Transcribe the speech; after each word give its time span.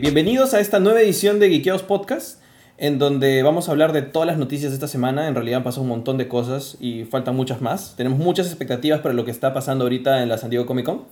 bienvenidos 0.00 0.54
a 0.54 0.60
esta 0.60 0.80
nueva 0.80 1.02
edición 1.02 1.40
de 1.40 1.50
Geekeados 1.50 1.82
Podcast, 1.82 2.40
en 2.78 2.98
donde 2.98 3.42
vamos 3.42 3.68
a 3.68 3.72
hablar 3.72 3.92
de 3.92 4.00
todas 4.00 4.26
las 4.26 4.38
noticias 4.38 4.70
de 4.70 4.76
esta 4.76 4.88
semana. 4.88 5.28
En 5.28 5.34
realidad 5.34 5.58
han 5.58 5.62
pasado 5.62 5.82
un 5.82 5.88
montón 5.88 6.16
de 6.16 6.26
cosas 6.26 6.78
y 6.80 7.04
faltan 7.04 7.36
muchas 7.36 7.60
más. 7.60 7.96
Tenemos 7.96 8.18
muchas 8.18 8.46
expectativas 8.46 9.00
para 9.00 9.12
lo 9.12 9.26
que 9.26 9.30
está 9.30 9.52
pasando 9.52 9.84
ahorita 9.84 10.22
en 10.22 10.30
la 10.30 10.38
San 10.38 10.48
Diego 10.48 10.64
Comic 10.64 10.86
Con. 10.86 11.04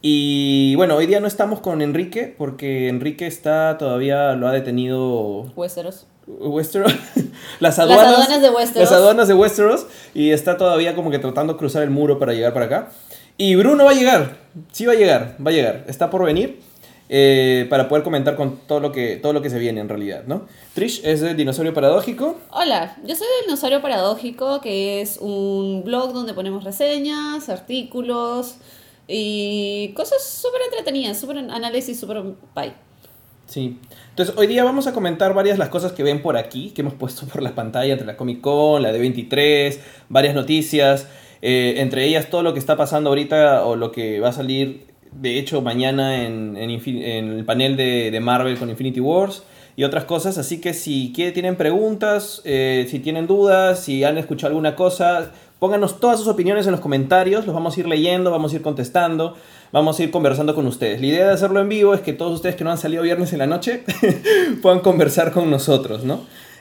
Y 0.00 0.74
bueno, 0.76 0.96
hoy 0.96 1.06
día 1.06 1.20
no 1.20 1.26
estamos 1.26 1.60
con 1.60 1.82
Enrique, 1.82 2.34
porque 2.36 2.88
Enrique 2.88 3.26
está 3.26 3.76
todavía, 3.76 4.32
lo 4.32 4.48
ha 4.48 4.52
detenido 4.52 5.52
Westeros. 5.54 6.06
Westeros. 6.26 6.94
las, 7.60 7.78
aduanas, 7.78 8.04
las 8.04 8.14
aduanas 8.14 8.42
de 8.42 8.50
Westeros. 8.50 8.90
Las 8.90 8.98
aduanas 8.98 9.28
de 9.28 9.34
Westeros. 9.34 9.86
Y 10.14 10.30
está 10.30 10.56
todavía 10.56 10.94
como 10.94 11.10
que 11.10 11.18
tratando 11.18 11.52
de 11.52 11.58
cruzar 11.58 11.82
el 11.82 11.90
muro 11.90 12.18
para 12.18 12.32
llegar 12.32 12.54
para 12.54 12.64
acá. 12.64 12.90
Y 13.36 13.54
Bruno 13.56 13.84
va 13.84 13.90
a 13.90 13.94
llegar. 13.94 14.36
Sí 14.72 14.86
va 14.86 14.92
a 14.92 14.96
llegar, 14.96 15.36
va 15.44 15.50
a 15.50 15.54
llegar. 15.54 15.84
Está 15.88 16.08
por 16.08 16.24
venir. 16.24 16.60
Eh, 17.10 17.66
para 17.68 17.86
poder 17.86 18.02
comentar 18.02 18.34
con 18.34 18.56
todo 18.66 18.80
lo, 18.80 18.90
que, 18.90 19.16
todo 19.16 19.34
lo 19.34 19.42
que 19.42 19.50
se 19.50 19.58
viene 19.58 19.80
en 19.80 19.90
realidad, 19.90 20.24
¿no? 20.26 20.46
Trish 20.72 21.02
es 21.04 21.20
de 21.20 21.34
Dinosaurio 21.34 21.74
Paradójico. 21.74 22.38
Hola, 22.50 22.96
yo 23.04 23.14
soy 23.14 23.26
de 23.26 23.46
Dinosaurio 23.46 23.82
Paradójico, 23.82 24.62
que 24.62 25.02
es 25.02 25.18
un 25.20 25.82
blog 25.84 26.14
donde 26.14 26.32
ponemos 26.32 26.64
reseñas, 26.64 27.50
artículos 27.50 28.56
y 29.06 29.92
cosas 29.94 30.24
súper 30.24 30.62
entretenidas, 30.62 31.20
súper 31.20 31.38
análisis, 31.38 32.00
súper 32.00 32.22
bye. 32.54 32.72
Sí. 33.46 33.78
Entonces, 34.08 34.34
hoy 34.38 34.46
día 34.46 34.64
vamos 34.64 34.86
a 34.86 34.94
comentar 34.94 35.34
varias 35.34 35.56
de 35.56 35.58
las 35.58 35.68
cosas 35.68 35.92
que 35.92 36.02
ven 36.02 36.22
por 36.22 36.38
aquí, 36.38 36.70
que 36.70 36.80
hemos 36.80 36.94
puesto 36.94 37.26
por 37.26 37.42
la 37.42 37.54
pantalla, 37.54 37.92
entre 37.92 38.06
la 38.06 38.16
Comic 38.16 38.40
Con, 38.40 38.82
la 38.82 38.92
D23, 38.92 39.78
varias 40.08 40.34
noticias, 40.34 41.06
eh, 41.42 41.74
entre 41.78 42.06
ellas 42.06 42.30
todo 42.30 42.42
lo 42.42 42.54
que 42.54 42.60
está 42.60 42.76
pasando 42.76 43.10
ahorita 43.10 43.66
o 43.66 43.76
lo 43.76 43.92
que 43.92 44.20
va 44.20 44.30
a 44.30 44.32
salir 44.32 44.93
de 45.20 45.38
hecho, 45.38 45.62
mañana 45.62 46.24
en, 46.24 46.56
en, 46.56 47.30
el 47.30 47.44
panel 47.44 47.76
de, 47.76 48.10
de, 48.10 48.20
Marvel 48.20 48.58
con 48.58 48.68
Infinity 48.68 49.00
Wars 49.00 49.42
y 49.76 49.84
otras 49.84 50.04
cosas. 50.04 50.38
Así 50.38 50.60
que 50.60 50.74
si 50.74 51.08
tienen 51.10 51.56
preguntas, 51.56 52.42
eh, 52.44 52.86
si 52.88 52.98
tienen 52.98 53.26
dudas, 53.26 53.80
si 53.80 54.04
han 54.04 54.18
escuchado 54.18 54.48
alguna 54.48 54.76
cosa, 54.76 55.32
pónganos 55.58 56.00
todas 56.00 56.18
sus 56.18 56.28
opiniones 56.28 56.66
en 56.66 56.72
los 56.72 56.80
comentarios. 56.80 57.46
Los 57.46 57.54
vamos 57.54 57.76
a 57.76 57.80
ir 57.80 57.86
leyendo, 57.86 58.30
vamos 58.30 58.52
a 58.52 58.56
ir 58.56 58.62
contestando, 58.62 59.36
vamos 59.72 59.98
a 59.98 60.02
ir 60.02 60.10
conversando 60.10 60.54
con 60.54 60.66
ustedes. 60.66 61.00
La 61.00 61.06
idea 61.06 61.26
de 61.26 61.32
hacerlo 61.32 61.60
en 61.60 61.68
vivo 61.68 61.94
es 61.94 62.00
que 62.00 62.12
todos 62.12 62.34
ustedes 62.34 62.56
que 62.56 62.64
no 62.64 62.70
han 62.70 62.78
salido 62.78 63.02
viernes 63.02 63.32
en 63.32 63.38
la 63.38 63.46
noche 63.46 63.84
puedan 64.62 64.80
conversar 64.80 65.32
con 65.32 65.50
nosotros, 65.50 66.04
¿no? 66.04 66.20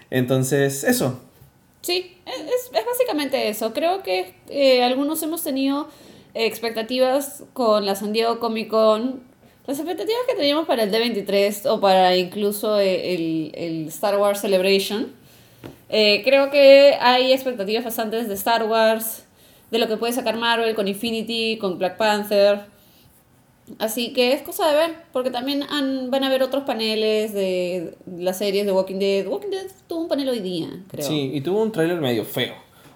Entonces, 0.10 0.84
eso. 0.84 1.20
Sí, 1.82 2.18
es, 2.26 2.72
es 2.72 2.86
básicamente 2.86 3.50
eso. 3.50 3.74
Creo 3.74 4.04
que 4.04 4.36
eh, 4.50 4.84
algunos 4.84 5.22
hemos 5.24 5.44
tenido 5.44 5.88
expectativas 6.34 7.44
con 7.54 7.86
la 7.86 7.96
San 7.96 8.14
Diego 8.14 8.40
Comic 8.40 8.70
Con, 8.70 9.22
las 9.66 9.80
expectativas 9.80 10.22
que 10.28 10.36
teníamos 10.36 10.68
para 10.68 10.84
el 10.84 10.92
D23 10.92 11.70
o 11.70 11.80
para 11.80 12.18
incluso 12.18 12.80
el, 12.80 13.52
el 13.56 13.88
Star 13.88 14.18
Wars 14.18 14.42
Celebration. 14.42 15.14
Eh, 15.90 16.22
creo 16.26 16.50
que 16.50 16.98
hay 17.00 17.32
expectativas 17.32 17.84
bastantes 17.84 18.28
de 18.28 18.34
Star 18.34 18.64
Wars, 18.64 19.26
de 19.72 19.78
lo 19.78 19.88
que 19.88 19.96
puede 19.96 20.12
sacar 20.12 20.38
Marvel 20.38 20.76
con 20.76 20.88
Infinity, 20.88 21.58
con 21.60 21.78
Black 21.78 21.98
Panther. 21.98 22.62
Así 23.80 24.12
que 24.12 24.34
es 24.34 24.42
cosa 24.42 24.70
de 24.70 24.76
ver, 24.76 24.96
porque 25.14 25.30
también 25.30 25.64
van 26.10 26.24
a 26.24 26.28
haber 26.28 26.44
otros 26.44 26.64
paneles 26.64 27.34
de 27.34 27.96
las 28.18 28.40
series 28.40 28.66
de 28.66 28.72
Walking 28.72 29.00
Dead. 29.00 29.26
Walking 29.26 29.50
Dead 29.50 29.68
tuvo 29.88 30.02
un 30.02 30.08
panel 30.10 30.30
hoy 30.30 30.40
día, 30.40 30.68
creo. 30.90 31.08
Sí, 31.08 31.32
y 31.34 31.42
tuvo 31.42 31.62
un 31.62 31.72
tráiler 31.72 32.02
medio 32.02 32.26
feo. 32.26 32.56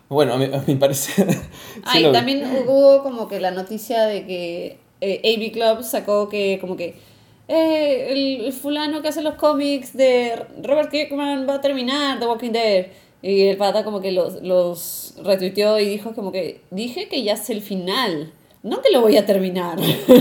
Bueno, 0.10 0.34
a 0.34 0.38
mi, 0.38 0.76
parecer. 0.76 1.28
ah, 1.84 2.00
y 2.00 2.12
también 2.12 2.46
hubo 2.66 3.04
como 3.04 3.28
que 3.28 3.40
la 3.40 3.52
noticia 3.52 4.06
de 4.06 4.26
que 4.26 4.78
eh, 5.02 5.22
AB 5.24 5.52
Club 5.52 5.84
sacó 5.84 6.30
que, 6.30 6.58
como 6.60 6.76
que. 6.76 6.96
Eh, 7.50 8.44
el, 8.46 8.52
fulano 8.54 9.02
que 9.02 9.08
hace 9.08 9.22
los 9.22 9.36
cómics 9.36 9.96
de 9.96 10.34
Robert 10.62 10.92
Kirkman 10.92 11.48
va 11.48 11.56
a 11.56 11.62
terminar 11.62 12.20
The 12.20 12.26
Walking 12.26 12.52
Dead. 12.52 12.88
Y 13.22 13.44
el 13.44 13.58
pata 13.58 13.84
como 13.84 14.00
que 14.00 14.12
los, 14.12 14.42
los 14.44 15.16
retuiteó 15.24 15.80
y 15.80 15.86
dijo 15.86 16.14
como 16.14 16.32
que 16.32 16.62
dije 16.72 17.08
que 17.08 17.24
ya 17.24 17.34
es 17.34 17.50
el 17.50 17.62
final, 17.62 18.32
no 18.64 18.82
que 18.82 18.92
lo 18.92 19.02
voy 19.02 19.18
a 19.18 19.26
terminar. 19.26 19.78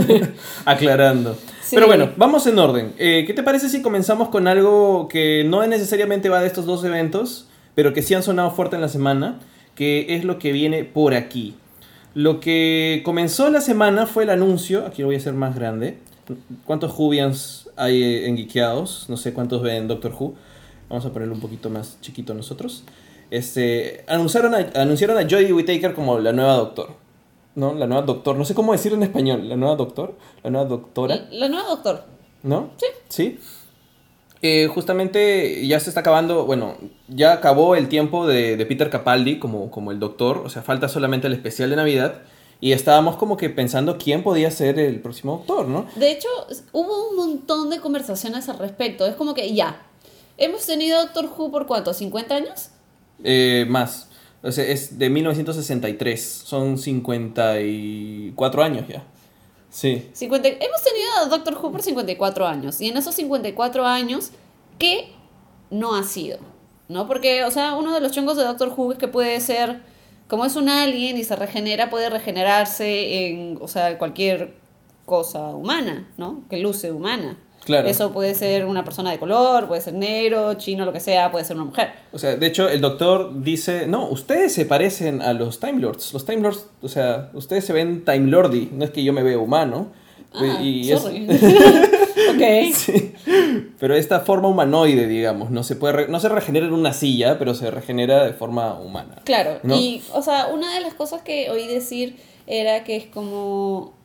Aclarando. 0.65 1.37
Pero 1.71 1.87
bueno, 1.87 2.11
vamos 2.17 2.47
en 2.47 2.59
orden. 2.59 2.95
Eh, 2.99 3.25
¿Qué 3.27 3.35
te 3.35 3.43
parece 3.43 3.69
si 3.69 3.83
comenzamos 3.83 4.29
con 4.29 4.49
algo 4.49 5.09
que 5.09 5.45
no 5.45 5.67
necesariamente 5.67 6.29
va 6.29 6.41
de 6.41 6.47
estos 6.47 6.65
dos 6.65 6.85
eventos, 6.85 7.49
pero 7.75 7.93
que 7.93 8.03
sí 8.03 8.15
han 8.15 8.23
sonado 8.23 8.51
fuerte 8.51 8.77
en 8.77 8.83
la 8.83 8.89
semana? 8.89 9.41
Que 9.77 10.17
es 10.17 10.25
lo 10.25 10.41
que 10.41 10.51
viene 10.51 10.83
por 10.83 11.15
aquí. 11.15 11.55
Lo 12.15 12.41
que 12.41 13.03
comenzó 13.05 13.51
la 13.51 13.61
semana 13.61 14.07
fue 14.07 14.25
el 14.25 14.31
anuncio, 14.31 14.87
aquí 14.87 15.03
lo 15.03 15.09
voy 15.09 15.17
a 15.17 15.19
hacer 15.19 15.35
más 15.35 15.55
grande. 15.55 15.99
¿Cuántos 16.65 16.91
Jubians 16.91 17.69
hay 17.77 18.25
en 18.25 18.37
Geekeados? 18.37 19.07
No 19.09 19.17
sé 19.17 19.33
cuántos 19.33 19.63
ven 19.63 19.87
Doctor 19.87 20.13
Who. 20.19 20.35
Vamos 20.89 21.05
a 21.05 21.13
ponerlo 21.13 21.35
un 21.35 21.41
poquito 21.41 21.71
más 21.71 21.99
chiquito 22.01 22.35
nosotros. 22.35 22.85
Este, 23.31 24.05
anunciaron, 24.09 24.55
a, 24.55 24.71
anunciaron 24.75 25.19
a 25.19 25.23
Jodie 25.23 25.53
Whittaker 25.53 25.95
como 25.95 26.19
la 26.19 26.33
nueva 26.33 26.55
Doctor. 26.55 26.91
¿No? 27.55 27.75
La 27.75 27.87
nueva 27.87 28.03
Doctor. 28.03 28.37
No 28.37 28.45
sé 28.45 28.55
cómo 28.55 28.73
decirlo 28.73 28.97
en 28.97 29.05
español. 29.05 29.49
¿La 29.49 29.57
nueva 29.57 29.77
Doctor? 29.77 30.17
¿La 30.43 30.51
nueva 30.51 30.67
Doctora? 30.67 31.17
La, 31.17 31.27
la 31.31 31.49
nueva 31.49 31.69
Doctor. 31.69 32.05
¿No? 32.43 32.71
Sí. 32.77 32.87
¿Sí? 33.09 33.39
Eh, 34.43 34.69
justamente 34.69 35.67
ya 35.67 35.81
se 35.81 35.89
está 35.89 36.01
acabando, 36.01 36.45
bueno, 36.45 36.77
ya 37.09 37.33
acabó 37.33 37.75
el 37.75 37.89
tiempo 37.89 38.27
de, 38.27 38.65
Peter 38.67 38.91
Capaldi 38.91 39.39
como, 39.39 39.71
como 39.71 39.93
el 39.93 39.99
doctor, 39.99 40.43
o 40.45 40.51
sea, 40.51 40.63
falta 40.63 40.89
solamente 40.89 41.27
el 41.27 41.33
especial 41.33 41.71
de 41.71 41.77
Navidad. 41.77 42.23
Y 42.59 42.73
estábamos 42.73 43.17
como 43.17 43.37
que 43.37 43.51
pensando 43.51 43.99
quién 43.99 44.23
podía 44.23 44.51
ser 44.51 44.79
el 44.79 45.01
próximo 45.01 45.37
doctor, 45.39 45.69
¿no? 45.69 45.87
De 45.95 46.11
hecho, 46.11 46.29
hubo 46.73 47.11
un 47.11 47.17
montón 47.17 47.69
de 47.69 47.81
conversaciones 47.81 48.49
al 48.49 48.59
respecto. 48.59 49.07
Es 49.07 49.15
como 49.15 49.35
que 49.35 49.55
ya, 49.55 49.83
hemos 50.39 50.65
tenido 50.65 50.99
Doctor 51.01 51.29
Who 51.37 51.51
por 51.51 51.67
cuánto, 51.67 51.93
¿50 51.93 52.31
años? 52.33 52.71
Eh, 53.23 53.67
más. 53.69 54.09
O 54.43 54.53
sea, 54.53 54.65
es 54.65 54.99
de 54.99 55.11
1963. 55.11 56.23
Son 56.23 56.79
54 56.79 58.63
años 58.63 58.89
ya. 58.89 59.05
Sí. 59.77 60.09
50, 60.15 60.49
hemos 60.49 60.83
tenido 60.83 61.11
a 61.21 61.27
Doctor 61.27 61.53
Who 61.53 61.71
por 61.71 61.83
54 61.83 62.47
años. 62.47 62.81
Y 62.81 62.89
en 62.89 62.97
esos 62.97 63.15
54 63.15 63.85
años, 63.85 64.31
¿qué 64.79 65.13
no 65.69 65.95
ha 65.95 66.03
sido? 66.03 66.39
¿No? 66.89 67.07
Porque, 67.07 67.45
o 67.45 67.51
sea, 67.51 67.75
uno 67.75 67.93
de 67.93 68.01
los 68.01 68.11
chongos 68.11 68.39
de 68.39 68.45
Doctor 68.45 68.73
Who 68.75 68.93
es 68.93 68.99
que 68.99 69.07
puede 69.07 69.39
ser, 69.39 69.83
como 70.29 70.47
es 70.47 70.57
un 70.57 70.71
alien 70.71 71.19
y 71.19 71.25
se 71.25 71.37
regenera, 71.37 71.91
puede 71.91 72.09
regenerarse 72.09 73.27
en, 73.27 73.59
o 73.61 73.69
sea, 73.69 73.99
cualquier 73.99 74.55
cosa 75.05 75.49
humana, 75.49 76.11
¿no? 76.17 76.45
Que 76.49 76.57
luce 76.57 76.91
humana. 76.91 77.39
Eso 77.69 78.13
puede 78.13 78.35
ser 78.35 78.65
una 78.65 78.85
persona 78.85 79.11
de 79.11 79.19
color, 79.19 79.67
puede 79.67 79.81
ser 79.81 79.95
negro, 79.95 80.55
chino, 80.55 80.85
lo 80.85 80.93
que 80.93 81.01
sea, 81.01 81.31
puede 81.31 81.45
ser 81.45 81.57
una 81.57 81.65
mujer. 81.65 81.91
O 82.13 82.19
sea, 82.19 82.37
de 82.37 82.47
hecho, 82.47 82.69
el 82.69 82.81
doctor 82.81 83.43
dice, 83.43 83.87
no, 83.87 84.09
ustedes 84.09 84.55
se 84.55 84.65
parecen 84.67 85.23
a 85.23 85.33
los 85.33 85.59
Time 85.61 85.81
Lords. 85.81 86.13
Los 86.13 86.25
Time 86.25 86.43
Lords, 86.43 86.67
o 86.83 86.89
sea, 86.89 87.31
ustedes 87.35 87.65
se 87.65 87.73
ven 87.73 88.05
Time 88.05 88.31
Lordy, 88.31 88.71
no 88.73 88.85
es 88.85 88.91
que 88.91 89.03
yo 89.03 89.13
me 89.13 89.23
vea 89.23 89.39
humano. 89.39 89.89
Ah, 90.33 90.61
y 90.63 90.85
sorry. 90.85 91.27
Sí. 92.75 93.15
Pero 93.79 93.95
esta 93.95 94.21
forma 94.21 94.49
humanoide, 94.49 95.07
digamos, 95.07 95.51
no 95.51 95.63
se 95.63 95.77
puede 95.77 96.09
no 96.09 96.21
se 96.21 96.29
regenera 96.29 96.67
en 96.67 96.73
una 96.73 96.93
silla, 96.93 97.39
pero 97.39 97.55
se 97.55 97.71
regenera 97.71 98.25
de 98.25 98.33
forma 98.33 98.79
humana. 98.79 99.23
Claro. 99.25 99.59
Y, 99.75 100.03
o 100.13 100.23
sea, 100.23 100.49
una 100.49 100.75
de 100.75 100.81
las 100.81 100.95
cosas 100.95 101.23
que 101.23 101.51
oí 101.51 101.67
decir 101.67 102.17
era 102.47 102.85
que 102.85 102.97
es 102.97 103.07
como 103.07 103.96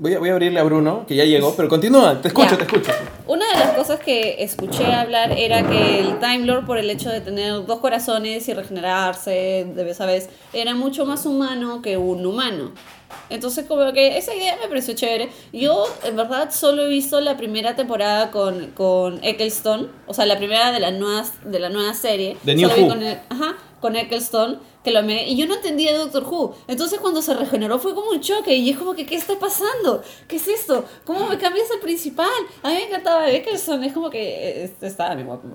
Voy 0.00 0.14
a, 0.14 0.18
voy 0.18 0.30
a, 0.30 0.32
abrirle 0.32 0.58
a 0.58 0.62
Bruno, 0.62 1.04
que 1.06 1.14
ya 1.14 1.26
llegó, 1.26 1.54
pero 1.54 1.68
continúa, 1.68 2.22
te 2.22 2.28
escucho, 2.28 2.56
te 2.56 2.64
escucho. 2.64 2.90
Una 3.26 3.46
de 3.52 3.58
las 3.58 3.72
cosas 3.72 4.00
que 4.00 4.42
escuché 4.42 4.86
hablar 4.86 5.30
era 5.32 5.68
que 5.68 6.00
el 6.00 6.18
Time 6.18 6.46
Lord, 6.46 6.64
por 6.64 6.78
el 6.78 6.88
hecho 6.88 7.10
de 7.10 7.20
tener 7.20 7.66
dos 7.66 7.80
corazones 7.80 8.48
y 8.48 8.54
regenerarse 8.54 9.66
de 9.74 9.84
vez 9.84 10.00
a 10.00 10.06
vez, 10.06 10.30
era 10.54 10.74
mucho 10.74 11.04
más 11.04 11.26
humano 11.26 11.82
que 11.82 11.98
un 11.98 12.24
humano. 12.24 12.72
Entonces, 13.28 13.66
como 13.66 13.92
que 13.92 14.16
esa 14.16 14.34
idea 14.34 14.56
me 14.62 14.68
pareció 14.68 14.94
chévere. 14.94 15.28
Yo, 15.52 15.84
en 16.04 16.16
verdad, 16.16 16.50
solo 16.50 16.84
he 16.84 16.88
visto 16.88 17.20
la 17.20 17.36
primera 17.36 17.76
temporada 17.76 18.30
con, 18.30 18.68
con 18.68 19.22
Eccleston, 19.22 19.90
o 20.06 20.14
sea, 20.14 20.24
la 20.24 20.38
primera 20.38 20.72
de 20.72 20.80
la 20.80 20.92
nueva, 20.92 21.26
de 21.44 21.58
la 21.58 21.68
nueva 21.68 21.92
serie. 21.92 22.38
De 22.42 22.54
New 22.54 22.70
Who. 22.70 22.88
Con 22.88 23.02
ajá, 23.04 23.56
con 23.80 23.96
Eccleston 23.96 24.60
que 24.82 24.90
lo 24.90 25.00
amé, 25.00 25.28
y 25.28 25.36
yo 25.36 25.46
no 25.46 25.54
entendía 25.54 25.96
Doctor 25.96 26.24
Who. 26.24 26.54
Entonces 26.66 26.98
cuando 27.00 27.20
se 27.20 27.34
regeneró 27.34 27.78
fue 27.78 27.94
como 27.94 28.10
un 28.10 28.20
choque 28.20 28.54
y 28.56 28.70
es 28.70 28.78
como 28.78 28.94
que, 28.94 29.04
¿qué 29.04 29.16
está 29.16 29.38
pasando? 29.38 30.02
¿Qué 30.26 30.36
es 30.36 30.48
esto? 30.48 30.84
¿Cómo 31.04 31.26
me 31.26 31.38
cambias 31.38 31.70
al 31.70 31.80
principal? 31.80 32.28
A 32.62 32.68
mí 32.68 32.74
me 32.74 32.84
encantaba 32.84 33.30
Eccleston, 33.30 33.84
es 33.84 33.92
como 33.92 34.08
que, 34.08 34.64
eh, 34.64 34.72
estaba 34.80 35.14
mi 35.14 35.22
guapo. 35.22 35.48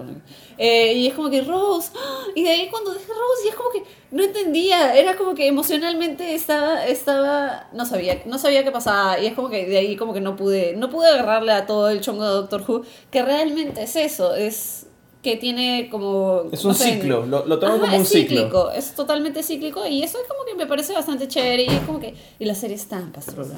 Eh, 0.58 0.94
y 0.94 1.08
es 1.08 1.14
como 1.14 1.30
que 1.30 1.42
Rose, 1.42 1.92
y 2.36 2.44
de 2.44 2.50
ahí 2.50 2.70
cuando 2.70 2.94
dije 2.94 3.08
Rose, 3.08 3.46
y 3.46 3.50
es 3.50 3.56
como 3.56 3.70
que 3.72 3.84
no 4.12 4.24
entendía, 4.24 4.96
era 4.96 5.16
como 5.16 5.34
que 5.34 5.48
emocionalmente 5.48 6.36
estaba, 6.36 6.86
estaba, 6.86 7.68
no 7.74 7.86
sabía, 7.86 8.22
no 8.26 8.38
sabía 8.38 8.64
qué 8.64 8.72
pasaba, 8.72 9.20
y 9.20 9.26
es 9.28 9.34
como 9.34 9.50
que 9.50 9.66
de 9.66 9.78
ahí 9.78 9.96
como 9.96 10.14
que 10.14 10.22
no 10.22 10.36
pude, 10.36 10.76
no 10.76 10.90
pude 10.90 11.08
agarrarle 11.08 11.52
a 11.52 11.66
todo 11.66 11.90
el 11.90 12.02
chongo 12.02 12.24
de 12.24 12.30
Doctor 12.30 12.64
Who, 12.68 12.84
que 13.12 13.22
realmente 13.24 13.84
es 13.84 13.96
eso, 13.96 14.36
es 14.36 14.85
que 15.26 15.38
tiene 15.38 15.90
como... 15.90 16.44
Es 16.52 16.64
un 16.64 16.76
ciclo, 16.76 17.26
lo, 17.26 17.46
lo 17.48 17.58
tomo 17.58 17.80
como 17.80 17.98
un 17.98 18.06
cíclico, 18.06 18.70
Es 18.70 18.94
totalmente 18.94 19.42
cíclico 19.42 19.86
y 19.88 20.04
eso 20.04 20.20
es 20.22 20.28
como 20.28 20.46
que 20.46 20.54
me 20.56 20.68
parece 20.68 20.94
bastante 20.94 21.28
chévere 21.28 21.64
y 21.64 21.68
es 21.70 21.80
como 21.82 22.00
que... 22.00 22.14
Y 22.38 22.46
la 22.46 22.54
serie 22.54 22.76
es 22.76 22.86
tan 22.88 23.12
pastrosa. 23.12 23.58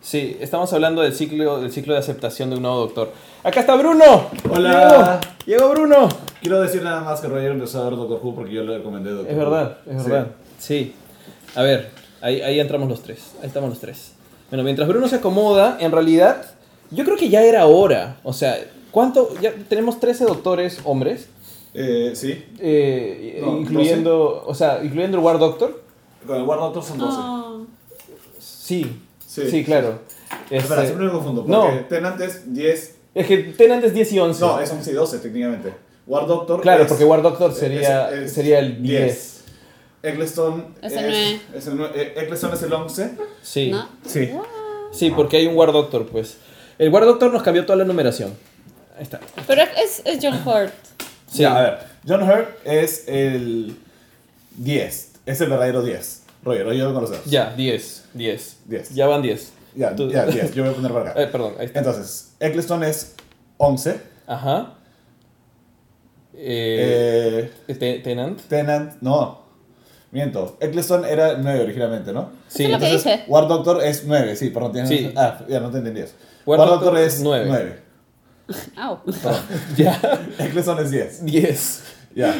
Sí, 0.00 0.36
estamos 0.40 0.72
hablando 0.72 1.02
del 1.02 1.12
ciclo, 1.12 1.60
del 1.60 1.72
ciclo 1.72 1.94
de 1.94 1.98
aceptación 2.00 2.50
de 2.50 2.56
un 2.56 2.62
nuevo 2.62 2.78
doctor. 2.78 3.12
¡Acá 3.42 3.60
está 3.60 3.74
Bruno! 3.74 4.28
Hola. 4.48 5.20
Llegó, 5.44 5.64
llegó 5.64 5.70
Bruno. 5.74 6.08
Quiero 6.40 6.60
decir 6.60 6.82
nada 6.82 7.00
más 7.02 7.20
que 7.20 7.26
Roger 7.28 7.50
empezó 7.52 7.80
a 7.82 7.84
ver 7.88 7.96
Doctor 7.96 8.20
Who 8.22 8.34
porque 8.36 8.52
yo 8.52 8.62
le 8.62 8.78
recomendé 8.78 9.10
Doctor 9.10 9.30
Es 9.32 9.36
Who. 9.36 9.44
verdad, 9.50 9.76
es 9.86 10.02
Sí. 10.04 10.08
verdad. 10.10 10.26
Sí. 10.58 10.94
A 11.56 11.62
ver, 11.62 11.90
ahí, 12.20 12.40
ahí 12.42 12.60
entramos 12.60 12.88
los 12.88 13.02
tres. 13.02 13.32
Ahí 13.40 13.48
estamos 13.48 13.70
los 13.70 13.80
tres. 13.80 14.12
Bueno, 14.50 14.62
mientras 14.64 14.88
Bruno 14.88 15.08
se 15.08 15.16
acomoda, 15.16 15.76
en 15.80 15.90
realidad, 15.92 16.46
yo 16.90 17.04
creo 17.04 17.16
que 17.16 17.28
ya 17.28 17.42
era 17.42 17.66
hora. 17.66 18.16
O 18.22 18.32
sea, 18.32 18.56
¿cuánto? 18.92 19.34
Ya 19.40 19.52
tenemos 19.68 19.98
13 19.98 20.24
doctores 20.24 20.78
hombres. 20.84 21.26
Eh, 21.74 22.12
sí. 22.14 22.44
eh, 22.60 23.38
No, 23.42 23.58
incluyendo, 23.58 24.44
o 24.46 24.54
sea, 24.54 24.80
incluyendo 24.84 25.16
el 25.18 25.24
War 25.24 25.38
Doctor. 25.40 25.82
Con 26.26 26.36
el 26.36 26.42
War 26.42 26.60
Doctor 26.60 26.84
son 26.84 26.98
12. 26.98 27.16
Ah, 27.20 27.56
Sí, 28.38 29.00
sí, 29.26 29.50
Sí, 29.50 29.64
claro. 29.64 30.00
Espera, 30.50 30.60
Este, 30.82 30.86
siempre 30.86 31.06
me 31.06 31.12
confundo. 31.12 31.44
no. 31.46 31.62
Porque 31.62 31.80
Tenant 31.88 32.20
es 32.20 32.52
10. 32.54 32.94
es 33.14 33.26
que 33.26 33.36
Tenant 33.38 33.84
es 33.84 33.92
10 33.94 34.12
y 34.12 34.18
11. 34.20 34.40
No, 34.40 34.60
es 34.60 34.70
11 34.70 34.90
y 34.90 34.94
12 34.94 35.18
técnicamente. 35.18 35.72
War 36.06 36.26
Doctor 36.26 36.60
Claro, 36.60 36.82
es- 36.84 36.88
porque 36.88 37.04
War 37.04 37.22
Doctor 37.22 37.52
sería, 37.54 38.10
es- 38.10 38.22
es 38.24 38.32
sería 38.32 38.58
el 38.60 38.82
10. 38.82 39.44
Eccleston 40.02 40.74
Es 40.82 40.92
el 40.94 41.04
es 41.54 41.66
el 41.68 41.80
eh, 41.94 42.14
Eccleston 42.16 42.52
es 42.54 42.62
el 42.62 42.72
11. 42.72 43.10
Sí. 43.42 43.70
¿no? 43.70 43.88
Sí. 44.04 44.30
Sí, 44.92 45.10
porque 45.10 45.36
hay 45.38 45.46
un 45.46 45.56
War 45.56 45.72
Doctor, 45.72 46.06
pues. 46.06 46.36
El 46.78 46.90
War 46.90 47.04
Doctor 47.04 47.32
nos 47.32 47.42
cambió 47.42 47.64
toda 47.64 47.76
la 47.76 47.84
numeración. 47.84 48.32
Está. 49.02 49.20
Pero 49.46 49.62
es, 49.62 50.00
es 50.04 50.18
John 50.22 50.40
Hurt. 50.46 50.72
Sí. 51.26 51.42
Ya, 51.42 51.56
a 51.58 51.62
ver. 51.62 51.78
John 52.06 52.22
Hurt 52.22 52.48
es 52.64 53.08
el 53.08 53.76
10. 54.56 55.12
Es 55.26 55.40
el 55.40 55.48
verdadero 55.50 55.82
10. 55.82 56.22
Roger, 56.44 56.64
Roger 56.66 56.84
lo 56.84 56.94
conoces. 56.94 57.24
Ya, 57.24 57.52
10. 57.56 58.04
10. 58.14 58.56
10. 58.66 58.90
Ya 58.94 59.06
van 59.06 59.22
10. 59.22 59.52
Ya, 59.74 59.94
Tú- 59.96 60.10
ya, 60.10 60.26
10. 60.26 60.54
Yo 60.54 60.62
voy 60.64 60.72
a 60.72 60.76
poner 60.76 60.92
para 60.92 61.10
acá. 61.10 61.20
Eh, 61.22 61.26
perdón, 61.26 61.54
ahí 61.58 61.66
está. 61.66 61.78
Entonces, 61.80 62.32
Eccleston 62.40 62.82
es 62.84 63.14
11. 63.56 64.00
Ajá. 64.26 64.74
Eh, 66.34 67.50
Eh, 67.68 67.74
Te- 67.74 67.98
Tenant. 68.00 68.40
Tenant, 68.48 68.94
no. 69.00 69.42
Miento. 70.10 70.56
Eccleston 70.60 71.04
era 71.06 71.38
9 71.38 71.60
originalmente, 71.62 72.12
¿no? 72.12 72.30
Sí. 72.48 72.64
Eso 72.64 72.66
es 72.66 72.70
lo 72.72 72.78
que 72.78 72.84
Entonces, 72.86 73.12
dije. 73.18 73.24
War 73.28 73.48
Doctor 73.48 73.82
es 73.84 74.04
9, 74.04 74.36
sí, 74.36 74.50
perdón. 74.50 74.72
Tienes... 74.72 74.90
Sí. 74.90 75.12
Ah, 75.16 75.40
ya 75.48 75.60
no 75.60 75.70
te 75.70 75.78
entendías. 75.78 76.14
War 76.44 76.58
War, 76.58 76.68
Doctor 76.68 76.84
Doctor, 76.90 77.02
es 77.06 77.14
es 77.14 77.20
nueve. 77.22 77.44
9. 77.48 77.78
Au. 78.76 78.98
Ya. 79.76 80.00
Eccleston 80.38 80.78
es 80.80 80.90
10. 80.90 81.24
10. 81.24 81.82
Ya. 82.14 82.34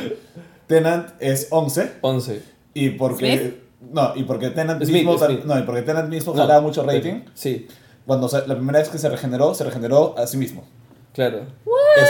Tenant 0.66 1.08
es 1.20 1.48
11. 1.50 1.92
11. 2.00 2.42
Y 2.74 2.90
porque. 2.90 3.60
No, 3.92 4.12
y 4.14 4.22
porque 4.24 4.50
Tenant 4.50 4.82
Smith, 4.82 4.94
mismo. 5.04 5.18
Smith. 5.18 5.44
No, 5.44 5.58
y 5.58 5.62
porque 5.62 5.82
Tenant 5.82 6.08
mismo 6.08 6.32
No, 6.34 6.40
jalaba 6.42 6.60
mucho 6.60 6.82
rating. 6.84 7.22
Sí, 7.34 7.66
Cuando 8.06 8.28
se- 8.28 8.46
la 8.46 8.54
primera 8.56 8.78
vez 8.80 8.88
que 8.88 8.98
se 8.98 9.08
regeneró, 9.08 9.54
se 9.54 9.64
regeneró 9.64 10.16
a 10.18 10.26
sí 10.26 10.36
mismo. 10.36 10.64
claro. 11.12 11.46
Es- 11.96 12.08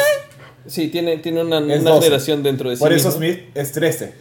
Sí, 0.73 0.89
tiene, 0.89 1.19
tiene 1.19 1.43
una, 1.43 1.59
una 1.59 1.77
12. 1.77 2.03
generación 2.03 2.43
dentro 2.45 2.71
de 2.71 2.77
sí 2.77 2.81
por 2.81 2.93
eso 2.93 3.09
mismo. 3.09 3.19
Smith 3.19 3.41
es 3.57 3.73
13. 3.73 4.15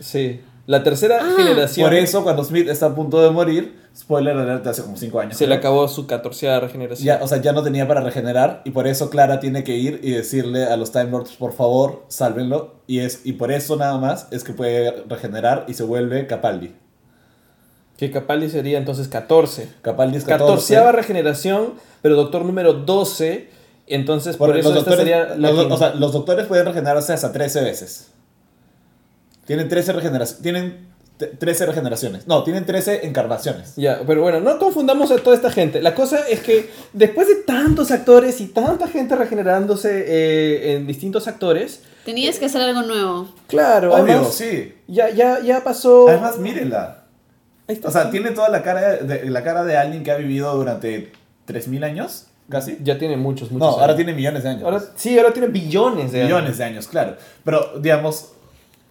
Sí. 0.00 0.40
La 0.66 0.82
tercera 0.82 1.18
Ah. 1.20 1.34
generación 1.36 1.86
Por 1.86 1.94
eso, 1.94 2.22
cuando 2.22 2.42
Smith 2.42 2.68
está 2.68 2.86
a 2.86 2.94
punto 2.94 3.20
de 3.22 3.30
morir, 3.30 3.78
spoiler 3.96 4.36
alert, 4.36 4.66
hace 4.66 4.82
como 4.82 4.96
5 4.96 5.20
años. 5.20 5.36
se 5.36 5.46
le 5.46 5.54
acabó 5.54 5.86
su 5.88 6.06
catorceava 6.06 6.60
regeneración. 6.60 7.04
Ya, 7.06 7.22
o 7.22 7.28
sea, 7.28 7.40
ya 7.42 7.52
no 7.52 7.62
tenía 7.62 7.86
para 7.86 8.00
regenerar 8.00 8.62
y 8.64 8.70
por 8.70 8.86
eso 8.86 9.10
Clara 9.10 9.40
tiene 9.40 9.62
que 9.62 9.76
ir 9.76 10.00
y 10.02 10.12
decirle 10.12 10.64
a 10.64 10.76
los 10.76 10.90
Time 10.90 11.10
Lords, 11.10 11.32
por 11.32 11.52
favor, 11.52 12.04
sálvenlo. 12.08 12.76
Y, 12.86 13.00
es, 13.00 13.20
y 13.24 13.34
por 13.34 13.52
eso 13.52 13.76
nada 13.76 13.98
más 13.98 14.28
es 14.30 14.42
que 14.42 14.52
puede 14.54 15.04
regenerar 15.08 15.64
y 15.68 15.74
se 15.74 15.82
vuelve 15.82 16.26
Capaldi. 16.26 16.74
Que 17.98 18.10
Capaldi 18.10 18.48
sería 18.48 18.78
entonces 18.78 19.06
14. 19.08 19.68
Capaldi 19.82 20.16
es 20.16 20.24
14. 20.24 20.44
Catorceava 20.44 20.92
regeneración, 20.92 21.74
pero 22.02 22.16
doctor 22.16 22.44
número 22.44 22.72
12. 22.72 23.50
Entonces, 23.86 24.38
por, 24.38 24.56
eso 24.56 24.70
los, 24.70 24.78
esta 24.78 24.90
doctores, 24.90 24.98
sería 24.98 25.36
la 25.36 25.52
los, 25.52 25.72
o 25.72 25.76
sea, 25.76 25.94
los 25.94 26.12
doctores 26.12 26.46
pueden 26.46 26.64
regenerarse 26.64 27.12
hasta 27.12 27.32
13 27.32 27.62
veces. 27.62 28.08
Tienen 29.46 29.68
13 29.68 29.92
regeneraciones. 29.92 30.42
Tienen 30.42 30.86
te- 31.16 31.26
13 31.28 31.66
regeneraciones. 31.66 32.26
No, 32.26 32.42
tienen 32.44 32.64
13 32.66 33.06
encarnaciones. 33.06 33.74
Ya, 33.76 34.00
pero 34.06 34.22
bueno, 34.22 34.40
no 34.40 34.58
confundamos 34.58 35.10
a 35.10 35.16
toda 35.18 35.36
esta 35.36 35.50
gente. 35.50 35.80
La 35.82 35.94
cosa 35.94 36.26
es 36.28 36.40
que 36.40 36.70
después 36.92 37.28
de 37.28 37.36
tantos 37.36 37.90
actores 37.90 38.40
y 38.40 38.46
tanta 38.48 38.88
gente 38.88 39.14
regenerándose 39.16 40.04
eh, 40.06 40.74
en 40.74 40.86
distintos 40.86 41.28
actores, 41.28 41.82
Tenías 42.04 42.38
que 42.38 42.44
hacer 42.46 42.60
algo 42.60 42.82
nuevo. 42.82 43.28
claro, 43.46 43.94
Obvio, 43.94 44.14
además, 44.16 44.34
sí. 44.34 44.74
ya, 44.88 45.08
ya, 45.10 45.40
ya 45.40 45.64
pasó. 45.64 46.06
Además, 46.08 46.38
mírenla. 46.38 47.04
Ahí 47.66 47.76
está. 47.76 47.88
O 47.88 47.90
sea, 47.90 48.10
tiene 48.10 48.32
toda 48.32 48.50
la 48.50 48.62
cara 48.62 48.96
de, 48.96 49.30
la 49.30 49.42
cara 49.42 49.64
de 49.64 49.76
alguien 49.78 50.04
que 50.04 50.10
ha 50.10 50.16
vivido 50.16 50.54
durante 50.54 51.12
3.000 51.48 51.82
años, 51.84 52.26
casi. 52.50 52.76
ya 52.82 52.98
tiene 52.98 53.16
muchos, 53.16 53.50
muchos. 53.50 53.74
No, 53.76 53.80
ahora 53.80 53.96
tiene 53.96 54.12
millones 54.12 54.42
de 54.42 54.50
años. 54.50 54.64
Ahora, 54.64 54.82
sí, 54.96 55.18
ahora 55.18 55.32
tiene 55.32 55.48
billones 55.48 56.12
de 56.12 56.24
millones 56.24 56.44
años. 56.46 56.58
de 56.58 56.64
años, 56.64 56.88
claro. 56.88 57.16
Pero, 57.42 57.78
digamos, 57.80 58.32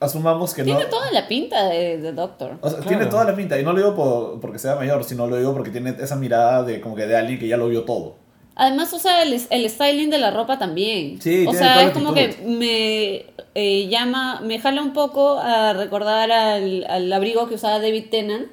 asumamos 0.04 0.54
que 0.54 0.64
Tiene 0.64 0.84
no... 0.84 0.90
toda 0.90 1.12
la 1.12 1.28
pinta 1.28 1.66
de, 1.70 1.98
de 1.98 2.12
Doctor. 2.12 2.58
O 2.62 2.70
sea, 2.70 2.78
Claro. 2.80 2.90
tiene 2.90 3.06
toda 3.08 3.24
la 3.26 3.36
pinta. 3.36 3.60
Y 3.60 3.64
no 3.64 3.72
lo 3.74 3.80
digo 3.80 3.96
por, 3.96 4.40
porque 4.40 4.60
sea 4.60 4.76
mayor, 4.76 5.04
sino 5.04 5.28
lo 5.28 5.38
digo 5.38 5.54
porque 5.54 5.72
tiene 5.72 5.96
esa 6.00 6.16
mirada 6.16 6.64
de 6.64 6.80
como 6.82 6.96
que 6.96 7.06
de 7.08 7.16
alguien 7.18 7.40
que 7.40 7.48
ya 7.48 7.58
lo 7.58 7.68
vio 7.70 7.84
todo. 7.84 8.16
Además 8.56 8.94
usa 8.94 9.24
el, 9.24 9.34
el 9.50 9.70
styling 9.70 10.12
de 10.12 10.20
la 10.20 10.30
ropa 10.30 10.60
también. 10.60 11.20
Sí, 11.20 11.48
o 11.48 11.52
tiene 11.52 11.58
sea, 11.58 11.74
toda 11.74 11.82
la 11.84 11.88
es 11.90 11.94
como 11.94 12.10
actitud. 12.12 12.36
que 12.36 12.46
me 12.46 13.26
eh, 13.56 13.88
llama, 13.88 14.42
me 14.42 14.60
jala 14.60 14.82
un 14.84 14.94
poco 14.94 15.40
a 15.40 15.74
recordar 15.74 16.32
al, 16.32 16.86
al 16.88 17.12
abrigo 17.12 17.48
que 17.50 17.56
usaba 17.56 17.80
David 17.80 18.06
Tennant 18.12 18.50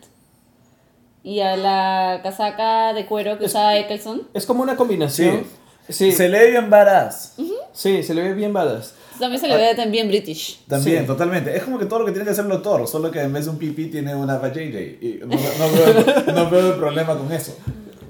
y 1.23 1.41
a 1.41 1.55
la 1.57 2.21
casaca 2.23 2.95
de 2.95 3.05
cuero 3.05 3.39
que 3.39 3.45
usaba 3.45 3.77
Eccleston. 3.77 4.23
Es 4.33 4.47
como 4.47 4.63
una 4.63 4.77
combinación. 4.77 5.45
Sí, 5.89 6.13
Se 6.13 6.29
lee 6.29 6.51
bien 6.53 6.71
varaz. 6.71 7.35
sí, 7.73 8.03
se 8.03 8.15
le 8.15 8.23
ve 8.23 8.33
bien 8.35 8.53
badass. 8.53 8.95
También 9.21 9.41
se 9.41 9.47
le 9.49 9.57
ve 9.57 9.75
también 9.75 10.09
british. 10.09 10.59
También, 10.67 11.03
Sí. 11.03 11.07
totalmente. 11.07 11.57
Es 11.57 11.63
como 11.63 11.79
que 11.79 11.85
todo 11.87 12.01
lo 12.01 12.07
que 12.07 12.13
tiene 12.13 12.25
que 12.25 12.31
hacer 12.33 12.45
el 12.45 12.51
doctor, 12.51 12.89
solo 12.89 13.11
que 13.11 13.21
en 13.21 13.33
vez 13.33 13.45
de 13.45 13.51
un 13.53 13.59
pipí 13.59 13.87
tiene 13.87 14.15
una 14.15 14.39
vajayjay. 14.39 14.99
Y 15.01 15.21
no, 15.21 15.37
no 15.37 15.37
veo, 15.37 16.35
no 16.35 16.51
veo 16.51 16.73
el 16.73 16.79
problema 16.79 17.17
con 17.17 17.31
eso. 17.33 17.57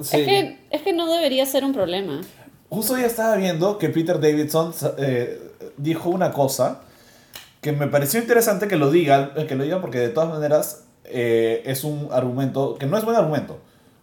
Sí. 0.02 0.16
Es, 0.18 0.26
que, 0.26 0.58
es 0.70 0.82
que 0.82 0.92
no 0.94 1.12
debería 1.12 1.44
ser 1.44 1.64
un 1.64 1.74
problema. 1.74 2.20
Justo 2.70 2.96
ya 2.96 3.06
estaba 3.06 3.36
viendo 3.36 3.76
que 3.78 3.88
Peter 3.90 4.18
Davidson 4.20 4.72
eh, 4.98 5.38
dijo 5.76 6.08
una 6.08 6.30
cosa 6.32 6.82
que 7.60 7.72
me 7.72 7.88
pareció 7.88 8.20
interesante 8.20 8.68
que 8.68 8.76
lo 8.76 8.90
diga, 8.90 9.34
que 9.46 9.54
lo 9.56 9.64
diga 9.64 9.80
porque 9.82 9.98
de 9.98 10.08
todas 10.08 10.30
maneras 10.30 10.84
eh, 11.04 11.62
es 11.66 11.84
un 11.84 12.08
argumento 12.12 12.76
que 12.76 12.86
no 12.86 12.96
es 12.96 13.04
buen 13.04 13.16
argumento, 13.16 13.58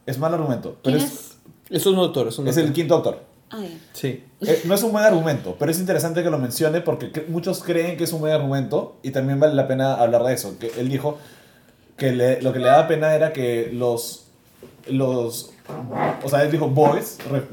es 0.05 0.19
mal 0.19 0.33
argumento, 0.33 0.77
pero 0.83 0.97
¿Quién 0.97 1.07
es, 1.09 1.13
es? 1.13 1.37
Es 1.81 1.85
un 1.87 1.95
doctor, 1.95 2.27
es 2.27 2.37
un 2.37 2.47
es 2.47 2.55
doctor. 2.55 2.67
el 2.67 2.73
quinto 2.73 2.93
doctor. 2.95 3.23
Ah. 3.49 3.63
Sí. 3.93 4.23
Eh, 4.41 4.61
no 4.65 4.75
es 4.75 4.83
un 4.83 4.91
buen 4.91 5.05
argumento, 5.05 5.55
pero 5.57 5.71
es 5.71 5.79
interesante 5.79 6.21
que 6.23 6.29
lo 6.29 6.37
mencione 6.37 6.81
porque 6.81 7.11
cre- 7.13 7.27
muchos 7.27 7.63
creen 7.63 7.97
que 7.97 8.03
es 8.03 8.11
un 8.13 8.19
buen 8.19 8.33
argumento 8.33 8.97
y 9.03 9.11
también 9.11 9.39
vale 9.39 9.53
la 9.53 9.67
pena 9.67 9.93
hablar 9.95 10.23
de 10.23 10.33
eso. 10.33 10.57
Que 10.59 10.71
él 10.79 10.89
dijo 10.89 11.17
que 11.95 12.11
le- 12.11 12.41
lo 12.41 12.51
que 12.53 12.59
le 12.59 12.65
daba 12.67 12.87
pena 12.87 13.15
era 13.15 13.31
que 13.33 13.69
los, 13.73 14.25
los, 14.89 15.51
o 16.23 16.29
sea, 16.29 16.43
él 16.43 16.51
dijo 16.51 16.67
boys, 16.69 17.17
re- 17.31 17.43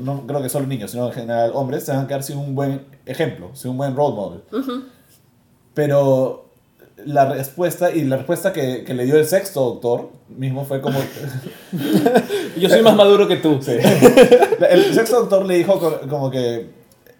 no 0.00 0.26
creo 0.26 0.40
que 0.40 0.48
solo 0.48 0.66
niños, 0.66 0.92
sino 0.92 1.06
en 1.08 1.12
general 1.12 1.50
hombres, 1.54 1.84
se 1.84 1.92
van 1.92 2.04
a 2.04 2.06
quedar 2.06 2.22
sin 2.22 2.38
un 2.38 2.54
buen 2.54 2.86
ejemplo, 3.04 3.50
sin 3.54 3.72
un 3.72 3.76
buen 3.78 3.94
role 3.96 4.14
model. 4.14 4.40
Pero 5.74 6.49
la 7.06 7.26
respuesta, 7.26 7.90
y 7.90 8.04
la 8.04 8.16
respuesta 8.16 8.52
que, 8.52 8.84
que 8.84 8.94
le 8.94 9.04
dio 9.04 9.16
el 9.16 9.26
sexto 9.26 9.60
doctor 9.64 10.10
mismo 10.28 10.64
fue 10.64 10.80
como... 10.80 10.98
Yo 12.56 12.68
soy 12.68 12.82
más 12.82 12.96
maduro 12.96 13.26
que 13.28 13.36
tú. 13.36 13.58
Sí. 13.62 13.72
El 14.68 14.94
sexto 14.94 15.20
doctor 15.20 15.44
le 15.46 15.54
dijo 15.56 15.78
co- 15.78 16.00
como 16.08 16.30
que, 16.30 16.70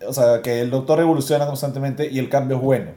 o 0.06 0.12
sea, 0.12 0.42
que 0.42 0.60
el 0.60 0.70
doctor 0.70 1.00
evoluciona 1.00 1.46
constantemente 1.46 2.08
y 2.10 2.18
el 2.18 2.28
cambio 2.28 2.56
es 2.56 2.62
bueno. 2.62 2.90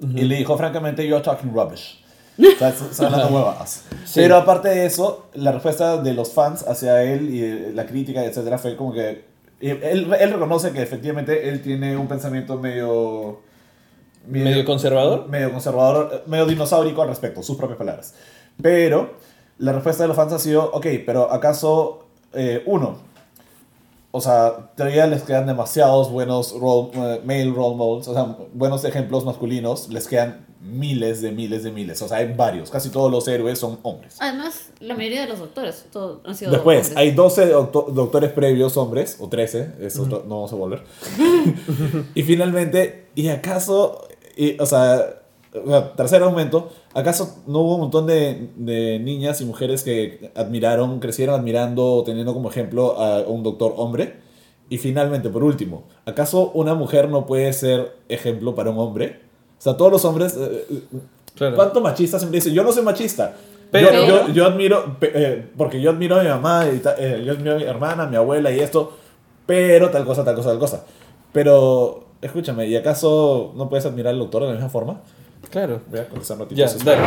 Y 0.00 0.22
le 0.22 0.36
dijo, 0.36 0.56
francamente, 0.58 1.06
you're 1.06 1.22
talking 1.22 1.52
rubbish. 1.52 2.00
O 2.60 2.92
sea. 2.92 3.64
Sí. 4.04 4.12
Pero 4.16 4.36
aparte 4.36 4.68
de 4.68 4.86
eso, 4.86 5.26
la 5.34 5.52
respuesta 5.52 6.02
de 6.02 6.14
los 6.14 6.32
fans 6.32 6.64
hacia 6.66 7.02
él 7.04 7.32
y 7.32 7.72
la 7.72 7.86
crítica, 7.86 8.24
etcétera, 8.24 8.58
fue 8.58 8.74
como 8.76 8.92
que 8.92 9.24
él, 9.60 10.12
él 10.18 10.32
reconoce 10.32 10.72
que 10.72 10.82
efectivamente 10.82 11.48
él 11.48 11.62
tiene 11.62 11.96
un 11.96 12.08
pensamiento 12.08 12.58
medio 12.58 13.38
¿Medio 14.26 14.64
conservador? 14.64 15.28
medio 15.28 15.50
conservador, 15.52 16.22
medio 16.26 16.46
dinosaurico 16.46 17.02
al 17.02 17.08
respecto, 17.08 17.42
sus 17.42 17.56
propias 17.56 17.78
palabras. 17.78 18.14
Pero 18.62 19.14
la 19.58 19.72
respuesta 19.72 20.04
de 20.04 20.08
los 20.08 20.16
fans 20.16 20.32
ha 20.32 20.38
sido, 20.38 20.70
ok, 20.72 20.86
pero 21.04 21.30
¿acaso 21.32 22.06
eh, 22.32 22.62
uno? 22.66 22.98
O 24.10 24.20
sea, 24.20 24.70
todavía 24.76 25.06
les 25.08 25.22
quedan 25.22 25.46
demasiados 25.46 26.10
buenos 26.12 26.52
role, 26.58 26.90
eh, 26.94 27.20
male 27.24 27.50
role 27.52 27.74
models, 27.76 28.06
o 28.08 28.14
sea, 28.14 28.36
buenos 28.52 28.84
ejemplos 28.84 29.24
masculinos, 29.24 29.88
les 29.88 30.06
quedan 30.06 30.46
miles 30.60 31.20
de 31.20 31.30
miles 31.32 31.62
de 31.64 31.72
miles, 31.72 32.00
o 32.00 32.06
sea, 32.08 32.18
hay 32.18 32.32
varios, 32.32 32.70
casi 32.70 32.88
todos 32.90 33.10
los 33.10 33.26
héroes 33.28 33.58
son 33.58 33.78
hombres. 33.82 34.16
Además, 34.20 34.70
la 34.80 34.94
mayoría 34.94 35.22
de 35.22 35.26
los 35.26 35.40
doctores 35.40 35.84
todo, 35.92 36.20
han 36.24 36.34
sido 36.36 36.52
Después, 36.52 36.86
hombres. 36.90 36.96
hay 36.96 37.10
12 37.10 37.46
docto- 37.50 37.86
doctores 37.92 38.30
previos 38.32 38.76
hombres, 38.76 39.16
o 39.20 39.28
13, 39.28 39.72
eso 39.80 40.06
no 40.06 40.18
no 40.20 40.34
vamos 40.36 40.52
a 40.52 40.56
volver. 40.56 40.82
y 42.14 42.22
finalmente, 42.22 43.08
¿y 43.16 43.28
acaso, 43.28 44.06
y, 44.36 44.60
o 44.60 44.66
sea, 44.66 45.20
o 45.64 45.68
sea, 45.68 45.92
tercer 45.94 46.22
argumento, 46.22 46.70
¿Acaso 46.94 47.42
no 47.48 47.60
hubo 47.60 47.74
un 47.74 47.80
montón 47.82 48.06
de, 48.06 48.50
de 48.56 48.98
niñas 49.00 49.40
y 49.40 49.44
mujeres 49.44 49.82
que 49.82 50.30
admiraron, 50.36 51.00
crecieron 51.00 51.34
admirando, 51.34 52.02
teniendo 52.06 52.32
como 52.32 52.48
ejemplo 52.50 53.00
a 53.00 53.20
un 53.22 53.42
doctor 53.42 53.74
hombre? 53.76 54.14
Y 54.70 54.78
finalmente, 54.78 55.28
por 55.28 55.42
último, 55.44 55.84
¿acaso 56.06 56.50
una 56.54 56.74
mujer 56.74 57.08
no 57.08 57.26
puede 57.26 57.52
ser 57.52 57.96
ejemplo 58.08 58.54
para 58.54 58.70
un 58.70 58.78
hombre? 58.78 59.20
O 59.58 59.62
sea, 59.62 59.76
todos 59.76 59.90
los 59.92 60.04
hombres... 60.04 60.36
eh, 60.38 60.64
Claro. 61.34 61.56
¿Cuánto 61.56 61.80
machista 61.80 62.16
siempre 62.20 62.38
dicen? 62.38 62.54
Yo 62.54 62.62
no 62.62 62.70
soy 62.70 62.84
machista. 62.84 63.34
Pero- 63.72 63.90
yo, 63.92 64.06
yo, 64.06 64.28
yo 64.32 64.46
admiro, 64.46 64.96
eh, 65.00 65.48
porque 65.56 65.80
yo 65.80 65.90
admiro 65.90 66.14
a 66.16 66.22
mi 66.22 66.28
mamá, 66.28 66.66
y 66.72 66.78
ta- 66.78 66.94
eh, 66.96 67.24
yo 67.26 67.32
admiro 67.32 67.54
a 67.54 67.58
mi 67.58 67.64
hermana, 67.64 68.04
a 68.04 68.06
mi 68.06 68.14
abuela 68.14 68.52
y 68.52 68.60
esto, 68.60 68.92
pero 69.46 69.90
tal 69.90 70.04
cosa, 70.04 70.24
tal 70.24 70.36
cosa, 70.36 70.50
tal 70.50 70.58
cosa. 70.60 70.84
Pero, 71.32 72.03
escúchame, 72.24 72.66
¿y 72.66 72.76
acaso 72.76 73.52
no 73.56 73.68
puedes 73.68 73.86
admirar 73.86 74.12
al 74.12 74.18
doctor 74.18 74.42
de 74.42 74.48
la 74.48 74.54
misma 74.54 74.68
forma? 74.70 75.00
Claro. 75.50 75.82
Voy 75.90 76.00
a 76.00 76.08
contestar 76.08 76.38
Ya, 76.38 76.42
noticias. 76.44 76.84
dale. 76.84 77.00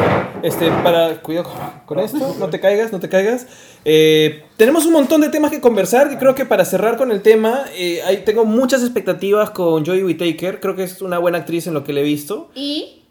Este, 0.43 0.69
para, 0.69 1.21
cuidado 1.21 1.49
con- 1.49 1.81
con 1.85 1.99
esto, 1.99 2.35
no 2.39 2.49
te 2.49 2.59
caigas, 2.59 2.91
no 2.91 2.99
te 2.99 3.09
caigas. 3.09 3.47
Eh, 3.83 4.43
tenemos 4.57 4.85
un 4.85 4.93
montón 4.93 5.21
de 5.21 5.29
temas 5.29 5.49
que 5.51 5.59
conversar 5.59 6.11
y 6.13 6.17
creo 6.17 6.35
que 6.35 6.45
para 6.45 6.63
cerrar 6.63 6.97
con 6.97 7.11
el 7.11 7.21
tema, 7.23 7.65
eh, 7.75 8.01
hay- 8.05 8.17
tengo 8.17 8.45
muchas 8.45 8.81
expectativas 8.83 9.49
con 9.49 9.85
Joey 9.85 10.03
Whittaker. 10.03 10.59
Creo 10.59 10.75
que 10.75 10.83
es 10.83 11.01
una 11.01 11.17
buena 11.17 11.39
actriz 11.39 11.65
en 11.67 11.73
lo 11.73 11.83
que 11.83 11.93
le 11.93 12.01
he 12.01 12.03
visto. 12.03 12.49
Y 12.53 13.03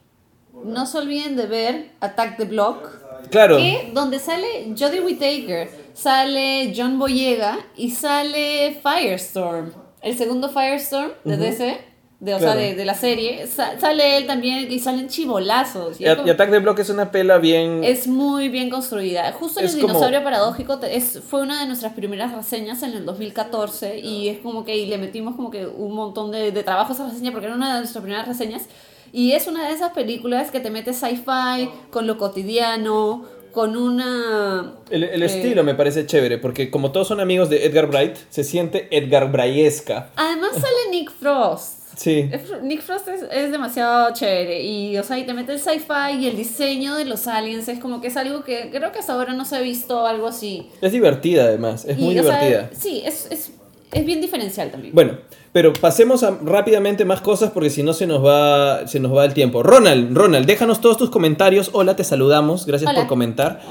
no 0.64 0.86
se 0.86 0.98
olviden 0.98 1.36
de 1.36 1.46
ver 1.46 1.90
Attack 2.00 2.36
the 2.38 2.44
Block. 2.44 2.88
Claro. 3.30 3.56
Que 3.56 3.90
donde 3.92 4.20
sale 4.20 4.46
Jodie 4.78 5.00
Whittaker, 5.00 5.68
sale 5.92 6.72
John 6.76 6.98
Boyega 7.00 7.58
y 7.76 7.90
sale 7.90 8.80
Firestorm. 8.80 9.72
El 10.02 10.16
segundo 10.16 10.48
Firestorm 10.48 11.10
de 11.24 11.36
DC, 11.36 11.78
de, 12.26 12.34
o 12.34 12.38
sea, 12.38 12.52
Claro. 12.52 12.60
de, 12.60 12.74
de 12.74 12.84
la 12.84 12.94
serie. 12.94 13.46
Sa- 13.46 13.78
sale 13.80 14.18
él 14.18 14.26
también 14.26 14.70
y 14.70 14.78
salen 14.80 15.08
chivolazos. 15.08 16.00
Y, 16.00 16.04
Y 16.06 16.14
como- 16.14 16.26
y 16.26 16.30
Attack 16.30 16.50
the 16.50 16.58
Block 16.58 16.78
es 16.80 16.90
una 16.90 17.10
pela 17.10 17.38
bien... 17.38 17.82
es 17.84 18.06
muy 18.06 18.48
bien 18.48 18.68
construida. 18.68 19.32
Justo 19.32 19.60
en 19.60 19.66
Es 19.66 19.74
el 19.74 19.80
como- 19.80 19.92
dinosaurio 19.94 20.22
paradójico 20.24 20.78
es, 20.82 21.20
fue 21.28 21.40
una 21.42 21.60
de 21.60 21.66
nuestras 21.66 21.92
primeras 21.94 22.32
reseñas 22.34 22.82
en 22.82 22.92
el 22.92 23.04
2014 23.06 23.98
y 24.00 24.28
es 24.28 24.38
como 24.40 24.64
que 24.64 24.76
y 24.76 24.86
le 24.86 24.98
metimos 24.98 25.36
como 25.36 25.50
que 25.50 25.66
un 25.66 25.94
montón 25.94 26.30
de, 26.32 26.52
de 26.52 26.62
trabajo 26.62 26.92
a 26.92 26.94
esa 26.94 27.08
reseña 27.08 27.30
porque 27.32 27.46
era 27.46 27.54
una 27.54 27.72
de 27.74 27.78
nuestras 27.80 28.02
primeras 28.02 28.26
reseñas 28.28 28.64
y 29.12 29.32
es 29.32 29.46
una 29.46 29.68
de 29.68 29.72
esas 29.74 29.92
películas 29.92 30.50
que 30.50 30.60
te 30.60 30.70
mete 30.70 30.92
sci-fi 30.92 31.70
con 31.90 32.06
lo 32.06 32.18
cotidiano, 32.18 33.24
con 33.52 33.76
una... 33.76 34.74
El, 34.90 35.04
el 35.04 35.22
eh, 35.22 35.26
estilo 35.26 35.64
me 35.64 35.74
parece 35.74 36.04
chévere, 36.04 36.36
porque 36.38 36.70
como 36.70 36.92
todos 36.92 37.08
son 37.08 37.20
amigos 37.20 37.48
de 37.48 37.64
Edgar 37.64 37.86
Bright, 37.86 38.16
se 38.28 38.44
siente 38.44 38.88
Edgar 38.94 39.30
Brayesca. 39.32 40.10
Además 40.16 40.50
sale 40.54 40.90
Nick 40.90 41.10
Frost. 41.10 41.75
Sí. 41.96 42.28
Es- 42.30 42.62
Nick 42.62 42.82
Frost 42.82 43.08
es, 43.08 43.24
es 43.32 43.50
demasiado 43.50 44.12
chévere 44.12 44.62
y, 44.62 44.96
o 44.98 45.02
sea, 45.02 45.18
y 45.18 45.24
te 45.24 45.32
mete 45.34 45.52
el 45.52 45.58
sci-fi 45.58 46.18
y 46.20 46.26
el 46.28 46.36
diseño 46.36 46.94
de 46.94 47.06
los 47.06 47.26
aliens 47.26 47.66
es 47.68 47.78
como 47.80 48.00
que 48.00 48.08
es 48.08 48.16
algo 48.16 48.44
que 48.44 48.70
creo 48.70 48.92
que 48.92 48.98
hasta 48.98 49.14
ahora 49.14 49.32
no 49.32 49.44
se 49.44 49.56
ha 49.56 49.60
visto 49.60 50.06
algo 50.06 50.26
así. 50.26 50.68
Es 50.82 50.92
divertida 50.92 51.44
además, 51.44 51.84
es 51.86 51.98
Y, 51.98 52.02
muy 52.02 52.14
sea, 52.14 52.22
divertida. 52.22 52.70
sí, 52.78 53.02
es, 53.04 53.26
es, 53.30 53.52
es 53.92 54.04
bien 54.04 54.20
diferencial 54.20 54.70
también. 54.70 54.94
Bueno, 54.94 55.16
pero 55.52 55.72
pasemos 55.72 56.22
a 56.22 56.36
rápidamente 56.42 57.06
más 57.06 57.22
cosas 57.22 57.50
porque 57.50 57.70
si 57.70 57.82
no 57.82 57.94
se 57.94 58.06
nos 58.06 58.22
va 58.22 58.86
se 58.86 59.00
nos 59.00 59.16
va 59.16 59.24
el 59.24 59.32
tiempo. 59.32 59.62
Ronald, 59.62 60.14
Ronald, 60.14 60.46
déjanos 60.46 60.82
todos 60.82 60.98
tus 60.98 61.08
comentarios. 61.08 61.70
Hola, 61.72 61.96
te 61.96 62.04
saludamos. 62.04 62.66
Gracias 62.66 62.90
Hola. 62.90 63.00
por 63.00 63.08
comentar. 63.08 63.62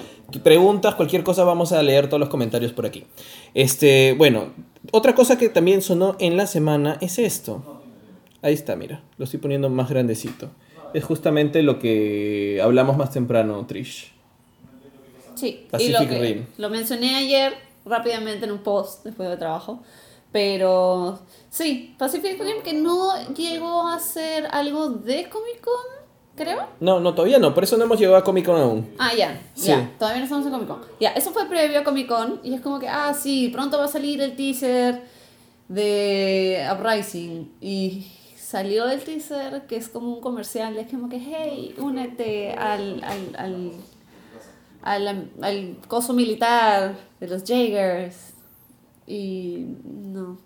Preguntas, 0.41 0.95
cualquier 0.95 1.23
cosa, 1.23 1.43
vamos 1.43 1.71
a 1.71 1.83
leer 1.83 2.07
todos 2.07 2.19
los 2.19 2.29
comentarios 2.29 2.71
por 2.73 2.87
aquí. 2.87 3.03
Este, 3.53 4.15
bueno, 4.17 4.47
otra 4.91 5.13
cosa 5.13 5.37
que 5.37 5.49
también 5.49 5.83
sonó 5.83 6.15
en 6.19 6.35
la 6.37 6.47
semana 6.47 6.97
es 7.01 7.19
esto. 7.19 7.74
Ahí 8.45 8.53
está, 8.53 8.75
mira, 8.75 9.01
lo 9.17 9.25
estoy 9.25 9.39
poniendo 9.39 9.69
más 9.69 9.89
grandecito. 9.89 10.49
Es 10.93 11.03
justamente 11.03 11.63
lo 11.63 11.79
que 11.79 12.59
hablamos 12.63 12.95
más 12.95 13.09
temprano, 13.11 13.65
Trish. 13.65 14.11
sí, 15.33 15.61
y 15.65 15.69
Pacific 15.71 15.99
lo, 16.01 16.07
que- 16.07 16.19
Rim. 16.19 16.45
lo 16.57 16.69
mencioné 16.69 17.15
ayer 17.15 17.53
rápidamente 17.85 18.45
en 18.45 18.51
un 18.51 18.59
post 18.59 19.03
después 19.03 19.27
de 19.29 19.37
trabajo. 19.37 19.81
Pero 20.31 21.19
sí, 21.49 21.95
Pacific 21.97 22.39
Rim 22.39 22.61
que 22.63 22.73
no 22.73 23.09
llegó 23.33 23.87
a 23.87 23.97
ser 23.99 24.45
algo 24.51 24.89
de 24.89 25.27
Comic 25.29 25.61
Con, 25.61 25.73
creo. 26.35 26.67
No, 26.81 26.99
no, 26.99 27.13
todavía 27.15 27.39
no, 27.39 27.53
por 27.53 27.63
eso 27.63 27.77
no 27.77 27.85
hemos 27.85 27.97
llegado 27.97 28.17
a 28.17 28.23
Comic 28.23 28.45
Con 28.45 28.59
aún. 28.61 28.89
Ah, 28.99 29.11
ya, 29.17 29.41
Sí. 29.55 29.67
ya, 29.69 29.91
todavía 29.97 30.19
no 30.19 30.25
estamos 30.25 30.45
en 30.45 30.51
Comic 30.51 30.67
Con. 30.67 30.81
Ya, 30.99 31.09
eso 31.11 31.31
fue 31.31 31.47
previo 31.47 31.79
a 31.79 31.83
Comic 31.83 32.07
Con 32.07 32.41
y 32.43 32.53
es 32.53 32.61
como 32.61 32.79
que, 32.79 32.87
ah, 32.87 33.13
sí, 33.13 33.49
pronto 33.49 33.77
va 33.79 33.85
a 33.85 33.87
salir 33.87 34.21
el 34.21 34.35
teaser 34.35 35.03
de 35.67 36.67
Uprising 36.77 37.51
y 37.61 38.05
salió 38.45 38.87
el 38.89 39.01
teaser 39.01 39.63
que 39.67 39.75
es 39.75 39.89
como 39.89 40.13
un 40.13 40.21
comercial, 40.21 40.77
es 40.77 40.87
como 40.91 41.09
que, 41.09 41.17
hey, 41.19 41.73
únete 41.79 42.51
al, 42.53 43.03
al, 43.03 43.35
al, 43.37 43.71
al, 45.07 45.29
al 45.41 45.77
coso 45.87 46.13
militar 46.13 46.95
de 47.19 47.27
los 47.27 47.43
Jaegers 47.43 48.15
y 49.07 49.65
no. 49.83 50.37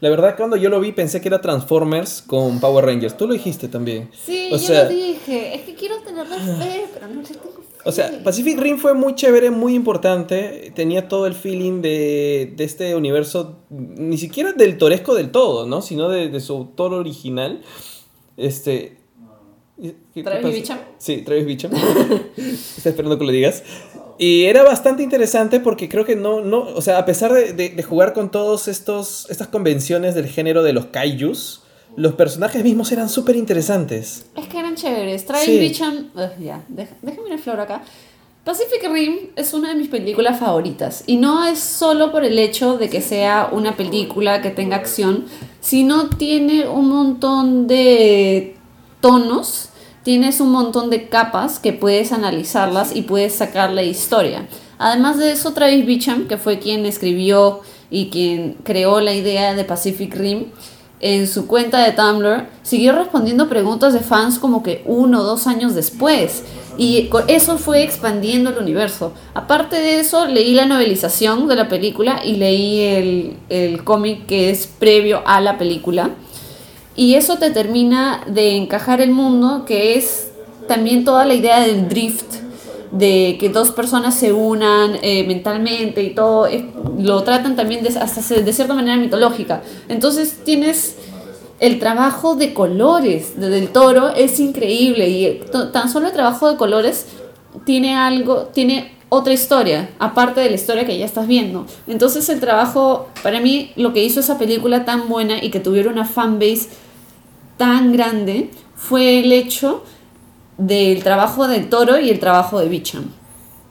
La 0.00 0.10
verdad, 0.10 0.36
cuando 0.36 0.56
yo 0.56 0.68
lo 0.68 0.78
vi 0.80 0.92
pensé 0.92 1.22
que 1.22 1.28
era 1.28 1.40
Transformers 1.40 2.20
con 2.20 2.60
Power 2.60 2.84
Rangers. 2.84 3.16
Tú 3.16 3.26
lo 3.26 3.32
dijiste 3.32 3.66
también. 3.68 4.10
Sí, 4.12 4.48
O 4.52 4.56
yo 4.56 4.58
sea- 4.58 4.84
lo 4.84 4.90
dije, 4.90 5.54
es 5.54 5.62
que 5.62 5.74
quiero 5.74 5.96
tenerle 6.00 6.36
fe, 6.36 6.84
pero 6.92 7.08
no 7.08 7.22
le 7.22 7.28
tengo. 7.28 7.55
O 7.86 7.92
sea, 7.92 8.20
Pacific 8.24 8.58
Rim 8.58 8.78
fue 8.78 8.94
muy 8.94 9.14
chévere, 9.14 9.50
muy 9.50 9.74
importante. 9.74 10.72
Tenía 10.74 11.08
todo 11.08 11.26
el 11.26 11.34
feeling 11.34 11.80
de, 11.82 12.52
de 12.56 12.64
este 12.64 12.94
universo, 12.96 13.60
ni 13.70 14.18
siquiera 14.18 14.52
del 14.52 14.76
toresco 14.76 15.14
del 15.14 15.30
todo, 15.30 15.66
¿no? 15.66 15.80
Sino 15.82 16.08
de, 16.08 16.28
de 16.28 16.40
su 16.40 16.52
autor 16.54 16.92
original. 16.94 17.62
Este. 18.36 18.98
¿qué- 19.80 19.94
qué 20.12 20.22
¿Travis? 20.22 20.54
Bicham? 20.54 20.78
Sí, 20.98 21.18
Travis 21.22 21.46
Bicham. 21.46 21.70
Está 22.36 22.88
esperando 22.90 23.18
que 23.18 23.24
lo 23.24 23.32
digas. 23.32 23.62
Y 24.18 24.44
era 24.44 24.62
bastante 24.64 25.02
interesante 25.02 25.60
porque 25.60 25.88
creo 25.88 26.04
que 26.06 26.16
no, 26.16 26.40
no, 26.40 26.60
o 26.62 26.80
sea, 26.80 26.98
a 26.98 27.04
pesar 27.04 27.32
de, 27.34 27.52
de- 27.52 27.68
de 27.68 27.82
jugar 27.82 28.14
con 28.14 28.30
todos 28.30 28.66
estos, 28.66 29.26
estas 29.30 29.48
convenciones 29.48 30.14
del 30.14 30.26
género 30.26 30.62
de 30.62 30.72
los 30.72 30.86
kaijus, 30.86 31.62
los 31.96 32.14
personajes 32.14 32.62
mismos 32.62 32.92
eran 32.92 33.08
súper 33.08 33.36
interesantes. 33.36 34.26
Es 34.36 34.46
que 34.48 34.58
eran 34.58 34.74
chéveres. 34.74 35.24
Travis 35.26 35.44
Sí. 35.46 35.58
Ugh, 36.14 36.30
ya, 36.44 36.62
deja- 36.68 36.94
déjame 37.02 37.26
una 37.28 37.38
flor 37.38 37.60
acá. 37.60 37.82
Pacific 38.44 38.88
Rim 38.92 39.16
es 39.34 39.52
una 39.54 39.70
de 39.70 39.74
mis 39.74 39.88
películas 39.88 40.38
favoritas. 40.38 41.02
Y 41.06 41.16
no 41.16 41.44
es 41.46 41.58
solo 41.58 42.12
por 42.12 42.24
el 42.24 42.38
hecho 42.38 42.78
de 42.78 42.88
que 42.88 43.00
sea 43.00 43.48
una 43.50 43.76
película 43.76 44.40
que 44.40 44.50
tenga 44.50 44.76
acción, 44.76 45.24
sino 45.60 46.10
tiene 46.10 46.68
un 46.68 46.88
montón 46.88 47.66
de 47.66 48.54
tonos, 49.00 49.70
tienes 50.04 50.40
un 50.40 50.50
montón 50.52 50.90
de 50.90 51.08
capas 51.08 51.58
que 51.58 51.72
puedes 51.72 52.12
analizarlas 52.12 52.94
y 52.94 53.02
puedes 53.02 53.34
sacarle 53.34 53.84
historia. 53.86 54.46
Además 54.78 55.18
de 55.18 55.32
eso, 55.32 55.52
Travis 55.52 56.06
que 56.28 56.36
fue 56.36 56.58
quien 56.60 56.86
escribió 56.86 57.62
y 57.90 58.10
quien 58.10 58.58
creó 58.62 59.00
la 59.00 59.12
idea 59.14 59.54
de 59.54 59.64
Pacific 59.64 60.14
Rim, 60.14 60.46
en 61.00 61.26
su 61.26 61.46
cuenta 61.46 61.84
de 61.84 61.92
Tumblr, 61.92 62.46
siguió 62.62 62.92
respondiendo 62.92 63.48
preguntas 63.48 63.92
de 63.92 64.00
fans 64.00 64.38
como 64.38 64.62
que 64.62 64.82
uno 64.86 65.20
o 65.20 65.24
dos 65.24 65.46
años 65.46 65.74
después. 65.74 66.42
Y 66.78 67.08
eso 67.28 67.56
fue 67.56 67.82
expandiendo 67.82 68.50
el 68.50 68.58
universo. 68.58 69.12
Aparte 69.34 69.76
de 69.76 70.00
eso, 70.00 70.26
leí 70.26 70.52
la 70.52 70.66
novelización 70.66 71.48
de 71.48 71.56
la 71.56 71.68
película 71.68 72.20
y 72.24 72.36
leí 72.36 72.80
el, 72.80 73.36
el 73.48 73.84
cómic 73.84 74.26
que 74.26 74.50
es 74.50 74.66
previo 74.66 75.22
a 75.26 75.40
la 75.40 75.56
película. 75.56 76.10
Y 76.94 77.14
eso 77.14 77.36
te 77.36 77.50
termina 77.50 78.22
de 78.26 78.56
encajar 78.56 79.00
el 79.00 79.10
mundo, 79.10 79.64
que 79.66 79.96
es 79.96 80.28
también 80.66 81.04
toda 81.04 81.24
la 81.24 81.34
idea 81.34 81.60
del 81.60 81.88
drift, 81.88 82.45
de 82.92 83.36
que 83.40 83.48
dos 83.48 83.70
personas 83.70 84.14
se 84.14 84.32
unan 84.32 84.98
eh, 85.02 85.24
mentalmente 85.26 86.02
y 86.02 86.10
todo, 86.10 86.46
lo 86.98 87.22
tratan 87.22 87.56
también 87.56 87.82
de, 87.82 87.90
hasta 87.98 88.34
de 88.40 88.52
cierta 88.52 88.74
manera 88.74 88.96
mitológica. 88.96 89.62
Entonces 89.88 90.38
tienes 90.44 90.96
el 91.58 91.78
trabajo 91.78 92.34
de 92.36 92.52
colores 92.54 93.40
de 93.40 93.48
Del 93.48 93.68
Toro, 93.68 94.10
es 94.14 94.38
increíble 94.40 95.08
y 95.08 95.40
to- 95.50 95.68
tan 95.70 95.90
solo 95.90 96.06
el 96.06 96.12
trabajo 96.12 96.50
de 96.50 96.56
colores 96.56 97.06
tiene 97.64 97.96
algo, 97.96 98.48
tiene 98.52 98.92
otra 99.08 99.32
historia, 99.32 99.88
aparte 99.98 100.40
de 100.40 100.50
la 100.50 100.56
historia 100.56 100.84
que 100.84 100.98
ya 100.98 101.06
estás 101.06 101.26
viendo. 101.26 101.64
Entonces 101.86 102.28
el 102.28 102.40
trabajo, 102.40 103.08
para 103.22 103.40
mí, 103.40 103.72
lo 103.76 103.92
que 103.92 104.04
hizo 104.04 104.20
esa 104.20 104.36
película 104.36 104.84
tan 104.84 105.08
buena 105.08 105.42
y 105.42 105.50
que 105.50 105.60
tuviera 105.60 105.90
una 105.90 106.04
fanbase 106.04 106.68
tan 107.56 107.92
grande 107.92 108.50
fue 108.74 109.20
el 109.20 109.32
hecho 109.32 109.82
del 110.58 111.02
trabajo 111.02 111.48
del 111.48 111.68
toro 111.68 111.98
y 111.98 112.10
el 112.10 112.18
trabajo 112.18 112.60
de 112.60 112.68
Bicham. 112.68 113.04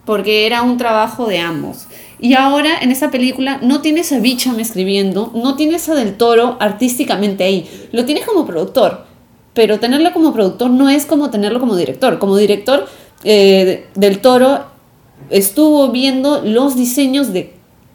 Porque 0.06 0.46
era 0.46 0.62
un 0.62 0.78
trabajo 0.78 1.26
de 1.26 1.40
ambos. 1.40 1.88
Y 2.20 2.34
ahora 2.34 2.78
en 2.82 2.92
esa 2.92 3.12
película 3.12 3.60
no 3.62 3.82
tienes 3.82 4.12
a 4.12 4.20
Bicham 4.20 4.60
escribiendo, 4.60 5.32
no 5.34 5.56
tienes 5.56 5.90
a 5.90 5.96
Del 5.96 6.16
Toro 6.16 6.58
artísticamente 6.60 7.44
ahí. 7.44 7.68
Lo 7.92 8.06
tienes 8.06 8.26
como 8.26 8.46
productor. 8.46 9.06
Pero 9.54 9.80
tenerlo 9.80 10.14
como 10.14 10.34
productor 10.34 10.70
no 10.70 10.90
es 10.90 11.06
como 11.06 11.30
tenerlo 11.30 11.60
como 11.60 11.76
director. 11.76 12.20
Como 12.20 12.38
director, 12.38 12.88
eh, 13.24 13.88
Del 13.96 14.20
Toro 14.20 14.66
estuvo 15.30 15.90
viendo 15.90 16.42
los 16.44 16.76
diseños 16.76 17.34
de 17.34 17.54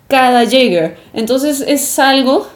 cada 0.08 0.44
Jaeger. 0.44 0.98
Entonces 1.12 1.64
es 1.66 1.98
algo 1.98 2.46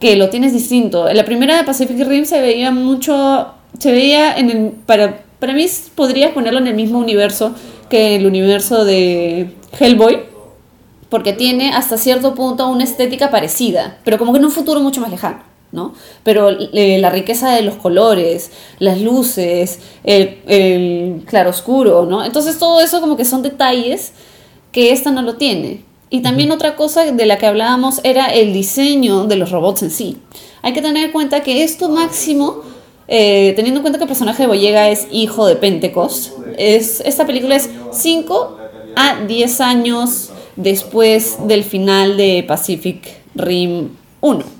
que 0.00 0.16
lo 0.16 0.30
tienes 0.30 0.52
distinto. 0.52 1.08
En 1.08 1.16
la 1.16 1.24
primera 1.24 1.56
de 1.56 1.64
Pacific 1.64 1.98
Rim 2.06 2.24
se 2.24 2.40
veía 2.40 2.70
mucho, 2.70 3.48
se 3.78 3.92
veía 3.92 4.36
en 4.36 4.50
el, 4.50 4.70
para 4.86 5.24
Para 5.38 5.52
mí 5.52 5.66
podrías 5.94 6.32
ponerlo 6.32 6.58
en 6.58 6.66
el 6.66 6.74
mismo 6.74 6.98
universo 6.98 7.54
que 7.88 8.16
el 8.16 8.26
universo 8.26 8.84
de 8.84 9.54
Hellboy, 9.78 10.20
porque 11.08 11.32
tiene 11.32 11.70
hasta 11.72 11.96
cierto 11.96 12.34
punto 12.34 12.68
una 12.68 12.84
estética 12.84 13.30
parecida, 13.30 13.98
pero 14.04 14.18
como 14.18 14.32
que 14.32 14.38
en 14.38 14.44
un 14.44 14.50
futuro 14.50 14.80
mucho 14.80 15.00
más 15.00 15.10
lejano, 15.10 15.38
¿no? 15.72 15.94
Pero 16.22 16.50
eh, 16.50 16.98
la 16.98 17.10
riqueza 17.10 17.50
de 17.54 17.62
los 17.62 17.76
colores, 17.76 18.50
las 18.78 19.00
luces, 19.00 19.78
el, 20.04 20.38
el 20.46 21.24
claroscuro, 21.24 22.04
¿no? 22.04 22.24
Entonces 22.24 22.58
todo 22.58 22.80
eso 22.80 23.00
como 23.00 23.16
que 23.16 23.24
son 23.24 23.42
detalles 23.42 24.12
que 24.72 24.92
esta 24.92 25.10
no 25.10 25.22
lo 25.22 25.36
tiene. 25.36 25.84
Y 26.10 26.20
también 26.20 26.50
otra 26.50 26.74
cosa 26.74 27.04
de 27.04 27.26
la 27.26 27.36
que 27.38 27.46
hablábamos 27.46 28.00
era 28.02 28.26
el 28.26 28.52
diseño 28.52 29.24
de 29.26 29.36
los 29.36 29.50
robots 29.50 29.82
en 29.82 29.90
sí. 29.90 30.16
Hay 30.62 30.72
que 30.72 30.82
tener 30.82 31.04
en 31.04 31.12
cuenta 31.12 31.42
que 31.42 31.62
esto 31.62 31.88
máximo, 31.88 32.62
eh, 33.08 33.54
teniendo 33.56 33.78
en 33.78 33.82
cuenta 33.82 33.98
que 33.98 34.04
el 34.04 34.08
personaje 34.08 34.42
de 34.42 34.46
Boyega 34.46 34.90
es 34.90 35.08
hijo 35.10 35.46
de 35.46 35.56
Pentecost, 35.56 36.32
es, 36.58 37.00
esta 37.00 37.26
película 37.26 37.56
es 37.56 37.70
5 37.90 38.58
a 38.96 39.24
10 39.26 39.60
años 39.60 40.30
después 40.56 41.38
del 41.46 41.64
final 41.64 42.16
de 42.16 42.44
Pacific 42.46 43.08
Rim 43.34 43.90
1. 44.20 44.58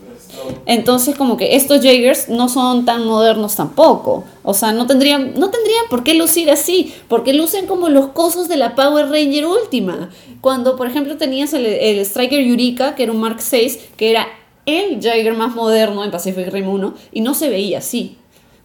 Entonces, 0.66 1.16
como 1.16 1.36
que 1.36 1.56
estos 1.56 1.82
Jaegers 1.82 2.28
no 2.28 2.48
son 2.48 2.84
tan 2.84 3.04
modernos 3.04 3.56
tampoco. 3.56 4.24
O 4.42 4.54
sea, 4.54 4.72
no 4.72 4.86
tendrían, 4.86 5.34
no 5.38 5.50
tendrían 5.50 5.84
por 5.90 6.04
qué 6.04 6.14
lucir 6.14 6.50
así, 6.50 6.94
porque 7.08 7.32
lucen 7.32 7.66
como 7.66 7.88
los 7.88 8.08
cosos 8.08 8.48
de 8.48 8.56
la 8.56 8.74
Power 8.74 9.10
Ranger 9.10 9.46
última. 9.46 10.10
Cuando, 10.40 10.76
por 10.76 10.86
ejemplo, 10.86 11.16
tenías 11.16 11.52
el, 11.52 11.66
el 11.66 11.98
Striker 12.00 12.40
Eureka, 12.40 12.94
que 12.94 13.02
era 13.02 13.12
un 13.12 13.20
Mark 13.20 13.38
VI, 13.50 13.78
que 13.96 14.10
era 14.10 14.26
el 14.66 15.00
Jaeger 15.00 15.34
más 15.34 15.54
moderno 15.54 16.04
en 16.04 16.10
Pacific 16.10 16.48
Rim 16.52 16.68
1, 16.68 16.94
y 17.12 17.20
no 17.20 17.34
se 17.34 17.48
veía 17.48 17.78
así. 17.78 18.16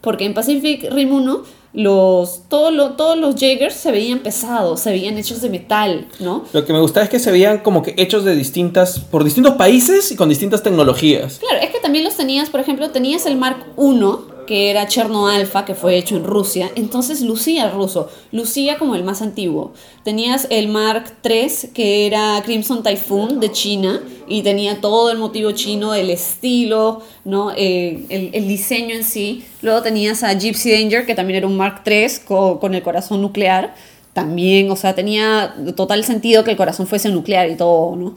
Porque 0.04 0.26
en 0.26 0.34
Pacific 0.36 0.92
Rim 0.92 1.12
1, 1.14 1.44
los, 1.74 2.44
todo 2.50 2.70
lo- 2.70 2.92
todos 2.92 3.18
los 3.18 3.34
Jaegers 3.36 3.74
se 3.74 3.92
veían 3.92 4.20
pesados, 4.20 4.80
se 4.82 4.92
veían 4.92 5.18
hechos 5.18 5.42
de 5.42 5.50
metal, 5.50 6.08
¿no? 6.20 6.44
Lo 6.54 6.66
que 6.66 6.72
me 6.74 6.80
gustaba 6.80 7.06
es 7.06 7.10
que 7.10 7.18
se 7.20 7.32
veían 7.32 7.60
como 7.60 7.82
que 7.82 7.96
hechos 7.98 8.24
de 8.26 8.36
distintas, 8.36 9.00
por 9.00 9.24
distintos 9.24 9.56
países 9.56 10.12
y 10.12 10.16
con 10.16 10.30
distintas 10.30 10.62
tecnologías. 10.62 11.40
Claro, 11.40 11.64
es 11.64 11.72
que 11.72 11.80
también 11.80 12.04
los 12.04 12.16
tenías, 12.16 12.50
por 12.52 12.60
ejemplo, 12.60 12.92
tenías 12.92 13.26
el 13.26 13.38
Mark 13.38 13.66
I, 13.78 14.00
que 14.46 14.70
era 14.70 14.88
Cherno 14.88 15.28
Alpha, 15.28 15.66
que 15.66 15.74
fue 15.76 15.98
hecho 15.98 16.16
en 16.18 16.24
Rusia, 16.24 16.70
entonces 16.76 17.22
lucía 17.22 17.70
ruso, 17.70 18.10
lucía 18.32 18.78
como 18.78 18.96
el 18.96 19.04
más 19.04 19.22
antiguo. 19.22 19.74
Tenías 20.04 20.48
el 20.50 20.68
Mark 20.68 21.14
III, 21.24 21.70
que 21.74 22.06
era 22.08 22.42
Crimson 22.46 22.84
Typhoon 22.84 23.40
de 23.40 23.52
China, 23.52 24.02
y 24.28 24.42
tenía 24.42 24.82
todo 24.82 25.12
el 25.12 25.18
motivo 25.18 25.52
chino, 25.52 25.94
el 25.94 26.10
estilo, 26.10 27.02
¿no? 27.26 27.52
El, 27.52 28.06
el 28.10 28.48
diseño 28.48 28.96
en 28.96 29.04
sí. 29.04 29.44
Luego 29.62 29.82
tenías 29.82 30.24
a 30.24 30.34
Gypsy 30.38 30.72
Danger, 30.72 31.06
que 31.06 31.16
también 31.16 31.38
era 31.38 31.48
un 31.48 31.58
Mark 31.58 31.82
III 31.86 32.08
co- 32.26 32.60
con 32.60 32.74
el 32.76 32.82
corazón 32.84 33.22
nuclear. 33.22 33.76
También, 34.14 34.70
o 34.72 34.76
sea, 34.76 34.94
tenía 34.96 35.56
total 35.76 36.04
sentido 36.04 36.44
que 36.44 36.52
el 36.52 36.58
corazón 36.58 36.86
fuese 36.88 37.10
nuclear 37.10 37.50
y 37.50 37.56
todo, 37.56 37.96
¿no? 37.96 38.16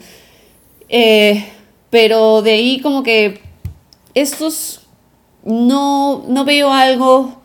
Eh, 0.89 1.45
pero 1.89 2.41
de 2.41 2.51
ahí 2.51 2.79
como 2.81 3.03
que 3.03 3.39
estos 4.13 4.81
no, 5.47 6.23
no 6.27 6.45
veo 6.45 6.71
algo 6.71 7.41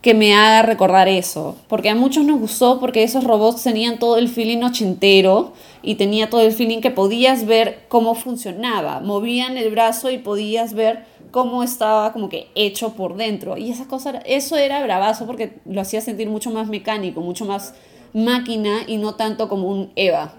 que 0.00 0.14
me 0.14 0.34
haga 0.34 0.62
recordar 0.62 1.08
eso. 1.08 1.56
Porque 1.68 1.90
a 1.90 1.94
muchos 1.94 2.24
nos 2.24 2.40
gustó 2.40 2.80
porque 2.80 3.02
esos 3.02 3.24
robots 3.24 3.62
tenían 3.62 3.98
todo 3.98 4.16
el 4.18 4.28
feeling 4.28 4.62
ochentero 4.62 5.52
y 5.82 5.96
tenía 5.96 6.30
todo 6.30 6.40
el 6.40 6.52
feeling 6.52 6.80
que 6.80 6.90
podías 6.90 7.44
ver 7.44 7.84
cómo 7.88 8.14
funcionaba. 8.14 9.00
Movían 9.00 9.56
el 9.56 9.70
brazo 9.70 10.10
y 10.10 10.18
podías 10.18 10.74
ver 10.74 11.04
cómo 11.32 11.62
estaba 11.62 12.12
como 12.12 12.28
que 12.28 12.48
hecho 12.54 12.94
por 12.94 13.16
dentro. 13.16 13.56
Y 13.56 13.70
esa 13.70 13.86
cosa, 13.86 14.10
era- 14.10 14.18
eso 14.20 14.56
era 14.56 14.82
bravazo 14.82 15.26
porque 15.26 15.54
lo 15.66 15.80
hacía 15.80 16.00
sentir 16.00 16.28
mucho 16.30 16.50
más 16.50 16.68
mecánico, 16.68 17.20
mucho 17.20 17.44
más 17.44 17.74
máquina 18.14 18.80
y 18.86 18.96
no 18.96 19.14
tanto 19.16 19.48
como 19.48 19.68
un 19.68 19.90
Eva. 19.96 20.34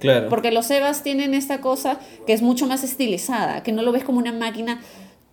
Claro. 0.00 0.28
Porque 0.28 0.50
los 0.50 0.70
Evas 0.70 1.02
tienen 1.02 1.32
esta 1.34 1.60
cosa 1.60 1.98
que 2.26 2.32
es 2.34 2.42
mucho 2.42 2.66
más 2.66 2.82
estilizada, 2.84 3.62
que 3.62 3.72
no 3.72 3.82
lo 3.82 3.92
ves 3.92 4.04
como 4.04 4.18
una 4.18 4.32
máquina 4.32 4.82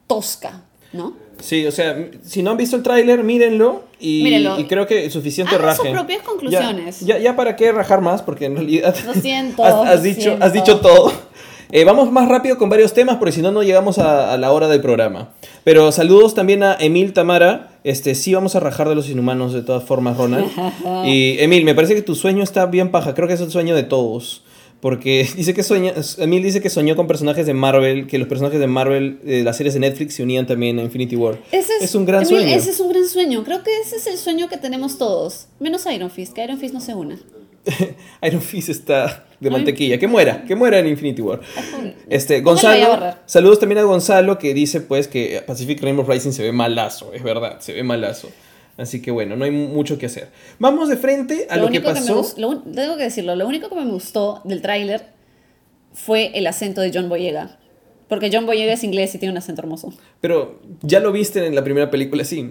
tosca, 0.07 0.61
¿no? 0.93 1.13
Sí, 1.39 1.65
o 1.65 1.71
sea, 1.71 1.97
si 2.23 2.43
no 2.43 2.51
han 2.51 2.57
visto 2.57 2.75
el 2.75 2.83
tráiler, 2.83 3.23
mírenlo 3.23 3.83
y, 3.99 4.23
Mírenlo. 4.23 4.59
y 4.59 4.65
creo 4.65 4.85
que 4.85 5.05
es 5.05 5.13
suficiente 5.13 5.55
Hagan 5.55 5.75
sus 5.75 5.87
propias 5.87 6.21
conclusiones. 6.21 6.99
Ya, 7.01 7.17
ya, 7.17 7.23
ya 7.23 7.35
para 7.35 7.55
qué 7.55 7.71
rajar 7.71 8.01
más, 8.01 8.21
porque 8.21 8.45
en 8.45 8.55
realidad 8.55 8.95
Lo 9.05 9.13
siento, 9.21 9.63
has, 9.63 9.73
has 9.87 9.95
lo 9.97 10.01
dicho, 10.03 10.21
siento. 10.21 10.45
has 10.45 10.53
dicho 10.53 10.79
todo. 10.79 11.11
Eh, 11.73 11.85
vamos 11.85 12.11
más 12.11 12.27
rápido 12.27 12.57
con 12.57 12.69
varios 12.69 12.93
temas, 12.93 13.15
porque 13.15 13.31
si 13.31 13.41
no, 13.41 13.51
no 13.51 13.63
llegamos 13.63 13.97
a, 13.97 14.33
a 14.33 14.37
la 14.37 14.51
hora 14.51 14.67
del 14.67 14.81
programa. 14.81 15.29
Pero 15.63 15.91
saludos 15.93 16.35
también 16.35 16.63
a 16.63 16.75
Emil 16.79 17.13
Tamara. 17.13 17.69
Este, 17.85 18.13
sí 18.13 18.33
vamos 18.33 18.55
a 18.55 18.59
rajar 18.59 18.89
de 18.89 18.95
los 18.95 19.09
inhumanos 19.09 19.53
de 19.53 19.61
todas 19.61 19.83
formas, 19.83 20.17
Ronald. 20.17 20.47
y 21.05 21.37
Emil, 21.39 21.63
me 21.63 21.73
parece 21.73 21.95
que 21.95 22.01
tu 22.01 22.13
sueño 22.13 22.43
está 22.43 22.65
bien 22.65 22.91
paja. 22.91 23.13
Creo 23.15 23.27
que 23.27 23.35
es 23.35 23.41
el 23.41 23.49
sueño 23.51 23.73
de 23.73 23.83
todos. 23.83 24.43
Porque 24.81 25.27
dice 25.35 25.53
que 25.53 25.63
sueña, 25.63 25.93
Emil 26.17 26.43
dice 26.43 26.61
que 26.61 26.69
soñó 26.69 26.95
con 26.95 27.07
personajes 27.07 27.45
de 27.45 27.53
Marvel, 27.53 28.07
que 28.07 28.17
los 28.17 28.27
personajes 28.27 28.59
de 28.59 28.67
Marvel, 28.67 29.19
de 29.23 29.43
las 29.43 29.57
series 29.57 29.75
de 29.75 29.79
Netflix, 29.79 30.15
se 30.15 30.23
unían 30.23 30.47
también 30.47 30.79
a 30.79 30.81
Infinity 30.81 31.15
War. 31.15 31.37
Ese 31.51 31.73
es 31.79 31.95
un 31.95 32.05
gran 32.05 32.23
Emil, 32.23 32.39
sueño. 32.39 32.55
Ese 32.55 32.71
es 32.71 32.79
un 32.79 32.89
gran 32.89 33.07
sueño. 33.07 33.43
Creo 33.43 33.63
que 33.63 33.71
ese 33.79 33.97
es 33.97 34.07
el 34.07 34.17
sueño 34.17 34.49
que 34.49 34.57
tenemos 34.57 34.97
todos. 34.97 35.47
Menos 35.59 35.85
Iron 35.85 36.09
Fist, 36.09 36.33
que 36.33 36.43
Iron 36.43 36.57
Fist 36.57 36.73
no 36.73 36.81
se 36.81 36.95
una. 36.95 37.19
Iron 38.23 38.41
Fist 38.41 38.69
está 38.69 39.27
de 39.39 39.49
mantequilla. 39.49 39.99
Que 39.99 40.07
muera, 40.07 40.43
que 40.45 40.55
muera 40.55 40.79
en 40.79 40.87
Infinity 40.87 41.21
War. 41.21 41.41
Este, 42.09 42.41
¿Cómo 42.41 42.55
lo 42.55 42.61
voy 42.61 42.81
a 42.81 42.87
Gonzalo, 42.87 43.15
saludos 43.25 43.59
también 43.59 43.79
a 43.79 43.83
Gonzalo 43.83 44.39
que 44.39 44.53
dice 44.53 44.81
pues 44.81 45.07
que 45.07 45.43
Pacific 45.45 45.83
of 45.83 46.09
Rising 46.09 46.31
se 46.31 46.43
ve 46.43 46.51
malazo, 46.51 47.13
es 47.13 47.23
verdad, 47.23 47.59
se 47.59 47.73
ve 47.73 47.83
malazo. 47.83 48.29
Así 48.81 49.01
que 49.01 49.11
bueno, 49.11 49.35
no 49.35 49.45
hay 49.45 49.51
mucho 49.51 49.97
que 49.97 50.07
hacer. 50.07 50.29
Vamos 50.59 50.89
de 50.89 50.97
frente 50.97 51.45
a 51.49 51.57
lo, 51.57 51.69
que 51.69 51.81
pasó. 51.81 52.21
gust- 52.23 52.37
lo 52.37 52.59
tengo 52.61 52.97
que 52.97 53.03
decirlo, 53.03 53.35
lo 53.35 53.47
único 53.47 53.69
que 53.69 53.75
me 53.75 53.85
gustó 53.85 54.41
del 54.43 54.61
tráiler 54.61 55.05
fue 55.93 56.31
el 56.33 56.47
acento 56.47 56.81
de 56.81 56.91
John 56.93 57.07
Boyega. 57.09 57.57
Porque 58.07 58.29
John 58.33 58.45
Boyega 58.45 58.73
es 58.73 58.83
inglés 58.83 59.13
y 59.15 59.19
tiene 59.19 59.31
un 59.31 59.37
acento 59.37 59.61
hermoso. 59.61 59.93
Pero 60.19 60.59
ya 60.81 60.99
lo 60.99 61.11
viste 61.11 61.45
en 61.45 61.55
la 61.55 61.63
primera 61.63 61.89
película, 61.91 62.25
sí. 62.25 62.47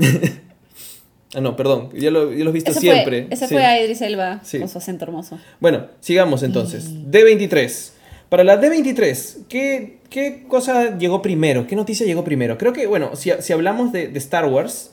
ah, 1.35 1.41
no, 1.41 1.57
perdón, 1.57 1.91
ya 1.95 2.11
lo, 2.11 2.33
ya 2.33 2.45
lo 2.45 2.55
Ese 2.55 2.73
siempre. 2.75 3.25
fue, 3.27 3.35
ese 3.35 3.47
sí. 3.49 3.55
fue 3.55 3.65
a 3.65 3.81
Idris 3.83 4.01
Elba 4.03 4.41
Sí. 4.43 4.59
con 4.59 4.69
su 4.69 4.79
acento 4.79 5.05
hermoso. 5.05 5.39
Bueno, 5.61 5.87
sigamos 6.01 6.43
entonces. 6.43 6.91
D23. 7.11 7.93
Para 8.29 8.45
la 8.45 8.61
D23, 8.61 9.47
¿qué, 9.49 9.99
¿qué 10.09 10.45
cosa 10.49 10.97
llegó 10.97 11.21
primero? 11.21 11.67
¿Qué 11.67 11.75
noticia 11.77 12.07
llegó 12.07 12.23
primero? 12.25 12.57
Creo 12.57 12.73
que, 12.73 12.87
bueno, 12.87 13.17
si, 13.17 13.31
si 13.41 13.53
hablamos 13.53 13.91
de, 13.93 14.07
de 14.09 14.19
Star 14.21 14.47
Wars, 14.47 14.93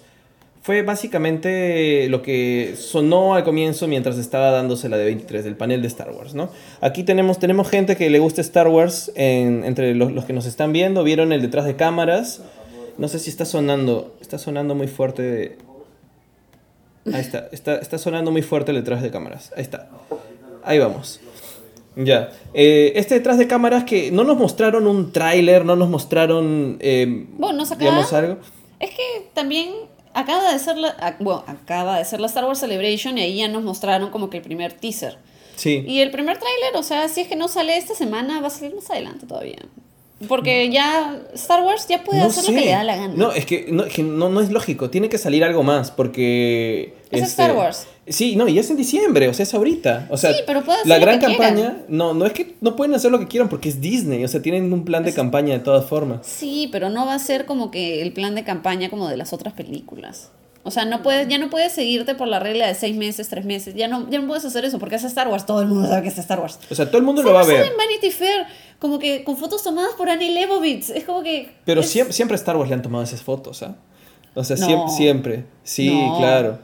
fue 0.67 0.81
básicamente 0.81 2.09
lo 2.09 2.21
que 2.21 2.75
sonó 2.77 3.35
al 3.35 3.45
comienzo 3.45 3.87
mientras 3.87 4.17
estaba 4.17 4.51
dándose 4.51 4.89
la 4.89 4.97
D23 4.97 5.41
del 5.43 5.55
panel 5.55 5.81
de 5.81 5.87
Star 5.87 6.11
Wars, 6.11 6.33
¿no? 6.35 6.49
Aquí 6.81 7.03
tenemos, 7.03 7.39
tenemos 7.39 7.69
gente 7.69 7.95
que 7.95 8.09
le 8.09 8.19
gusta 8.19 8.41
Star 8.41 8.67
Wars 8.67 9.09
en- 9.15 9.63
entre 9.63 9.95
los, 9.95 10.11
los 10.11 10.25
que 10.25 10.33
nos 10.33 10.45
están 10.45 10.73
viendo, 10.73 11.05
vieron 11.05 11.31
el 11.31 11.41
detrás 11.41 11.63
de 11.63 11.77
cámaras. 11.77 12.41
No 12.97 13.07
sé 13.07 13.17
si 13.19 13.29
está 13.29 13.45
sonando, 13.45 14.13
está 14.19 14.37
sonando 14.37 14.75
muy 14.75 14.87
fuerte. 14.87 15.21
de- 15.21 15.57
Ahí 17.13 17.21
está, 17.21 17.47
está, 17.53 17.77
está 17.77 17.97
sonando 17.97 18.31
muy 18.31 18.41
fuerte 18.41 18.71
el 18.71 18.77
detrás 18.77 19.01
de 19.01 19.09
cámaras. 19.09 19.53
Ahí 19.55 19.63
está. 19.63 19.87
Ahí 20.65 20.79
vamos. 20.79 21.21
Ya. 21.95 22.31
Eh, 22.53 22.91
este 22.95 23.15
detrás 23.15 23.37
de 23.37 23.47
cámaras 23.47 23.85
que 23.85 24.11
no 24.11 24.25
nos 24.25 24.35
mostraron 24.37 24.85
un 24.85 25.13
tráiler, 25.13 25.63
no 25.63 25.77
nos 25.77 25.87
mostraron, 25.89 26.75
eh, 26.81 27.25
Bueno, 27.37 27.63
acaba- 27.63 27.79
digamos, 27.79 28.11
algo. 28.11 28.37
Es 28.81 28.89
que 28.91 29.29
también 29.33 29.69
acaba 30.17 30.51
de 30.51 30.59
ser 30.59 30.77
la, 30.77 31.15
bueno, 31.19 31.43
acaba 31.47 31.97
de 31.99 32.05
ser 32.05 32.19
la 32.19 32.27
Star 32.27 32.45
Wars 32.45 32.59
Celebration 32.59 33.17
y 33.17 33.21
ahí 33.21 33.37
ya 33.37 33.47
nos 33.47 33.63
mostraron 33.63 34.09
como 34.09 34.29
que 34.29 34.37
el 34.37 34.43
primer 34.43 34.73
teaser. 34.73 35.17
Sí. 35.55 35.83
Y 35.87 35.99
el 36.01 36.11
primer 36.11 36.37
tráiler, 36.37 36.75
o 36.75 36.83
sea, 36.83 37.07
si 37.07 37.21
es 37.21 37.27
que 37.27 37.35
no 37.35 37.47
sale 37.47 37.77
esta 37.77 37.93
semana, 37.95 38.41
va 38.41 38.47
a 38.47 38.49
salir 38.49 38.75
más 38.75 38.89
adelante 38.89 39.25
todavía. 39.27 39.57
Porque 40.27 40.71
ya 40.71 41.19
Star 41.35 41.63
Wars 41.63 41.87
ya 41.87 42.03
puede 42.03 42.21
hacer 42.21 42.43
lo 42.45 42.59
que 42.59 42.65
le 42.65 42.71
da 42.71 42.83
la 42.83 42.95
gana. 42.95 43.13
No, 43.15 43.31
es 43.31 43.45
que, 43.45 43.67
no, 43.69 43.83
es 43.83 43.93
que 43.93 44.01
no, 44.01 44.29
no 44.29 44.41
es 44.41 44.49
lógico. 44.49 44.89
Tiene 44.89 45.09
que 45.09 45.19
salir 45.19 45.43
algo 45.43 45.61
más 45.61 45.91
porque... 45.91 46.95
este, 47.05 47.17
Es 47.17 47.29
Star 47.29 47.55
Wars. 47.55 47.85
Sí, 48.09 48.35
no, 48.35 48.47
y 48.47 48.57
es 48.57 48.69
en 48.69 48.77
diciembre, 48.77 49.27
o 49.27 49.33
sea, 49.33 49.43
es 49.43 49.53
ahorita. 49.53 50.07
O 50.09 50.17
sea, 50.17 50.31
Sí, 50.33 50.39
pero 50.47 50.63
puede 50.63 50.77
hacer 50.79 50.87
la 50.89 50.95
lo 50.97 51.01
gran 51.05 51.19
que 51.19 51.25
campaña... 51.25 51.53
quieran. 51.55 51.83
No, 51.89 52.13
no 52.13 52.25
es 52.25 52.33
que 52.33 52.55
no 52.61 52.75
pueden 52.75 52.95
hacer 52.95 53.11
lo 53.11 53.19
que 53.19 53.27
quieran 53.27 53.49
porque 53.49 53.69
es 53.69 53.81
Disney. 53.81 54.23
O 54.23 54.27
sea, 54.27 54.41
tienen 54.41 54.71
un 54.71 54.85
plan 54.85 55.03
de 55.03 55.13
campaña 55.13 55.53
de 55.53 55.59
todas 55.59 55.85
formas. 55.85 56.25
Sí, 56.25 56.69
pero 56.71 56.89
no 56.89 57.05
va 57.05 57.13
a 57.15 57.19
ser 57.19 57.45
como 57.45 57.69
que 57.71 58.01
el 58.01 58.13
plan 58.13 58.33
de 58.35 58.43
campaña 58.43 58.89
como 58.89 59.07
de 59.09 59.17
las 59.17 59.33
otras 59.33 59.53
películas. 59.53 60.31
O 60.63 60.71
sea, 60.71 60.83
no 60.85 61.01
puedes, 61.01 61.27
ya 61.29 61.37
no 61.37 61.49
puedes 61.49 61.71
seguirte 61.71 62.13
por 62.15 62.27
la 62.27 62.39
regla 62.39 62.67
de 62.67 62.75
seis 62.75 62.95
meses, 62.97 63.29
tres 63.29 63.45
meses. 63.45 63.73
Ya 63.75 63.87
no, 63.87 64.09
ya 64.09 64.19
no 64.19 64.27
puedes 64.27 64.43
hacer 64.43 64.65
eso 64.65 64.79
porque 64.79 64.95
es 64.95 65.03
Star 65.05 65.27
Wars. 65.29 65.45
Todo 65.45 65.61
el 65.61 65.67
mundo 65.67 65.87
sabe 65.87 66.01
que 66.03 66.09
es 66.09 66.17
Star 66.17 66.39
Wars. 66.41 66.59
O 66.69 66.75
sea, 66.75 66.87
todo 66.87 66.97
el 66.97 67.03
mundo 67.03 67.23
lo 67.23 67.33
va 67.33 67.41
a 67.41 67.45
ver. 67.45 67.65
en 67.65 67.77
Vanity 67.77 68.11
Fair, 68.11 68.45
como 68.79 68.99
que 68.99 69.23
con 69.23 69.37
fotos 69.37 69.63
tomadas 69.63 69.91
por 69.97 70.09
Annie 70.09 70.33
Leibovitz. 70.33 70.89
Es 70.89 71.03
como 71.05 71.23
que. 71.23 71.49
Pero 71.65 71.81
es- 71.81 71.89
siempre, 71.89 72.13
siempre 72.13 72.35
a 72.35 72.39
Star 72.39 72.57
Wars 72.57 72.69
le 72.69 72.75
han 72.75 72.81
tomado 72.81 73.03
esas 73.03 73.21
fotos, 73.21 73.63
¿ah? 73.63 73.75
O 74.33 74.43
sea, 74.43 74.55
No. 74.57 74.65
siempre, 74.65 74.93
siempre. 74.95 75.45
Sí, 75.63 75.89
No. 75.89 76.17
claro. 76.19 76.59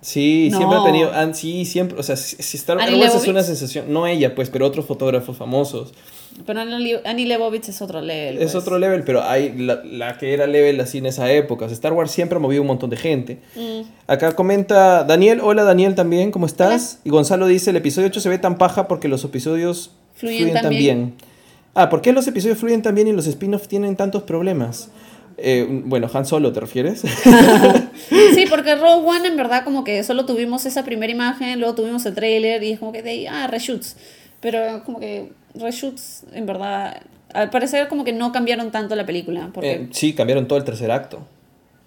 Sí, 0.00 0.50
siempre 0.54 0.78
ha 0.78 0.84
tenido. 0.84 1.34
sí, 1.34 1.64
siempre. 1.64 1.98
O 1.98 2.02
sea, 2.02 2.16
si 2.16 2.56
Star 2.56 2.78
Wars 2.78 3.14
es 3.14 3.28
una 3.28 3.42
sensación. 3.42 3.92
No 3.92 4.06
ella, 4.06 4.34
pues, 4.34 4.50
pero 4.50 4.66
otros 4.66 4.86
fotógrafos 4.86 5.36
famosos. 5.36 5.92
Pero 6.46 6.60
Annie 6.60 7.26
Leibovitz 7.26 7.68
es 7.68 7.82
otro 7.82 8.00
level. 8.00 8.36
Es 8.36 8.52
pues. 8.52 8.54
otro 8.54 8.78
level, 8.78 9.02
pero 9.04 9.22
hay 9.22 9.52
la, 9.58 9.82
la 9.84 10.16
que 10.16 10.32
era 10.32 10.46
level 10.46 10.80
así 10.80 10.98
en 10.98 11.06
esa 11.06 11.30
época. 11.30 11.66
O 11.66 11.68
sea, 11.68 11.74
Star 11.74 11.92
Wars 11.92 12.10
siempre 12.10 12.36
ha 12.36 12.38
movido 12.38 12.62
un 12.62 12.68
montón 12.68 12.88
de 12.88 12.96
gente. 12.96 13.40
Mm. 13.56 13.82
Acá 14.06 14.34
comenta 14.34 15.04
Daniel. 15.04 15.40
Hola 15.42 15.64
Daniel 15.64 15.94
también, 15.94 16.30
¿cómo 16.30 16.46
estás? 16.46 17.00
Y 17.04 17.10
Gonzalo 17.10 17.46
dice: 17.46 17.70
el 17.70 17.76
episodio 17.76 18.08
8 18.08 18.20
se 18.20 18.28
ve 18.28 18.38
tan 18.38 18.56
paja 18.56 18.88
porque 18.88 19.08
los 19.08 19.24
episodios 19.24 19.90
Fluyen 20.14 20.52
tan 20.52 20.68
bien. 20.68 21.14
Ah, 21.74 21.88
¿por 21.88 22.02
qué 22.02 22.12
los 22.12 22.26
episodios 22.26 22.58
fluyen 22.58 22.82
tan 22.82 22.94
bien 22.94 23.08
y 23.08 23.12
los 23.12 23.26
spin-offs 23.26 23.68
tienen 23.68 23.96
tantos 23.96 24.24
problemas? 24.24 24.90
Eh, 25.42 25.66
bueno, 25.86 26.08
Han 26.12 26.26
Solo, 26.26 26.52
¿te 26.52 26.60
refieres? 26.60 27.02
Sí, 28.34 28.44
porque 28.48 28.74
Rogue 28.74 29.06
One 29.06 29.28
en 29.28 29.36
verdad 29.36 29.62
como 29.64 29.84
que 29.84 30.02
solo 30.02 30.24
tuvimos 30.26 30.66
esa 30.66 30.84
primera 30.84 31.12
imagen, 31.12 31.58
luego 31.60 31.74
tuvimos 31.74 32.04
el 32.06 32.14
trailer 32.14 32.62
y 32.62 32.72
es 32.72 32.78
como 32.78 32.92
que 32.92 33.02
de 33.02 33.10
ahí, 33.10 33.26
ah, 33.26 33.46
reshoots. 33.46 33.96
Pero 34.40 34.82
como 34.84 34.98
que 35.00 35.32
reshoots 35.54 36.24
en 36.32 36.46
verdad, 36.46 37.02
al 37.32 37.50
parecer 37.50 37.88
como 37.88 38.04
que 38.04 38.12
no 38.12 38.32
cambiaron 38.32 38.70
tanto 38.70 38.96
la 38.96 39.06
película. 39.06 39.50
Porque, 39.52 39.72
Eh, 39.72 39.88
sí, 39.92 40.12
cambiaron 40.14 40.48
todo 40.48 40.58
el 40.58 40.64
tercer 40.64 40.90
acto. 40.90 41.20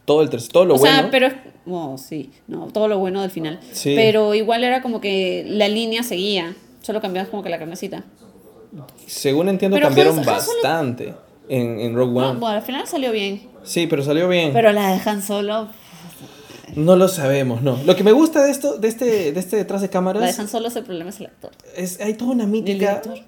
Todo, 0.05 0.21
el 0.21 0.29
tercer, 0.29 0.51
todo 0.51 0.65
lo 0.65 0.75
o 0.75 0.77
bueno. 0.77 0.95
sea, 1.01 1.11
pero 1.11 1.27
es, 1.27 1.33
oh, 1.67 1.97
sí, 1.97 2.31
no, 2.47 2.67
todo 2.67 2.87
lo 2.87 2.99
bueno 2.99 3.21
del 3.21 3.31
final. 3.31 3.59
Sí. 3.71 3.93
Pero 3.95 4.33
igual 4.35 4.63
era 4.63 4.81
como 4.81 5.01
que 5.01 5.45
la 5.47 5.67
línea 5.67 6.03
seguía, 6.03 6.55
solo 6.81 7.01
cambiabas 7.01 7.29
como 7.29 7.41
que 7.43 7.49
la 7.49 7.59
carnecita. 7.59 8.03
Según 9.07 9.49
entiendo, 9.49 9.75
Pero 9.77 9.87
cambiaron 9.87 10.19
Han- 10.19 10.29
Han 10.29 10.41
Solo- 10.41 10.55
bastante 10.61 11.13
en, 11.53 11.79
en 11.79 11.95
Rogue 11.95 12.19
One. 12.19 12.39
Bueno, 12.39 12.47
al 12.57 12.61
final 12.61 12.87
salió 12.87 13.11
bien. 13.11 13.41
Sí, 13.63 13.87
pero 13.87 14.03
salió 14.03 14.27
bien. 14.29 14.51
Pero 14.53 14.71
la 14.71 14.91
de 14.95 15.01
Han 15.09 15.21
Solo, 15.21 15.67
No 16.75 16.95
lo 16.95 17.07
sabemos, 17.07 17.61
no. 17.61 17.79
Lo 17.85 17.95
que 17.95 18.03
me 18.03 18.11
gusta 18.11 18.43
de 18.43 18.51
esto, 18.51 18.77
de 18.77 18.87
este, 18.87 19.31
de 19.31 19.39
este 19.39 19.57
detrás 19.57 19.81
de 19.81 19.87
la 19.87 19.91
cámaras, 19.91 20.39
Han 20.39 20.47
Solo, 20.49 20.67
el 20.67 20.83
problema 20.83 21.09
es 21.11 21.19
el 21.19 21.27
actor. 21.27 21.51
es, 21.75 21.99
hay 22.01 22.15
toda 22.15 22.31
una 22.31 22.43
¿El 22.43 22.49
mítica. 22.49 23.01
director? 23.03 23.19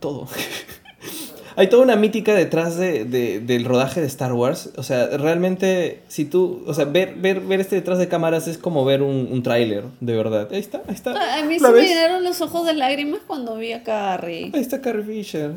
Todo. 0.00 0.26
hay 1.56 1.68
toda 1.68 1.82
una 1.84 1.96
mítica 1.96 2.34
detrás 2.34 2.76
de, 2.76 3.04
de- 3.04 3.40
del 3.40 3.64
rodaje 3.64 4.00
de 4.00 4.06
Star 4.08 4.32
Wars. 4.32 4.70
O 4.76 4.82
sea, 4.82 5.06
realmente, 5.16 6.02
si 6.08 6.24
tú, 6.24 6.62
o 6.66 6.74
sea, 6.74 6.84
ver, 6.86 7.14
ver, 7.16 7.40
ver 7.40 7.60
este 7.60 7.76
detrás 7.76 7.98
de 7.98 8.08
cámaras 8.08 8.48
es 8.48 8.58
como 8.58 8.84
ver 8.84 9.02
un, 9.02 9.28
un 9.30 9.42
tráiler, 9.42 9.84
de 10.00 10.16
verdad. 10.16 10.48
Ahí 10.50 10.58
está, 10.58 10.82
ahí 10.88 10.94
está. 10.94 11.10
A 11.38 11.42
mí 11.44 11.58
¿La 11.58 11.68
se 11.68 11.74
me 11.74 11.82
llenaron 11.82 12.24
los 12.24 12.40
ojos 12.40 12.66
de 12.66 12.74
lágrimas 12.74 13.20
cuando 13.26 13.56
vi 13.56 13.72
a 13.72 13.82
Carrie. 13.82 14.50
Ahí 14.54 14.60
está 14.60 14.80
Carrie 14.80 15.04
Fisher. 15.04 15.52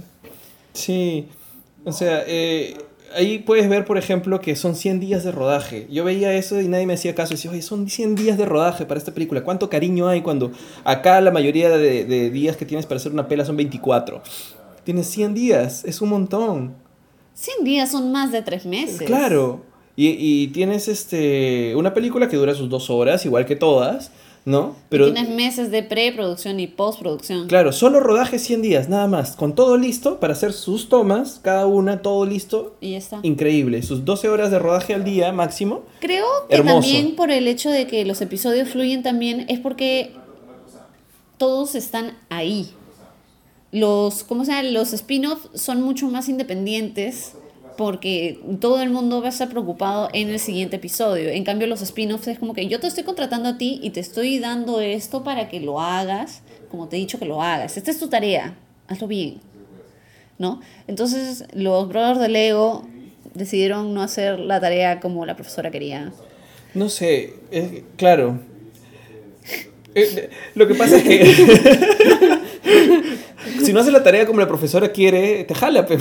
Sí. 0.74 1.28
O 1.86 1.92
sea, 1.92 2.24
eh, 2.28 2.78
ahí 3.16 3.40
puedes 3.40 3.70
ver, 3.70 3.86
por 3.86 3.98
ejemplo, 3.98 4.42
que 4.42 4.56
son 4.56 4.76
100 4.76 5.00
días 5.00 5.24
de 5.24 5.32
rodaje. 5.32 5.88
Yo 5.90 6.04
veía 6.04 6.34
eso 6.34 6.60
y 6.60 6.68
nadie 6.68 6.86
me 6.86 6.94
hacía 6.94 7.16
caso. 7.16 7.34
Y 7.34 7.38
decía, 7.38 7.52
oye, 7.52 7.62
son 7.62 7.90
100 7.90 8.16
días 8.16 8.38
de 8.38 8.46
rodaje 8.46 8.86
para 8.86 8.98
esta 8.98 9.14
película. 9.14 9.44
¿Cuánto 9.44 9.70
cariño 9.70 10.08
hay 10.08 10.22
cuando 10.22 10.52
acá 10.84 11.22
la 11.22 11.32
mayoría 11.32 11.70
de, 11.70 12.06
de 12.06 12.30
días 12.30 12.58
que 12.58 12.66
tienes 12.66 12.86
para 12.86 12.98
hacer 12.98 13.12
una 13.12 13.28
pela 13.28 13.46
son 13.46 13.58
24? 13.58 14.22
Tienes 14.84 15.08
100 15.08 15.34
días, 15.34 15.84
es 15.86 16.02
un 16.02 16.10
montón. 16.10 16.76
100 17.34 17.64
días 17.64 17.92
son 17.92 18.12
más 18.12 18.32
de 18.32 18.42
tres 18.42 18.66
meses. 18.66 19.08
Claro. 19.08 19.62
Y, 19.96 20.16
y 20.18 20.48
tienes 20.48 20.88
este 20.88 21.76
una 21.76 21.94
película 21.94 22.30
que 22.30 22.38
dura 22.38 22.54
sus 22.56 22.70
dos 22.70 22.90
horas, 22.90 23.26
igual 23.26 23.46
que 23.46 23.56
todas, 23.56 24.12
¿no? 24.46 24.76
Pero 24.90 25.14
tienes 25.14 25.30
meses 25.30 25.72
de 25.72 25.84
preproducción 25.84 26.60
y 26.60 26.68
postproducción. 26.68 27.48
Claro, 27.48 27.72
solo 27.72 28.00
rodaje 28.00 28.40
100 28.40 28.62
días, 28.62 28.90
nada 28.90 29.08
más. 29.08 29.36
Con 29.36 29.56
todo 29.56 29.78
listo 29.78 30.20
para 30.20 30.34
hacer 30.34 30.54
sus 30.54 30.90
tomas, 30.90 31.40
cada 31.44 31.68
una, 31.68 32.02
todo 32.02 32.26
listo. 32.26 32.76
Y 32.82 32.92
ya 32.92 32.98
está. 32.98 33.20
Increíble. 33.24 33.84
Sus 33.84 34.06
12 34.06 34.30
horas 34.30 34.52
de 34.52 34.60
rodaje 34.60 34.94
al 34.94 35.04
día 35.04 35.32
máximo. 35.32 35.84
Creo 36.00 36.26
que 36.50 36.56
Hermoso. 36.56 36.82
también 36.82 37.16
por 37.16 37.32
el 37.32 37.48
hecho 37.48 37.70
de 37.70 37.88
que 37.88 38.06
los 38.06 38.22
episodios 38.22 38.70
fluyen 38.70 39.04
también 39.04 39.46
es 39.50 39.60
porque 39.60 40.14
todos 41.38 41.76
están 41.76 42.18
ahí. 42.30 42.72
Los, 43.72 44.24
¿cómo 44.24 44.46
se 44.46 44.52
llama? 44.52 44.64
Los 44.70 44.94
spin-offs 44.94 45.50
son 45.54 45.82
mucho 45.82 46.08
más 46.08 46.28
independientes 46.28 47.34
porque 47.80 48.38
todo 48.60 48.82
el 48.82 48.90
mundo 48.90 49.22
va 49.22 49.28
a 49.28 49.30
estar 49.30 49.48
preocupado 49.48 50.10
en 50.12 50.28
el 50.28 50.40
siguiente 50.40 50.76
episodio. 50.76 51.30
En 51.30 51.46
cambio, 51.46 51.66
los 51.66 51.82
spin-offs 51.82 52.28
es 52.28 52.38
como 52.38 52.54
que 52.54 52.68
yo 52.68 52.82
te 52.82 52.88
estoy 52.88 53.06
contratando 53.06 53.48
a 53.48 53.58
ti 53.58 53.80
y 53.82 53.92
te 53.92 54.02
estoy 54.02 54.38
dando 54.38 54.82
esto 54.82 55.24
para 55.24 55.48
que 55.48 55.62
lo 55.62 55.80
hagas, 55.80 56.42
como 56.70 56.90
te 56.90 56.98
he 56.98 57.00
dicho 57.00 57.20
que 57.20 57.26
lo 57.26 57.42
hagas. 57.42 57.78
Esta 57.78 57.90
es 57.90 57.98
tu 57.98 58.10
tarea, 58.10 58.58
hazlo 58.90 59.08
bien. 59.08 59.40
¿No? 60.38 60.60
Entonces, 60.88 61.46
los 61.54 61.88
brothers 61.88 62.20
de 62.20 62.28
Lego 62.28 62.86
decidieron 63.34 63.94
no 63.94 64.02
hacer 64.02 64.40
la 64.40 64.60
tarea 64.60 65.00
como 65.00 65.26
la 65.26 65.38
profesora 65.38 65.72
quería. 65.72 66.12
No 66.74 66.90
sé, 66.90 67.36
es- 67.50 67.84
claro. 67.96 68.42
Eh, 69.96 70.30
lo 70.54 70.68
que 70.68 70.76
pasa 70.76 70.98
es 70.98 71.04
que. 71.04 71.24
si 73.64 73.72
no 73.72 73.80
haces 73.80 73.94
la 73.94 74.04
tarea 74.04 74.26
como 74.26 74.42
la 74.42 74.50
profesora 74.50 74.92
quiere, 74.92 75.46
te 75.46 75.56
jala, 75.56 75.86
pe. 75.86 75.98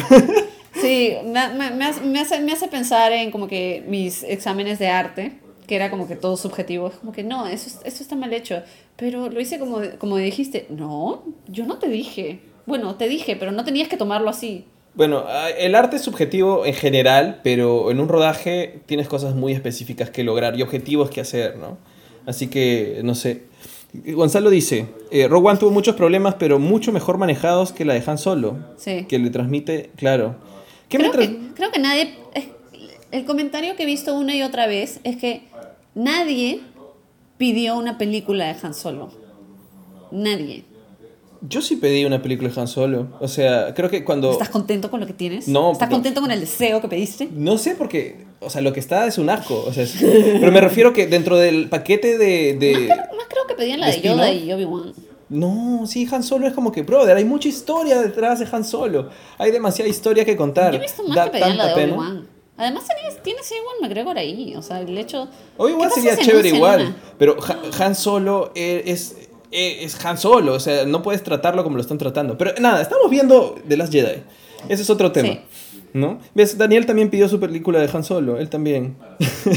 Sí, 0.80 1.14
me, 1.24 1.48
me- 1.54 1.70
me 1.70 1.84
hace, 1.86 2.00
me 2.02 2.20
hace- 2.20 2.40
me 2.40 2.52
hace 2.52 2.68
pensar 2.68 3.12
en 3.12 3.30
como 3.30 3.48
que 3.48 3.84
mis 3.88 4.22
exámenes 4.22 4.78
de 4.78 4.88
arte, 4.88 5.32
que 5.66 5.76
era 5.76 5.90
como 5.90 6.06
que 6.08 6.16
todo 6.16 6.36
subjetivo, 6.36 6.88
es 6.88 6.94
como 6.94 7.12
que 7.12 7.22
no, 7.24 7.46
eso, 7.46 7.68
es- 7.68 7.80
eso 7.84 8.02
está 8.02 8.16
mal 8.16 8.32
hecho, 8.32 8.62
pero 8.96 9.28
lo 9.28 9.40
hice 9.40 9.58
como, 9.58 9.80
como 9.98 10.16
dijiste, 10.16 10.66
no, 10.70 11.22
yo 11.46 11.66
no 11.66 11.78
te 11.78 11.88
dije, 11.88 12.40
bueno, 12.66 12.94
te 12.96 13.08
dije, 13.08 13.36
pero 13.36 13.52
no 13.52 13.64
tenías 13.64 13.88
que 13.88 13.96
tomarlo 13.96 14.30
así. 14.30 14.64
Bueno, 14.94 15.24
ah, 15.28 15.48
el 15.50 15.74
arte 15.74 15.96
es 15.96 16.02
subjetivo 16.02 16.66
en 16.66 16.74
general, 16.74 17.40
pero 17.44 17.90
en 17.90 18.00
un 18.00 18.08
rodaje 18.08 18.80
tienes 18.86 19.06
cosas 19.08 19.34
muy 19.34 19.52
específicas 19.52 20.10
que 20.10 20.24
lograr 20.24 20.58
y 20.58 20.62
objetivos 20.62 21.10
que 21.10 21.20
hacer, 21.20 21.56
¿no? 21.56 21.78
Así 22.26 22.48
que, 22.48 23.00
no 23.04 23.14
sé. 23.14 23.42
Gonzalo 23.94 24.50
dice, 24.50 24.86
eh, 25.10 25.28
Rogue 25.28 25.48
One 25.50 25.58
tuvo 25.58 25.70
muchos 25.70 25.94
problemas, 25.94 26.34
pero 26.34 26.58
mucho 26.58 26.92
mejor 26.92 27.16
manejados 27.16 27.72
que 27.72 27.84
la 27.84 27.94
de 27.94 28.02
Han 28.06 28.18
Solo. 28.18 28.56
Sí. 28.76 29.04
Que 29.08 29.18
le 29.18 29.30
transmite, 29.30 29.90
claro. 29.96 30.36
¿Qué 30.88 30.98
me 30.98 31.10
Creo 31.10 31.28
que, 31.28 31.38
creo 31.54 31.70
que 31.70 31.78
nadie, 31.78 32.14
el 33.10 33.24
comentario 33.24 33.76
que 33.76 33.82
he 33.82 33.86
visto 33.86 34.14
una 34.14 34.34
y 34.34 34.42
otra 34.42 34.66
vez 34.66 35.00
es 35.04 35.16
que 35.16 35.42
nadie 35.94 36.60
pidió 37.36 37.76
una 37.76 37.98
película 37.98 38.46
de 38.52 38.56
Han 38.62 38.74
Solo. 38.74 39.10
Nadie. 40.10 40.64
Yo 41.40 41.62
sí 41.62 41.76
pedí 41.76 42.04
una 42.04 42.20
película 42.20 42.48
de 42.50 42.60
Han 42.60 42.66
Solo. 42.68 43.08
O 43.20 43.28
sea, 43.28 43.72
creo 43.74 43.88
que 43.90 44.04
cuando... 44.04 44.32
¿Estás 44.32 44.48
contento 44.48 44.90
con 44.90 44.98
lo 45.00 45.06
que 45.06 45.12
tienes? 45.12 45.46
No, 45.46 45.72
¿Estás 45.72 45.88
contento 45.88 46.20
con 46.20 46.30
el 46.30 46.40
deseo 46.40 46.80
que 46.80 46.88
pediste? 46.88 47.28
No 47.32 47.58
sé 47.58 47.76
porque, 47.76 48.24
o 48.40 48.50
sea, 48.50 48.60
lo 48.60 48.72
que 48.72 48.80
está 48.80 49.06
es 49.06 49.18
un 49.18 49.30
asco. 49.30 49.62
O 49.66 49.72
sea, 49.72 49.84
es- 49.84 49.96
Pero 50.00 50.50
me 50.50 50.60
refiero 50.60 50.92
que 50.92 51.06
dentro 51.06 51.36
del 51.36 51.68
paquete 51.68 52.18
de... 52.18 52.54
de... 52.54 52.88
Más 52.88 53.26
creo 53.28 53.46
que 53.46 53.54
pedían 53.54 53.78
la 53.80 53.86
¿De 53.88 53.92
de 53.92 54.02
Yoda 54.02 54.32
y 54.32 54.52
Obi-Wan. 54.52 54.92
No, 55.28 55.86
sí, 55.86 56.08
Han 56.10 56.22
Solo 56.22 56.46
es 56.46 56.54
como 56.54 56.72
que, 56.72 56.82
brother, 56.82 57.16
hay 57.16 57.24
mucha 57.24 57.48
historia 57.48 58.00
detrás 58.00 58.38
de 58.38 58.46
Han 58.50 58.64
Solo. 58.64 59.10
Hay 59.36 59.50
demasiada 59.50 59.88
historia 59.88 60.24
que 60.24 60.36
contar. 60.36 60.72
Yo 60.72 60.78
he 60.78 60.82
visto 60.82 61.02
más 61.02 61.16
Da 61.16 61.24
que 61.26 61.30
pedían 61.32 61.56
la 61.56 61.64
de 61.66 61.70
tanta 61.70 61.74
pena. 61.74 61.92
Obi-Wan. 61.96 62.28
Además 62.56 62.84
a 62.90 62.92
Ewan 63.54 63.74
McGregor 63.82 64.18
ahí. 64.18 64.56
O 64.56 64.62
sea, 64.62 64.80
el 64.80 64.96
hecho... 64.98 65.28
Obi-Wan 65.58 65.82
¿Qué 65.82 65.88
pasa 65.88 66.00
sería 66.00 66.16
si 66.16 66.22
chévere 66.24 66.48
igual. 66.48 66.80
una? 66.80 66.96
Pero 67.18 67.36
Ha- 67.42 67.84
Han 67.84 67.94
Solo 67.94 68.52
e- 68.54 68.82
es, 68.86 69.16
e- 69.52 69.84
es 69.84 70.04
Han 70.04 70.18
Solo. 70.18 70.54
O 70.54 70.60
sea, 70.60 70.84
no 70.84 71.02
puedes 71.02 71.22
tratarlo 71.22 71.62
como 71.62 71.76
lo 71.76 71.82
están 71.82 71.98
tratando. 71.98 72.36
Pero 72.38 72.52
nada, 72.60 72.80
estamos 72.82 73.08
viendo 73.10 73.56
The 73.68 73.76
Last 73.76 73.92
Jedi. 73.92 74.22
Ese 74.68 74.82
es 74.82 74.90
otro 74.90 75.12
tema. 75.12 75.28
Sí. 75.28 75.40
¿No? 75.94 76.18
¿Ves? 76.34 76.58
Daniel 76.58 76.84
también 76.84 77.10
pidió 77.10 77.28
su 77.28 77.38
película 77.38 77.78
de 77.80 77.88
Han 77.92 78.02
Solo. 78.04 78.38
Él 78.38 78.48
también. 78.48 78.96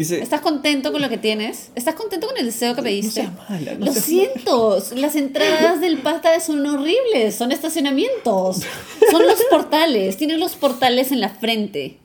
Dice. 0.00 0.22
¿Estás 0.22 0.40
contento 0.40 0.92
con 0.92 1.02
lo 1.02 1.10
que 1.10 1.18
tienes? 1.18 1.72
¿Estás 1.74 1.94
contento 1.94 2.26
con 2.26 2.38
el 2.38 2.46
deseo 2.46 2.74
que 2.74 2.80
pediste? 2.80 3.10
seas 3.20 3.32
mala, 3.50 3.74
no 3.74 3.84
lo 3.84 3.92
seas 3.92 4.04
siento, 4.06 4.82
las 4.96 5.14
entradas 5.14 5.82
del 5.82 5.98
pasta 5.98 6.40
son 6.40 6.64
horribles, 6.64 7.34
son 7.34 7.52
estacionamientos, 7.52 8.62
son 9.10 9.26
los 9.26 9.42
portales, 9.50 10.16
tienen 10.16 10.40
los 10.40 10.56
portales 10.56 11.12
en 11.12 11.20
la 11.20 11.28
frente. 11.28 11.98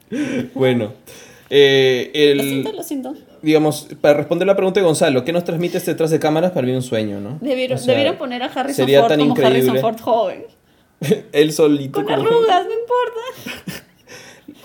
Bueno. 0.54 0.92
eh, 1.50 2.12
el- 2.14 2.38
Lo 2.38 2.44
siento, 2.44 2.72
lo 2.74 2.84
siento. 2.84 3.14
digamos, 3.42 3.88
para 4.02 4.16
responder 4.16 4.46
la 4.46 4.58
pregunta 4.58 4.82
de 4.82 4.86
Gonzalo, 4.86 5.24
¿qué 5.24 5.32
nos 5.32 5.46
transmite 5.46 5.78
este 5.78 5.92
detrás 5.92 6.12
de 6.12 6.20
cámaras 6.20 6.52
para 6.52 6.62
vivir 6.66 6.76
un 6.76 6.84
sueño, 6.84 7.22
no? 7.22 7.38
Debieron, 7.40 7.78
O 7.78 7.82
sea, 7.82 7.94
debieron 7.94 8.18
poner 8.18 8.44
a 8.44 8.48
Harrison 8.48 8.76
sería 8.76 9.00
Ford 9.00 9.10
tan 9.10 9.20
como 9.20 9.32
increíble. 9.32 9.60
Harrison 9.60 9.80
Ford 9.80 10.00
joven. 10.02 10.46
Él 11.32 11.54
solito. 11.54 12.04
Con 12.04 12.12
arrugas, 12.12 12.66
no 12.66 12.72
importa. 12.74 13.85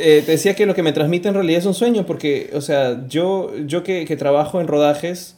Eh, 0.00 0.22
te 0.24 0.32
decía 0.32 0.54
que 0.54 0.66
lo 0.66 0.74
que 0.74 0.82
me 0.82 0.92
transmite 0.92 1.28
en 1.28 1.34
realidad 1.34 1.58
es 1.60 1.66
un 1.66 1.74
sueño, 1.74 2.06
porque, 2.06 2.50
o 2.54 2.60
sea, 2.60 3.06
yo, 3.08 3.52
yo 3.66 3.82
que, 3.84 4.04
que 4.06 4.16
trabajo 4.16 4.60
en 4.60 4.66
rodajes, 4.66 5.36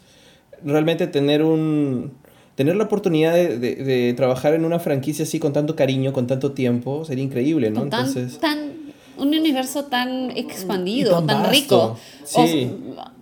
realmente 0.65 1.07
tener 1.07 1.43
un... 1.43 2.13
Tener 2.55 2.77
la 2.77 2.85
oportunidad 2.85 3.33
de, 3.33 3.59
de- 3.59 3.77
de 3.77 4.13
trabajar 4.13 4.53
en 4.55 4.67
una 4.67 4.79
franquicia 4.79 5.25
así 5.25 5.39
con 5.39 5.55
tanto 5.55 5.75
cariño, 5.75 6.13
con 6.13 6.27
tanto 6.27 6.53
tiempo, 6.53 7.05
sería 7.07 7.25
increíble, 7.25 7.71
¿no? 7.71 7.81
Con 7.81 7.91
tan, 7.91 8.07
Entonces, 8.07 8.39
tan, 8.41 8.73
un 9.17 9.29
universo 9.29 9.85
tan 9.87 10.31
expandido, 10.37 11.23
tan 11.25 11.49
rico. 11.51 11.97
Sí. 12.25 12.71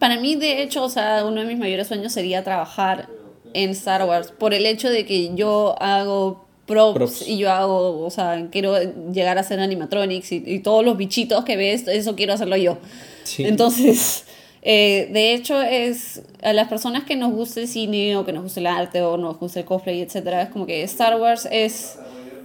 para 0.01 0.21
mí, 0.21 0.35
de 0.35 0.63
hecho, 0.63 0.83
o 0.83 0.89
sea, 0.89 1.25
uno 1.25 1.41
de 1.43 1.47
mis 1.47 1.59
mayores 1.59 1.87
sueños 1.87 2.13
sería 2.13 2.43
trabajar 2.43 3.09
en 3.55 3.71
Star 3.71 4.05
Wars 4.05 4.33
por 4.37 4.53
el 4.53 4.67
hecho 4.67 4.91
de 4.91 5.07
que 5.07 5.33
yo 5.37 5.81
hago 5.81 6.45
props, 6.71 6.95
Props. 6.95 7.29
y 7.29 7.39
yo 7.39 7.51
hago, 7.51 8.05
o 8.05 8.11
sea, 8.11 8.49
quiero 8.51 8.77
llegar 9.13 9.37
a 9.39 9.43
hacer 9.43 9.61
animatronics 9.61 10.33
y, 10.33 10.43
y 10.47 10.59
todos 10.61 10.85
los 10.85 10.97
bichitos 10.97 11.45
que 11.45 11.57
ves, 11.57 11.87
eso 11.89 12.17
quiero 12.17 12.33
hacerlo 12.33 12.57
yo. 12.57 12.79
Sí. 13.25 13.45
Entonces, 13.45 14.25
Eh, 14.63 15.09
de 15.11 15.33
hecho, 15.33 15.61
es 15.63 16.23
a 16.43 16.53
las 16.53 16.69
personas 16.69 17.05
que 17.05 17.17
nos 17.17 17.33
gusta 17.33 17.61
el 17.61 17.69
cine 17.69 18.17
o 18.17 18.27
que 18.27 18.33
nos 18.33 18.43
gusta 18.43 18.61
el 18.61 18.67
arte 18.67 19.03
o 19.03 19.17
nos 19.17 19.39
gusta 19.39 19.61
el 19.61 19.65
cosplay, 19.65 20.03
etcétera, 20.03 20.43
es 20.43 20.51
como 20.51 20.67
que 20.67 20.83
Star 20.83 21.19
Wars 21.19 21.49
es, 21.51 21.99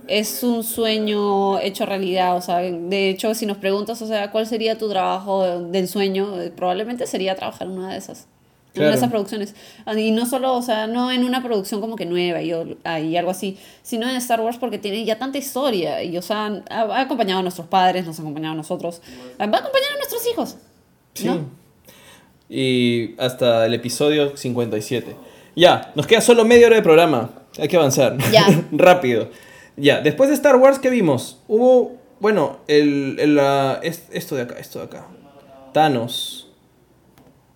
es 0.07 0.41
un 0.43 0.63
sueño 0.63 1.59
hecho 1.59 1.85
realidad. 1.85 2.37
O 2.37 2.41
sea, 2.41 2.59
de 2.59 3.09
hecho, 3.09 3.33
si 3.33 3.45
nos 3.45 3.57
preguntas, 3.57 4.01
o 4.01 4.07
sea, 4.07 4.31
¿cuál 4.31 4.47
sería 4.47 4.77
tu 4.77 4.89
trabajo 4.89 5.59
del 5.59 5.87
sueño? 5.87 6.33
Probablemente 6.55 7.05
sería 7.05 7.35
trabajar 7.35 7.67
en 7.67 7.73
una 7.73 7.91
de 7.91 7.97
esas. 7.97 8.27
En 8.75 8.81
Claro. 8.81 8.93
esas 8.95 9.09
producciones. 9.09 9.55
Y 9.97 10.11
no 10.11 10.25
solo, 10.25 10.53
o 10.53 10.61
sea, 10.61 10.85
no 10.87 11.09
en 11.11 11.23
una 11.23 11.41
producción 11.41 11.79
como 11.79 11.95
que 11.95 12.05
nueva 12.05 12.41
y, 12.41 12.49
y 12.51 13.15
algo 13.17 13.31
así, 13.31 13.57
sino 13.83 14.09
en 14.09 14.15
Star 14.17 14.41
Wars 14.41 14.57
porque 14.57 14.77
tiene 14.77 15.05
ya 15.05 15.17
tanta 15.17 15.37
historia. 15.37 16.03
Y, 16.03 16.17
o 16.17 16.21
sea, 16.21 16.61
ha, 16.69 16.81
ha 16.81 16.99
acompañado 17.01 17.39
a 17.39 17.43
nuestros 17.43 17.67
padres, 17.67 18.05
nos 18.05 18.19
ha 18.19 18.21
acompañado 18.21 18.53
a 18.53 18.57
nosotros, 18.57 19.01
va 19.39 19.45
a 19.45 19.59
acompañar 19.59 19.91
a 19.93 19.97
nuestros 19.97 20.27
hijos. 20.31 20.57
Sí. 21.13 21.25
¿no? 21.27 21.39
Y 22.49 23.15
hasta 23.17 23.65
el 23.65 23.73
episodio 23.73 24.35
57. 24.37 25.15
Ya, 25.55 25.91
nos 25.95 26.05
queda 26.05 26.21
solo 26.21 26.43
media 26.45 26.67
hora 26.67 26.75
de 26.75 26.81
programa. 26.81 27.29
Hay 27.57 27.67
que 27.69 27.77
avanzar. 27.77 28.17
Ya. 28.31 28.45
Rápido. 28.71 29.29
Ya, 29.77 30.01
después 30.01 30.29
de 30.29 30.35
Star 30.35 30.57
Wars, 30.57 30.79
¿qué 30.79 30.89
vimos? 30.89 31.39
Hubo, 31.47 31.95
bueno, 32.19 32.59
el, 32.67 33.17
el, 33.19 33.39
es- 33.83 34.07
esto 34.11 34.35
de 34.35 34.41
acá, 34.43 34.55
esto 34.59 34.79
de 34.79 34.85
acá. 34.85 35.07
Thanos. 35.73 36.49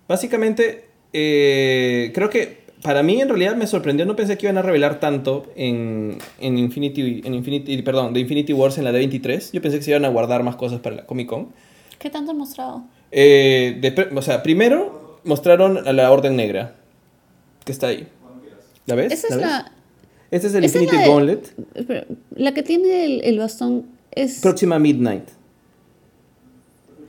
Básicamente, 0.08 0.89
eh, 1.12 2.10
creo 2.14 2.30
que 2.30 2.60
para 2.82 3.02
mí 3.02 3.20
en 3.20 3.28
realidad 3.28 3.56
me 3.56 3.66
sorprendió. 3.66 4.06
No 4.06 4.16
pensé 4.16 4.38
que 4.38 4.46
iban 4.46 4.58
a 4.58 4.62
revelar 4.62 5.00
tanto 5.00 5.46
en, 5.56 6.18
en 6.40 6.58
Infinity, 6.58 7.20
en 7.24 7.34
Infinity, 7.34 7.82
perdón, 7.82 8.14
de 8.14 8.20
Infinity 8.20 8.52
Wars 8.52 8.78
en 8.78 8.84
la 8.84 8.92
D23. 8.92 9.50
Yo 9.52 9.60
pensé 9.60 9.78
que 9.78 9.84
se 9.84 9.90
iban 9.90 10.04
a 10.04 10.08
guardar 10.08 10.42
más 10.42 10.56
cosas 10.56 10.80
para 10.80 10.96
la 10.96 11.06
Comic 11.06 11.28
Con. 11.28 11.48
¿Qué 11.98 12.08
tanto 12.10 12.30
han 12.30 12.38
mostrado? 12.38 12.84
Eh, 13.12 13.76
de 13.80 14.08
o 14.16 14.22
sea, 14.22 14.42
primero 14.42 15.20
mostraron 15.24 15.86
a 15.86 15.92
la 15.92 16.10
Orden 16.10 16.36
Negra, 16.36 16.76
que 17.64 17.72
está 17.72 17.88
ahí. 17.88 18.06
¿La 18.86 18.94
ves? 18.94 19.12
Esa 19.12 19.28
es 19.28 19.36
ves? 19.36 19.42
la, 19.46 19.72
Este 20.30 20.46
es 20.46 20.54
el 20.54 20.64
esa 20.64 20.78
es 20.78 20.82
Infinity 20.84 20.96
la 20.96 21.02
de- 21.02 21.08
Gauntlet. 21.08 21.54
espera, 21.74 22.06
la 22.34 22.54
que 22.54 22.62
tiene 22.62 23.04
el, 23.04 23.20
el 23.24 23.38
bastón 23.38 23.86
es... 24.12 24.40
Próxima 24.40 24.78
Midnight. 24.78 25.24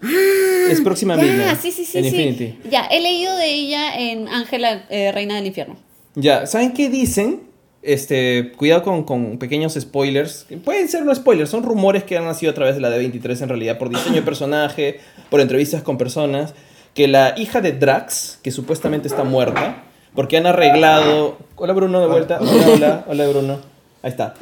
es 0.70 0.82
Próxima 0.82 1.16
Ya, 1.16 1.24
Midnight. 1.24 1.60
sí, 1.60 1.72
sí, 1.72 1.86
sí, 1.86 1.98
En 1.98 2.04
sí. 2.06 2.10
Infinity. 2.10 2.60
Ya, 2.70 2.86
he 2.86 3.00
leído 3.02 3.36
de 3.36 3.46
ella 3.54 3.98
en 4.00 4.28
Ángela, 4.28 4.86
eh, 4.90 5.12
Reina 5.12 5.36
del 5.36 5.46
Infierno. 5.48 5.76
Ya, 6.16 6.46
¿saben 6.48 6.74
qué 6.74 6.90
dicen? 6.90 7.42
Este, 7.84 8.52
cuidado 8.58 8.84
con, 8.84 9.04
con 9.04 9.38
pequeños 9.40 9.74
spoilers. 9.74 10.46
Pueden 10.64 10.88
ser 10.88 11.04
no 11.04 11.16
spoilers, 11.16 11.50
son 11.50 11.64
rumores 11.64 12.04
que 12.04 12.16
han 12.18 12.26
nacido 12.26 12.52
a 12.52 12.56
través 12.56 12.76
de 12.76 12.82
la 12.82 12.90
D23 12.96 13.42
en 13.42 13.50
realidad, 13.50 13.78
por 13.80 13.90
diseño 13.90 14.16
de 14.18 14.22
personaje, 14.22 15.00
por 15.30 15.42
entrevistas 15.42 15.82
con 15.82 15.98
personas. 15.98 16.54
Que 16.94 17.08
la 17.08 17.34
hija 17.38 17.62
de 17.62 17.72
Drax, 17.72 18.40
que 18.44 18.52
supuestamente 18.52 19.08
está 19.08 19.24
muerta, 19.24 19.84
porque 20.14 20.38
han 20.38 20.46
arreglado. 20.46 21.38
Hola 21.56 21.74
Bruno, 21.74 22.02
de 22.02 22.08
vuelta. 22.08 22.40
Hola, 22.42 22.66
hola, 22.74 23.06
hola 23.08 23.28
Bruno. 23.30 23.60
Ahí 24.04 24.12
está. 24.12 24.34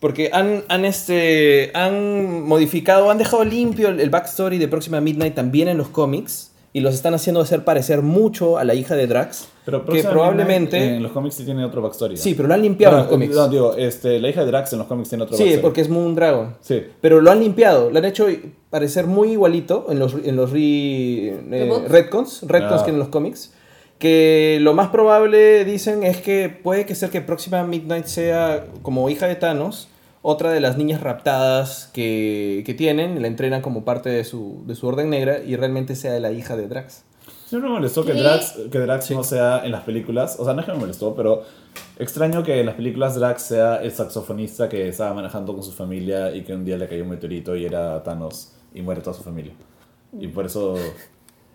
Porque 0.00 0.30
han, 0.32 0.62
han, 0.68 0.84
este, 0.84 1.70
han 1.74 2.42
modificado, 2.42 3.10
han 3.10 3.18
dejado 3.18 3.44
limpio 3.44 3.88
el, 3.88 4.00
el 4.00 4.10
backstory 4.10 4.58
de 4.58 4.68
Próxima 4.68 5.00
Midnight 5.00 5.34
también 5.34 5.68
en 5.68 5.78
los 5.78 5.88
cómics. 5.88 6.52
Y 6.72 6.80
los 6.80 6.94
están 6.94 7.14
haciendo 7.14 7.40
hacer 7.40 7.64
parecer 7.64 8.02
mucho 8.02 8.58
a 8.58 8.64
la 8.64 8.74
hija 8.74 8.94
de 8.96 9.06
Drax. 9.06 9.48
Pero 9.64 9.82
que 9.86 10.04
probablemente. 10.04 10.96
En 10.96 11.02
los 11.02 11.10
cómics 11.12 11.36
sí 11.36 11.44
tiene 11.46 11.64
otro 11.64 11.80
backstory. 11.80 12.16
¿no? 12.16 12.20
Sí, 12.20 12.34
pero 12.34 12.48
lo 12.48 12.52
han 12.54 12.60
limpiado 12.60 12.96
en 12.96 13.00
los 13.00 13.08
cómics. 13.10 13.34
No, 13.34 13.48
digo, 13.48 13.74
este, 13.78 14.20
la 14.20 14.28
hija 14.28 14.42
de 14.42 14.48
Drax 14.48 14.74
en 14.74 14.80
los 14.80 14.86
cómics 14.86 15.08
tiene 15.08 15.24
otro 15.24 15.38
Sí, 15.38 15.44
backstory. 15.44 15.62
porque 15.62 15.80
es 15.80 15.88
Moondragon. 15.88 16.56
Sí. 16.60 16.82
Pero 17.00 17.22
lo 17.22 17.30
han 17.30 17.40
limpiado, 17.40 17.90
lo 17.90 17.96
han 17.96 18.04
hecho 18.04 18.26
parecer 18.68 19.06
muy 19.06 19.32
igualito 19.32 19.86
en 19.88 19.98
los, 19.98 20.16
en 20.22 20.36
los 20.36 20.50
re, 20.50 20.58
eh, 20.60 21.82
retcons, 21.88 22.42
retcons 22.46 22.82
Ah. 22.82 22.84
que 22.84 22.90
en 22.90 22.98
los 22.98 23.08
cómics. 23.08 23.54
Que 23.98 24.58
lo 24.60 24.74
más 24.74 24.88
probable, 24.88 25.64
dicen, 25.64 26.02
es 26.02 26.20
que 26.20 26.48
puede 26.50 26.84
que 26.84 26.94
ser 26.94 27.10
que 27.10 27.20
próxima 27.22 27.62
Midnight 27.64 28.06
sea 28.06 28.66
como 28.82 29.08
hija 29.08 29.26
de 29.26 29.36
Thanos, 29.36 29.88
otra 30.20 30.50
de 30.50 30.60
las 30.60 30.76
niñas 30.76 31.00
raptadas 31.00 31.88
que, 31.94 32.62
que 32.66 32.74
tienen, 32.74 33.22
la 33.22 33.28
entrenan 33.28 33.62
como 33.62 33.84
parte 33.84 34.10
de 34.10 34.24
su, 34.24 34.62
de 34.66 34.74
su 34.74 34.86
orden 34.86 35.08
negra 35.08 35.38
y 35.42 35.56
realmente 35.56 35.96
sea 35.96 36.18
la 36.20 36.32
hija 36.32 36.56
de 36.56 36.68
Drax. 36.68 37.04
Siempre 37.46 37.70
me 37.70 37.76
molestó 37.76 38.04
que 38.04 38.12
¿Qué? 38.12 38.20
Drax, 38.20 38.54
que 38.70 38.78
Drax 38.80 39.04
Sí. 39.06 39.14
no 39.14 39.22
sea 39.22 39.64
en 39.64 39.70
las 39.70 39.82
películas. 39.84 40.36
O 40.40 40.44
sea, 40.44 40.52
no 40.52 40.60
es 40.60 40.66
que 40.66 40.72
me 40.72 40.78
molestó, 40.78 41.14
pero 41.14 41.44
extraño 41.98 42.42
que 42.42 42.58
en 42.58 42.66
las 42.66 42.74
películas 42.74 43.14
Drax 43.14 43.40
sea 43.42 43.76
el 43.76 43.92
saxofonista 43.92 44.68
que 44.68 44.88
estaba 44.88 45.14
manejando 45.14 45.54
con 45.54 45.62
su 45.62 45.72
familia 45.72 46.34
y 46.34 46.42
que 46.42 46.52
un 46.52 46.64
día 46.64 46.76
le 46.76 46.88
cayó 46.88 47.04
un 47.04 47.10
meteorito 47.10 47.54
y 47.54 47.64
era 47.64 48.02
Thanos 48.02 48.52
y 48.74 48.82
muere 48.82 49.00
toda 49.00 49.16
su 49.16 49.22
familia. 49.22 49.52
Y 50.18 50.26
por 50.28 50.44
eso. 50.46 50.74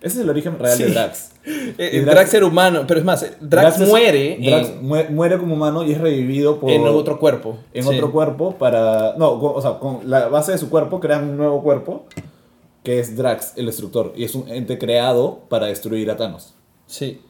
Ese 0.02 0.18
es 0.18 0.24
el 0.24 0.30
origen 0.30 0.58
real 0.60 0.76
Sí. 0.78 0.84
de 0.84 0.90
Drax. 0.92 1.32
Eh, 1.44 1.74
eh, 1.78 2.02
Drax- 2.04 2.12
Drax, 2.14 2.34
era 2.36 2.46
humano, 2.46 2.84
pero 2.88 3.00
es 3.00 3.06
más, 3.06 3.24
eh, 3.24 3.34
Drax, 3.40 3.80
es- 3.80 3.88
muere 3.90 4.38
Drax 4.44 4.70
en, 4.70 4.88
mue- 4.88 5.10
muere 5.10 5.38
como 5.40 5.56
humano 5.56 5.84
y 5.84 5.92
es 5.92 6.00
revivido 6.00 6.60
por. 6.60 6.70
en 6.70 6.86
otro 6.86 7.18
cuerpo. 7.20 7.58
en 7.74 7.84
Sí. 7.84 7.90
otro 7.90 8.12
cuerpo 8.12 8.56
para. 8.58 9.16
No, 9.18 9.32
o 9.42 9.62
sea, 9.62 9.80
con 9.80 10.02
la 10.10 10.28
base 10.28 10.52
de 10.52 10.58
su 10.60 10.70
cuerpo 10.70 11.00
crean 11.00 11.30
un 11.30 11.38
nuevo 11.38 11.64
cuerpo 11.64 12.06
que 12.84 13.00
es 13.00 13.16
Drax, 13.16 13.54
el 13.58 13.66
destructor. 13.68 14.14
Y 14.16 14.24
es 14.24 14.36
un 14.36 14.48
ente 14.50 14.78
creado 14.78 15.42
para 15.50 15.68
destruir 15.68 16.10
a 16.12 16.18
Thanos. 16.18 16.54
Sí. 16.88 17.22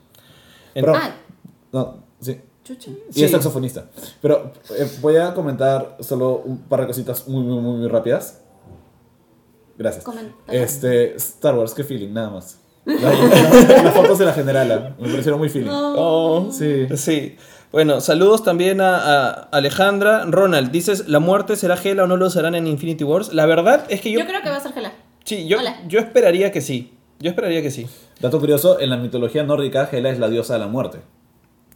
Pero- 0.74 0.94
Ah, 0.96 1.16
No, 1.74 2.04
sí. 2.20 2.38
chucha. 2.66 2.90
Y 3.10 3.14
Sí. 3.14 3.24
es 3.26 3.32
saxofonista. 3.32 3.86
Pero 4.22 4.52
eh, 4.78 4.90
voy 5.02 5.16
a 5.18 5.34
comentar 5.34 5.98
solo 6.02 6.42
un 6.46 6.60
par 6.64 6.82
de 6.82 6.88
cositas 6.88 7.28
muy, 7.28 7.44
muy, 7.44 7.62
muy, 7.62 7.78
muy 7.78 7.88
rápidas. 7.88 8.42
Gracias. 9.78 10.04
Comenta. 10.04 10.34
Este, 10.54 11.16
Star 11.16 11.56
Wars, 11.56 11.74
qué 11.74 11.84
feeling, 11.84 12.12
nada 12.14 12.30
más. 12.30 12.58
La- 12.86 12.96
la- 12.96 13.84
las 13.84 13.94
fotos 13.94 14.18
de 14.20 14.26
la 14.26 14.34
generala 14.34 14.96
me 15.00 15.10
parecieron 15.10 15.40
muy 15.40 15.50
feeling. 15.50 15.70
Oh, 15.72 16.50
Sí. 16.52 16.88
Sí. 16.96 17.36
Bueno, 17.72 18.02
saludos 18.02 18.44
también 18.44 18.82
a, 18.82 18.98
a 18.98 19.32
Alejandra. 19.52 20.26
Ronald, 20.26 20.72
dices, 20.72 21.08
¿la 21.08 21.20
muerte 21.20 21.56
será 21.56 21.78
Gela 21.78 22.04
o 22.04 22.08
no 22.08 22.18
lo 22.18 22.30
serán 22.30 22.54
en 22.56 22.68
Infinity 22.68 23.04
Wars? 23.06 23.34
La 23.34 23.46
verdad 23.46 23.86
es 23.88 24.02
que 24.02 24.12
yo... 24.12 24.20
Yo 24.20 24.26
creo 24.28 24.42
que 24.42 24.50
va 24.50 24.58
a 24.58 24.60
ser 24.60 24.74
Gela. 24.74 24.92
sí, 25.24 25.48
yo, 25.48 25.58
Hola. 25.60 25.80
yo 25.88 26.00
esperaría 26.00 26.52
que 26.52 26.60
sí. 26.60 26.92
Yo 27.22 27.30
esperaría 27.30 27.62
que 27.62 27.72
sí. 27.72 27.88
Dato 28.20 28.40
curioso, 28.40 28.80
en 28.82 28.90
la 28.90 28.98
mitología 28.98 29.44
nórdica, 29.44 29.88
Hela 29.90 30.10
es 30.10 30.20
la 30.20 30.28
diosa 30.28 30.54
de 30.56 30.60
la 30.60 30.68
muerte. 30.68 30.98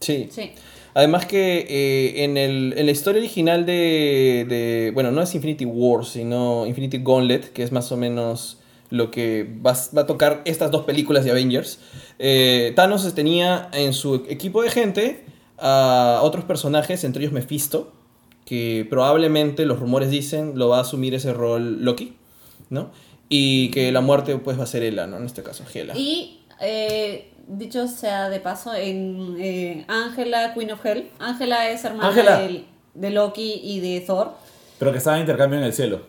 Sí. 0.00 0.28
Sí. 0.30 0.52
Además 0.92 1.24
que 1.26 1.66
eh, 1.68 2.24
en, 2.24 2.36
el, 2.36 2.74
en 2.76 2.84
la 2.86 2.92
historia 2.92 3.20
original 3.20 3.64
de, 3.64 4.44
de- 4.48 4.90
Bueno, 4.92 5.12
no 5.12 5.22
es 5.22 5.34
Infinity 5.34 5.64
Wars, 5.64 6.08
sino 6.08 6.66
Infinity 6.66 6.98
Gauntlet, 7.02 7.52
que 7.52 7.62
es 7.62 7.72
más 7.72 7.90
o 7.92 7.96
menos 7.96 8.58
lo 8.90 9.10
que 9.10 9.58
va, 9.64 9.74
va 9.96 10.02
a 10.02 10.06
tocar 10.06 10.42
estas 10.44 10.70
dos 10.70 10.84
películas 10.84 11.24
de 11.24 11.30
Avengers. 11.30 11.80
eh, 12.18 12.72
Thanos 12.76 13.12
tenía 13.14 13.68
en 13.72 13.92
su 13.92 14.26
equipo 14.28 14.62
de 14.62 14.70
gente 14.70 15.24
a 15.58 16.20
otros 16.22 16.44
personajes, 16.44 17.04
entre 17.04 17.22
ellos 17.22 17.32
Mephisto, 17.32 17.92
que 18.44 18.86
probablemente 18.88 19.66
los 19.66 19.80
rumores 19.80 20.10
dicen 20.10 20.52
lo 20.56 20.68
va 20.68 20.78
a 20.78 20.80
asumir 20.82 21.14
ese 21.14 21.32
rol 21.32 21.84
Loki, 21.84 22.16
¿no? 22.70 22.90
Y 23.28 23.70
que 23.70 23.90
la 23.90 24.00
muerte 24.00 24.36
pues 24.36 24.58
va 24.58 24.64
a 24.64 24.66
ser 24.66 24.82
Hela, 24.84 25.06
¿no? 25.06 25.16
En 25.16 25.24
este 25.24 25.42
caso, 25.42 25.64
Hela. 25.72 25.96
Y 25.96 26.44
eh, 26.60 27.32
dicho 27.48 27.88
sea 27.88 28.28
de 28.28 28.38
paso, 28.38 28.72
en 28.74 29.36
eh, 29.38 29.84
Ángela, 29.88 30.54
Queen 30.54 30.70
of 30.72 30.84
Hell, 30.84 31.08
Ángela 31.18 31.70
es 31.70 31.84
hermana 31.84 32.40
de 32.94 33.10
Loki 33.10 33.60
y 33.62 33.80
de 33.80 34.00
Thor. 34.00 34.32
Pero 34.78 34.92
que 34.92 34.98
estaba 34.98 35.16
en 35.16 35.22
intercambio 35.22 35.58
en 35.58 35.64
el 35.64 35.72
cielo. 35.72 36.02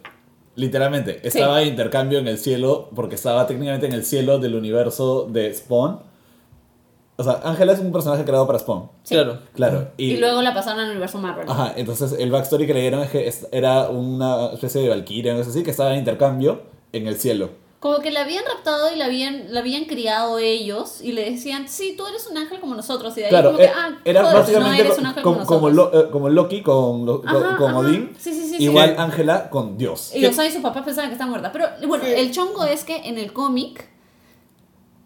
Literalmente, 0.57 1.19
estaba 1.21 1.61
en 1.61 1.67
intercambio 1.67 2.17
en 2.17 2.27
el 2.27 2.39
cielo 2.39 2.89
porque 2.95 3.13
estaba 3.13 3.45
técnicamente 3.45 3.85
en 3.85 3.93
el 3.93 4.03
cielo 4.03 4.39
del 4.39 4.55
universo 4.55 5.27
de 5.29 5.53
Spawn. 5.53 5.99
O 7.15 7.23
sea, 7.23 7.41
Ángela 7.43 7.73
es 7.73 7.79
un 7.79 7.91
personaje 7.91 8.25
creado 8.25 8.47
para 8.47 8.57
Spawn. 8.57 8.89
Sí. 9.03 9.13
Claro. 9.13 9.39
Claro. 9.53 9.91
Y, 9.97 10.17
luego 10.17 10.41
la 10.41 10.55
pasaron 10.55 10.79
al 10.79 10.89
universo 10.89 11.19
Marvel. 11.19 11.45
Ajá, 11.47 11.73
entonces 11.77 12.15
el 12.17 12.31
backstory 12.31 12.65
que 12.65 12.73
le 12.73 12.81
dieron 12.81 13.01
es 13.01 13.11
que 13.11 13.31
era 13.51 13.89
una 13.89 14.47
especie 14.53 14.81
de 14.81 14.89
valquiria, 14.89 15.35
no 15.35 15.43
sé 15.43 15.51
así, 15.51 15.61
que 15.61 15.69
estaba 15.69 15.93
en 15.93 15.99
intercambio 15.99 16.63
en 16.91 17.05
el 17.05 17.17
cielo. 17.17 17.51
Como 17.79 17.99
que 17.99 18.09
la 18.09 18.21
habían 18.21 18.43
raptado 18.43 18.91
y 18.91 18.95
la 18.97 19.05
habían, 19.05 19.53
la 19.53 19.59
habían 19.59 19.85
criado 19.85 20.39
ellos 20.39 20.99
y 20.99 21.11
le 21.11 21.29
decían, 21.29 21.67
sí, 21.69 21.93
tú 21.95 22.07
eres 22.07 22.25
un 22.25 22.35
ángel 22.35 22.59
como 22.59 22.73
nosotros. 22.73 23.15
Y 23.17 23.19
de 23.19 23.25
ahí 23.27 23.29
Claro, 23.29 23.49
como 23.49 23.59
que, 23.59 23.65
eh, 23.65 23.71
ah, 23.75 23.89
era 24.03 24.21
joder, 24.21 24.33
no 24.35 24.39
básicamente 24.41 24.81
eres 24.81 24.93
co- 24.95 24.99
un 25.01 25.05
ángel 25.05 25.23
como, 25.23 25.35
como, 25.37 25.45
como, 25.47 25.69
nosotros. 25.69 25.93
Lo- 25.93 26.07
eh, 26.07 26.11
como 26.11 26.29
Loki 26.29 26.61
con, 26.63 27.05
lo- 27.05 27.21
con, 27.21 27.29
Ajá, 27.29 27.55
con 27.55 27.69
ajá. 27.69 27.77
Odín. 27.79 28.15
Sí, 28.19 28.33
sí, 28.33 28.49
sí. 28.49 28.63
Igual 28.63 28.89
Sí. 28.89 28.95
Ángela 28.97 29.49
con 29.51 29.77
Dios. 29.77 30.11
Y 30.15 30.25
sea, 30.33 30.45
y 30.47 30.51
sus 30.51 30.61
papás 30.63 30.83
pensaban 30.85 31.11
que 31.11 31.13
estaba 31.13 31.29
muerta. 31.29 31.51
Pero 31.51 31.67
bueno, 31.87 32.03
el 32.03 32.31
chongo 32.31 32.65
es 32.65 32.83
que 32.83 32.95
en 32.97 33.19
el 33.19 33.31
cómic 33.31 33.87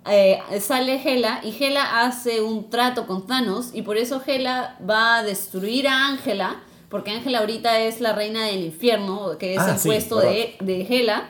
eh, 0.09 0.39
sale 0.61 1.01
Hela 1.03 1.41
y 1.43 1.53
Hela 1.63 2.01
hace 2.05 2.41
un 2.41 2.69
trato 2.69 3.05
con 3.05 3.27
Thanos 3.27 3.71
y 3.73 3.83
por 3.83 3.97
eso 3.97 4.21
Hela 4.25 4.77
va 4.89 5.17
a 5.17 5.23
destruir 5.23 5.87
a 5.89 6.07
Ángela, 6.07 6.61
porque 6.89 7.11
Ángela 7.11 7.39
ahorita 7.39 7.79
es 7.81 8.01
la 8.01 8.13
reina 8.13 8.45
del 8.45 8.63
infierno, 8.63 9.37
que 9.37 9.55
es 9.55 9.59
Ah, 9.59 9.71
el 9.73 9.79
sí, 9.79 9.89
puesto 9.89 10.19
de, 10.19 10.55
de 10.61 10.81
Hela. 10.89 11.27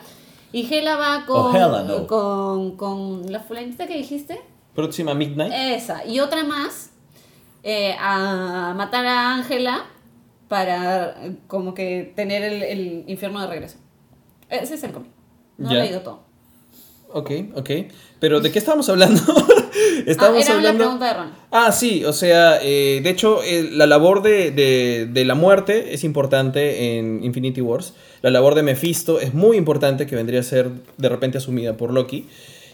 Y 0.51 0.73
Hela 0.73 0.97
va 0.97 1.25
con, 1.25 1.55
Hela, 1.55 1.83
no. 1.83 2.07
con, 2.07 2.75
con 2.75 3.31
la 3.31 3.39
fulanita 3.39 3.87
que 3.87 3.97
dijiste. 3.97 4.41
Próxima 4.75 5.13
Midnight. 5.13 5.53
Esa. 5.53 6.05
Y 6.05 6.19
otra 6.19 6.43
más 6.43 6.91
eh, 7.63 7.95
a 7.99 8.73
matar 8.75 9.05
a 9.05 9.35
Ángela 9.35 9.85
para 10.47 11.15
como 11.47 11.73
que 11.73 12.11
tener 12.15 12.43
el, 12.43 12.63
el 12.63 13.03
infierno 13.07 13.39
de 13.41 13.47
regreso. 13.47 13.77
Ese 14.49 14.75
es 14.75 14.83
el 14.83 14.91
cómic. 14.91 15.11
No 15.57 15.71
he 15.71 15.75
leído 15.75 16.01
todo. 16.01 16.23
Ok, 17.13 17.31
ok. 17.55 17.69
Pero 18.21 18.39
¿de 18.39 18.49
qué 18.53 18.59
estábamos 18.59 18.87
hablando? 18.87 19.21
Ah, 20.17 20.31
era 20.35 20.55
la 20.61 20.73
pregunta 20.73 21.07
de 21.07 21.13
Ron. 21.13 21.29
Ah, 21.51 21.71
sí, 21.71 22.03
o 22.05 22.11
sea, 22.13 22.57
eh, 22.61 23.01
de 23.03 23.09
hecho, 23.09 23.41
eh, 23.43 23.69
la 23.71 23.85
labor 23.85 24.21
de, 24.23 24.51
de- 24.51 25.07
de 25.11 25.25
la 25.25 25.35
muerte 25.35 25.93
es 25.93 26.03
importante 26.03 26.97
en 26.97 27.23
Infinity 27.23 27.61
Wars. 27.61 27.93
La 28.21 28.31
labor 28.31 28.55
de 28.55 28.63
Mephisto 28.63 29.19
es 29.19 29.33
muy 29.33 29.57
importante, 29.57 30.07
que 30.07 30.15
vendría 30.15 30.39
a 30.39 30.43
ser 30.43 30.69
de 30.97 31.09
repente 31.09 31.37
asumida 31.37 31.77
por 31.77 31.93
Loki. 31.93 32.27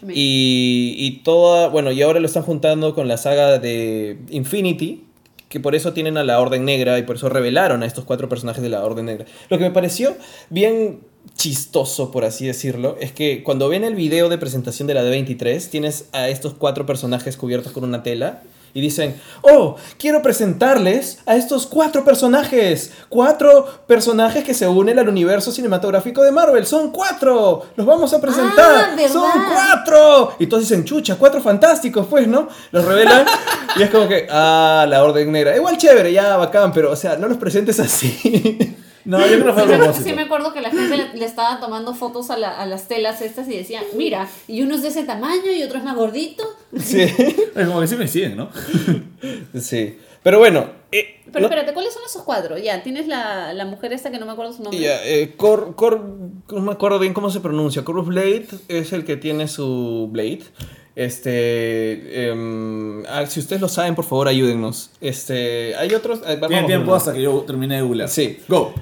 Y, 0.08 0.94
y 0.96 1.22
toda, 1.22 1.68
bueno, 1.68 1.92
y 1.92 2.00
ahora 2.02 2.18
lo 2.20 2.26
están 2.26 2.42
juntando 2.44 2.94
con 2.94 3.08
la 3.08 3.16
saga 3.18 3.58
de 3.58 4.16
Infinity, 4.30 5.04
que 5.48 5.60
por 5.60 5.74
eso 5.74 5.92
tienen 5.92 6.16
a 6.18 6.24
la 6.24 6.40
Orden 6.40 6.64
Negra 6.64 6.98
y 6.98 7.02
por 7.02 7.16
eso 7.16 7.28
revelaron 7.28 7.82
a 7.82 7.86
estos 7.86 8.04
cuatro 8.04 8.28
personajes 8.28 8.62
de 8.62 8.68
la 8.70 8.84
Orden 8.84 9.06
Negra. 9.06 9.26
Lo 9.50 9.58
que 9.58 9.64
me 9.64 9.70
pareció 9.70 10.16
bien 10.50 11.00
chistoso, 11.38 12.10
por 12.10 12.24
así 12.24 12.46
decirlo, 12.46 12.96
es 13.00 13.12
que 13.12 13.42
cuando 13.44 13.68
ven 13.68 13.84
el 13.84 13.94
video 13.94 14.28
de 14.28 14.38
presentación 14.38 14.88
de 14.88 14.94
la 14.94 15.04
D23, 15.04 15.70
tienes 15.70 16.06
a 16.12 16.28
estos 16.28 16.52
cuatro 16.54 16.84
personajes 16.84 17.36
cubiertos 17.36 17.72
con 17.72 17.84
una 17.84 18.02
tela. 18.02 18.42
Y 18.74 18.82
dicen, 18.82 19.18
oh, 19.40 19.76
quiero 19.98 20.20
presentarles 20.20 21.20
a 21.24 21.36
estos 21.36 21.66
cuatro 21.66 22.04
personajes. 22.04 22.92
Cuatro 23.08 23.66
personajes 23.86 24.44
que 24.44 24.52
se 24.52 24.68
unen 24.68 24.98
al 24.98 25.08
universo 25.08 25.50
cinematográfico 25.50 26.22
de 26.22 26.30
Marvel. 26.30 26.66
Son 26.66 26.90
cuatro. 26.90 27.64
Los 27.76 27.86
vamos 27.86 28.12
a 28.12 28.20
presentar. 28.20 28.90
Ah. 28.94 29.08
Son 29.10 29.30
cuatro. 29.50 30.34
Y 30.38 30.46
todos 30.48 30.64
dicen, 30.64 30.84
chucha, 30.84 31.16
cuatro 31.16 31.40
fantásticos, 31.40 32.06
pues, 32.08 32.28
¿no? 32.28 32.48
Los 32.70 32.84
revelan. 32.84 33.26
y 33.76 33.82
es 33.82 33.90
como 33.90 34.06
que, 34.06 34.26
ah, 34.30 34.86
la 34.86 35.02
orden 35.02 35.32
negra. 35.32 35.56
Igual 35.56 35.78
chévere, 35.78 36.12
ya, 36.12 36.36
bacán, 36.36 36.70
pero, 36.72 36.92
o 36.92 36.96
sea, 36.96 37.16
no 37.16 37.26
los 37.26 37.38
presentes 37.38 37.80
así. 37.80 38.76
No, 39.08 39.18
yo 39.26 39.40
creo 39.40 39.46
que 39.46 39.52
fue 39.54 39.62
Sí 39.62 39.68
me, 39.68 39.76
propósito. 39.78 40.08
sí 40.08 40.14
me 40.14 40.22
acuerdo 40.22 40.52
que 40.52 40.60
la 40.60 40.70
gente 40.70 40.96
le, 40.96 41.14
le 41.14 41.24
estaba 41.24 41.60
tomando 41.60 41.94
fotos 41.94 42.30
a, 42.30 42.36
la- 42.36 42.58
a 42.60 42.66
las 42.66 42.88
telas 42.88 43.22
estas 43.22 43.48
y 43.48 43.56
decían, 43.56 43.82
mira, 43.96 44.28
y 44.46 44.60
uno 44.62 44.74
es 44.74 44.82
de 44.82 44.88
ese 44.88 45.04
tamaño 45.04 45.50
y 45.50 45.62
otro 45.62 45.78
es 45.78 45.84
más 45.84 45.96
gordito. 45.96 46.44
sí. 46.78 47.00
Es 47.56 47.66
como 47.66 47.80
que 47.80 47.86
sí 47.86 47.96
me 47.96 48.06
siguen, 48.06 48.36
¿no? 48.36 48.50
Sí. 49.60 49.98
Pero 50.22 50.38
bueno. 50.40 50.66
eh, 50.92 51.20
Pero 51.26 51.40
no- 51.40 51.46
espérate, 51.46 51.72
¿cuáles 51.72 51.94
son 51.94 52.02
esos 52.06 52.22
cuatro? 52.22 52.58
Ya, 52.58 52.82
tienes 52.82 53.06
la, 53.08 53.52
la 53.54 53.64
mujer 53.64 53.92
esta 53.92 54.10
que 54.10 54.18
no 54.18 54.26
me 54.26 54.32
acuerdo 54.32 54.52
su 54.52 54.62
nombre. 54.62 54.78
Ya, 54.80 55.02
eh, 55.04 55.34
Cor, 55.36 55.74
Cor- 55.74 56.04
no 56.50 56.60
me 56.60 56.72
acuerdo 56.72 56.98
bien 56.98 57.14
cómo 57.14 57.30
se 57.30 57.40
pronuncia. 57.40 57.84
Corvus 57.84 58.06
Blade 58.08 58.46
es 58.68 58.92
el 58.92 59.04
que 59.04 59.16
tiene 59.16 59.48
su 59.48 60.08
Blade. 60.12 60.42
Este, 60.96 62.28
em, 62.28 63.04
ah, 63.06 63.24
si 63.26 63.40
ustedes 63.40 63.62
lo 63.62 63.68
saben, 63.68 63.94
por 63.94 64.04
favor, 64.04 64.28
ayúdennos. 64.28 64.90
Este, 65.00 65.74
hay 65.76 65.94
otros. 65.94 66.18
eh, 66.26 66.34
vamos 66.34 66.48
Tiene 66.48 66.62
a 66.64 66.66
tiempo 66.66 66.94
hasta 66.94 67.12
que 67.12 67.22
yo 67.22 67.40
termine 67.46 67.76
de 67.76 67.82
googlear. 67.82 68.08
Sí. 68.08 68.38
Go. 68.48 68.74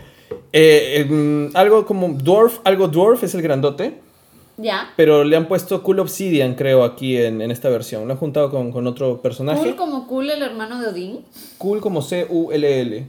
Eh, 0.52 1.06
em, 1.08 1.50
algo 1.54 1.84
como 1.86 2.08
Dwarf, 2.08 2.58
algo 2.64 2.88
Dwarf 2.88 3.22
es 3.24 3.34
el 3.34 3.42
grandote, 3.42 3.98
Ya. 4.56 4.90
pero 4.96 5.22
le 5.24 5.36
han 5.36 5.46
puesto 5.48 5.82
Cool 5.82 6.00
Obsidian, 6.00 6.54
creo, 6.54 6.82
aquí 6.84 7.16
en, 7.16 7.40
en 7.42 7.50
esta 7.50 7.68
versión. 7.68 8.06
Lo 8.06 8.12
han 8.14 8.18
juntado 8.18 8.50
con, 8.50 8.72
con 8.72 8.86
otro 8.86 9.20
personaje. 9.22 9.60
Cool 9.62 9.76
como 9.76 10.06
Cool, 10.06 10.30
el 10.30 10.42
hermano 10.42 10.80
de 10.80 10.88
Odín. 10.88 11.20
Cool 11.58 11.80
como 11.80 12.00
C-U-L-L. 12.02 13.06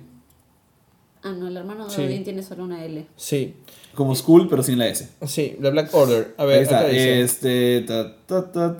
Ah, 1.24 1.32
no, 1.32 1.48
el 1.48 1.58
hermano 1.58 1.86
de 1.86 1.92
Sí. 1.92 2.02
Odín 2.04 2.24
tiene 2.24 2.44
solo 2.44 2.64
una 2.64 2.84
L. 2.86 3.06
Sí, 3.16 3.56
Como 3.96 4.14
School, 4.16 4.48
pero 4.48 4.62
sin 4.62 4.78
la 4.78 4.88
S. 4.88 5.10
sí, 5.26 5.56
la 5.60 5.72
Black 5.72 5.90
Order. 5.94 6.36
A 6.38 6.46
ver, 6.46 6.58
Ahí 6.58 6.64
está. 6.64 6.88
Este. 6.90 7.82
ta, 7.82 8.16
ta, 8.28 8.52
ta. 8.52 8.78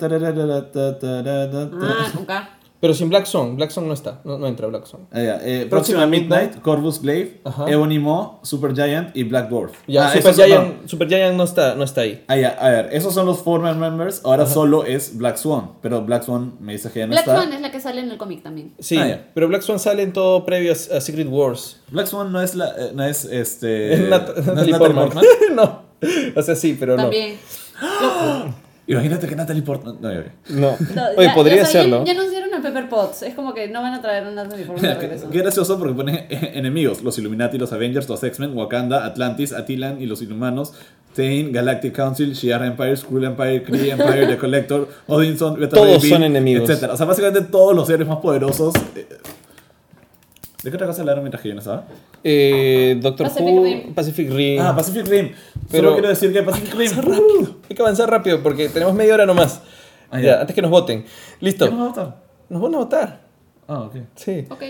Ah, 1.00 2.10
con 2.14 2.24
K. 2.24 2.57
Pero 2.80 2.94
sin 2.94 3.08
Black 3.08 3.26
Song. 3.26 3.56
Black 3.56 3.70
Song 3.70 3.86
no 3.88 3.92
está. 3.92 4.20
No, 4.24 4.38
no 4.38 4.46
entra 4.46 4.68
Black 4.68 4.86
Song. 4.86 5.00
Ah, 5.10 5.20
ya, 5.20 5.40
eh, 5.42 5.66
Próxima 5.68 6.00
próxima 6.00 6.06
Midnight. 6.06 6.42
Midnight, 6.44 6.62
Corvus 6.62 7.02
Glaive, 7.02 7.40
Ajá. 7.44 7.64
Ebony 7.68 7.98
Maw, 7.98 8.38
Super 8.42 8.72
Giant 8.72 9.16
y 9.16 9.24
Black 9.24 9.48
Dwarf. 9.48 9.72
Ya, 9.88 10.06
Ah, 10.06 10.12
Super, 10.12 10.20
esos 10.30 10.36
son- 10.36 10.46
Giant, 10.46 10.86
Super 10.88 11.08
Giant 11.08 11.36
no 11.36 11.42
está, 11.42 11.74
no 11.74 11.82
está 11.82 12.02
ahí. 12.02 12.24
Ah, 12.28 12.36
ya, 12.36 12.50
a 12.50 12.70
ver, 12.70 12.88
esos 12.92 13.12
son 13.12 13.26
los 13.26 13.38
former 13.42 13.74
members. 13.74 14.20
Ahora 14.24 14.46
solo 14.46 14.84
es 14.84 15.16
Black 15.18 15.38
Swan. 15.38 15.72
Pero 15.82 16.02
Black 16.04 16.22
Swan 16.22 16.52
me 16.60 16.72
dice 16.74 16.88
que 16.92 17.00
ya 17.00 17.06
no 17.06 17.10
Black 17.12 17.26
está. 17.26 17.36
Swan 17.42 17.52
es 17.52 17.60
la 17.60 17.70
que 17.72 17.80
sale 17.80 18.00
en 18.00 18.10
el 18.12 18.16
cómic 18.16 18.44
también. 18.44 18.72
Sí, 18.78 18.96
Ah, 18.96 19.08
ya. 19.08 19.28
pero 19.34 19.48
Black 19.48 19.62
Swan 19.62 19.80
sale 19.80 20.04
en 20.04 20.12
todo 20.12 20.46
previo 20.46 20.70
a, 20.72 20.76
Secret 21.00 21.26
Wars. 21.28 21.80
Black 21.90 22.06
Swan 22.06 22.30
no 22.30 22.40
es 22.40 22.54
la. 22.54 22.68
eh, 22.78 22.90
no 22.94 23.02
es 23.04 23.24
este. 23.24 23.92
Es 23.94 24.00
Nat- 24.08 24.36
no 24.36 24.54
Natalie 24.54 24.78
Portman. 24.78 25.04
Portman. 25.10 25.24
no. 25.56 25.82
O 26.36 26.42
sea, 26.42 26.54
sí, 26.54 26.76
pero 26.78 26.94
También. 26.94 27.36
Imagínate 28.86 29.26
que 29.26 29.36
Natalie 29.36 29.62
Portman. 29.62 29.98
No, 30.00 30.08
no. 30.10 30.22
No. 30.48 30.60
No, 30.94 31.02
Oye, 31.18 31.26
ya- 31.26 31.34
podría 31.34 31.62
o 31.62 31.66
sea, 31.66 31.74
ya- 31.74 31.82
serlo. 31.82 32.04
Ya, 32.06 32.12
anunciaron 32.12 32.47
a 32.58 32.62
Pepper 32.62 32.88
Potts. 32.88 33.22
Es 33.22 33.34
como 33.34 33.54
que 33.54 33.68
no 33.68 33.82
van 33.82 33.94
a 33.94 34.00
traer 34.02 34.26
una 34.26 34.44
Portman 34.44 34.80
de 34.82 34.94
regreso. 35.00 35.30
qué 35.30 35.38
gracioso 35.38 35.78
porque 35.78 35.94
pone 35.94 36.26
enemigos: 36.30 37.02
los 37.02 37.18
Illuminati, 37.18 37.58
los 37.58 37.72
Avengers, 37.72 38.08
los 38.08 38.22
X-Men, 38.22 38.56
Wakanda, 38.56 39.04
Atlantis, 39.04 39.52
Attilan 39.52 40.00
y 40.00 40.06
los 40.06 40.22
Inhumanos. 40.22 40.74
Tain, 41.16 41.50
Galactic 41.52 41.96
Council, 41.96 42.32
Shi'ar 42.34 42.62
Empire, 42.64 42.96
Skrull 42.96 43.24
Empire, 43.24 43.62
Kree 43.64 43.90
Empire, 43.90 44.26
The 44.26 44.36
Collector, 44.36 44.86
Odinson, 45.08 45.58
Beta 45.58 45.74
Todos 45.76 46.02
Bill, 46.02 46.12
son 46.12 46.22
enemigos. 46.22 46.68
etcétera. 46.68 46.92
O 46.92 46.96
sea, 46.96 47.06
básicamente 47.06 47.40
todos 47.50 47.74
los 47.74 47.86
seres 47.86 48.06
más 48.06 48.18
poderosos. 48.18 48.74
eh, 48.94 49.06
¿De 50.62 50.70
qué 50.70 50.76
otra 50.76 50.86
cosa 50.88 51.00
hablaron 51.02 51.22
mientras 51.24 51.40
que 51.42 51.48
yo 51.48 51.54
no 51.54 51.60
estaba? 51.60 51.84
Eh, 52.22 52.98
Doctor 53.00 53.28
Pacific 53.28 53.54
Who, 53.54 53.64
Rim. 53.64 53.94
Pacific 53.94 54.30
Rim. 54.30 54.60
Ah, 54.60 54.74
Pacific 54.76 55.06
Rim. 55.08 55.30
Pero- 55.70 55.82
Solo 55.84 55.92
quiero 55.94 56.08
decir 56.08 56.32
que 56.32 56.42
Pacific 56.42 56.74
Rim. 56.74 56.90
Avanzar 56.92 57.08
rápido. 57.08 57.56
Hay 57.70 57.76
que 57.76 57.82
avanzar 57.82 58.10
rápido 58.10 58.42
porque 58.42 58.68
tenemos 58.68 58.94
media 58.94 59.14
hora 59.14 59.24
nomás. 59.26 59.60
Ah, 60.10 60.20
ya. 60.20 60.26
ya. 60.26 60.40
antes 60.40 60.54
que 60.54 60.62
nos 60.62 60.70
voten. 60.70 61.04
Listo. 61.40 61.64
¿Qué 61.64 61.70
nos 61.70 61.80
va 61.80 61.84
a 61.84 61.88
votar? 61.88 62.27
Nos 62.48 62.62
van 62.62 62.74
a 62.74 62.78
votar. 62.78 63.20
Ah, 63.66 63.80
ok. 63.82 63.96
Sí. 64.16 64.46
Ok. 64.48 64.62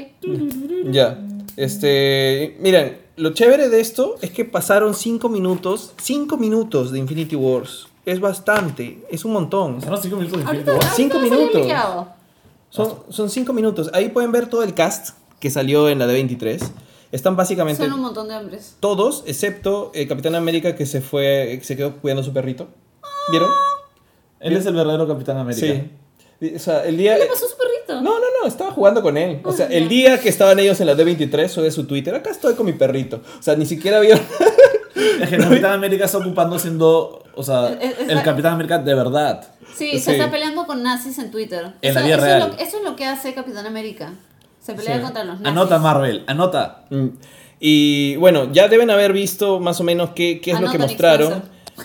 Ya. 0.91 1.19
Este. 1.57 2.57
Miren, 2.61 2.99
lo 3.17 3.33
chévere 3.33 3.69
de 3.69 3.81
esto 3.81 4.17
es 4.21 4.31
que 4.31 4.45
pasaron 4.45 4.95
5 4.95 5.29
minutos. 5.29 5.93
5 6.01 6.37
minutos 6.37 6.91
de 6.93 6.99
Infinity 6.99 7.37
Wars. 7.37 7.87
Es 8.05 8.21
bastante. 8.21 9.05
Es 9.11 9.25
un 9.25 9.33
montón. 9.33 9.77
Pasaron 9.77 10.03
5 10.03 10.17
minutos 10.17 10.39
de 10.39 10.45
Infinity 10.45 10.71
War. 10.71 10.77
ahorita 10.77 10.95
Cinco 10.97 11.15
va 11.17 11.21
a 11.21 11.25
salir 11.29 11.39
minutos. 11.41 11.61
liqueado. 11.63 12.09
Son, 12.71 12.95
son 13.11 13.31
5 13.31 13.53
minutos. 13.53 13.91
Ahí 13.93 14.09
pueden 14.09 14.33
ver 14.33 14.49
todo 14.49 14.63
el 14.63 14.75
cast 14.75 15.11
que 15.41 15.51
salió 15.51 15.89
en 15.89 15.99
la 16.01 16.07
D23. 16.07 16.61
Están 17.11 17.37
básicamente 17.37 17.83
Son 17.83 17.93
un 17.95 18.01
montón 18.03 18.29
de 18.29 18.37
hombres. 18.37 18.77
todos, 18.81 19.25
excepto 19.27 19.91
el 19.95 20.07
Capitán 20.09 20.35
América 20.35 20.75
que 20.75 20.85
se 20.85 21.01
fue, 21.01 21.57
que 21.59 21.65
se 21.65 21.75
quedó 21.77 21.97
cuidando 21.97 22.21
a 22.21 22.25
su 22.25 22.33
perrito. 22.35 22.69
¿Vieron? 23.31 23.49
Él 24.41 24.57
es 24.57 24.67
el 24.67 24.75
verdadero 24.75 25.07
Capitán 25.09 25.39
América. 25.39 25.67
Sí. 26.41 26.55
O 26.55 26.59
sea, 26.59 26.85
el 26.85 26.97
día. 26.99 27.15
¿Qué 27.17 27.23
le 27.25 27.27
pasó 27.31 27.47
a 27.47 27.49
su 27.49 27.57
No, 28.03 28.19
no, 28.19 28.25
no, 28.43 28.49
estaba 28.49 28.71
jugando 28.71 29.03
con 29.03 29.17
él. 29.17 29.41
O 29.45 29.53
sea, 29.53 29.67
Ah, 29.67 29.73
el 29.75 29.89
día 29.89 30.19
que 30.21 30.29
estaban 30.29 30.59
ellos 30.59 30.81
en 30.81 30.87
la 30.87 30.95
D23 30.95 31.49
sube 31.49 31.71
su 31.71 31.87
Twitter, 31.87 32.15
acá 32.15 32.31
estoy 32.31 32.55
con 32.55 32.67
mi 32.67 32.73
perrito. 32.73 33.21
O 33.39 33.43
sea, 33.43 33.55
ni 33.57 33.67
siquiera 33.67 34.01
vieron. 34.01 34.21
Es 35.21 35.29
que 35.29 35.37
el 35.37 35.43
Capitán 35.43 35.73
América 35.73 36.07
está 36.07 36.19
ocupando 36.19 36.59
siendo, 36.59 37.23
o 37.35 37.43
sea, 37.43 37.69
Es- 37.81 37.99
es- 38.01 38.09
el 38.09 38.23
Capitán 38.23 38.55
América 38.55 38.79
de 38.79 38.95
verdad. 38.95 39.47
Sí, 39.77 39.91
Sí. 39.93 39.99
se 40.01 40.13
está 40.13 40.31
peleando 40.31 40.67
con 40.67 40.83
nazis 40.83 41.19
en 41.19 41.31
Twitter. 41.31 41.73
En 41.83 41.91
O 41.93 41.95
la 42.01 42.03
vida 42.07 42.17
eso 42.17 42.25
real. 42.25 42.43
Es 42.43 42.49
lo, 42.49 42.55
eso 42.65 42.77
es 42.79 42.83
lo 42.85 42.97
que 42.97 43.05
hace 43.07 43.33
Capitán 43.35 43.67
América. 43.67 44.13
Se 44.61 44.75
pelea 44.75 44.97
Sí. 44.97 45.03
contra 45.03 45.23
los 45.25 45.35
nazis. 45.41 45.47
Anota 45.49 45.79
Marvel, 45.79 46.25
anota. 46.27 46.85
Mm. 46.91 47.07
Y 47.61 48.17
bueno, 48.17 48.53
ya 48.53 48.69
deben 48.69 48.91
haber 48.91 49.13
visto 49.13 49.61
más 49.61 49.81
o 49.81 49.85
menos 49.85 50.11
qué, 50.17 50.41
qué 50.41 50.51
es 50.53 50.61
lo 50.61 50.67
que 50.71 50.77
Anota, 50.77 50.87
mostraron. 50.87 51.43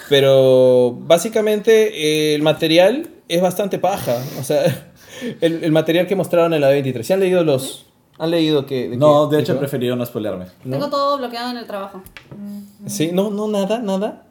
Pero 0.09 0.91
básicamente 1.01 2.31
eh, 2.31 2.35
el 2.35 2.41
material 2.41 3.09
es 3.27 3.41
bastante 3.41 3.77
paja. 3.79 4.15
O 4.39 4.43
sea, 4.43 4.92
el, 5.41 5.63
el 5.63 5.71
material 5.71 6.07
que 6.07 6.15
mostraron 6.15 6.53
en 6.53 6.61
la 6.61 6.71
D23. 6.73 7.03
¿Se 7.03 7.13
han 7.13 7.19
leído 7.19 7.43
los.? 7.43 7.85
¿Han 8.19 8.29
leído 8.31 8.65
que.? 8.65 8.89
de 8.89 8.97
No, 8.97 9.29
qué- 9.29 9.35
de 9.37 9.41
hecho 9.41 9.53
va? 9.53 9.59
preferido 9.59 9.95
no 9.95 10.05
spoilearme. 10.05 10.45
¿No? 10.63 10.71
Tengo 10.77 10.89
todo 10.89 11.17
bloqueado 11.17 11.51
en 11.51 11.57
el 11.57 11.65
trabajo. 11.65 12.01
Sí, 12.85 13.09
no, 13.13 13.29
no, 13.31 13.47
nada, 13.47 13.79
nada. 13.79 14.23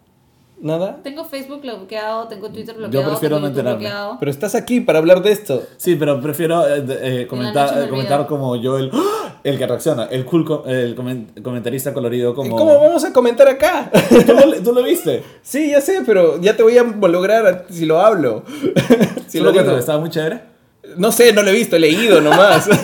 Nada. 0.61 1.01
Tengo 1.03 1.25
Facebook 1.25 1.61
bloqueado, 1.63 2.29
tengo 2.29 2.49
Twitter 2.51 2.77
bloqueado, 2.77 3.11
prefiero 3.11 3.35
tengo 3.37 3.49
no 3.49 3.49
enterarme. 3.49 3.81
bloqueado. 3.81 4.17
Pero 4.21 4.31
estás 4.31 4.55
aquí 4.55 4.81
para 4.81 5.01
hablar 5.01 5.21
de 5.21 5.33
esto. 5.33 5.61
Sí, 5.77 5.97
pero 5.97 6.21
prefiero 6.21 6.65
eh, 6.69 6.85
eh, 6.87 7.27
comentar, 7.29 7.83
eh, 7.83 7.89
comentar 7.89 8.29
como 8.29 8.55
yo 8.55 8.79
el, 8.79 8.89
el 9.43 9.59
que 9.59 9.67
reacciona, 9.67 10.05
el 10.05 10.25
cool 10.25 10.45
co- 10.45 10.63
el 10.65 10.95
comen- 10.95 11.43
comentarista 11.43 11.93
colorido 11.93 12.33
como... 12.37 12.55
¿Cómo 12.57 12.79
vamos 12.79 13.05
a 13.05 13.13
comentar 13.13 13.49
acá? 13.49 13.91
¿Tú, 14.25 14.33
lo, 14.35 14.63
tú 14.63 14.73
lo 14.73 14.85
viste? 14.85 15.25
sí, 15.43 15.71
ya 15.73 15.81
sé, 15.81 16.03
pero 16.07 16.41
ya 16.41 16.57
te 16.57 16.63
voy 16.63 16.79
a 16.79 16.85
lograr 16.85 17.67
si 17.69 17.85
lo 17.85 18.01
hablo. 18.01 18.45
si 19.27 19.41
lo 19.41 19.51
digo. 19.51 19.77
estaba 19.77 19.99
muy 19.99 20.11
chévere. 20.11 20.52
No 20.97 21.13
sé, 21.13 21.33
no 21.33 21.43
lo 21.43 21.51
he 21.51 21.55
visto, 21.55 21.77
he 21.77 21.81
leído 21.81 22.21
nomás. 22.21 22.69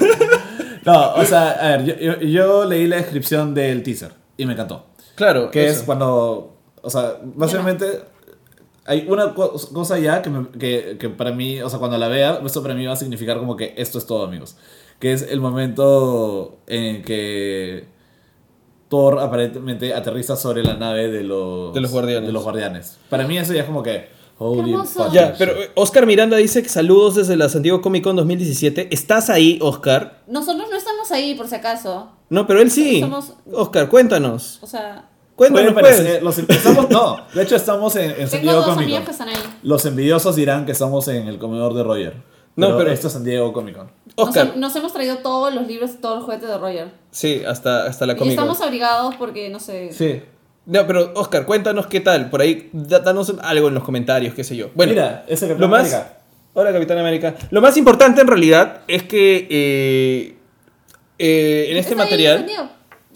No, 0.84 1.14
o 1.16 1.24
sea, 1.26 1.50
a 1.50 1.76
ver, 1.76 1.84
yo, 1.84 2.14
yo- 2.20 2.20
yo 2.26 2.64
leí 2.64 2.86
la 2.86 2.96
descripción 2.96 3.52
del 3.52 3.82
teaser 3.82 4.12
y 4.38 4.46
me 4.46 4.54
encantó. 4.54 4.86
claro. 5.16 5.50
Que 5.50 5.66
eso. 5.66 5.80
es 5.80 5.82
cuando, 5.84 6.56
o 6.80 6.88
sea, 6.88 7.18
básicamente 7.22 8.04
hay 8.86 9.04
una 9.06 9.34
co- 9.34 9.52
cosa 9.74 9.98
ya 9.98 10.22
que, 10.22 10.30
me- 10.30 10.48
que, 10.58 10.96
que 10.98 11.10
para 11.10 11.32
mí, 11.32 11.60
o 11.60 11.68
sea, 11.68 11.78
cuando 11.78 11.98
la 11.98 12.08
vea, 12.08 12.40
esto 12.46 12.62
para 12.62 12.74
mí 12.74 12.86
va 12.86 12.94
a 12.94 12.96
significar 12.96 13.38
como 13.38 13.54
que 13.54 13.74
esto 13.76 13.98
es 13.98 14.06
todo, 14.06 14.24
amigos. 14.24 14.56
Que 14.98 15.12
es 15.12 15.22
el 15.28 15.40
momento 15.42 16.60
en 16.66 17.02
que 17.02 17.84
Thor 18.88 19.18
aparentemente 19.18 19.92
aterriza 19.92 20.36
sobre 20.36 20.62
la 20.62 20.72
nave 20.74 21.08
de 21.10 21.22
los, 21.22 21.74
De 21.74 21.82
los 21.82 21.90
guardianes. 21.90 22.26
de 22.28 22.32
los 22.32 22.42
guardianes. 22.44 22.96
Para 23.10 23.26
mí 23.26 23.36
eso 23.36 23.52
ya 23.52 23.60
es 23.60 23.66
como 23.66 23.82
que... 23.82 24.08
Holy 24.38 24.74
Ya, 25.12 25.34
pero 25.36 25.52
eh, 25.60 25.70
Oscar 25.74 26.06
Miranda 26.06 26.36
dice 26.36 26.62
que 26.62 26.68
saludos 26.68 27.16
desde 27.16 27.36
la 27.36 27.48
San 27.48 27.62
Diego 27.62 27.80
Comic 27.80 28.04
Con 28.04 28.14
2017. 28.16 28.88
¿Estás 28.92 29.30
ahí, 29.30 29.58
Oscar? 29.60 30.22
Nosotros 30.28 30.68
no 30.70 30.76
estamos 30.76 31.10
ahí, 31.10 31.34
por 31.34 31.48
si 31.48 31.56
acaso. 31.56 32.10
No, 32.30 32.46
pero 32.46 32.60
él 32.60 32.70
sí. 32.70 33.00
Somos- 33.00 33.32
Oscar, 33.52 33.88
cuéntanos. 33.88 34.58
O 34.62 34.66
sea, 34.66 35.08
Cuéntanos, 35.34 35.72
parecer- 35.72 36.06
pues. 36.06 36.22
los 36.22 36.38
empezamos, 36.38 36.90
no, 36.90 37.18
de 37.34 37.42
hecho 37.42 37.54
estamos 37.56 37.94
en, 37.96 38.10
en 38.10 38.16
Tengo 38.16 38.28
San 38.28 38.42
Diego 38.42 38.56
dos 38.58 38.64
Comic 38.66 38.82
amigos 38.84 38.98
Con. 39.00 39.04
que 39.06 39.10
están 39.12 39.28
ahí. 39.28 39.58
Los 39.62 39.86
envidiosos 39.86 40.36
dirán 40.36 40.66
que 40.66 40.72
estamos 40.72 41.06
en 41.08 41.28
el 41.28 41.38
comedor 41.38 41.74
de 41.74 41.82
Roger. 41.84 42.14
No, 42.56 42.66
pero, 42.66 42.78
pero- 42.78 42.90
esto 42.92 43.06
es 43.06 43.12
San 43.12 43.24
Diego 43.24 43.52
Comic 43.52 43.76
Con. 43.76 43.86
Nos, 44.16 44.28
Oscar, 44.28 44.56
nos 44.56 44.74
hemos 44.76 44.92
traído 44.92 45.18
todos 45.18 45.54
los 45.54 45.66
libros 45.66 45.92
y 45.92 45.96
todos 45.98 46.16
los 46.16 46.24
juguetes 46.24 46.48
de 46.48 46.58
Roger. 46.58 46.92
sí, 47.12 47.42
hasta, 47.46 47.86
hasta 47.86 48.04
la 48.06 48.14
Y 48.14 48.16
Comic 48.16 48.34
Con. 48.36 48.44
estamos 48.44 48.60
abrigados 48.66 49.14
porque, 49.16 49.48
no 49.48 49.60
sé. 49.60 49.92
Sí. 49.92 50.22
No, 50.70 50.86
pero 50.86 51.12
Oscar, 51.14 51.46
cuéntanos 51.46 51.86
qué 51.86 52.00
tal. 52.00 52.28
Por 52.28 52.42
ahí, 52.42 52.68
da- 52.74 52.98
danos 53.00 53.34
algo 53.40 53.68
en 53.68 53.74
los 53.74 53.82
comentarios, 53.82 54.34
qué 54.34 54.44
sé 54.44 54.54
yo. 54.54 54.70
Bueno, 54.74 54.92
Mira, 54.92 55.24
ese 55.26 55.46
Capitán 55.48 55.60
lo 55.62 55.68
más. 55.68 55.80
América. 55.94 56.18
Hola, 56.52 56.72
Capitán 56.74 56.98
América. 56.98 57.34
Lo 57.50 57.62
más 57.62 57.76
importante 57.78 58.20
en 58.20 58.26
realidad 58.26 58.80
es 58.86 59.02
que 59.04 59.46
eh, 59.48 60.36
eh, 61.18 61.68
en 61.70 61.76
este 61.78 61.94
material. 61.94 62.46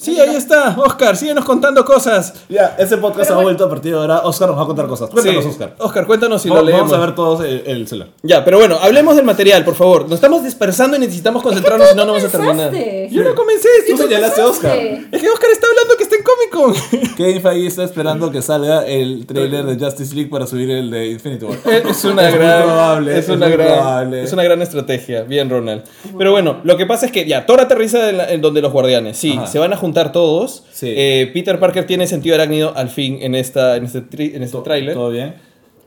Sí, 0.03 0.19
ahí 0.21 0.35
está, 0.37 0.77
Oscar, 0.79 1.17
síguenos 1.17 1.45
contando 1.45 1.85
cosas. 1.85 2.35
Ya, 2.49 2.75
ese 2.79 2.97
podcast 2.99 3.29
Pero 3.29 3.33
ha 3.33 3.35
bueno. 3.37 3.47
vuelto 3.47 3.65
a 3.65 3.69
partir 3.69 3.93
de 3.93 3.99
ahora. 3.99 4.19
Oscar 4.25 4.49
nos 4.49 4.59
va 4.59 4.63
a 4.63 4.67
contar 4.67 4.87
cosas. 4.87 5.11
Cuéntanos, 5.11 5.45
Sí. 5.45 5.51
Oscar. 5.51 5.75
Oscar, 5.79 6.07
cuéntanos 6.07 6.43
si 6.43 6.49
lo 6.49 6.55
vamos, 6.55 6.67
leemos. 6.71 6.91
vamos 6.91 7.03
a 7.03 7.07
ver 7.07 7.15
todos 7.15 7.41
el, 7.45 7.63
el 7.67 7.87
celular. 7.89 8.09
Ya, 8.23 8.45
pero 8.45 8.59
bueno, 8.59 8.79
hablemos 8.81 9.17
del 9.17 9.25
material, 9.25 9.65
por 9.65 9.75
favor. 9.75 10.03
Nos 10.05 10.15
estamos 10.15 10.43
dispersando 10.43 10.97
y 10.97 11.01
necesitamos 11.01 11.43
concentrarnos, 11.43 11.89
si 11.91 11.97
no, 11.97 12.05
no 12.05 12.13
vamos 12.15 12.27
a 12.29 12.31
terminar. 12.31 12.71
comenzaste. 12.71 13.09
Yo 13.13 13.23
no 13.25 13.35
comencé, 13.35 13.69
Tú 13.89 13.97
sí, 13.97 14.03
señalaste 14.03 14.41
a 14.41 14.47
Oscar. 14.47 14.77
Sí. 14.79 15.07
Es 15.13 15.21
que 15.23 15.29
Oscar 15.31 15.51
está 15.53 15.67
hablando 15.69 15.97
que 15.97 16.03
está 16.03 16.17
en 16.17 16.23
Comic 16.23 16.51
Con. 16.91 17.15
Kevin 17.17 17.41
Feige 17.43 17.67
está 17.69 17.85
esperando 17.85 18.31
que 18.31 18.43
salga 18.43 18.85
el 18.87 19.27
trailer 19.27 19.65
de 19.65 19.85
Justice 19.85 20.15
League 20.15 20.31
para 20.31 20.47
subir 20.47 20.71
el 20.71 20.91
de 20.91 21.09
Infinity 21.13 21.45
War. 21.45 21.59
Es 21.65 22.05
una 22.05 22.23
Es 22.29 22.35
muy 22.35 22.39
gran, 22.41 22.63
probable, 22.65 23.13
es 23.13 23.19
es 23.25 23.29
una 23.31 23.47
muy 23.47 23.57
gran, 23.57 23.69
probable. 23.69 24.23
es 24.23 24.33
una 24.33 24.43
gran 24.43 24.63
estrategia. 24.63 25.23
Bien, 25.23 25.49
Ronald. 25.49 25.83
Pero 26.19 26.33
bueno, 26.33 26.59
lo 26.65 26.77
que 26.77 26.87
pasa 26.87 27.07
es 27.07 27.13
que 27.13 27.27
ya 27.27 27.47
Thor 27.47 27.61
aterriza 27.61 28.09
en, 28.11 28.17
la- 28.19 28.31
en 28.33 28.41
donde 28.41 28.61
los 28.63 28.73
guardianes. 28.73 29.17
Sí, 29.17 29.35
Ajá. 29.37 29.47
se 29.47 29.59
van 29.59 29.73
a 29.73 29.77
juntar 29.93 30.13
todos. 30.13 30.65
Sí. 30.73 30.93
Eh, 30.97 31.31
Peter 31.35 31.59
Parker 31.61 31.87
tiene 31.87 32.07
sentido 32.07 32.35
arácnido 32.35 32.73
al 32.77 32.89
fin 32.89 33.19
en 33.21 33.35
esta, 33.35 33.77
en 33.77 33.85
este, 33.85 34.03
tri- 34.03 34.35
en 34.35 34.43
este 34.43 34.59
tráiler. 34.59 34.95
¿Todo 34.95 35.11
bien? 35.11 35.35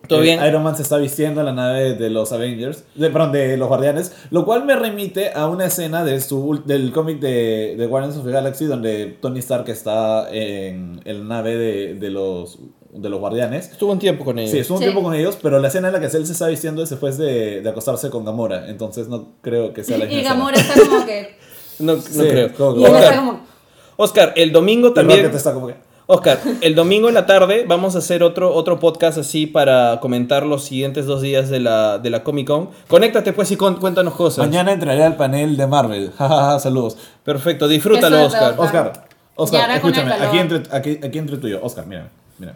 Todo 0.08 0.20
Eh, 0.20 0.24
bien. 0.24 0.45
Iron 0.45 0.62
Man 0.62 0.76
se 0.76 0.84
está 0.84 0.97
vistiendo 0.97 1.39
en 1.41 1.47
la 1.47 1.51
nave 1.53 1.95
de 1.95 2.10
los 2.12 2.32
Avengers, 2.32 2.84
de, 2.93 3.10
perdón, 3.10 3.32
de 3.32 3.58
los 3.58 3.68
Guardianes, 3.68 4.12
lo 4.30 4.45
cual 4.45 4.64
me 4.64 4.76
remite 4.76 5.32
a 5.34 5.47
una 5.47 5.66
escena 5.66 6.03
de 6.03 6.22
su, 6.22 6.62
del 6.64 6.91
cómic 6.91 7.20
de, 7.20 7.76
de 7.76 7.88
Guardians 7.88 8.16
of 8.18 8.24
the 8.26 8.32
Galaxy 8.32 8.66
donde 8.66 9.18
Tony 9.20 9.39
Stark 9.39 9.68
está 9.70 10.30
en, 10.32 11.01
en 11.06 11.18
la 11.28 11.36
nave 11.38 11.56
de, 11.58 11.93
de 11.95 12.10
los, 12.12 12.60
de 12.93 13.10
los 13.10 13.20
Guardianes. 13.20 13.70
Estuvo 13.72 13.91
un 13.91 13.97
tiempo 13.97 14.24
con 14.24 14.38
ellos. 14.38 14.51
Sí, 14.51 14.60
estuvo 14.60 14.78
un 14.78 14.84
Sí. 14.84 14.86
tiempo 14.89 15.01
con 15.01 15.16
ellos, 15.16 15.39
pero 15.41 15.58
la 15.60 15.70
escena 15.70 15.88
en 15.88 15.93
la 15.95 15.99
que 15.99 16.06
él 16.16 16.26
se 16.28 16.34
está 16.34 16.47
vistiendo 16.49 16.84
es 16.84 16.91
después 16.91 17.18
de, 17.18 17.62
de 17.62 17.70
acostarse 17.70 18.12
con 18.12 18.24
Gamora, 18.26 18.70
entonces 18.70 19.08
no 19.08 19.30
creo 19.41 19.74
que 19.74 19.84
sea 19.84 19.97
la 19.97 20.06
misma 20.06 20.18
Y 20.20 20.22
escena. 20.22 20.36
Gamora 20.36 20.56
está 20.58 20.74
como 20.88 21.06
que. 21.08 21.36
No, 21.80 21.95
no 21.95 22.01
Sí, 22.03 22.20
creo. 22.20 22.53
como- 22.53 22.80
Y 22.80 22.86
él 22.86 22.95
está 22.95 23.16
como. 23.18 23.55
Oscar, 23.98 24.34
el 24.36 24.52
domingo 24.52 24.93
también. 24.93 25.22
Rocket 25.24 25.36
está 25.36 25.54
como 25.54 25.68
que... 25.68 25.76
Oscar, 26.08 26.39
el 26.62 26.76
domingo 26.76 27.08
en 27.08 27.16
la 27.16 27.26
tarde 27.26 27.66
vamos 27.68 27.96
a 27.96 27.98
hacer 27.98 28.22
otro, 28.22 28.54
otro 28.54 28.80
podcast 28.80 29.18
así 29.18 29.48
para 29.48 30.00
comentar 30.02 30.46
los 30.46 30.64
siguientes 30.64 31.08
dos 31.08 31.22
días 31.24 31.50
de 31.50 31.60
la, 31.60 31.98
de 31.98 32.12
la 32.12 32.24
Comic 32.24 32.46
Con. 32.48 32.70
Conéctate 32.88 33.34
pues 33.34 33.50
y 33.52 33.56
con- 33.58 33.78
cuéntanos 33.78 34.14
cosas. 34.14 34.46
Mañana 34.46 34.72
entraré 34.74 35.04
al 35.04 35.16
panel 35.16 35.58
de 35.58 35.66
Marvel. 35.66 36.12
Jajaja, 36.18 36.60
saludos. 36.60 36.96
Perfecto, 37.24 37.68
disfrútalo, 37.68 38.24
Oscar. 38.26 38.54
Oscar. 38.60 38.88
Oscar, 38.88 39.04
Oscar, 39.36 39.72
escúchame, 39.72 40.14
aquí 40.14 40.38
entre, 40.38 40.64
aquí, 40.72 41.00
aquí 41.04 41.18
entre 41.18 41.38
tú 41.38 41.48
y 41.48 41.52
yo. 41.52 41.60
Oscar, 41.64 41.88
mira, 41.88 42.10
mira. 42.38 42.56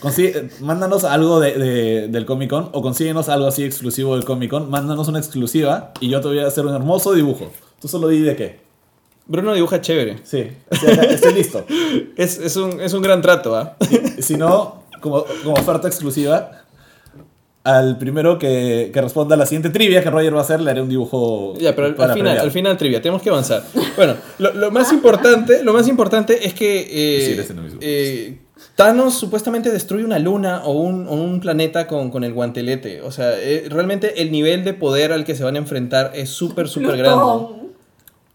Consigue- 0.00 0.38
eh, 0.38 0.50
mándanos 0.60 1.02
algo 1.02 1.40
de, 1.40 1.52
de- 1.58 2.08
del 2.08 2.24
Comic 2.24 2.50
Con 2.50 2.68
o 2.72 2.82
consíguenos 2.82 3.28
algo 3.28 3.48
así 3.48 3.64
exclusivo 3.64 4.14
del 4.14 4.24
Comic 4.24 4.48
Con. 4.50 4.70
Mándanos 4.70 5.08
una 5.08 5.18
exclusiva 5.18 5.92
y 6.00 6.08
yo 6.08 6.20
te 6.20 6.28
voy 6.28 6.38
a 6.38 6.46
hacer 6.46 6.64
un 6.66 6.74
hermoso 6.74 7.14
dibujo. 7.14 7.50
Tú 7.80 7.88
solo 7.88 8.06
di 8.06 8.20
de 8.20 8.36
qué. 8.36 8.69
Bruno 9.30 9.54
dibuja 9.54 9.80
chévere. 9.80 10.16
Sí, 10.24 10.48
estoy, 10.72 11.34
listo. 11.34 11.64
Es, 12.16 12.36
es 12.38 12.56
un, 12.56 12.80
es 12.80 12.92
un 12.92 13.00
gran 13.00 13.22
trato, 13.22 13.54
¿ah? 13.54 13.76
Si 14.18 14.34
no, 14.34 14.82
como, 15.00 15.24
como 15.44 15.54
oferta 15.54 15.86
exclusiva, 15.86 16.64
al 17.62 17.96
primero 17.96 18.40
que, 18.40 18.90
que 18.92 19.00
responda 19.00 19.36
a 19.36 19.38
la 19.38 19.46
siguiente 19.46 19.70
trivia 19.70 20.02
que 20.02 20.10
Roger 20.10 20.34
va 20.34 20.40
a 20.40 20.42
hacer, 20.42 20.60
le 20.60 20.72
haré 20.72 20.82
un 20.82 20.88
dibujo. 20.88 21.54
Ya, 21.58 21.76
pero 21.76 21.86
al, 21.86 21.94
para 21.94 22.12
al 22.12 22.18
final, 22.18 22.32
premiar. 22.32 22.44
al 22.44 22.50
final 22.50 22.76
trivia, 22.76 23.00
tenemos 23.00 23.22
que 23.22 23.30
avanzar. 23.30 23.62
Bueno, 23.96 24.16
lo, 24.38 24.52
lo 24.52 24.72
más 24.72 24.92
importante, 24.92 25.62
lo 25.62 25.72
más 25.74 25.86
importante 25.86 26.44
es 26.44 26.52
que 26.52 26.88
eh, 26.90 27.44
Sí, 27.46 27.54
eh, 27.80 28.38
Thanos 28.74 29.14
supuestamente 29.14 29.70
destruye 29.70 30.04
una 30.04 30.18
luna 30.18 30.62
o 30.64 30.72
un, 30.72 31.06
o 31.06 31.12
un 31.12 31.38
planeta 31.38 31.86
con, 31.86 32.10
con 32.10 32.24
el 32.24 32.32
guantelete. 32.32 33.02
O 33.02 33.12
sea, 33.12 33.38
eh, 33.38 33.66
realmente 33.68 34.22
el 34.22 34.32
nivel 34.32 34.64
de 34.64 34.74
poder 34.74 35.12
al 35.12 35.24
que 35.24 35.36
se 35.36 35.44
van 35.44 35.54
a 35.54 35.58
enfrentar 35.58 36.10
es 36.16 36.30
súper, 36.30 36.68
súper 36.68 36.96
grande. 36.96 37.59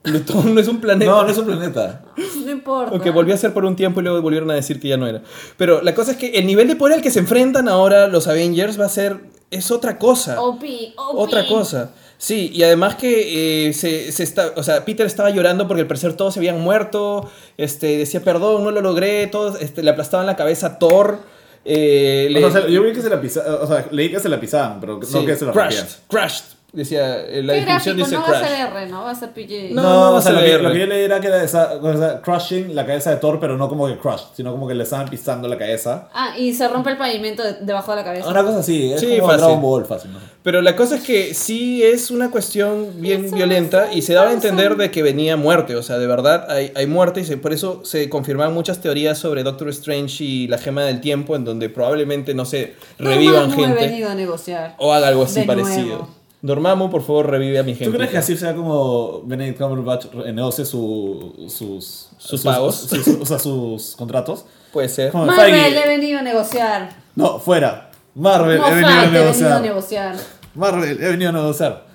Plutón. 0.06 0.54
No 0.56 0.62
es 0.62 0.68
un 0.68 0.80
planeta. 0.80 1.12
No, 1.12 1.24
no 1.24 1.30
es 1.30 1.38
un 1.38 1.46
planeta. 1.46 2.04
No 2.46 2.52
importa. 2.52 2.92
Aunque 2.92 3.10
volvió 3.10 3.34
a 3.34 3.38
ser 3.38 3.54
por 3.54 3.66
un 3.66 3.76
tiempo 3.76 4.00
y 4.00 4.04
luego 4.04 4.22
volvieron 4.22 4.50
a 4.52 4.54
decir 4.54 4.80
que 4.80 4.88
ya 4.88 4.98
no 4.98 5.08
era. 5.08 5.22
Pero 5.58 5.82
la 5.82 5.94
cosa 5.94 6.12
es 6.12 6.18
que 6.18 6.28
el 6.40 6.46
nivel 6.48 6.68
de 6.68 6.76
poder 6.76 6.96
al 6.98 7.02
que 7.02 7.12
se 7.12 7.20
enfrentan 7.20 7.68
ahora 7.68 8.08
los 8.08 8.28
Avengers 8.28 8.80
va 8.80 8.86
a 8.86 8.90
ser. 8.90 9.20
es 9.52 9.72
otra 9.72 9.98
cosa. 10.00 10.42
OP, 10.42 10.64
OP. 10.96 11.18
Otra 11.20 11.46
cosa. 11.48 11.92
Sí, 12.18 12.50
y 12.54 12.64
además 12.64 12.96
que 12.96 13.68
eh, 13.68 13.74
se, 13.74 14.12
se 14.14 14.24
está, 14.24 14.54
o 14.56 14.64
sea, 14.64 14.86
Peter 14.86 15.06
estaba 15.06 15.30
llorando 15.32 15.68
porque 15.68 15.82
al 15.82 15.88
parecer 15.88 16.14
todos 16.14 16.34
se 16.34 16.40
habían 16.40 16.62
muerto, 16.62 17.30
este, 17.58 17.98
decía, 17.98 18.22
perdón, 18.24 18.64
no 18.64 18.72
lo 18.72 18.80
logré, 18.82 19.28
todos 19.28 19.62
este, 19.62 19.84
le 19.84 19.90
aplastaban 19.92 20.26
la 20.26 20.38
cabeza 20.38 20.68
a 20.68 20.80
Thor. 20.80 21.20
eh, 21.66 22.28
le- 22.32 22.44
O 22.46 22.52
sea, 22.52 22.68
yo 22.68 22.84
vi 22.84 22.94
que 22.94 23.02
se 23.02 23.10
la 23.10 23.20
pisaban, 23.20 23.58
o 23.62 23.68
sea, 23.68 23.86
leí 23.92 24.10
que 24.10 24.20
se 24.22 24.30
la 24.30 24.40
pisaban, 24.40 24.80
pero 24.80 25.00
sí, 25.04 25.14
no 25.14 25.26
que 25.26 25.36
se 25.36 25.46
la 25.46 25.52
crushed, 25.52 25.80
rompían. 25.80 25.88
crushed, 26.08 26.46
decía, 26.76 27.22
eh, 27.26 27.42
la 27.42 27.54
¿Qué 27.54 27.60
descripción 27.62 27.98
gráfico? 27.98 28.06
dice 28.06 28.16
No 28.16 28.22
va 28.22 28.28
a 28.28 28.40
crash. 28.42 28.50
ser 28.58 28.68
R, 28.68 28.86
¿no? 28.90 29.02
Va 29.04 29.12
a 29.12 29.16
ser 29.16 29.30
PG. 29.32 29.74
No, 29.74 29.82
No, 29.82 29.90
no 30.12 30.16
o 30.18 30.22
sea, 30.22 30.32
se 30.34 30.38
lo 30.40 30.46
que, 30.46 30.58
lo 30.64 30.72
que 30.72 30.80
yo 30.80 30.86
leí 30.86 31.04
era 31.04 31.20
que 31.20 31.28
era 31.28 31.44
esa, 31.44 31.74
o 31.82 31.98
sea, 31.98 32.22
crushing 32.22 32.76
la 32.76 32.86
cabeza 32.86 33.12
de 33.12 33.18
Thor, 33.18 33.40
pero 33.40 33.58
no 33.58 33.68
como 33.70 33.88
que 33.88 33.98
crush, 33.98 34.22
sino 34.36 34.52
como 34.52 34.68
que 34.68 34.76
le 34.76 34.84
estaban 34.84 35.08
pisando 35.10 35.48
la 35.48 35.58
cabeza. 35.58 36.10
Ah, 36.14 36.36
y 36.38 36.54
se 36.54 36.68
rompe 36.68 36.92
el 36.92 36.98
pavimento 36.98 37.44
de- 37.44 37.54
debajo 37.62 37.92
de 37.92 37.98
la 37.98 38.04
cabeza. 38.04 38.28
Una 38.30 38.44
cosa 38.44 38.60
así, 38.60 38.92
es 38.94 39.00
Sí, 39.00 39.16
como 39.18 39.28
fácil. 39.28 39.42
Dragon 39.46 39.62
Ball 39.62 39.86
fácil, 39.86 40.14
¿no? 40.14 40.20
Pero 40.44 40.62
la 40.62 40.76
cosa 40.76 40.98
es 40.98 41.02
que 41.04 41.34
sí 41.34 41.82
es 41.84 42.12
una 42.12 42.30
cuestión 42.30 42.90
bien 43.02 43.26
Eso 43.26 43.36
violenta 43.36 43.92
y 43.92 44.04
se 44.04 44.14
daba 44.14 44.30
a 44.30 44.34
entender 44.34 44.76
de 44.76 44.92
que 44.92 45.02
venía 45.02 45.38
muerte, 45.38 45.76
o 45.76 45.82
sea, 45.82 45.98
de 45.98 46.06
verdad 46.06 46.46
hay, 46.52 46.72
hay 46.76 46.86
muerte 46.86 47.22
y 47.22 47.26
se- 47.26 47.38
por 47.38 47.52
eso 47.54 47.82
se 47.84 48.10
confirmaban 48.10 48.54
muchas 48.54 48.80
teorías 48.80 49.18
sobre 49.18 49.42
Doctor 49.44 49.70
Strange 49.70 50.24
y 50.24 50.48
la 50.48 50.58
gema 50.60 50.84
del 50.84 51.02
tiempo 51.02 51.36
en 51.36 51.46
donde 51.46 51.70
probablemente, 51.70 52.34
no 52.36 52.46
sé, 52.46 52.76
revivan 53.00 53.50
No, 53.50 53.56
no 53.58 53.64
he 53.64 53.68
gente 53.68 53.82
venido 53.88 54.10
a 54.10 54.16
negociar. 54.16 54.76
o 54.78 54.94
haga 54.94 55.08
algo 55.08 55.24
así 55.24 55.40
De 55.40 55.46
parecido. 55.48 56.08
Dormammu, 56.46 56.92
por 56.92 57.02
favor, 57.02 57.32
revive 57.32 57.58
a 57.58 57.64
mi 57.64 57.74
gente. 57.74 57.86
¿Tú 57.86 57.98
crees 57.98 58.12
que 58.12 58.18
así 58.20 58.38
sea 58.38 58.54
como 58.54 59.24
Benedict 59.24 59.58
Cumberbatch 59.58 60.14
negocie 60.14 60.64
su, 60.64 61.48
sus, 61.50 62.10
Sus 62.18 62.44
pagos? 62.44 62.88
o 63.20 63.26
sea, 63.26 63.40
sus 63.40 63.96
contratos? 63.96 64.46
Puede 64.72 64.88
ser. 64.90 65.12
Como 65.12 65.26
Marvel, 65.26 65.54
Feige, 65.56 65.84
he 65.84 65.88
venido 65.88 66.20
a 66.20 66.22
negociar. 66.22 66.90
No, 67.16 67.40
fuera. 67.40 67.90
Marvel, 68.14 68.60
No, 68.60 68.68
he 68.68 68.76
venido 68.76 68.90
a 68.90 68.94
Fat, 68.94 69.16
he 69.16 69.16
venido 69.16 69.56
a 69.56 69.60
negociar. 69.60 70.16
Marvel, 70.54 71.04
he 71.04 71.10
venido 71.10 71.30
a 71.32 71.34
negociar. 71.34 71.86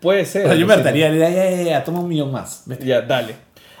Puede 0.00 0.26
ser. 0.26 0.46
O 0.46 0.48
sea, 0.48 0.56
yo 0.56 0.66
me 0.66 0.74
hartaría, 0.74 1.10
diría, 1.10 1.30
ya, 1.30 1.50
ya, 1.50 1.62
ya, 1.62 1.84
toma 1.84 2.00
un 2.00 2.08
millón 2.08 2.32
más. 2.32 2.64
Vete. 2.66 2.84
Ya, 2.84 3.02
dale. 3.02 3.36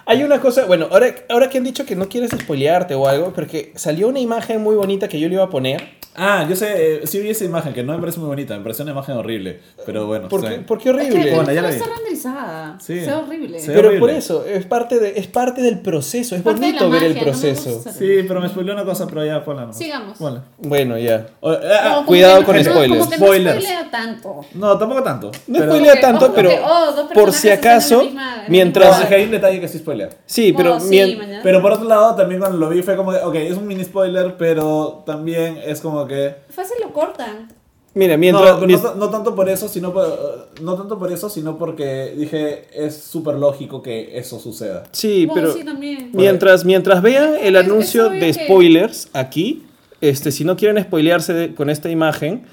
Hay 0.06 0.22
una 0.22 0.40
cosa, 0.40 0.66
bueno, 0.66 0.86
ahora, 0.90 1.12
ahora 1.28 1.48
que 1.48 1.58
han 1.58 1.64
dicho 1.64 1.84
que 1.84 1.96
no 1.96 2.08
quieres 2.08 2.30
spoilearte 2.30 2.94
o 2.94 3.08
algo, 3.08 3.32
porque 3.32 3.72
salió 3.74 4.06
una 4.08 4.20
imagen 4.20 4.62
muy 4.62 4.76
bonita 4.76 5.08
que 5.08 5.18
yo 5.18 5.28
le 5.28 5.34
iba 5.34 5.44
a 5.44 5.50
poner. 5.50 6.00
Ah, 6.14 6.46
yo 6.48 6.54
sé, 6.56 6.96
eh, 6.96 7.06
sí 7.06 7.20
vi 7.20 7.30
esa 7.30 7.44
imagen, 7.44 7.72
que 7.72 7.82
no 7.82 7.94
me 7.94 7.98
parece 7.98 8.18
muy 8.20 8.28
bonita, 8.28 8.54
me 8.56 8.62
pareció 8.62 8.82
una 8.82 8.92
imagen 8.92 9.16
horrible. 9.16 9.60
Pero 9.86 10.06
bueno, 10.06 10.28
¿Por 10.28 10.40
está 10.44 10.56
qué, 10.56 10.60
por 10.62 10.78
qué 10.78 10.90
Es 10.90 10.96
que 10.96 11.00
horrible? 11.12 11.34
Bueno, 11.34 11.52
ya 11.52 11.62
no 11.62 11.68
la 11.68 11.74
está 11.74 11.86
vi. 11.86 11.90
renderizada. 11.96 12.76
Sí. 12.80 13.00
Se 13.00 13.06
ve 13.06 13.12
horrible. 13.14 13.58
Pero 13.64 13.78
horrible. 13.80 13.98
por 14.00 14.10
eso, 14.10 14.44
es 14.46 14.66
parte, 14.66 14.98
de, 14.98 15.18
es 15.18 15.26
parte 15.26 15.62
del 15.62 15.80
proceso, 15.80 16.36
es 16.36 16.42
Parte 16.42 16.60
de 16.60 16.66
bonito 16.66 16.84
la 16.84 16.90
ver 16.90 17.02
el 17.04 17.14
no 17.16 17.22
proceso. 17.22 17.82
Sí, 17.98 18.24
pero 18.28 18.40
me 18.42 18.48
spoileó 18.48 18.74
una 18.74 18.84
cosa, 18.84 19.06
pero 19.06 19.24
ya, 19.24 19.42
ponla 19.44 19.62
nomás. 19.62 19.78
Sigamos. 19.78 20.18
Ponla. 20.18 20.44
Bueno, 20.58 20.98
ya. 20.98 21.26
O- 21.40 21.50
ah, 21.50 21.56
Como- 21.58 21.72
ah, 21.72 21.94
como 21.94 22.06
cuidado 22.06 22.38
que 22.40 22.44
con 22.44 22.56
no- 22.56 22.62
spoilers. 22.64 22.98
Como 22.98 23.10
que 23.10 23.18
no 23.18 23.24
Spoilers. 23.26 23.64
spoilea 23.64 23.90
tanto. 23.90 24.40
no, 24.54 24.78
tampoco 24.78 25.02
tanto. 25.02 25.30
No 25.46 25.58
pero, 25.60 25.72
spoilea 25.72 26.00
tanto, 26.00 26.32
pero 26.34 26.50
oh, 26.64 26.92
dos 26.92 27.10
por 27.12 27.32
si 27.32 27.48
acaso, 27.48 28.02
misma- 28.04 28.44
mientras... 28.48 29.08
No, 29.10 29.16
hay 29.16 29.24
un 29.24 29.30
detalle 29.30 29.60
que 29.60 29.68
sí 29.68 29.78
spoilea. 29.78 30.10
Sí, 30.26 30.52
pero... 30.54 30.76
Oh, 30.76 30.80
sí. 30.80 31.18
Pero 31.42 31.62
por 31.62 31.72
otro 31.72 31.88
lado, 31.88 32.14
también 32.14 32.38
cuando 32.40 32.58
lo 32.58 32.68
vi 32.68 32.82
fue 32.82 32.96
como 32.96 33.12
ok, 33.12 33.34
es 33.36 33.56
un 33.56 33.66
mini 33.66 33.82
spoiler, 33.84 34.36
pero 34.36 35.02
también 35.06 35.58
es 35.64 35.80
como 35.80 36.01
que... 36.06 36.34
Fácil 36.50 36.76
lo 36.82 36.92
cortan. 36.92 37.48
Mira, 37.94 38.14
No, 38.14 38.18
mientras... 38.20 38.60
no, 38.60 38.94
no 38.94 39.10
tanto 39.10 39.34
por 39.34 39.48
eso, 39.50 39.68
sino 39.68 39.92
por- 39.92 40.48
no 40.62 40.74
tanto 40.76 40.98
por 40.98 41.12
eso, 41.12 41.28
sino 41.28 41.58
porque 41.58 42.14
dije, 42.16 42.66
es 42.72 42.96
súper 42.96 43.34
lógico 43.34 43.82
que 43.82 44.16
eso 44.18 44.38
suceda. 44.40 44.84
Sí, 44.92 45.26
No, 45.26 45.34
pero... 45.34 45.52
sí, 45.52 45.62
también. 45.62 46.10
Mientras, 46.14 46.64
mientras 46.64 47.02
vean 47.02 47.34
el 47.42 47.56
Es- 47.56 47.64
anuncio 47.66 48.06
es 48.06 48.12
de 48.12 48.32
que- 48.32 48.44
spoilers 48.46 49.08
aquí, 49.12 49.64
este, 50.00 50.32
si 50.32 50.42
no 50.44 50.56
quieren 50.56 50.82
spoilearse 50.82 51.34
de- 51.34 51.54
con 51.54 51.68
esta 51.68 51.90
imagen, 51.90 52.46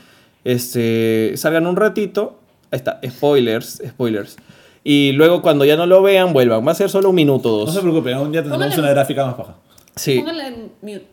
este, 0.44 1.34
salgan 1.36 1.68
un 1.68 1.76
ratito. 1.76 2.38
Ahí 2.72 2.78
está, 2.78 3.00
spoilers, 3.08 3.82
spoilers. 3.88 4.38
Y 4.84 5.12
luego 5.14 5.42
cuando 5.42 5.66
ya 5.66 5.76
no 5.76 5.86
lo 5.86 6.02
vean, 6.02 6.34
vuelvan. 6.34 6.66
Va 6.68 6.72
a 6.72 6.76
ser 6.76 6.90
solo 6.90 7.10
un 7.10 7.16
minuto 7.16 7.56
o 7.56 7.60
No 7.66 7.68
se 7.68 7.74
dos. 7.76 7.82
preocupen, 7.82 8.18
un 8.18 8.32
día 8.32 8.42
tendremos 8.42 8.68
Póngale- 8.76 8.80
una 8.80 8.90
gráfica 8.92 9.26
más 9.26 9.38
baja. 9.38 9.56
Sí. 9.96 10.20
Póngale 10.20 10.48
en 10.48 10.72
mute. 10.82 11.08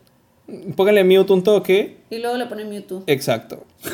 Pónganle 0.76 1.04
mute 1.04 1.32
un 1.32 1.42
toque. 1.42 1.96
Y 2.10 2.18
luego 2.18 2.36
le 2.36 2.46
ponen 2.46 2.68
Mewtwo. 2.68 3.02
Exacto. 3.06 3.64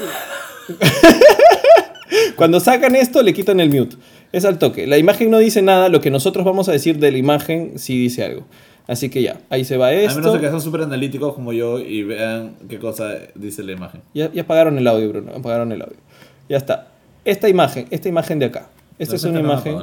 Cuando 2.37 2.61
sacan 2.61 2.95
esto, 2.95 3.23
le 3.23 3.33
quitan 3.33 3.61
el 3.61 3.71
mute. 3.71 3.97
Es 4.33 4.45
al 4.45 4.59
toque. 4.59 4.87
La 4.87 4.99
imagen 4.99 5.31
no 5.31 5.39
dice 5.39 5.63
nada, 5.63 5.89
lo 5.89 6.01
que 6.01 6.11
nosotros 6.11 6.45
vamos 6.45 6.69
a 6.69 6.73
decir 6.73 6.99
de 6.99 7.11
la 7.11 7.19
imagen 7.19 7.79
sí 7.79 7.99
dice 7.99 8.25
algo. 8.25 8.45
Así 8.87 9.11
que 9.11 9.23
ya, 9.23 9.41
ahí 9.49 9.65
se 9.65 9.77
va 9.77 9.89
A 9.89 9.93
menos 9.93 10.17
esto. 10.17 10.33
de 10.33 10.41
que 10.41 10.49
sean 10.49 10.61
súper 10.61 10.83
analíticos 10.83 11.35
como 11.35 11.53
yo 11.53 11.79
y 11.79 12.03
vean 12.03 12.57
qué 12.69 12.79
cosa 12.79 13.15
dice 13.35 13.63
la 13.63 13.73
imagen. 13.73 14.03
Ya, 14.13 14.31
ya 14.33 14.43
apagaron 14.43 14.77
el 14.77 14.87
audio, 14.89 15.09
Bruno, 15.09 15.33
apagaron 15.37 15.73
el 15.73 15.83
audio. 15.83 15.97
Ya 16.49 16.57
está. 16.57 16.89
Esta 17.25 17.49
imagen, 17.49 17.87
esta 17.91 18.09
imagen 18.09 18.41
de 18.41 18.47
acá. 18.47 18.69
Esta 18.99 19.17
es 19.17 19.25
una 19.25 19.41
imagen. 19.41 19.77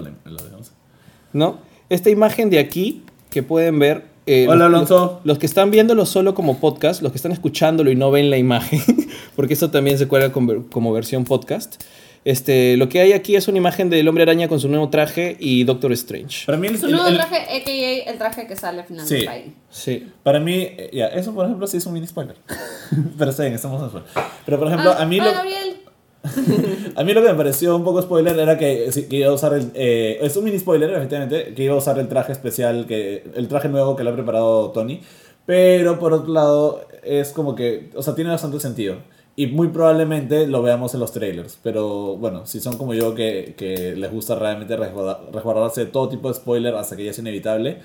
¿no? 1.34 1.60
Esta 1.90 2.10
imagen 2.10 2.50
de 2.50 2.60
aquí 2.60 3.04
que 3.30 3.42
pueden 3.42 3.80
ver. 3.80 4.04
Eh, 4.32 4.48
Hola, 4.48 4.68
Alonso. 4.68 5.20
Los, 5.24 5.26
los 5.26 5.38
que 5.40 5.46
están 5.46 5.72
viéndolo 5.72 6.06
solo 6.06 6.34
como 6.36 6.60
podcast, 6.60 7.02
los 7.02 7.12
que 7.12 7.18
están 7.18 7.32
escuchándolo 7.32 7.90
y 7.92 7.96
no 7.96 8.12
ven 8.12 8.30
la 8.30 8.38
imagen, 8.38 8.82
porque 9.36 9.54
eso 9.56 9.70
también 9.72 9.98
se 9.98 10.08
cuelga 10.08 10.32
como, 10.32 10.68
como 10.70 10.92
versión 10.94 11.24
podcast. 11.26 11.82
Este, 12.26 12.76
lo 12.76 12.90
que 12.90 13.00
hay 13.00 13.14
aquí 13.14 13.38
es 13.38 13.48
una 13.48 13.58
imagen 13.60 13.90
del 13.90 14.06
hombre 14.08 14.24
araña 14.24 14.50
con 14.50 14.60
su 14.60 14.68
nuevo 14.68 14.90
traje 14.90 15.38
y 15.40 15.64
Doctor 15.64 15.94
Strange. 15.94 16.46
Para 16.46 16.58
mí, 16.58 16.68
el, 16.68 16.78
Su 16.78 16.88
el- 16.88 16.92
nuevo 16.92 17.08
el- 17.08 17.16
traje, 17.16 17.38
a.k.a. 17.38 18.12
el 18.12 18.18
traje 18.18 18.46
que 18.46 18.56
sale 18.58 18.82
al 18.82 18.88
final 18.88 19.08
Sí. 19.08 19.16
del. 19.26 19.54
Sí. 19.72 20.08
para 20.22 20.40
mí, 20.42 20.54
eh, 20.64 20.90
ya, 20.92 21.08
eso 21.08 21.34
por 21.34 21.46
ejemplo 21.46 21.66
sí 21.66 21.78
es 21.78 21.86
un 21.86 21.94
mini 21.94 22.06
spoiler. 22.08 22.36
Pero 23.18 23.32
está 23.32 23.44
bien, 23.44 23.56
estamos 23.56 23.82
en 23.82 23.90
spoiler. 23.90 24.10
Pero 24.46 24.60
por 24.60 24.68
ejemplo, 24.68 24.92
Ah, 24.98 25.02
a 25.02 25.06
mí 25.06 25.18
ah, 25.20 25.26
lo, 25.26 25.32
Gabriel. 25.32 25.78
A 26.96 27.04
mí 27.04 27.14
lo 27.14 27.22
que 27.22 27.30
me 27.30 27.36
pareció 27.36 27.76
un 27.76 27.84
poco 27.84 28.02
spoiler 28.02 28.38
era 28.38 28.58
que, 28.58 28.90
que 29.10 29.16
iba 29.16 29.30
a 29.30 29.34
usar 29.34 29.54
el... 29.54 29.72
eh, 29.74 30.20
es 30.22 30.36
un 30.36 30.44
mini 30.44 30.60
spoiler, 30.60 30.90
efectivamente, 30.92 31.54
que 31.54 31.64
iba 31.64 31.74
a 31.76 31.78
usar 31.78 31.98
el 32.00 32.08
traje 32.08 32.32
especial, 32.34 32.86
que 32.88 33.24
el 33.36 33.48
traje 33.48 33.70
nuevo 33.70 33.96
que 33.96 34.04
le 34.04 34.10
ha 34.10 34.14
preparado 34.14 34.72
Tony. 34.72 35.02
Pero 35.46 35.98
por 35.98 36.14
otro 36.14 36.32
lado, 36.34 36.82
es 37.04 37.32
como 37.32 37.56
que... 37.56 37.90
O 37.96 38.04
sea, 38.04 38.16
tiene 38.16 38.30
bastante 38.32 38.60
sentido. 38.60 38.98
Y 39.36 39.48
muy 39.48 39.70
probablemente 39.70 40.46
lo 40.48 40.62
veamos 40.62 40.94
en 40.94 41.00
los 41.00 41.12
trailers. 41.14 41.58
Pero 41.64 42.18
bueno, 42.18 42.46
si 42.46 42.60
son 42.60 42.78
como 42.78 42.94
yo 42.94 43.16
que, 43.16 43.56
que 43.58 43.96
les 43.96 44.12
gusta 44.12 44.36
realmente 44.36 44.76
resguarda- 44.78 45.22
resguardarse 45.32 45.86
de 45.86 45.92
todo 45.92 46.10
tipo 46.10 46.28
de 46.28 46.34
spoiler 46.36 46.76
hasta 46.76 46.96
que 46.98 47.06
ya 47.06 47.12
es 47.12 47.20
inevitable. 47.20 47.78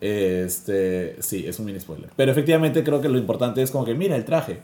Este, 0.00 1.16
sí, 1.22 1.44
es 1.46 1.58
un 1.58 1.66
mini 1.66 1.80
spoiler. 1.80 2.10
Pero 2.16 2.32
efectivamente 2.32 2.84
creo 2.84 3.00
que 3.00 3.08
lo 3.08 3.18
importante 3.18 3.62
es 3.62 3.70
como 3.70 3.84
que 3.84 3.94
mira 3.94 4.14
el 4.16 4.24
traje. 4.24 4.58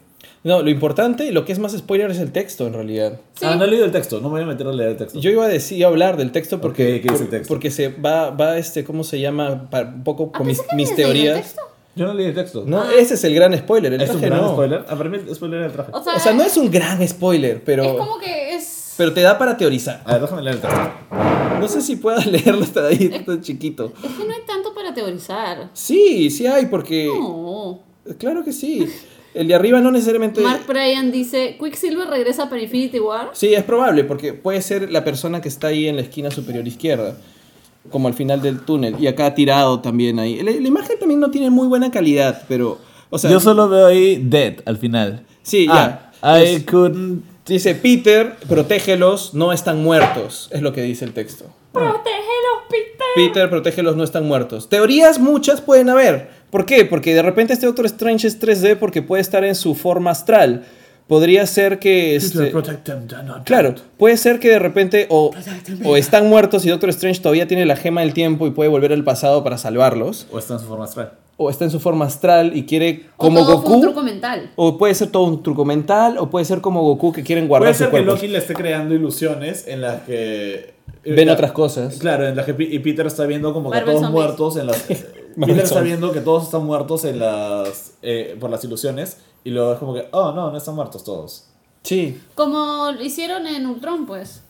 No, 0.44 0.62
lo 0.62 0.70
importante, 0.70 1.32
lo 1.32 1.44
que 1.44 1.52
es 1.52 1.58
más 1.58 1.72
spoiler 1.76 2.10
es 2.10 2.18
el 2.18 2.30
texto 2.32 2.66
en 2.66 2.72
realidad. 2.74 3.20
Sí. 3.34 3.44
Ah, 3.46 3.56
no 3.56 3.64
he 3.64 3.68
leído 3.68 3.84
el 3.84 3.90
texto, 3.92 4.16
no 4.20 4.28
me 4.28 4.34
voy 4.36 4.42
a 4.42 4.46
meter 4.46 4.66
a 4.66 4.72
leer 4.72 4.90
el 4.90 4.96
texto. 4.96 5.18
Yo 5.20 5.30
iba 5.30 5.44
a 5.44 5.48
decir, 5.48 5.78
iba 5.78 5.88
a 5.88 5.90
hablar 5.90 6.16
del 6.16 6.30
texto 6.32 6.60
porque, 6.60 7.00
¿qué 7.00 7.08
dice 7.10 7.14
el 7.24 7.28
por- 7.28 7.28
texto? 7.30 7.48
porque 7.54 7.70
se 7.70 7.88
va, 7.88 8.30
va 8.30 8.56
este, 8.58 8.84
¿cómo 8.84 9.02
se 9.04 9.18
llama? 9.20 9.68
Un 9.72 10.04
poco 10.04 10.30
con 10.32 10.46
mis, 10.46 10.60
mis 10.76 10.90
leído 10.90 10.90
el 10.90 10.96
teorías. 10.96 11.36
texto. 11.42 11.62
Yo 11.96 12.06
no 12.06 12.14
leí 12.14 12.26
el 12.26 12.34
texto. 12.34 12.62
No, 12.64 12.82
Ah. 12.82 12.90
ese 12.96 13.14
es 13.14 13.24
el 13.24 13.34
gran 13.34 13.56
spoiler, 13.58 13.92
el 13.92 14.00
¿Es 14.00 14.10
un 14.10 14.16
traje 14.20 14.26
gran 14.30 14.40
no. 14.42 14.52
spoiler? 14.52 14.84
Para 14.84 15.04
mí 15.10 15.18
el 15.18 15.34
spoiler 15.34 15.62
el 15.62 15.72
traje. 15.72 15.90
O 15.92 16.02
sea, 16.04 16.14
O 16.14 16.20
sea, 16.20 16.32
no 16.32 16.44
es 16.44 16.56
un 16.56 16.70
gran 16.70 17.06
spoiler, 17.08 17.62
pero, 17.64 17.82
es 17.82 17.92
como 17.94 18.18
que 18.20 18.54
es. 18.54 18.94
pero 18.96 19.12
te 19.12 19.20
da 19.22 19.36
para 19.36 19.56
teorizar. 19.56 20.02
A 20.04 20.12
ver, 20.12 20.22
déjame 20.22 20.42
leer 20.42 20.56
el 20.56 20.62
texto. 20.62 20.80
No 21.58 21.66
sé 21.66 21.80
si 21.80 21.96
puedas 21.96 22.24
leerlo 22.30 22.62
hasta 22.62 22.86
ahí, 22.86 23.08
tan 23.26 23.40
chiquito. 23.40 23.92
Es 24.04 24.12
que 24.12 24.24
no 24.24 24.32
hay 24.32 24.42
tanto 24.46 24.72
para 24.72 24.94
teorizar. 24.94 25.70
Sí, 25.72 26.30
sí 26.30 26.46
hay, 26.46 26.66
porque... 26.66 27.06
No. 27.06 27.80
Claro 28.18 28.44
que 28.44 28.52
sí. 28.52 28.86
El 29.34 29.46
de 29.48 29.54
arriba 29.54 29.80
no 29.80 29.90
necesariamente... 29.90 30.40
Mark 30.40 30.62
Bryan 30.66 31.12
dice: 31.12 31.56
Quicksilver 31.62 32.08
regresa 32.08 32.48
para 32.48 32.60
Infinity 32.62 32.98
War. 32.98 33.30
Sí, 33.34 33.54
es 33.54 33.62
probable, 33.62 34.04
porque 34.04 34.32
puede 34.32 34.60
ser 34.62 34.90
la 34.90 35.04
persona 35.04 35.40
que 35.40 35.48
está 35.48 35.68
ahí 35.68 35.86
en 35.86 35.96
la 35.96 36.02
esquina 36.02 36.30
superior 36.30 36.66
izquierda, 36.66 37.16
como 37.90 38.08
al 38.08 38.14
final 38.14 38.40
del 38.42 38.60
túnel, 38.60 38.96
y 38.98 39.06
acá 39.06 39.34
tirado 39.34 39.80
también 39.80 40.18
ahí. 40.18 40.36
La, 40.42 40.50
la 40.50 40.68
imagen 40.68 40.98
también 40.98 41.20
no 41.20 41.30
tiene 41.30 41.50
muy 41.50 41.66
buena 41.68 41.90
calidad, 41.90 42.42
pero... 42.48 42.78
O 43.10 43.18
sea, 43.18 43.30
Yo 43.30 43.40
solo 43.40 43.68
veo 43.68 43.86
ahí 43.86 44.16
dead 44.22 44.56
al 44.66 44.76
final. 44.76 45.24
Sí, 45.42 45.66
Ah, 45.70 46.12
ya. 46.22 46.40
I 46.40 46.44
Es- 46.56 46.64
couldn't. 46.64 47.22
Dice, 47.46 47.74
Peter, 47.74 48.36
protégelos, 48.46 49.32
no 49.32 49.52
están 49.52 49.82
muertos, 49.82 50.50
es 50.52 50.60
lo 50.60 50.74
que 50.74 50.82
dice 50.82 51.06
el 51.06 51.12
texto. 51.12 51.46
¡Protégelos, 51.72 52.62
Peter! 52.70 53.06
Peter, 53.14 53.50
protégelos, 53.50 53.96
no 53.96 54.04
están 54.04 54.26
muertos. 54.26 54.68
Teorías 54.68 55.18
muchas 55.18 55.60
pueden 55.60 55.88
haber. 55.90 56.28
¿Por 56.50 56.64
qué? 56.66 56.84
Porque 56.84 57.14
de 57.14 57.22
repente 57.22 57.52
este 57.52 57.66
Doctor 57.66 57.86
Strange 57.86 58.26
es 58.26 58.40
3D 58.40 58.76
porque 58.76 59.02
puede 59.02 59.20
estar 59.20 59.44
en 59.44 59.54
su 59.54 59.74
forma 59.74 60.10
astral. 60.10 60.64
Podría 61.06 61.46
ser 61.46 61.78
que... 61.78 62.16
este- 62.16 62.50
Claro, 63.44 63.74
puede 63.96 64.16
ser 64.18 64.38
que 64.40 64.48
de 64.50 64.58
repente 64.58 65.06
o, 65.08 65.30
o 65.84 65.96
están 65.96 66.28
muertos 66.28 66.64
y 66.66 66.68
Doctor 66.68 66.90
Strange 66.90 67.20
todavía 67.20 67.46
tiene 67.48 67.64
la 67.64 67.76
gema 67.76 68.02
del 68.02 68.12
tiempo 68.12 68.46
y 68.46 68.50
puede 68.50 68.68
volver 68.68 68.92
al 68.92 69.04
pasado 69.04 69.42
para 69.42 69.56
salvarlos. 69.58 70.26
O 70.30 70.38
está 70.38 70.54
en 70.54 70.60
su 70.60 70.66
forma 70.66 70.84
astral. 70.84 71.12
O 71.38 71.48
está 71.50 71.64
en 71.64 71.70
su 71.70 71.80
forma 71.80 72.04
astral 72.04 72.54
y 72.56 72.64
quiere, 72.66 73.06
O 73.16 73.24
como 73.24 73.40
todo 73.40 73.62
fue 73.62 73.66
un 73.68 73.72
Goku... 73.76 73.80
truco 73.80 74.02
mental. 74.02 74.50
O 74.56 74.76
puede 74.76 74.94
ser 74.94 75.08
todo 75.10 75.24
un 75.24 75.42
truco 75.42 75.64
mental, 75.64 76.16
o 76.18 76.28
puede 76.28 76.44
ser 76.44 76.60
como 76.60 76.82
Goku 76.82 77.12
que 77.12 77.22
quieren 77.22 77.46
guardar 77.48 77.68
Puede 77.68 77.74
su 77.74 77.84
ser 77.84 77.90
que. 77.90 78.00
Loki 78.06 78.28
le 78.28 78.38
esté 78.38 78.54
creando 78.54 78.94
ilusiones 78.94 79.66
en 79.68 79.80
las 79.82 80.02
que. 80.02 80.77
Ven 81.08 81.24
Claro, 81.24 81.32
otras 81.34 81.52
cosas. 81.52 81.96
Claro, 81.98 82.26
en 82.28 82.36
las 82.36 82.44
que 82.46 82.54
y 82.58 82.78
Peter 82.80 83.06
está 83.06 83.24
viendo 83.26 83.52
como 83.52 83.70
que 83.70 83.76
Marvel 83.78 83.94
todos 83.96 84.06
Zombies. 84.06 84.24
muertos 84.24 84.56
en 84.56 84.66
las. 84.66 84.84
Marvel 85.36 85.54
Peter 85.56 85.64
está 85.64 85.80
viendo 85.80 86.12
que 86.12 86.20
todos 86.20 86.44
están 86.44 86.64
muertos 86.64 87.04
en 87.04 87.18
las. 87.18 87.92
eh, 88.02 88.36
por 88.40 88.50
las 88.50 88.62
ilusiones. 88.64 89.18
Y 89.44 89.50
luego 89.50 89.72
es 89.72 89.78
como 89.78 89.94
que, 89.94 90.08
oh 90.12 90.32
no, 90.32 90.50
no 90.50 90.56
están 90.58 90.74
muertos 90.74 91.04
todos. 91.04 91.46
Sí. 91.82 92.20
Como 92.34 92.90
lo 92.92 93.02
hicieron 93.02 93.46
en 93.46 93.66
Ultron, 93.66 94.04
pues. 94.06 94.42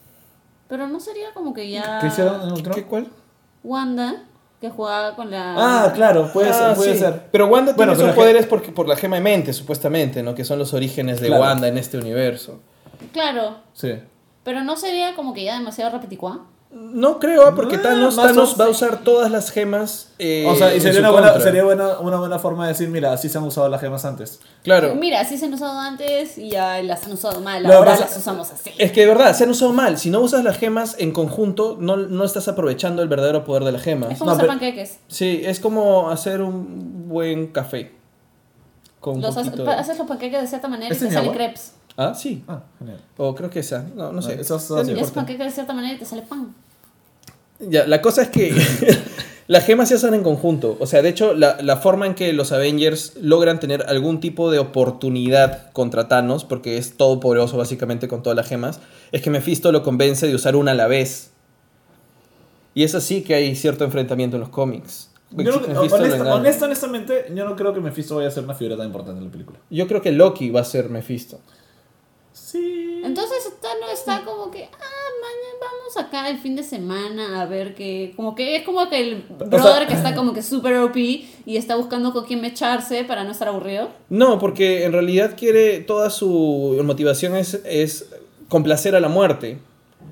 Pero 0.68 0.86
no 0.88 0.98
sería 1.00 1.32
como 1.34 1.54
que 1.54 1.70
ya. 1.70 1.98
¿Qué 2.00 2.08
hicieron 2.08 2.42
en 2.42 2.52
Ultron? 2.52 2.74
¿Qué 2.74 2.84
cuál? 2.84 3.06
Wanda, 3.62 4.24
que 4.60 4.70
jugaba 4.70 5.14
con 5.14 5.30
la. 5.30 5.54
Ah, 5.86 5.92
claro, 5.94 6.30
puede, 6.32 6.52
ser, 6.52 6.62
Ah, 6.62 6.74
puede 6.74 6.92
sí. 6.94 6.98
ser. 6.98 7.28
Pero 7.30 7.46
Wanda 7.46 7.72
Bueno, 7.74 7.92
tiene 7.92 8.08
sus 8.08 8.14
que- 8.14 8.20
poderes 8.20 8.46
porque, 8.46 8.72
por 8.72 8.88
la 8.88 8.96
gema 8.96 9.16
de 9.16 9.22
mente, 9.22 9.52
supuestamente, 9.52 10.22
¿no? 10.22 10.34
Que 10.34 10.44
son 10.44 10.58
los 10.58 10.72
orígenes 10.74 11.20
de 11.20 11.28
Claro. 11.28 11.42
Wanda 11.42 11.68
en 11.68 11.78
este 11.78 11.98
universo. 11.98 12.60
Claro. 13.12 13.58
Sí. 13.72 13.92
Pero 14.48 14.64
no 14.64 14.78
sería 14.78 15.14
como 15.14 15.34
que 15.34 15.44
ya 15.44 15.58
demasiado 15.58 15.90
repeticuá. 15.90 16.46
No 16.72 17.18
creo, 17.18 17.46
ah, 17.46 17.54
porque 17.54 17.76
Ah, 17.76 17.82
Thanos, 17.82 18.16
Thanos 18.16 18.56
va 18.58 18.64
a 18.64 18.68
usar 18.70 19.00
todas 19.04 19.30
las 19.30 19.50
gemas. 19.50 20.08
eh, 20.18 20.46
O 20.48 20.54
sea, 20.56 20.74
y 20.74 20.80
sería, 20.80 21.00
una 21.00 21.10
buena, 21.10 21.38
sería 21.38 21.64
buena, 21.64 21.98
una 21.98 22.16
buena 22.18 22.38
forma 22.38 22.64
de 22.64 22.72
decir, 22.72 22.88
mira, 22.88 23.12
así 23.12 23.28
se 23.28 23.36
han 23.36 23.44
usado 23.44 23.68
las 23.68 23.78
gemas 23.82 24.06
antes. 24.06 24.40
Claro. 24.62 24.94
Mira, 24.94 25.20
así 25.20 25.36
se 25.36 25.44
han 25.44 25.52
usado 25.52 25.78
antes 25.78 26.38
y 26.38 26.48
ya 26.48 26.82
las 26.82 27.04
han 27.04 27.12
usado 27.12 27.42
mal. 27.42 27.66
Ahora 27.66 27.90
pasa- 27.90 28.04
las 28.06 28.16
usamos 28.16 28.50
así. 28.50 28.70
Es 28.78 28.90
que 28.90 29.00
de 29.02 29.06
verdad, 29.06 29.34
se 29.34 29.44
han 29.44 29.50
usado 29.50 29.74
mal. 29.74 29.98
Si 29.98 30.08
no 30.08 30.20
usas 30.20 30.42
las 30.44 30.56
gemas 30.56 30.96
en 30.98 31.12
conjunto, 31.12 31.76
no, 31.78 31.98
no 31.98 32.24
estás 32.24 32.48
aprovechando 32.48 33.02
el 33.02 33.08
verdadero 33.08 33.44
poder 33.44 33.64
de 33.64 33.72
las 33.72 33.82
Es 33.82 33.84
gemas. 33.84 34.18
como 34.18 34.30
No, 34.30 34.30
hacer 34.32 34.46
pero- 34.46 34.52
panqueques. 34.58 34.98
Sí, 35.08 35.42
es 35.44 35.60
como 35.60 36.08
hacer 36.08 36.40
un 36.40 37.06
buen 37.08 37.48
café. 37.48 37.92
Con 39.00 39.20
Los 39.20 39.36
haces, 39.36 39.98
los 39.98 40.06
panqueques 40.08 40.40
de 40.40 40.46
cierta 40.48 40.68
manera 40.68 40.88
y 40.88 40.92
¿Este 40.92 41.04
te 41.04 41.08
es 41.10 41.14
salen 41.14 41.32
crepes. 41.32 41.74
Ah, 42.00 42.14
sí. 42.14 42.44
Ah, 42.46 42.62
genial. 42.78 43.00
O 43.16 43.34
creo 43.34 43.50
que 43.50 43.58
esa. 43.58 43.84
No, 43.94 44.12
no 44.12 44.22
sé. 44.22 44.34
Ah, 44.34 44.40
esas- 44.40 44.70
panqueques 45.10 45.46
de 45.46 45.50
cierta 45.52 45.74
manera 45.74 45.94
y 45.94 45.98
te 45.98 46.04
sale 46.04 46.22
pan. 46.22 46.54
Ya, 47.58 47.86
la 47.88 48.00
cosa 48.00 48.22
es 48.22 48.28
que 48.28 48.54
las 49.48 49.64
gemas 49.66 49.88
se 49.88 49.96
hacen 49.96 50.14
en 50.14 50.22
conjunto. 50.22 50.76
O 50.78 50.86
sea, 50.86 51.02
de 51.02 51.08
hecho, 51.08 51.34
la, 51.34 51.60
la 51.60 51.76
forma 51.78 52.06
en 52.06 52.14
que 52.14 52.32
los 52.32 52.52
Avengers 52.52 53.14
logran 53.20 53.58
tener 53.58 53.82
algún 53.88 54.20
tipo 54.20 54.50
de 54.52 54.60
oportunidad 54.60 55.72
contra 55.72 56.06
Thanos, 56.06 56.44
porque 56.44 56.78
es 56.78 56.96
todopoderoso 56.96 57.56
básicamente 57.56 58.06
con 58.06 58.22
todas 58.22 58.36
las 58.36 58.46
gemas, 58.46 58.78
es 59.10 59.20
que 59.20 59.30
Mephisto 59.30 59.72
lo 59.72 59.82
convence 59.82 60.28
de 60.28 60.34
usar 60.36 60.54
una 60.54 60.70
a 60.70 60.74
la 60.74 60.86
vez. 60.86 61.32
Y 62.74 62.84
es 62.84 62.94
así 62.94 63.22
que 63.22 63.34
hay 63.34 63.56
cierto 63.56 63.84
enfrentamiento 63.84 64.36
en 64.36 64.40
los 64.40 64.50
cómics. 64.50 65.10
Yo, 65.32 65.60
no- 65.60 65.80
honesta- 66.36 66.64
honestamente, 66.66 67.26
yo 67.34 67.44
no 67.44 67.56
creo 67.56 67.74
que 67.74 67.80
Mephisto 67.80 68.14
vaya 68.16 68.28
a 68.28 68.30
ser 68.30 68.44
una 68.44 68.54
figura 68.54 68.76
tan 68.76 68.86
importante 68.86 69.18
en 69.18 69.24
la 69.26 69.32
película. 69.32 69.58
Yo 69.68 69.88
creo 69.88 70.00
que 70.00 70.12
Loki 70.12 70.50
va 70.50 70.60
a 70.60 70.64
ser 70.64 70.88
Mephisto. 70.90 71.40
Sí. 72.44 73.00
Entonces 73.04 73.38
Thanos 73.60 73.92
está 73.92 74.24
como 74.24 74.50
que, 74.50 74.64
ah, 74.64 75.08
mañana 75.20 75.58
vamos 75.60 75.96
acá 75.98 76.28
el 76.30 76.38
fin 76.38 76.56
de 76.56 76.62
semana 76.62 77.42
a 77.42 77.46
ver 77.46 77.74
que, 77.74 78.12
como 78.16 78.34
que 78.34 78.56
es 78.56 78.62
como 78.64 78.88
que 78.88 79.00
el 79.00 79.22
brother 79.28 79.86
que 79.86 79.94
está 79.94 80.14
como 80.14 80.32
que 80.32 80.42
super 80.42 80.76
OP 80.78 80.96
y 80.96 81.56
está 81.56 81.76
buscando 81.76 82.12
con 82.12 82.24
quién 82.24 82.44
echarse 82.44 83.04
para 83.04 83.24
no 83.24 83.32
estar 83.32 83.48
aburrido. 83.48 83.90
No, 84.08 84.38
porque 84.38 84.84
en 84.84 84.92
realidad 84.92 85.34
quiere, 85.36 85.80
toda 85.80 86.10
su 86.10 86.80
motivación 86.84 87.36
es, 87.36 87.60
es 87.64 88.08
complacer 88.48 88.94
a 88.96 89.00
la 89.00 89.08
muerte. 89.08 89.58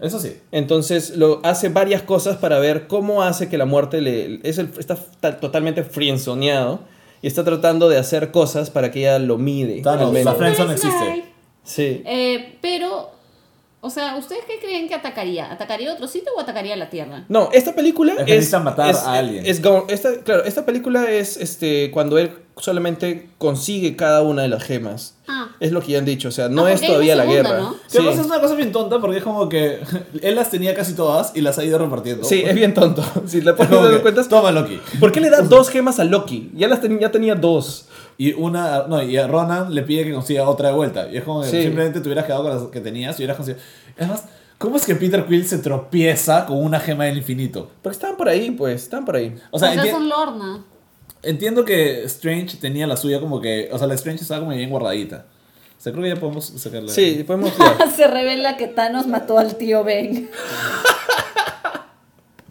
Eso 0.03 0.21
sí. 0.21 0.37
Entonces 0.53 1.17
lo 1.17 1.41
hace 1.43 1.71
varias 1.71 2.03
cosas 2.03 2.37
para 2.37 2.59
ver 2.59 2.87
cómo 2.87 3.23
hace 3.23 3.49
que 3.49 3.57
la 3.57 3.65
muerte 3.65 4.01
le 4.03 4.41
es 4.43 4.59
el- 4.59 4.71
está 4.79 4.97
ta- 5.21 5.39
totalmente 5.39 5.85
frienzoneado 5.85 6.81
y 7.23 7.27
está 7.29 7.45
tratando 7.45 7.89
de 7.89 7.97
hacer 7.97 8.31
cosas 8.31 8.69
para 8.69 8.91
que 8.91 9.01
ella 9.01 9.19
lo 9.19 9.39
mide. 9.39 9.81
Menos. 9.83 10.13
la 10.25 10.35
friendzone 10.35 10.73
existe. 10.75 11.25
Sí. 11.67 12.03
Eh, 12.07 12.57
pero, 12.63 13.11
o 13.81 13.91
sea, 13.91 14.17
¿ustedes 14.17 14.43
qué 14.47 14.59
creen 14.65 14.89
que 14.89 14.95
atacaría? 14.95 15.53
¿Atacaría 15.53 15.93
otro 15.93 16.07
sitio 16.09 16.33
o 16.37 16.41
atacaría 16.41 16.77
la 16.77 16.89
Tierra? 16.89 17.25
No, 17.29 17.51
esta 17.53 17.75
película 17.75 18.15
Es 18.15 18.21
es, 18.21 18.27
necesita 18.27 18.61
matar 18.61 18.91
es- 18.91 18.97
a 18.99 19.13
alguien. 19.15 19.45
es 19.45 19.61
go- 19.63 19.85
esta, 19.89 20.21
claro, 20.23 20.45
esta 20.45 20.65
película 20.65 21.11
es 21.11 21.37
este 21.37 21.91
cuando 21.91 22.17
él 22.19 22.31
solamente 22.59 23.29
consigue 23.37 23.97
cada 23.97 24.23
una 24.23 24.41
de 24.43 24.49
las 24.49 24.63
gemas. 24.65 25.15
Ah, 25.29 25.49
Es 25.61 25.73
lo 25.73 25.83
que 25.83 25.93
ya 25.93 25.99
han 25.99 26.05
dicho, 26.07 26.29
o 26.29 26.31
sea, 26.31 26.49
no 26.49 26.65
Ah, 26.67 26.73
es 26.73 26.81
todavía 26.81 27.15
una 27.15 27.25
la 27.25 27.31
segunda, 27.31 27.51
guerra. 27.53 27.63
¿no? 27.65 27.73
Que 27.75 27.79
Sí. 27.91 27.99
además 27.99 28.19
es 28.21 28.27
una 28.27 28.41
cosa 28.41 28.55
bien 28.55 28.73
tonta 28.73 28.99
porque 29.01 29.19
es 29.19 29.25
como 29.25 29.49
que 29.51 29.79
él 30.23 30.35
las 30.37 30.51
tenía 30.51 30.75
casi 30.75 30.95
todas 30.95 31.33
y 31.35 31.43
las 31.43 31.59
ha 31.59 31.65
ido 31.65 31.79
repartiendo. 31.79 32.25
Sí, 32.25 32.43
es 32.47 32.55
bien 32.55 32.73
tonto. 32.73 33.03
Si 33.27 33.41
le 33.43 33.51
Es 33.51 33.57
pones 33.57 34.01
cuentas, 34.01 34.29
Toma 34.29 34.53
Loki. 34.53 34.81
¿por 35.01 35.13
qué 35.13 35.21
le 35.21 35.29
da 35.31 35.41
dos 35.43 35.69
gemas 35.69 35.99
a 36.01 36.05
Loki? 36.05 36.51
Ya 36.55 36.69
las 36.69 36.81
ten- 36.81 36.99
ya 36.99 37.11
tenía 37.11 37.35
dos. 37.35 37.89
Y 38.19 38.33
una, 38.33 38.87
no, 38.89 39.03
y 39.03 39.17
a 39.19 39.27
Ronan 39.27 39.75
le 39.75 39.83
pide 39.83 40.05
que 40.05 40.13
consiga 40.15 40.49
otra 40.49 40.69
de 40.71 40.75
vuelta. 40.75 41.09
Y 41.11 41.19
es 41.19 41.25
como 41.25 41.43
que 41.43 41.49
Sí. 41.49 41.63
simplemente 41.63 42.01
te 42.01 42.09
hubieras 42.09 42.25
quedado 42.25 42.45
con 42.45 42.53
las 42.55 42.63
que 42.71 42.81
tenías 42.81 43.15
y 43.19 43.23
hubieras 43.23 43.37
conseguido. 43.37 43.63
Además, 43.99 44.25
¿cómo 44.59 44.77
es 44.77 44.87
que 44.87 44.95
Peter 44.95 45.25
Quill 45.27 45.47
se 45.47 45.59
tropieza 45.59 46.47
con 46.47 46.63
una 46.65 46.81
gema 46.81 47.05
del 47.05 47.19
infinito? 47.19 47.71
Porque 47.83 47.95
estaban 47.97 48.17
por 48.17 48.29
ahí, 48.29 48.51
pues, 48.53 48.85
estaban 48.85 49.05
por 49.05 49.17
ahí. 49.17 49.35
O 49.51 49.59
sea, 49.59 49.69
porque 49.69 49.83
enti- 49.83 49.89
es 49.93 49.95
un 49.95 50.09
Lorna. 50.09 50.65
Entiendo 51.23 51.65
que 51.65 52.05
Strange 52.05 52.57
tenía 52.59 52.87
la 52.87 52.97
suya 52.97 53.21
como 53.21 53.41
que. 53.41 53.69
O 53.73 53.79
sea, 53.79 53.87
la 53.87 53.95
Strange 53.95 54.23
estaba 54.23 54.41
como 54.41 54.53
bien 54.57 54.71
guardadita. 54.71 55.27
O 55.79 55.81
sea, 55.83 55.93
creo 55.93 56.05
que 56.05 56.11
ya 56.11 56.17
podemos 56.17 56.47
sacarla. 56.57 56.91
Sí, 56.91 57.23
podemos. 57.27 57.53
Se 57.97 58.07
revela 58.07 58.57
que 58.57 58.67
Thanos 58.69 59.07
mató 59.07 59.39
al 59.39 59.57
tío 59.57 59.85
Ben. 59.85 60.31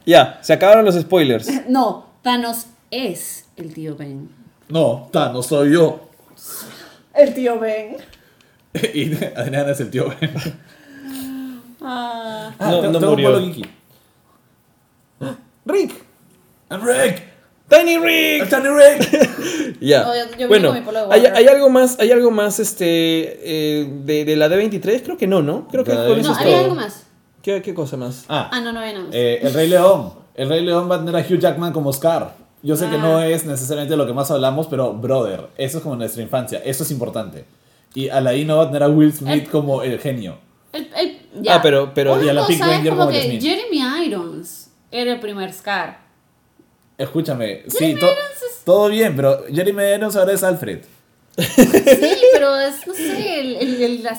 ya, 0.05 0.39
se 0.43 0.53
acabaron 0.53 0.85
los 0.85 0.95
spoilers. 0.95 1.47
No, 1.69 2.05
Thanos 2.21 2.67
es 2.91 3.45
el 3.57 3.73
tío 3.73 3.95
Ben. 3.95 4.29
No, 4.69 5.09
Thanos 5.11 5.45
soy 5.47 5.73
yo. 5.73 6.09
El 7.13 7.33
tío 7.33 7.59
Ben. 7.59 7.97
y 8.93 9.13
Adriana 9.35 9.71
es 9.71 9.79
el 9.79 9.89
tío 9.89 10.13
Ben. 10.19 10.31
Ah. 11.81 12.51
Ah, 12.59 12.71
No, 12.71 12.81
tengo- 12.81 12.99
no 12.99 13.09
murió. 13.11 13.31
polo 13.33 13.45
geeky. 13.45 13.63
Rick. 15.65 16.03
I'm 16.69 16.81
Rick. 16.85 17.23
Tiny 17.69 17.97
Rick. 17.97 18.49
Tiny 18.49 18.69
Rick. 18.69 19.75
Ya. 19.81 20.03
No, 20.03 20.15
yo- 20.15 20.37
yo 20.37 20.47
bueno, 20.47 20.73
¿hay, 21.11 21.25
hay 21.25 21.47
algo 21.47 21.69
más, 21.69 21.99
hay 21.99 22.11
algo 22.11 22.31
más 22.31 22.59
este 22.59 22.85
eh, 23.81 23.87
de, 24.03 24.23
de 24.25 24.35
la 24.35 24.47
D23? 24.47 25.01
Creo 25.03 25.17
que 25.17 25.27
no, 25.27 25.41
¿no? 25.41 25.67
Creo 25.67 25.83
que 25.83 25.91
con 25.93 26.19
eso 26.19 26.29
No, 26.31 26.35
había 26.39 26.59
algo 26.61 26.75
más. 26.75 27.03
¿Qué, 27.41 27.61
qué 27.61 27.73
cosa 27.73 27.97
más? 27.97 28.25
Ah, 28.29 28.49
Ah, 28.53 28.61
no, 28.61 28.71
no 28.71 28.79
había 28.79 28.93
nada 28.93 29.05
más. 29.05 29.13
eh, 29.15 29.39
el 29.41 29.53
Rey 29.53 29.67
León. 29.67 30.13
El 30.33 30.49
Rey 30.49 30.63
León 30.63 30.89
va 30.89 30.95
a 30.95 30.99
tener 31.05 31.15
a 31.15 31.19
Hugh 31.19 31.39
Jackman 31.39 31.73
como 31.73 31.91
Scar. 31.91 32.35
Yo 32.65 32.75
sé 32.75 32.89
que 32.89 32.95
Ah. 32.95 32.99
no 32.99 33.21
es 33.21 33.45
necesariamente 33.45 33.95
lo 33.95 34.07
que 34.07 34.13
más 34.13 34.31
hablamos, 34.31 34.65
pero 34.67 34.91
brother, 34.93 35.49
eso 35.57 35.77
es 35.77 35.83
como 35.83 35.95
nuestra 35.95 36.23
infancia. 36.23 36.59
Eso 36.65 36.81
es 36.83 36.89
importante. 36.91 37.45
Y 37.93 38.09
Aladdin 38.09 38.49
va 38.49 38.63
a 38.63 38.65
tener 38.67 38.81
a 38.83 38.89
Will 38.89 39.13
Smith 39.13 39.49
como 39.49 39.83
el 39.83 39.99
genio. 39.99 40.39
El- 40.73 40.89
el- 40.97 41.17
ya. 41.43 41.55
Ah, 41.55 41.61
pero- 41.61 41.93
pero- 41.93 42.21
Y 42.23 42.27
a 42.27 42.33
la 42.33 42.47
Pink 42.47 42.59
Ranger 42.61 42.89
como 42.89 43.01
como 43.05 43.11
que 43.13 43.21
Smith. 43.23 43.41
Jeremy 43.41 44.05
Irons 44.07 44.71
era 44.91 45.13
el 45.13 45.19
primer 45.19 45.53
Scar. 45.53 45.99
Escúchame, 46.97 47.63
sí, 47.67 47.95
to- 47.99 48.07
todo 48.65 48.89
bien, 48.89 49.15
pero 49.15 49.43
Jeremy 49.53 49.83
Irons 49.95 50.15
ahora 50.15 50.33
es 50.33 50.43
Alfred. 50.43 50.79
Sí, 51.37 52.23
pero 52.33 52.57
es, 52.59 52.87
no 52.87 52.93
sé, 52.93 53.39
el, 53.41 53.55
el, 53.57 53.81
el- 53.83 54.03
la 54.03 54.15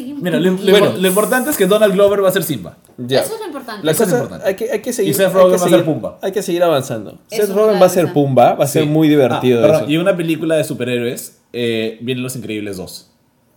Mira, 0.00 0.38
lo, 0.40 0.50
lo- 0.52 0.56
Bueno. 0.70 0.92
lo 0.98 1.08
importante 1.08 1.50
es 1.50 1.56
que 1.56 1.66
Donald 1.66 1.92
Glover 1.94 2.22
va 2.24 2.28
a 2.28 2.32
ser 2.32 2.42
Simba. 2.42 2.76
Ya. 2.98 3.20
Eso 3.20 3.34
es 3.34 3.40
lo 3.40 3.46
importante. 3.46 3.84
La 3.86 3.92
Eso 3.92 4.04
es 4.04 4.12
importante. 4.12 4.46
hay 4.48 4.54
que, 4.56 4.70
hay 4.72 4.80
que 4.82 4.92
seguir. 4.92 5.10
Y 5.10 5.14
Seth 5.14 5.32
Rogen 5.32 5.52
va 5.52 5.66
a 5.66 5.68
ser 5.68 5.84
Pumba. 5.84 6.18
Hay 6.22 6.32
que 6.32 6.42
seguir 6.42 6.62
avanzando. 6.62 7.18
Eso 7.30 7.46
Seth 7.46 7.54
Rogen 7.54 7.80
va 7.80 7.86
a 7.86 7.88
ser. 7.88 8.12
Pumba, 8.12 8.54
va 8.54 8.64
a 8.64 8.68
ser 8.68 8.82
Sí. 8.84 8.88
muy 8.88 9.08
divertido 9.08 9.58
Ah, 9.58 9.62
perdón, 9.62 9.82
eso. 9.82 9.90
Y 9.90 9.96
una 9.96 10.16
película 10.16 10.56
de 10.56 10.64
superhéroes, 10.64 11.38
eh, 11.52 11.98
vienen 12.02 12.22
Los 12.22 12.36
Increíbles 12.36 12.76
2. 12.76 13.10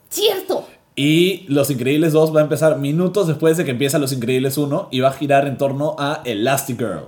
Cierto. 0.10 0.68
Y 0.96 1.46
Los 1.48 1.70
Increíbles 1.70 2.14
2 2.14 2.36
va 2.36 2.40
a 2.40 2.44
empezar 2.44 2.78
minutos 2.80 3.28
después 3.28 3.58
de 3.58 3.66
que 3.66 3.72
empieza 3.72 4.00
Los 4.00 4.14
Increíbles 4.14 4.58
1 4.58 4.88
y 4.92 5.00
va 5.02 5.10
a 5.10 5.14
girar 5.14 5.48
en 5.48 5.58
torno 5.58 5.96
a 6.00 6.22
Elastigirl. 6.26 7.06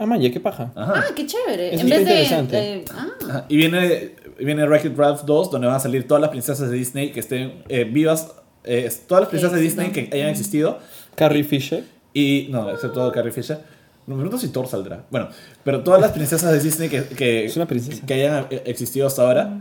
Ah, 0.00 0.06
man, 0.06 0.20
ya, 0.20 0.30
qué 0.30 0.38
paja. 0.40 0.72
Ajá. 0.76 0.92
Ah, 0.96 1.04
qué 1.14 1.26
chévere. 1.26 1.74
Eso 1.74 1.82
en 1.82 1.88
vez 1.90 1.98
de. 1.98 2.02
interesante. 2.22 2.74
eh, 2.74 2.84
ah. 3.30 3.44
Y 3.48 3.56
viene, 3.56 4.14
viene 4.38 4.64
Wreck-It 4.64 4.96
Ralph 4.96 5.22
2, 5.24 5.50
donde 5.50 5.66
van 5.66 5.76
a 5.76 5.80
salir 5.80 6.06
todas 6.06 6.20
las 6.20 6.30
princesas 6.30 6.70
de 6.70 6.76
Disney 6.76 7.10
que 7.10 7.20
estén 7.20 7.62
eh, 7.68 7.82
vivas. 7.84 8.32
Eh, 8.64 8.90
todas 9.06 9.22
las 9.22 9.28
princesas 9.30 9.54
de 9.54 9.60
Disney 9.62 9.90
que 9.90 10.10
hayan 10.12 10.28
existido. 10.28 10.78
Carrie 11.14 11.44
Fisher. 11.44 11.84
Y. 12.14 12.48
No, 12.50 12.70
excepto 12.70 13.10
Carrie 13.12 13.32
Fisher. 13.32 13.58
No 14.06 14.14
me 14.14 14.22
pregunto 14.22 14.38
si 14.40 14.50
Thor 14.52 14.66
saldrá. 14.66 15.04
Bueno, 15.10 15.28
pero 15.64 15.82
todas 15.82 16.00
las 16.00 16.12
princesas 16.12 16.50
de 16.50 16.60
Disney 16.60 16.88
que, 16.88 17.04
que, 17.04 17.44
Es 17.44 17.56
una 17.56 17.66
princesa. 17.66 18.06
que 18.06 18.14
hayan 18.14 18.46
eh, 18.50 18.62
existido 18.66 19.06
hasta 19.06 19.22
ahora. 19.22 19.58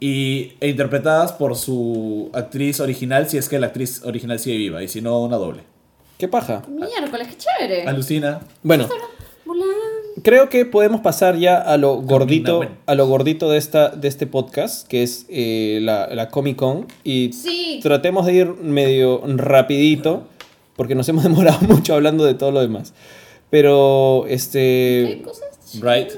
Y, 0.00 0.52
e 0.60 0.68
interpretadas 0.68 1.32
por 1.32 1.56
su 1.56 2.30
actriz 2.34 2.80
original, 2.80 3.28
si 3.28 3.38
es 3.38 3.48
que 3.48 3.58
la 3.58 3.68
actriz 3.68 4.02
original 4.04 4.38
sigue 4.38 4.56
viva, 4.58 4.82
y 4.82 4.88
si 4.88 5.00
no, 5.00 5.22
una 5.22 5.36
doble. 5.36 5.62
Qué 6.18 6.28
paja. 6.28 6.62
miércoles, 6.68 7.28
qué 7.28 7.36
chévere. 7.36 7.86
Alucina. 7.86 8.40
Bueno, 8.62 8.88
Mulan. 9.44 9.68
Creo 10.26 10.48
que 10.48 10.66
podemos 10.66 11.02
pasar 11.02 11.36
ya 11.36 11.56
a 11.58 11.76
lo 11.76 11.98
gordito, 12.02 12.62
a 12.84 12.94
lo 12.96 13.06
gordito 13.06 13.48
de 13.48 13.58
esta, 13.58 13.90
de 13.90 14.08
este 14.08 14.26
podcast, 14.26 14.84
que 14.88 15.04
es 15.04 15.24
eh, 15.28 15.78
la, 15.82 16.08
la 16.08 16.30
Comic 16.30 16.56
Con. 16.56 16.88
Y 17.04 17.32
Sí. 17.32 17.78
tratemos 17.80 18.26
de 18.26 18.34
ir 18.34 18.46
medio 18.54 19.22
rapidito, 19.24 20.26
porque 20.74 20.96
nos 20.96 21.08
hemos 21.08 21.22
demorado 21.28 21.60
mucho 21.68 21.94
hablando 21.94 22.24
de 22.24 22.34
todo 22.34 22.50
lo 22.50 22.60
demás. 22.60 22.92
Pero, 23.50 24.24
¿Qué 24.26 24.34
este... 24.34 25.22
cosas 25.24 25.78
Bright. 25.80 26.10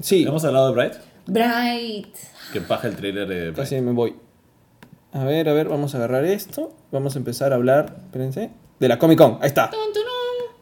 Sí, 0.00 0.24
¿Hemos 0.24 0.44
hablado 0.44 0.66
de 0.66 0.72
Bright? 0.74 0.94
Bright. 1.28 2.16
Que 2.52 2.60
paja 2.60 2.88
el 2.88 2.96
trailer 2.96 3.28
de 3.28 3.40
Bright. 3.52 3.56
casi 3.56 3.80
me 3.80 3.92
voy. 3.92 4.16
A 5.12 5.22
ver, 5.22 5.48
a 5.48 5.52
ver, 5.52 5.68
vamos 5.68 5.94
a 5.94 5.98
agarrar 5.98 6.24
esto. 6.24 6.72
Vamos 6.90 7.14
a 7.14 7.20
empezar 7.20 7.52
a 7.52 7.54
hablar, 7.54 7.94
espérense, 8.06 8.50
de 8.80 8.88
la 8.88 8.98
Comic 8.98 9.18
Con. 9.18 9.38
Ahí 9.40 9.46
está. 9.46 9.70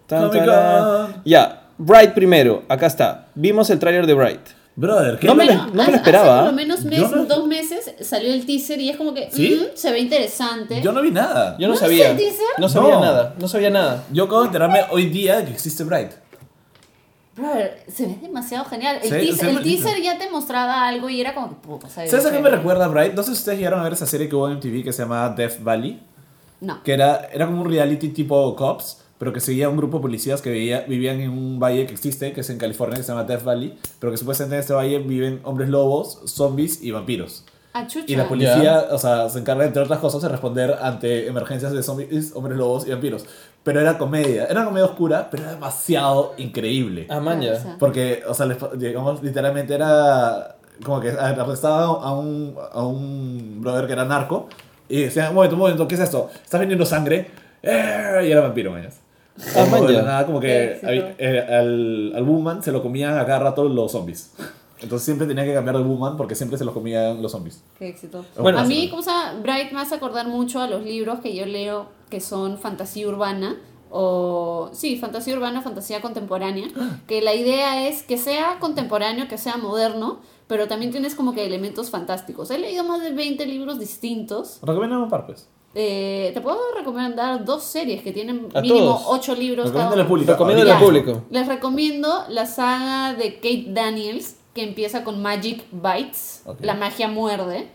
Comic. 0.07 0.45
Con. 0.45 1.23
Ya, 1.25 1.68
Bright 1.79 2.13
primero, 2.13 2.65
acá 2.69 2.87
está. 2.87 3.27
Vimos 3.35 3.71
el 3.71 3.79
tráiler 3.79 4.07
de 4.07 4.15
Bright. 4.15 4.41
Brother, 4.75 5.19
¿qué 5.19 5.27
No 5.27 5.35
me 5.35 5.45
lo- 5.45 5.55
no 5.67 5.73
me 5.85 5.91
lo 5.91 5.97
esperaba. 5.97 6.35
Hace 6.35 6.43
por 6.45 6.51
lo 6.53 6.57
menos 6.57 6.85
mes- 6.85 7.11
no- 7.11 7.25
dos 7.25 7.47
meses 7.49 7.95
salió 8.01 8.33
el 8.33 8.47
teaser 8.47 8.81
y 8.81 8.91
es 8.91 8.97
como 8.97 9.13
que 9.13 9.29
¿Sí? 9.33 9.61
mm, 9.61 9.77
se 9.77 9.91
ve 9.91 9.99
interesante. 9.99 10.81
Yo 10.83 10.93
no 10.93 11.03
vi 11.03 11.11
nada. 11.11 11.57
Yo 11.59 11.67
no, 11.67 11.75
¿No 11.75 11.81
sabía. 11.81 12.11
el 12.13 12.17
teaser? 12.17 12.47
No 12.59 12.69
sabía 12.69 12.95
No. 12.95 13.01
nada. 13.01 13.35
No 13.41 13.49
sabía 13.49 13.71
nada. 13.71 14.05
Yo 14.13 14.25
acabo 14.25 14.43
de 14.43 14.47
enterarme 14.47 14.81
hoy 14.91 15.07
día 15.07 15.45
que 15.45 15.51
existe 15.53 15.83
Bright. 15.83 16.13
Brother, 17.37 17.85
se 17.93 18.07
ve 18.07 18.19
demasiado 18.21 18.65
genial. 18.65 18.97
El, 18.97 19.03
Sí, 19.05 19.09
teaser, 19.11 19.35
se 19.37 19.47
ve 19.47 19.53
el 19.53 19.63
teaser 19.63 20.03
ya 20.03 20.19
te 20.19 20.29
mostraba 20.31 20.87
algo 20.89 21.09
y 21.09 21.21
era 21.21 21.35
como 21.35 21.49
que 21.51 21.55
puta, 21.57 21.89
¿Sabes 21.89 22.27
a 22.27 22.31
qué 22.33 22.41
me 22.41 22.51
recuerda 22.51 22.89
Bright? 22.89 23.15
No 23.15 23.23
sé 23.23 23.33
si 23.33 23.39
ustedes 23.39 23.59
llegaron 23.59 23.81
a 23.81 23.85
ver 23.85 23.93
esa 23.93 24.07
serie 24.07 24.29
que 24.29 24.35
hubo 24.35 24.49
en 24.49 24.55
MTV 24.59 24.83
que 24.85 24.93
se 24.93 25.03
llama 25.03 25.29
Death 25.31 25.61
Valley. 25.63 26.01
No. 26.61 26.83
Que 26.83 26.93
era, 26.95 27.29
era 27.33 27.47
como 27.47 27.63
un 27.63 27.69
reality 27.71 28.09
tipo 28.09 28.55
Cops, 28.57 29.03
pero 29.19 29.33
que 29.33 29.41
seguía 29.41 29.69
un 29.69 29.77
grupo 29.77 29.99
de 29.99 30.03
policías 30.03 30.41
que 30.43 30.51
veía- 30.51 30.85
vivían 30.89 31.21
en 31.21 31.31
un 31.31 31.59
valle 31.61 31.87
que 31.87 31.93
existe, 31.93 32.33
que 32.33 32.41
es 32.43 32.51
en 32.51 32.59
California, 32.59 32.97
que 32.97 33.03
se 33.03 33.09
llama 33.13 33.25
Death 33.25 33.43
Valley. 33.45 33.77
Pero 33.99 34.11
que 34.13 34.17
supuestamente 34.17 34.57
en 34.57 34.61
este 34.61 34.73
valle 34.75 34.99
viven 35.01 35.41
hombres 35.45 35.69
lobos, 35.69 36.21
zombies 36.27 36.83
y 36.83 36.91
vampiros. 36.93 37.45
Ah, 37.75 37.87
chucha. 37.87 38.07
Y 38.09 38.17
la 38.17 38.27
policía, 38.29 38.87
o 38.91 38.99
sea, 38.99 39.29
se 39.29 39.39
encarga, 39.39 39.65
entre 39.65 39.83
otras 39.83 39.99
cosas, 39.99 40.23
de 40.23 40.29
responder 40.29 40.75
ante 40.81 41.27
emergencias 41.29 41.73
de 41.73 41.83
zombies, 41.83 42.33
hombres 42.35 42.57
lobos 42.57 42.87
y 42.87 42.91
vampiros. 42.91 43.27
Pero 43.63 43.81
era 43.81 43.99
comedia. 43.99 44.45
Era 44.47 44.61
una 44.61 44.65
comedia 44.71 44.87
oscura, 44.87 45.29
pero 45.31 45.43
era 45.43 45.53
demasiado 45.53 46.33
increíble. 46.39 47.07
Ah, 47.11 47.21
man, 47.21 47.41
Porque, 47.79 48.23
o 48.27 48.33
sea, 48.35 48.47
les- 48.47 48.57
digamos, 48.79 49.23
literalmente 49.23 49.75
era 49.75 50.57
como 50.83 51.01
que 51.01 51.11
arrestaban 51.11 51.81
a 52.03 52.13
un, 52.13 52.55
a 52.73 52.83
un 52.87 53.59
brother 53.61 53.87
que 53.87 53.93
era 53.93 54.05
narco 54.05 54.49
y 54.89 55.03
decían, 55.03 55.29
un 55.31 55.35
momento, 55.35 55.57
un 55.57 55.61
momento, 55.61 55.89
¿qué 55.89 55.97
es 55.97 56.01
esto? 56.01 56.31
¿Estás 56.43 56.61
vendiendo 56.61 56.87
sangre? 56.87 57.31
¡Eh! 57.63 58.25
Y 58.27 58.31
era 58.31 58.41
vampiro, 58.41 58.71
mañas. 58.71 59.01
Ah, 59.55 59.67
Como 59.71 59.87
de 59.87 59.93
la 59.95 60.03
nada, 60.03 60.27
como 60.27 60.41
que 60.41 60.81
había- 60.83 61.15
eh, 61.19 61.47
al, 61.49 62.13
al 62.17 62.23
Woman 62.25 62.63
se 62.63 62.73
lo 62.73 62.83
comían 62.83 63.17
a 63.19 63.25
cada 63.27 63.39
rato 63.41 63.65
los 63.65 63.93
zombies. 63.93 64.33
Entonces 64.81 65.05
siempre 65.05 65.27
tenía 65.27 65.45
que 65.45 65.55
cambiar 65.55 65.77
de 65.77 65.83
Woman 65.83 66.17
porque 66.17 66.35
siempre 66.35 66.57
se 66.59 66.65
los 66.65 66.73
comían 66.75 67.21
los 67.23 67.33
zombies. 67.33 67.63
Qué 67.79 67.89
éxito. 67.89 68.25
Bueno, 68.39 68.59
a 68.61 68.67
sí. 68.67 68.69
mí, 68.69 68.89
como 68.91 69.03
se 69.03 69.11
llama? 69.11 69.41
Bright 69.43 69.73
me 69.73 69.81
hace 69.81 69.95
acordar 69.97 70.29
mucho 70.29 70.61
a 70.61 70.67
los 70.69 70.83
libros 70.85 71.21
que 71.21 71.35
yo 71.35 71.47
leo 71.47 71.87
que 72.11 72.21
son 72.21 72.59
fantasía 72.59 73.09
urbana 73.09 73.57
o 73.91 74.71
sí, 74.73 74.97
fantasía 74.99 75.35
urbana, 75.35 75.63
fantasía 75.63 76.01
contemporánea, 76.01 76.69
que 77.07 77.23
la 77.23 77.35
idea 77.35 77.89
es 77.89 78.03
que 78.03 78.19
sea 78.19 78.59
contemporáneo, 78.61 79.29
que 79.29 79.39
sea 79.39 79.57
moderno, 79.57 80.21
pero 80.47 80.69
también 80.69 80.93
tienes 80.93 81.15
como 81.15 81.33
que 81.35 81.45
elementos 81.47 81.91
fantásticos. 81.91 82.51
He 82.51 82.59
leído 82.59 82.85
más 82.85 83.03
de 83.03 83.13
20 83.13 83.47
libros 83.47 83.79
distintos. 83.79 84.59
Recomiéndame 84.63 85.03
un 85.05 85.11
par, 85.11 85.27
pues. 85.27 85.49
Eh, 85.81 86.33
te 86.35 86.41
puedo 86.41 86.59
recomendar 86.77 87.45
dos 87.45 87.63
series 87.63 88.03
que 88.03 88.11
tienen 88.13 88.49
A 88.53 88.61
mínimo 88.61 88.97
todos. 88.99 89.03
8 89.07 89.35
libros 89.37 89.71
cada 89.71 89.93
uno. 89.95 90.09
público. 90.09 90.33
Recomiéndale 90.33 90.73
al 90.73 90.79
público. 90.81 91.23
Les 91.31 91.47
recomiendo 91.47 92.25
la 92.31 92.47
saga 92.47 93.15
de 93.15 93.37
Kate 93.37 93.67
Daniels, 93.69 94.35
que 94.55 94.65
empieza 94.65 95.05
con 95.05 95.23
Magic 95.23 95.65
Bites, 95.71 96.43
la 96.61 96.75
magia 96.75 97.07
muerde, 97.07 97.69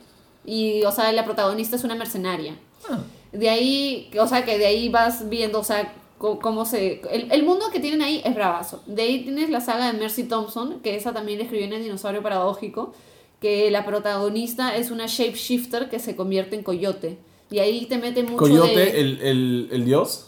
y, 0.46 0.84
o 0.84 0.92
sea, 0.92 1.14
la 1.14 1.24
protagonista 1.24 1.78
es 1.78 1.86
una 1.86 1.96
mercenaria. 1.96 2.58
Ah. 2.90 3.00
De 3.32 3.50
ahí, 3.50 4.10
o 4.20 4.28
sea, 4.28 4.44
que 4.44 4.58
de 4.58 4.66
ahí 4.66 4.90
vas 4.90 5.30
viendo, 5.30 5.62
o 5.62 5.64
sea, 5.64 5.94
co- 6.18 6.40
cómo 6.40 6.66
se... 6.66 7.00
El, 7.10 7.32
el 7.32 7.44
mundo 7.44 7.68
que 7.72 7.80
tienen 7.80 8.02
ahí 8.02 8.22
es 8.26 8.36
bravazo. 8.36 8.84
De 8.86 9.02
ahí 9.04 9.24
tienes 9.24 9.50
la 9.50 9.62
saga 9.62 9.88
de 9.90 9.98
Mercy 9.98 10.24
Thompson, 10.26 10.82
que 10.82 10.98
esa 10.98 11.14
también 11.14 11.38
la 11.38 11.46
escribió 11.46 11.68
en 11.68 11.72
El 11.74 11.84
Dinosaurio 11.84 12.22
Paradójico, 12.22 12.92
que 13.40 13.72
la 13.72 13.86
protagonista 13.86 14.76
es 14.76 14.92
una 14.92 15.06
shapeshifter 15.08 15.90
que 15.90 16.00
se 16.00 16.18
convierte 16.18 16.58
en 16.58 16.64
coyote. 16.64 17.18
Y 17.54 17.60
ahí 17.60 17.86
te 17.86 18.00
mete 18.00 18.24
mucho 18.24 18.38
Coyote, 18.38 18.76
de... 18.76 19.00
el, 19.02 19.22
el, 19.22 19.70
el 19.72 19.86
dios. 19.86 20.28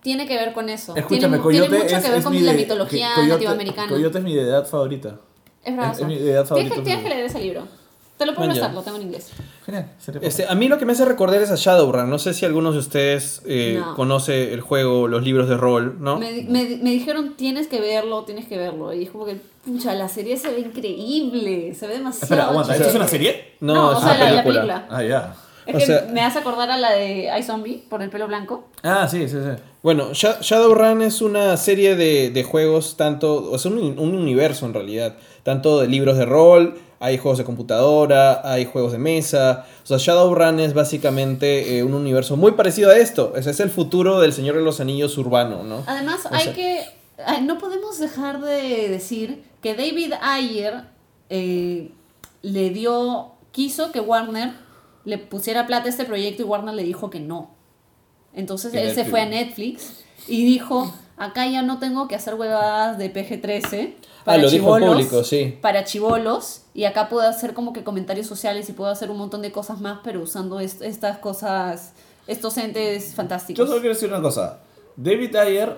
Tiene 0.00 0.26
que 0.26 0.36
ver 0.36 0.52
con 0.54 0.68
eso. 0.70 0.96
Escúchame, 0.96 1.28
tiene, 1.38 1.42
Coyote 1.42 1.68
tiene 1.68 1.84
mucho 1.84 1.96
es, 1.96 2.02
que 2.02 2.08
ver 2.10 2.18
es 2.18 2.24
con 2.24 2.32
mi 2.32 2.40
la 2.40 2.52
de- 2.52 2.58
mitología 2.58 3.08
que- 3.14 3.20
Coyote- 3.20 3.28
latinoamericana. 3.28 3.88
Coyote 3.90 4.18
es 4.18 4.24
mi 4.24 4.34
deidad 4.34 4.66
favorita. 4.66 5.20
Es 5.62 5.76
bravazo. 5.76 6.00
es 6.02 6.06
mi 6.06 6.14
idea 6.14 6.44
favorita 6.44 6.54
Tienes 6.54 6.72
que, 6.78 6.82
tienes 6.84 7.02
que 7.04 7.08
leer 7.10 7.24
ese 7.26 7.40
libro. 7.40 7.68
Te 8.16 8.26
lo 8.26 8.34
puedo 8.34 8.46
ya. 8.48 8.52
prestar, 8.54 8.74
lo 8.74 8.82
tengo 8.82 8.96
en 8.98 9.02
inglés. 9.04 9.32
Genial. 9.66 9.90
Este, 10.22 10.46
a 10.46 10.54
mí 10.54 10.68
lo 10.68 10.78
que 10.78 10.86
me 10.86 10.92
hace 10.92 11.04
recordar 11.04 11.42
es 11.42 11.50
a 11.50 11.56
Shadowrun. 11.56 12.08
No 12.08 12.18
sé 12.18 12.32
si 12.32 12.46
algunos 12.46 12.74
de 12.74 12.80
ustedes 12.80 13.42
eh, 13.44 13.78
No. 13.84 13.94
conoce 13.96 14.54
el 14.54 14.60
juego, 14.60 15.08
los 15.08 15.22
libros 15.24 15.48
de 15.48 15.56
rol, 15.56 15.96
¿no? 16.00 16.18
Me, 16.18 16.30
me, 16.48 16.64
me 16.82 16.90
dijeron, 16.90 17.34
tienes 17.36 17.66
que 17.66 17.80
verlo, 17.80 18.22
tienes 18.24 18.46
que 18.46 18.56
verlo. 18.56 18.92
Y 18.94 19.02
es 19.04 19.10
como 19.10 19.24
que, 19.26 19.38
pucha, 19.64 19.94
la 19.94 20.08
serie 20.08 20.36
se 20.36 20.48
ve 20.52 20.60
increíble. 20.60 21.74
Se 21.74 21.86
ve 21.88 21.94
demasiado 21.94 22.24
Espera, 22.26 22.46
aguanta, 22.50 22.76
¿esto 22.76 22.88
es 22.88 22.94
una 22.94 23.08
serie? 23.08 23.54
No, 23.60 23.74
No, 23.74 23.92
es 23.92 23.98
o 23.98 24.00
sea, 24.00 24.10
una 24.14 24.18
la, 24.18 24.30
la 24.32 24.42
película. 24.44 24.74
película. 24.74 24.86
Ah, 24.90 25.02
ya. 25.02 25.36
Es 25.66 25.74
O 25.74 25.78
que 25.78 25.86
sea- 25.86 26.06
me 26.12 26.20
hace 26.20 26.38
acordar 26.40 26.70
a 26.70 26.76
la 26.76 26.92
de 26.92 27.30
iZombie 27.38 27.82
por 27.88 28.02
el 28.02 28.10
pelo 28.10 28.26
blanco. 28.26 28.64
Ah, 28.82 29.08
sí, 29.10 29.28
sí, 29.28 29.36
sí. 29.36 29.62
Bueno, 29.82 30.12
Sha- 30.12 30.38
Shadowrun 30.40 31.02
es 31.02 31.22
una 31.22 31.56
serie 31.56 31.96
de, 31.96 32.30
de 32.30 32.42
juegos, 32.44 32.96
tanto, 32.96 33.50
o 33.50 33.58
sea, 33.58 33.70
un, 33.70 33.78
un 33.98 34.14
universo 34.14 34.66
en 34.66 34.74
realidad, 34.74 35.16
tanto 35.42 35.80
de 35.80 35.88
libros 35.88 36.16
de 36.18 36.24
rol, 36.26 36.78
hay 37.00 37.18
juegos 37.18 37.38
de 37.38 37.44
computadora, 37.44 38.40
hay 38.50 38.64
juegos 38.64 38.92
de 38.92 38.98
mesa, 38.98 39.66
o 39.82 39.86
sea, 39.86 39.98
Shadowrun 39.98 40.60
es 40.60 40.72
básicamente 40.74 41.76
eh, 41.78 41.82
un 41.82 41.92
universo 41.94 42.36
muy 42.36 42.52
parecido 42.52 42.90
a 42.90 42.96
esto, 42.96 43.32
ese 43.36 43.50
es 43.50 43.60
el 43.60 43.68
futuro 43.70 44.20
del 44.20 44.32
Señor 44.32 44.56
de 44.56 44.62
los 44.62 44.80
Anillos 44.80 45.16
urbano, 45.18 45.62
¿no? 45.64 45.82
Además, 45.86 46.20
O 46.24 46.34
hay 46.34 46.44
sea- 46.44 46.52
que. 46.54 46.80
No 47.42 47.58
podemos 47.58 47.98
dejar 48.00 48.40
de 48.40 48.88
decir 48.88 49.44
que 49.62 49.74
David 49.74 50.14
Ayer 50.20 50.82
eh, 51.30 51.92
le 52.42 52.70
dio. 52.70 53.30
quiso 53.52 53.92
que 53.92 54.00
Warner 54.00 54.50
le 55.04 55.18
pusiera 55.18 55.66
plata 55.66 55.86
a 55.86 55.90
este 55.90 56.04
proyecto 56.04 56.42
y 56.42 56.44
Warner 56.44 56.74
le 56.74 56.82
dijo 56.84 57.10
que 57.10 57.20
no. 57.20 57.50
Entonces 58.34 58.74
él 58.74 58.94
se 58.94 59.04
fue 59.04 59.20
a 59.20 59.26
Netflix 59.26 60.04
y 60.26 60.44
dijo: 60.44 60.92
Acá 61.16 61.46
ya 61.46 61.62
no 61.62 61.78
tengo 61.78 62.08
que 62.08 62.16
hacer 62.16 62.34
huevadas 62.34 62.98
de 62.98 63.12
PG-13 63.12 63.94
para 64.24 64.38
Ah, 64.38 64.42
lo 64.42 64.50
dijo 64.50 64.66
público, 64.78 65.22
sí. 65.22 65.56
para 65.60 65.84
chivolos 65.84 66.62
y 66.74 66.84
acá 66.84 67.08
puedo 67.08 67.28
hacer 67.28 67.52
como 67.54 67.72
que 67.72 67.84
comentarios 67.84 68.26
sociales 68.26 68.68
y 68.68 68.72
puedo 68.72 68.90
hacer 68.90 69.10
un 69.10 69.18
montón 69.18 69.42
de 69.42 69.52
cosas 69.52 69.80
más, 69.80 69.98
pero 70.02 70.22
usando 70.22 70.58
est- 70.60 70.80
estas 70.82 71.18
cosas, 71.18 71.92
estos 72.26 72.56
entes 72.56 73.10
Yo 73.10 73.16
fantásticos. 73.16 73.68
solo 73.68 73.80
quiero 73.80 73.94
decir 73.94 74.08
una 74.08 74.22
cosa. 74.22 74.60
David 74.96 75.36
Ayer, 75.36 75.76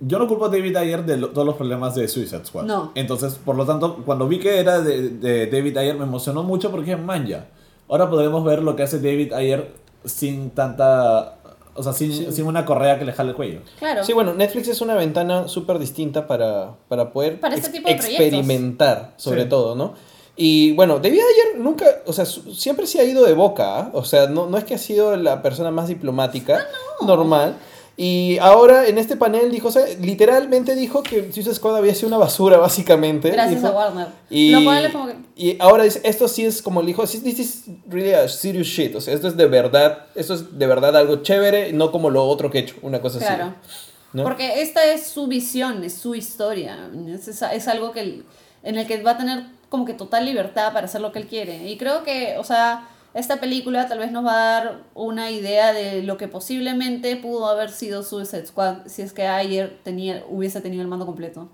yo 0.00 0.18
no 0.18 0.26
culpo 0.26 0.46
a 0.46 0.48
David 0.48 0.76
Ayer 0.76 1.04
de 1.04 1.18
lo- 1.18 1.28
todos 1.30 1.46
los 1.46 1.56
problemas 1.56 1.94
de 1.94 2.08
Suicide 2.08 2.44
Squad. 2.46 2.64
No. 2.64 2.90
Entonces, 2.94 3.34
por 3.34 3.54
lo 3.54 3.66
tanto, 3.66 4.02
cuando 4.04 4.26
vi 4.26 4.38
que 4.40 4.58
era 4.58 4.80
de, 4.80 5.10
de 5.10 5.46
David 5.46 5.76
Ayer 5.76 5.94
me 5.96 6.04
emocionó 6.04 6.42
mucho 6.42 6.70
porque 6.70 6.90
dije, 6.90 6.96
man, 7.02 7.26
ya. 7.26 7.48
Ahora 7.88 8.08
podremos 8.10 8.44
ver 8.44 8.62
lo 8.62 8.76
que 8.76 8.82
hace 8.82 8.98
David 8.98 9.32
Ayer 9.32 9.72
sin 10.04 10.50
tanta... 10.50 11.36
O 11.76 11.82
sea, 11.82 11.92
sin, 11.92 12.32
sin 12.32 12.46
una 12.46 12.64
correa 12.64 12.98
que 13.00 13.04
le 13.04 13.12
jale 13.12 13.30
el 13.30 13.36
cuello. 13.36 13.60
Claro. 13.80 14.04
Sí, 14.04 14.12
bueno, 14.12 14.32
Netflix 14.32 14.68
es 14.68 14.80
una 14.80 14.94
ventana 14.94 15.48
súper 15.48 15.80
distinta 15.80 16.26
para, 16.28 16.70
para 16.88 17.12
poder 17.12 17.40
Para 17.40 17.56
este 17.56 17.66
ex- 17.68 17.76
tipo 17.76 17.88
de 17.88 17.94
proyectos. 17.96 18.20
experimentar, 18.26 19.12
sobre 19.16 19.42
Sí. 19.42 19.48
todo, 19.48 19.74
¿no? 19.74 19.94
Y 20.36 20.72
bueno, 20.72 20.98
David 21.00 21.18
Ayer 21.18 21.60
nunca, 21.60 21.84
o 22.06 22.12
sea, 22.12 22.26
siempre 22.26 22.86
se 22.86 23.00
ha 23.00 23.04
ido 23.04 23.24
de 23.24 23.34
boca, 23.34 23.78
¿ah? 23.78 23.90
o 23.92 24.04
sea, 24.04 24.26
no, 24.28 24.46
no 24.48 24.56
es 24.56 24.62
que 24.64 24.74
ha 24.74 24.78
sido 24.78 25.16
la 25.16 25.42
persona 25.42 25.70
más 25.72 25.88
diplomática, 25.88 26.58
Ah, 27.00 27.04
normal. 27.06 27.56
Y 27.96 28.38
ahora 28.38 28.88
en 28.88 28.98
este 28.98 29.16
panel 29.16 29.52
dijo, 29.52 29.68
o 29.68 29.70
sea, 29.70 29.84
literalmente 30.00 30.74
dijo 30.74 31.02
que 31.04 31.30
Suicide 31.32 31.54
Squad 31.54 31.76
había 31.76 31.94
sido 31.94 32.08
una 32.08 32.16
basura, 32.18 32.58
básicamente. 32.58 33.30
Gracias 33.30 33.62
dijo. 33.62 33.72
a 33.72 33.76
Warner. 33.76 34.08
Y, 34.30 34.50
Lo 34.50 34.64
cual 34.64 34.84
es 34.84 34.92
como 34.92 35.06
que. 35.06 35.14
y 35.36 35.56
ahora 35.60 35.84
dice, 35.84 36.00
esto 36.02 36.26
sí 36.26 36.44
es 36.44 36.60
como 36.60 36.80
le 36.80 36.88
dijo, 36.88 37.04
this 37.06 37.38
is 37.38 37.64
really 37.88 38.12
a 38.12 38.26
serious 38.28 38.66
shit, 38.66 38.96
o 38.96 39.00
sea, 39.00 39.14
esto 39.14 39.28
es 39.28 39.36
de 39.36 39.46
verdad, 39.46 40.06
esto 40.16 40.34
es 40.34 40.58
de 40.58 40.66
verdad 40.66 40.96
algo 40.96 41.22
chévere, 41.22 41.72
no 41.72 41.92
como 41.92 42.10
lo 42.10 42.24
otro 42.24 42.50
que 42.50 42.58
he 42.58 42.60
hecho, 42.62 42.74
una 42.82 43.00
cosa 43.00 43.18
Claro. 43.20 43.44
así. 43.44 43.78
¿no? 44.12 44.22
Porque 44.24 44.60
esta 44.62 44.84
es 44.92 45.06
su 45.06 45.26
visión, 45.28 45.82
es 45.84 45.94
su 45.94 46.14
historia. 46.16 46.88
Es, 47.08 47.28
es- 47.28 47.42
es 47.42 47.68
algo 47.68 47.92
que 47.92 48.22
en 48.64 48.78
el 48.78 48.86
que 48.86 49.02
va 49.02 49.12
a 49.12 49.18
tener 49.18 49.44
como 49.68 49.84
que 49.84 49.92
total 49.94 50.24
libertad 50.24 50.72
para 50.72 50.86
hacer 50.86 51.00
lo 51.00 51.10
que 51.12 51.18
él 51.20 51.26
quiere. 51.26 51.68
Y 51.68 51.76
creo 51.76 52.04
que, 52.04 52.36
o 52.38 52.44
sea, 52.44 52.88
esta 53.14 53.40
película 53.40 53.86
tal 53.88 53.98
vez 53.98 54.10
nos 54.12 54.24
va 54.24 54.32
a 54.32 54.50
dar 54.64 54.82
una 54.94 55.30
idea 55.30 55.72
de 55.72 56.02
lo 56.02 56.16
que 56.16 56.28
posiblemente 56.28 57.16
pudo 57.16 57.46
haber 57.46 57.70
sido 57.70 58.02
Suicide 58.02 58.46
Squad 58.46 58.86
si 58.86 59.02
es 59.02 59.12
que 59.12 59.26
ayer 59.26 59.78
tenía, 59.84 60.24
hubiese 60.28 60.60
tenido 60.60 60.82
el 60.82 60.88
mando 60.88 61.06
completo. 61.06 61.48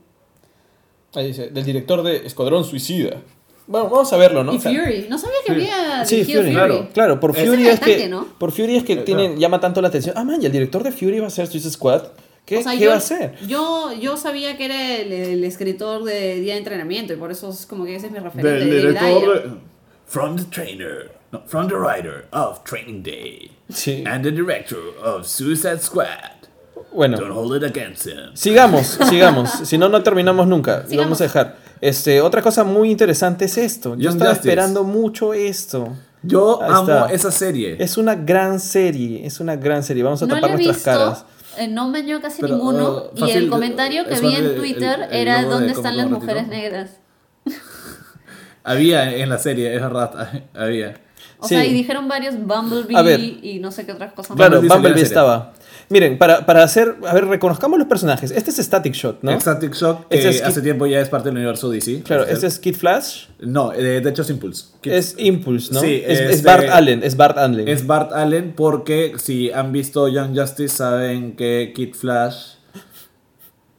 Ahí 1.15 1.29
dice, 1.29 1.49
del 1.51 1.65
director 1.65 2.03
de 2.03 2.27
Escuadrón 2.27 2.65
Suicida. 2.65 3.17
Bueno, 3.67 3.89
vamos 3.89 4.13
a 4.13 4.17
verlo, 4.17 4.43
¿no? 4.43 4.53
y 4.55 4.59
Fury. 4.59 5.07
No 5.09 5.17
sabía 5.19 5.37
que 5.47 5.53
había 5.53 6.05
Sí, 6.05 6.25
Fury, 6.25 6.35
Fury. 6.39 6.53
claro. 6.53 6.89
Claro, 6.93 7.21
por 7.21 7.35
Fury 7.35 7.69
es 7.69 7.81
el 7.83 7.97
que 7.99 8.09
¿no? 8.09 8.27
por 8.39 8.51
Fury 8.53 8.77
es 8.77 8.85
que 8.85 8.95
Eh, 8.95 9.05
claro. 9.05 9.35
llama 9.37 9.61
tanto 9.61 9.81
la 9.81 9.89
atención. 9.89 10.15
Ah, 10.19 10.25
man, 10.25 10.43
y 10.43 10.47
el 10.47 10.53
director 10.53 10.83
de 10.83 10.91
Fury 10.93 11.21
va 11.21 11.29
a 11.29 11.31
ser 11.31 11.47
Suicide 11.47 11.73
Squad. 11.73 12.03
¿Qué, 12.47 12.59
O 12.59 12.63
sea, 12.63 12.73
¿qué 12.73 12.79
yo, 12.81 12.89
va 12.89 12.95
a 12.95 12.99
hacer? 12.99 13.37
Yo, 13.47 13.93
yo 13.93 14.17
sabía 14.17 14.57
que 14.57 14.65
era 14.65 14.97
el, 14.97 15.13
el 15.13 15.45
escritor 15.45 16.03
de 16.03 16.41
Día 16.41 16.55
de 16.55 16.59
Entrenamiento 16.59 17.13
y 17.13 17.17
por 17.17 17.31
eso 17.31 17.51
es 17.51 17.65
como 17.67 17.85
que 17.85 17.95
ese 17.95 18.07
es 18.07 18.13
mi 18.13 18.19
referente. 18.19 18.51
Del 18.51 18.63
Ayer. 18.63 18.81
director... 19.21 19.59
From 20.07 20.37
the 20.37 20.45
trainer, 20.51 21.13
no, 21.33 21.43
from 21.47 21.69
the 21.69 21.75
writer 21.77 22.27
of 22.33 22.63
Training 22.65 23.03
Day. 23.03 23.51
Sí. 23.69 24.05
And 24.07 24.25
the 24.25 24.31
director 24.33 24.79
of 25.03 25.27
Suicide 25.27 25.81
Squad. 25.81 26.09
Bueno, 26.93 27.17
Don't 27.19 27.33
hold 27.33 27.63
it 27.63 27.65
against 27.65 28.07
him. 28.07 28.35
sigamos, 28.35 28.99
sigamos. 29.09 29.51
Si 29.65 29.79
no, 29.79 29.89
no 29.89 30.03
terminamos 30.03 30.47
nunca. 30.49 30.85
Lo 30.91 31.03
vamos 31.03 31.21
a 31.21 31.25
dejar. 31.25 31.57
Este, 31.81 32.21
otra 32.21 32.43
cosa 32.43 32.65
muy 32.65 32.91
interesante 32.91 33.45
es 33.45 33.57
esto. 33.59 33.95
Yo 33.95 34.03
Young 34.03 34.13
estaba 34.15 34.31
Justice. 34.31 34.49
esperando 34.51 34.83
mucho 34.85 35.33
esto. 35.33 35.97
Yo 36.23 36.61
Ahí 36.63 36.69
amo 36.73 36.81
está. 36.83 37.07
esa 37.13 37.31
serie. 37.31 37.77
Es 37.79 37.97
una 37.97 38.15
gran 38.17 38.59
serie, 38.61 39.25
es 39.25 39.41
una 39.41 39.57
gran 39.57 39.83
serie. 39.85 40.03
Vamos 40.03 40.21
a 40.23 40.27
No 40.27 40.35
tapar 40.35 40.51
nuestras 40.51 40.77
visto, 40.77 40.91
caras. 40.91 41.25
eh, 41.57 41.69
no 41.69 41.89
me 41.89 42.03
dio 42.03 42.21
casi 42.21 42.43
Pero, 42.43 42.57
ninguno. 42.57 43.05
uh, 43.17 43.25
y 43.27 43.31
el 43.31 43.49
comentario 43.49 44.05
que 44.05 44.21
vi 44.21 44.35
en 44.35 44.57
Twitter 44.57 44.99
el- 45.05 45.13
el 45.13 45.29
era: 45.29 45.45
¿dónde 45.45 45.73
están 45.73 45.97
las 45.97 46.11
mujeres 46.11 46.49
negras? 46.49 46.91
Había 48.65 49.15
en 49.17 49.29
la 49.29 49.39
serie, 49.39 49.75
es 49.75 49.81
verdad. 49.81 50.43
Había. 50.55 51.01
O 51.41 51.49
Sí. 51.49 51.55
sea, 51.55 51.65
y 51.65 51.73
dijeron 51.73 52.07
varios 52.09 52.35
Bumblebee 52.39 53.39
y 53.43 53.59
no 53.61 53.71
sé 53.73 53.87
qué 53.87 53.93
otras 53.93 54.13
cosas. 54.13 54.37
Claro, 54.37 54.61
Bumblebee 54.63 55.03
estaba. 55.03 55.53
Miren, 55.89 56.19
para, 56.19 56.47
para 56.47 56.63
hacer. 56.63 56.97
A 57.09 57.13
ver, 57.15 57.27
reconozcamos 57.27 57.77
los 57.79 57.89
personajes. 57.89 58.31
Este 58.31 58.51
es 58.51 58.59
Static 58.59 58.93
Shot, 58.95 59.23
¿no? 59.23 59.41
Static 59.41 59.75
Shock, 59.75 60.07
que 60.09 60.17
Este 60.19 60.29
es 60.29 60.43
hace 60.43 60.61
Kid- 60.61 60.65
tiempo 60.65 60.87
ya 60.87 61.01
es 61.01 61.09
parte 61.09 61.31
del 61.31 61.37
universo 61.39 61.69
DC. 61.69 62.03
Claro, 62.05 62.23
Oficial. 62.23 62.35
este 62.37 62.47
es 62.47 62.59
Kid 62.61 62.77
Flash. 62.77 63.25
No, 63.41 63.73
eh, 63.73 64.01
de 64.01 64.11
hecho 64.11 64.23
es 64.23 64.31
Impulse. 64.31 64.67
Kid- 64.83 64.93
Es 64.93 65.15
Impulse, 65.19 65.75
¿no? 65.75 65.81
Sí, 65.81 66.01
es, 66.07 66.21
es 66.21 66.31
este- 66.37 66.47
Bart 66.47 66.69
Allen. 66.71 67.03
Es 67.03 67.17
Bart 67.17 67.39
Allen. 67.39 67.67
Es 67.67 67.87
Bart 67.87 68.13
Allen 68.13 68.53
porque 68.57 69.15
si 69.19 69.51
han 69.51 69.73
visto 69.73 70.07
Young 70.07 70.39
Justice 70.39 70.77
saben 70.77 71.35
que 71.35 71.73
Kid 71.75 71.95
Flash 71.95 72.37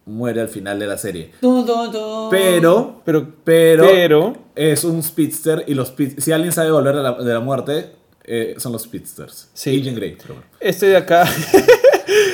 muere 0.06 0.42
al 0.42 0.50
final 0.50 0.80
de 0.80 0.88
la 0.88 0.98
serie. 0.98 1.32
Du, 1.42 1.64
du, 1.64 1.92
du. 1.92 2.28
Pero, 2.32 3.02
Pero. 3.06 3.28
pero, 3.44 3.86
Pero. 3.86 4.38
es 4.56 4.84
un 4.84 5.02
speedster 5.04 5.64
y 5.68 5.74
los 5.74 5.90
speed- 5.92 6.20
si 6.20 6.32
alguien 6.32 6.52
sabe 6.52 6.72
volver 6.72 6.96
de 6.96 7.04
la, 7.04 7.14
de 7.14 7.34
la 7.34 7.40
muerte 7.40 7.92
eh, 8.24 8.56
son 8.58 8.72
los 8.72 8.84
speedsters. 8.84 9.50
Sí. 9.54 9.80
Agent 9.82 9.98
Grey. 9.98 10.18
pero 10.22 10.36
bueno. 10.36 10.50
Este 10.60 10.88
de 10.88 10.98
acá. 10.98 11.26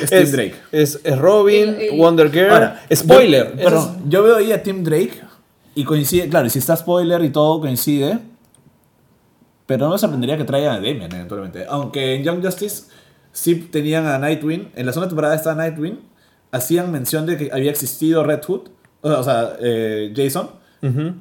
Es 0.02 0.10
Tim 0.10 0.30
Drake. 0.32 0.54
Es, 0.72 1.00
es 1.04 1.18
Robin, 1.18 1.68
El- 1.68 1.80
el- 1.80 1.98
Wonder 1.98 2.30
Girl. 2.32 2.50
Ahora, 2.50 2.82
Spoiler. 2.92 3.56
Yo, 3.56 3.64
perdón, 3.64 3.96
es- 4.04 4.10
yo 4.10 4.22
veo 4.24 4.36
ahí 4.36 4.50
a 4.52 4.60
Tim 4.62 4.82
Drake 4.82 5.20
y 5.76 5.84
coincide, 5.84 6.28
claro, 6.28 6.46
y 6.46 6.50
si 6.50 6.58
está 6.58 6.76
spoiler 6.76 7.22
y 7.22 7.30
todo 7.30 7.60
coincide, 7.60 8.18
pero 9.66 9.86
no 9.86 9.92
me 9.92 9.98
sorprendería 9.98 10.36
que 10.36 10.44
traigan 10.44 10.72
a 10.72 10.76
Damian 10.76 11.12
eventualmente. 11.14 11.64
Aunque 11.68 12.14
en 12.16 12.24
Young 12.24 12.42
Justice 12.44 12.84
sí 13.32 13.54
tenían 13.56 14.06
a 14.06 14.18
Nightwing, 14.18 14.72
en 14.74 14.86
la 14.86 14.92
segunda 14.92 15.08
temporada 15.10 15.34
está 15.36 15.54
Nightwing, 15.54 16.00
hacían 16.52 16.90
mención 16.92 17.26
de 17.26 17.36
que 17.36 17.50
había 17.52 17.70
existido 17.70 18.24
Red 18.24 18.42
Hood, 18.46 18.68
o 19.02 19.22
sea, 19.22 19.54
eh, 19.60 20.12
Jason, 20.16 20.50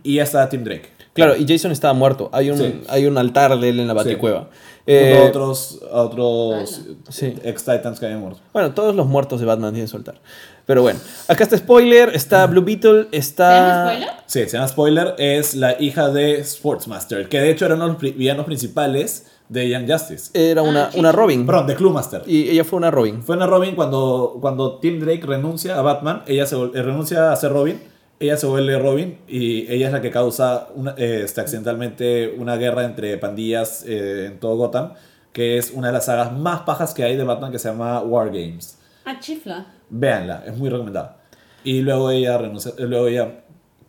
y 0.03 0.15
ya 0.15 0.23
está 0.23 0.47
Tim 0.49 0.63
Drake. 0.63 0.89
Claro, 1.13 1.36
y 1.36 1.47
Jason 1.47 1.71
estaba 1.71 1.93
muerto. 1.95 2.30
Hay 2.32 2.51
un, 2.51 2.57
Sí. 2.59 2.82
hay 2.89 3.07
un 3.07 3.17
altar 3.17 3.57
de 3.59 3.69
él 3.69 3.80
en 3.80 3.88
la 3.88 3.93
baticueva. 3.95 4.41
Junto 4.41 4.51
Eh, 4.86 5.17
a 5.17 5.23
otros, 5.25 5.80
otros 5.91 6.82
Sí. 7.09 7.34
ex-Titans 7.43 7.99
que 7.99 8.05
habían 8.05 8.21
muerto. 8.21 8.39
Bueno, 8.53 8.71
todos 8.73 8.95
los 8.95 9.07
muertos 9.07 9.39
de 9.39 9.47
Batman 9.47 9.73
tienen 9.73 9.88
su 9.88 9.97
altar. 9.97 10.21
Pero 10.67 10.82
bueno, 10.84 10.99
acá 11.28 11.43
está 11.43 11.57
Spoiler, 11.57 12.09
está 12.13 12.45
Blue 12.45 12.61
Beetle, 12.63 13.07
¿Se 13.11 13.17
está... 13.17 13.49
llama 13.59 13.89
spoiler? 13.93 14.09
Sí, 14.28 14.39
se 14.45 14.49
llama 14.57 14.67
Spoiler, 14.67 15.15
es 15.17 15.55
la 15.55 15.82
hija 15.82 16.09
de 16.09 16.43
Sportsmaster, 16.43 17.28
que 17.30 17.39
de 17.39 17.49
hecho 17.49 17.65
era 17.65 17.75
uno 17.75 17.88
de 17.88 17.93
los 17.93 18.15
villanos 18.15 18.45
principales 18.45 19.25
de 19.50 19.70
Young 19.70 19.89
Justice. 19.89 20.32
Era 20.34 20.62
una, 20.62 20.86
Ah, 20.86 20.91
una 20.95 21.12
Robin. 21.12 21.45
Perdón, 21.45 21.68
de 21.68 21.76
Cluemaster. 21.76 22.24
Y 22.28 22.50
ella 22.50 22.64
fue 22.64 22.78
una 22.78 22.91
Robin. 22.91 23.24
Fue 23.24 23.36
una 23.36 23.48
Robin 23.48 23.76
cuando, 23.76 24.38
cuando 24.41 24.80
Tim 24.80 25.00
Drake 25.00 25.26
renuncia 25.26 25.78
a 25.78 25.82
Batman, 25.82 26.24
ella 26.28 26.45
se 26.45 26.56
eh, 26.56 26.82
renuncia 26.82 27.32
a 27.32 27.36
ser 27.36 27.52
Robin, 27.54 27.80
ella 28.20 28.36
se 28.38 28.48
vuelve 28.48 28.78
Robin 28.80 29.20
y 29.28 29.72
ella 29.72 29.88
es 29.88 29.93
la 29.93 30.02
que 30.02 30.12
causa 30.12 30.68
una, 30.76 30.95
eh, 30.98 31.22
este, 31.24 31.39
accidentalmente 31.41 32.36
una 32.38 32.56
guerra 32.58 32.84
entre 32.86 33.18
pandillas 33.18 33.84
eh, 33.88 34.26
en 34.28 34.39
todo 34.39 34.56
Gotham, 34.58 34.93
que 35.32 35.58
es 35.58 35.72
una 35.72 35.88
de 35.88 35.93
las 35.93 36.06
sagas 36.06 36.34
más 36.36 36.62
pajas 36.62 36.93
que 36.93 37.04
hay 37.04 37.16
de 37.16 37.24
Batman 37.24 37.52
que 37.52 37.60
se 37.60 37.70
llama 37.70 38.02
War 38.02 38.28
Games. 38.28 38.78
Ah, 39.06 39.18
chifla. 39.20 39.68
Véanla, 39.89 40.43
es 40.45 40.58
muy 40.58 40.70
recomendada. 40.70 41.18
Y 41.64 41.82
luego 41.82 42.12
ella 42.12 42.38
renuncia, 42.38 42.72
eh, 42.78 42.86
luego 42.86 43.08
ella 43.08 43.43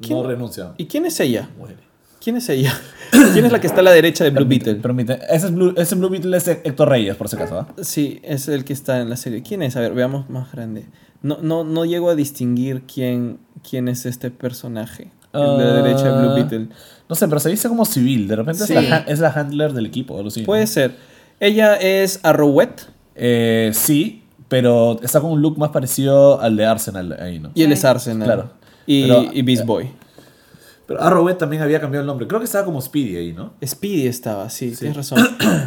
no 0.09 0.23
renuncia. 0.23 0.75
¿Y 0.77 0.87
quién 0.87 1.07
es 1.07 1.19
ella? 1.21 1.49
Muere. 1.59 1.88
¿Quién 2.29 2.37
es 2.37 2.49
ella? 2.51 2.79
¿Quién 3.33 3.47
es 3.47 3.53
la 3.53 3.59
que 3.59 3.67
está 3.69 3.81
a 3.81 3.83
la 3.83 3.91
derecha 3.91 4.23
de 4.23 4.29
Blue 4.29 4.45
Beetle? 4.45 4.75
Permite, 4.75 5.19
ese, 5.31 5.47
es 5.47 5.55
Blue, 5.55 5.73
ese 5.79 5.95
Blue 5.95 6.11
Beetle 6.11 6.37
es 6.37 6.47
Héctor 6.47 6.91
Reyes, 6.91 7.17
por 7.17 7.27
si 7.31 7.37
acaso. 7.37 7.61
¿ah? 7.61 7.69
Sí, 7.81 8.21
es 8.23 8.49
el 8.49 8.67
que 8.67 8.75
está 8.75 9.01
en 9.01 9.09
la 9.09 9.17
serie. 9.17 9.43
¿Quién 9.43 9.63
es? 9.63 9.77
A 9.77 9.81
ver, 9.81 9.95
veamos 9.95 10.29
más 10.29 10.53
grande. 10.53 10.85
No, 11.23 11.39
no, 11.41 11.65
no 11.65 11.87
llego 11.87 12.11
a 12.11 12.15
distinguir 12.15 12.83
quién, 12.83 13.39
quién 13.67 13.89
es 13.89 14.05
este 14.05 14.31
personaje. 14.31 15.11
El 15.33 15.41
de 15.57 15.65
la 15.65 15.73
derecha 15.83 16.05
de 16.05 16.21
Blue 16.21 16.31
Ah. 16.33 16.35
Beetle. 16.35 16.69
No 17.09 17.17
sé, 17.17 17.29
pero 17.29 17.41
se 17.41 17.49
dice 17.49 17.67
como 17.69 17.87
civil. 17.87 18.29
De 18.29 18.37
repente 18.37 18.67
Sí. 18.67 18.75
es, 18.77 18.91
la, 18.91 18.97
ha- 18.97 19.01
es 19.09 19.21
la 19.21 19.31
handler 19.31 19.73
del 19.73 19.87
equipo. 19.87 20.21
así, 20.27 20.41
¿no? 20.41 20.47
Puede 20.47 20.67
ser. 20.67 20.97
Ella 21.41 21.77
es 21.77 22.21
Arrowette 22.23 22.89
Eh, 23.15 23.71
sí, 23.73 24.23
pero 24.49 25.01
está 25.03 25.23
con 25.23 25.31
un 25.33 25.41
look 25.41 25.57
más 25.57 25.71
parecido 25.71 26.43
al 26.43 26.59
de 26.59 26.67
Arsenal 26.67 27.17
ahí, 27.19 27.39
¿no? 27.39 27.53
y 27.55 27.63
él 27.63 27.69
Sí. 27.69 27.73
es 27.73 27.85
Arsenal. 27.87 28.27
Claro. 28.27 28.51
Y, 28.87 29.03
Pero- 29.05 29.25
y 29.33 29.41
Beast 29.41 29.65
Boy. 29.65 29.89
Pero 30.89 31.03
Arrowhead 31.03 31.37
también 31.37 31.61
había 31.63 31.81
cambiado 31.81 32.01
el 32.01 32.07
nombre. 32.07 32.27
Creo 32.27 32.41
que 32.41 32.47
estaba 32.47 32.65
como 32.65 32.81
Speedy 32.81 33.17
ahí, 33.17 33.33
¿no? 33.35 33.53
Speedy 33.65 34.07
estaba, 34.07 34.49
sí, 34.49 34.71
tienes 34.77 34.97
razón. 34.97 35.19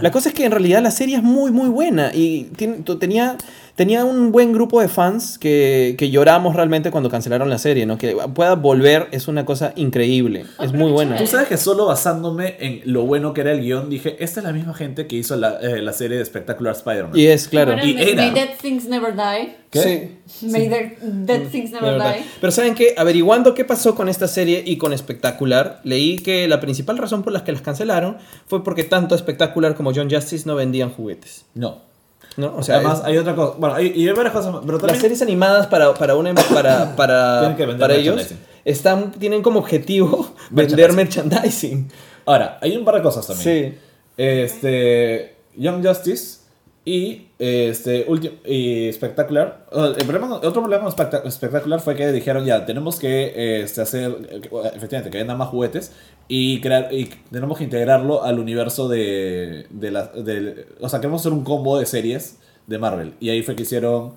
La 0.02 0.10
cosa 0.12 0.30
es 0.30 0.36
que 0.36 0.44
en 0.46 0.52
realidad 0.52 0.82
la 0.82 0.90
serie 0.90 1.16
es 1.18 1.22
muy, 1.24 1.52
muy 1.52 1.70
buena 1.70 2.12
y 2.14 2.46
tiene- 2.58 2.78
tenía, 3.00 3.38
tenía 3.76 4.06
un 4.06 4.32
buen 4.32 4.54
grupo 4.54 4.82
de 4.82 4.88
fans 4.88 5.38
que, 5.38 5.96
que 5.98 6.10
lloramos 6.10 6.56
realmente 6.56 6.92
cuando 6.92 7.10
cancelaron 7.10 7.50
la 7.50 7.58
serie, 7.58 7.86
¿no? 7.86 7.98
Que 7.98 8.16
pueda 8.34 8.56
volver 8.56 9.08
es 9.12 9.28
una 9.28 9.46
cosa 9.46 9.74
increíble, 9.76 10.46
es 10.60 10.74
muy 10.74 10.92
buena. 10.92 11.18
Tú 11.18 11.28
sabes 11.28 11.48
que 11.48 11.58
solo 11.58 11.86
basándome 11.86 12.56
en 12.60 12.82
lo 12.86 13.04
bueno 13.04 13.34
que 13.34 13.42
era 13.42 13.52
el 13.52 13.62
guion, 13.62 13.90
dije, 13.90 14.18
esta 14.20 14.40
es 14.40 14.46
la 14.46 14.54
misma 14.54 14.74
gente 14.74 15.08
que 15.08 15.16
hizo 15.16 15.36
la, 15.36 15.60
eh, 15.60 15.82
la 15.82 15.94
serie 15.94 16.18
de 16.18 16.26
Spectacular 16.26 16.76
Spider-Man. 16.76 17.18
Y 17.18 17.28
es, 17.28 17.48
claro. 17.48 17.74
Y 17.74 17.94
may, 17.94 18.10
era. 18.10 18.24
may 18.24 18.32
dead 18.32 18.50
things 18.62 18.86
never 18.86 19.16
die. 19.16 19.56
¿Qué? 19.70 20.18
Sí. 20.28 20.48
May 20.48 20.68
dead, 20.68 20.98
dead 21.02 21.48
things 21.50 21.72
De 21.72 21.80
never 21.82 22.02
die. 22.02 22.26
Pero 22.40 22.52
¿saben 22.52 22.76
qué? 22.76 22.94
Averiguando 22.98 23.54
qué 23.54 23.64
pasó 23.64 23.96
con 23.96 24.10
esta 24.10 24.28
serie 24.28 24.64
y 24.66 24.78
con 24.78 24.98
Spectacular, 24.98 25.80
leí 25.84 26.18
que 26.18 26.48
la 26.48 26.60
principal 26.60 26.98
razón 26.98 27.24
por 27.24 27.34
la 27.34 27.44
que 27.44 27.52
las 27.52 27.62
cancelaron 27.62 28.18
fue 28.48 28.64
porque 28.64 28.84
tanto 28.84 29.18
Spectacular 29.18 29.76
como 29.76 29.94
John 29.94 30.10
Justice 30.10 30.48
no 30.48 30.56
vendían 30.56 30.90
juguetes. 30.90 31.46
No. 31.54 31.91
¿No? 32.38 32.56
O 32.56 32.64
sea, 32.64 32.76
Además, 32.76 33.00
es- 33.00 33.06
hay 33.06 33.18
otra 33.18 33.36
cosa. 33.36 33.56
Bueno, 33.58 33.76
hay, 33.76 33.94
y 33.96 34.08
hay 34.08 34.14
varias 34.14 34.34
cosas. 34.34 34.56
Pero 34.62 34.74
las 34.74 34.82
también. 34.82 35.02
series 35.02 35.22
animadas 35.22 35.68
para, 35.68 35.94
para, 35.94 36.16
una, 36.16 36.34
para, 36.36 36.96
para, 36.96 37.50
vender 37.50 37.78
para 37.78 37.96
ellos 37.96 38.34
están, 38.66 39.12
tienen 39.12 39.42
como 39.42 39.60
objetivo 39.60 40.32
vender 40.50 40.94
merchandising. 40.94 41.90
Ahora, 42.26 42.60
hay 42.62 42.78
un 42.78 42.86
par 42.86 42.96
de 42.96 43.02
cosas 43.02 43.26
también. 43.28 43.74
Sí. 43.74 43.78
Este. 44.18 45.36
Young 45.56 45.86
Justice 45.86 46.41
y 46.84 47.28
este 47.38 48.08
ulti- 48.08 48.40
y 48.46 48.92
Spectacular. 48.92 49.68
Uh, 49.72 49.94
El 49.98 50.06
problema, 50.08 50.36
otro 50.38 50.62
problema 50.64 50.84
con 50.86 50.92
Spectac- 50.94 51.30
Spectacular 51.30 51.80
fue 51.80 51.96
que 51.96 52.12
dijeron 52.12 52.44
ya, 52.46 52.66
tenemos 52.66 52.98
que 52.98 53.62
este, 53.62 53.82
hacer, 53.82 54.16
que- 54.42 54.50
efectivamente, 54.76 55.12
que 55.12 55.18
vendan 55.20 55.38
más 55.38 55.50
juguetes 55.50 55.92
y, 56.28 56.60
crear, 56.62 56.92
y 56.92 57.06
tenemos 57.32 57.58
que 57.60 57.66
integrarlo 57.66 58.24
al 58.24 58.40
universo 58.40 58.88
de, 58.90 59.68
de 59.70 59.92
la... 59.92 60.08
de- 60.08 60.66
o 60.80 60.90
sea, 60.90 61.00
queremos 61.00 61.22
hacer 61.22 61.34
un 61.34 61.44
combo 61.44 61.78
de 61.78 61.86
series 61.86 62.38
de 62.66 62.78
Marvel. 62.80 63.14
Y 63.20 63.30
ahí 63.30 63.44
fue 63.44 63.56
que 63.56 63.64
hicieron 63.64 64.14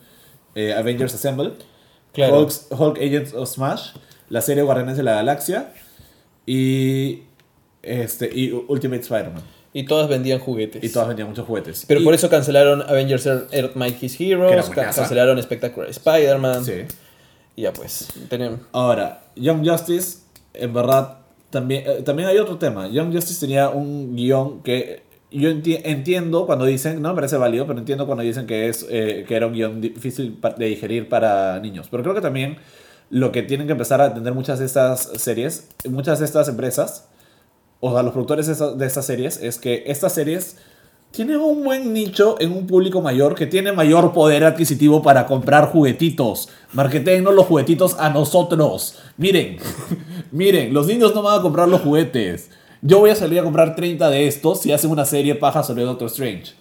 eh, 0.54 0.72
Avengers 0.72 1.14
Assemble, 1.14 1.52
Claro. 2.12 2.38
Hulk, 2.40 2.52
Hulk 2.70 2.96
Agents 2.98 3.34
of 3.34 3.48
Smash, 3.48 3.90
la 4.30 4.40
serie 4.40 4.62
Guardianes 4.62 4.96
de 4.96 5.02
la 5.02 5.14
Galaxia 5.16 5.72
y, 6.46 7.24
este, 7.82 8.30
y 8.32 8.52
Ultimate 8.68 9.02
Spider-Man. 9.02 9.42
Y 9.75 9.83
todas 9.85 10.09
vendían 10.09 10.39
juguetes. 10.39 10.83
Y 10.83 10.89
todas 10.89 11.09
vendían 11.09 11.29
muchos 11.29 11.47
juguetes. 11.47 11.85
Pero 11.87 12.01
Y- 12.01 12.05
por 12.05 12.14
eso 12.14 12.31
cancelaron 12.31 12.81
Avengers 12.83 13.27
Earth, 13.27 13.51
Que 13.51 13.59
era 13.59 13.68
Heroes, 13.75 14.70
ca- 14.70 14.91
cancelaron 14.93 15.43
Spectacular 15.43 15.91
Spider-Man. 15.91 16.64
Sí. 16.64 16.72
Y 17.57 17.62
ya 17.62 17.72
pues, 17.72 18.09
tenemos... 18.29 18.61
Ahora, 18.72 19.25
Young 19.37 19.68
Justice, 19.68 20.18
en 20.55 20.72
verdad, 20.72 21.18
también, 21.51 21.83
eh, 21.87 22.03
también 22.05 22.29
hay 22.29 22.39
otro 22.39 22.57
tema. 22.57 22.89
Young 22.89 23.12
Justice 23.12 23.41
tenía 23.41 23.68
un 23.68 24.14
guion 24.16 24.62
que 24.62 25.03
yo 25.33 25.51
enti- 25.51 25.81
entiendo 25.85 26.47
cuando 26.47 26.64
dicen, 26.64 27.03
no 27.03 27.09
me 27.09 27.16
parece 27.16 27.37
válido, 27.37 27.66
pero 27.66 27.79
entiendo 27.81 28.07
cuando 28.07 28.22
dicen 28.22 28.47
que, 28.47 28.68
es, 28.68 28.87
eh, 28.89 29.25
que 29.27 29.35
era 29.35 29.49
un 29.49 29.53
guion 29.55 29.81
difícil 29.81 30.39
de 30.57 30.66
digerir 30.66 31.09
para 31.09 31.59
niños. 31.59 31.89
Pero 31.91 32.05
creo 32.05 32.14
que 32.14 32.20
también 32.20 32.59
lo 33.11 33.33
que 33.33 33.43
tienen 33.43 33.66
que 33.66 33.72
empezar 33.72 34.01
a 34.01 34.07
entender 34.07 34.33
muchas 34.35 34.61
de 34.61 34.66
estas 34.66 35.01
series, 35.16 35.66
muchas 35.89 36.20
de 36.20 36.25
estas 36.27 36.47
empresas, 36.49 37.09
o 37.81 37.93
sea, 37.93 38.03
los 38.03 38.12
productores 38.12 38.47
de 38.47 38.53
estas, 38.53 38.79
de 38.79 38.87
estas 38.87 39.07
series, 39.07 39.41
es 39.43 39.59
que 39.59 39.85
estas 39.87 40.12
series 40.12 40.57
tienen 41.14 41.37
un 41.37 41.62
buen 41.62 41.93
nicho 41.93 42.35
en 42.41 42.51
un 42.51 42.66
público 42.66 43.01
mayor 43.01 43.37
que 43.37 43.47
tiene 43.47 43.72
mayor 43.72 44.12
poder 44.12 44.43
adquisitivo 44.43 45.01
para 45.01 45.27
comprar 45.27 45.70
juguetitos. 45.70 46.49
Marketennos 46.72 47.33
los 47.33 47.47
juguetitos 47.47 47.97
a 48.01 48.11
nosotros. 48.11 48.99
Miren, 49.16 49.59
miren, 50.33 50.75
los 50.75 50.89
niños 50.89 51.14
no 51.14 51.22
van 51.22 51.39
a 51.39 51.43
comprar 51.43 51.68
los 51.68 51.83
juguetes. 51.83 52.51
Yo 52.83 52.99
voy 52.99 53.11
a 53.11 53.14
salir 53.14 53.39
a 53.39 53.45
comprar 53.45 53.77
30 53.77 54.11
de 54.11 54.27
estos 54.27 54.61
si 54.61 54.72
hacen 54.72 54.91
una 54.91 55.05
serie 55.05 55.37
paja 55.37 55.62
sobre 55.62 55.85
Doctor 55.85 56.09
Strange. 56.09 56.53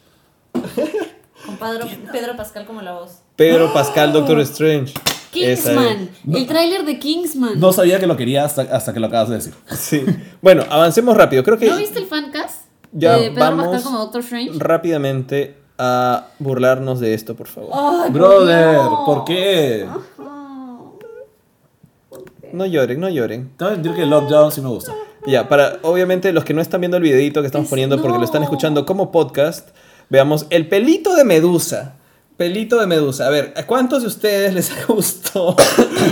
Con 0.52 1.58
Pedro, 1.58 1.88
Pedro 2.12 2.38
Pascal 2.38 2.66
como 2.66 2.82
la 2.82 2.94
voz. 2.94 3.22
Pedro 3.36 3.74
Pascal, 3.74 4.14
Doctor 4.14 4.40
Strange. 4.42 4.94
Kingsman. 5.34 6.10
El 6.32 6.48
tráiler 6.48 6.86
de 6.86 7.00
Kingsman. 7.00 7.60
No 7.60 7.74
sabía 7.74 8.00
que 8.00 8.08
lo 8.08 8.16
quería 8.16 8.46
hasta, 8.46 8.62
hasta 8.62 8.94
que 8.94 9.00
lo 9.00 9.08
acabas 9.08 9.30
de 9.30 9.36
decir. 9.36 9.54
Sí. 9.76 10.06
Bueno, 10.42 10.64
avancemos 10.70 11.18
rápido. 11.18 11.44
Creo 11.44 11.58
que 11.58 11.68
¿No 11.70 11.78
viste 11.78 12.00
el 12.00 12.06
fancast? 12.06 12.64
Ya 12.92 13.18
de 13.18 13.32
Pedro 13.32 13.40
vamos 13.58 13.82
como 13.84 13.98
Doctor 14.00 14.22
Strange. 14.22 14.52
rápidamente 14.60 15.58
a 15.80 16.28
burlarnos 16.40 17.00
de 17.00 17.14
esto, 17.16 17.36
por 17.36 17.48
favor. 17.48 18.12
Brother, 18.12 18.74
Dios. 18.80 19.00
¿por 19.06 19.26
qué? 19.26 19.88
No 22.52 22.66
lloren, 22.68 23.00
no 23.00 23.10
lloren. 23.10 23.52
Te 23.58 23.64
voy 23.66 23.74
a 23.74 23.78
decir 23.78 23.94
que 23.96 24.06
Lockdown 24.06 24.52
sí 24.52 24.62
me 24.62 24.70
gusta. 24.70 24.94
Ya, 25.26 25.50
para 25.50 25.80
obviamente 25.82 26.32
los 26.34 26.44
que 26.44 26.54
no 26.54 26.62
están 26.62 26.82
viendo 26.82 26.98
el 26.98 27.04
videito 27.04 27.42
que 27.42 27.48
estamos 27.48 27.66
Es- 27.66 27.70
poniendo 27.72 28.00
porque 28.02 28.18
lo 28.20 28.24
están 28.26 28.42
no. 28.42 28.46
escuchando 28.46 28.86
como 28.86 29.12
podcast, 29.12 29.70
veamos 30.10 30.46
el 30.52 30.68
pelito 30.68 31.16
de 31.16 31.24
Medusa. 31.24 31.96
Pelito 32.44 32.78
de 32.78 32.88
Medusa. 32.88 33.26
A 33.28 33.30
ver, 33.30 33.54
¿a 33.56 33.66
cuántos 33.66 34.02
de 34.02 34.10
ustedes 34.10 34.54
les 34.54 34.70
gustó 34.88 35.56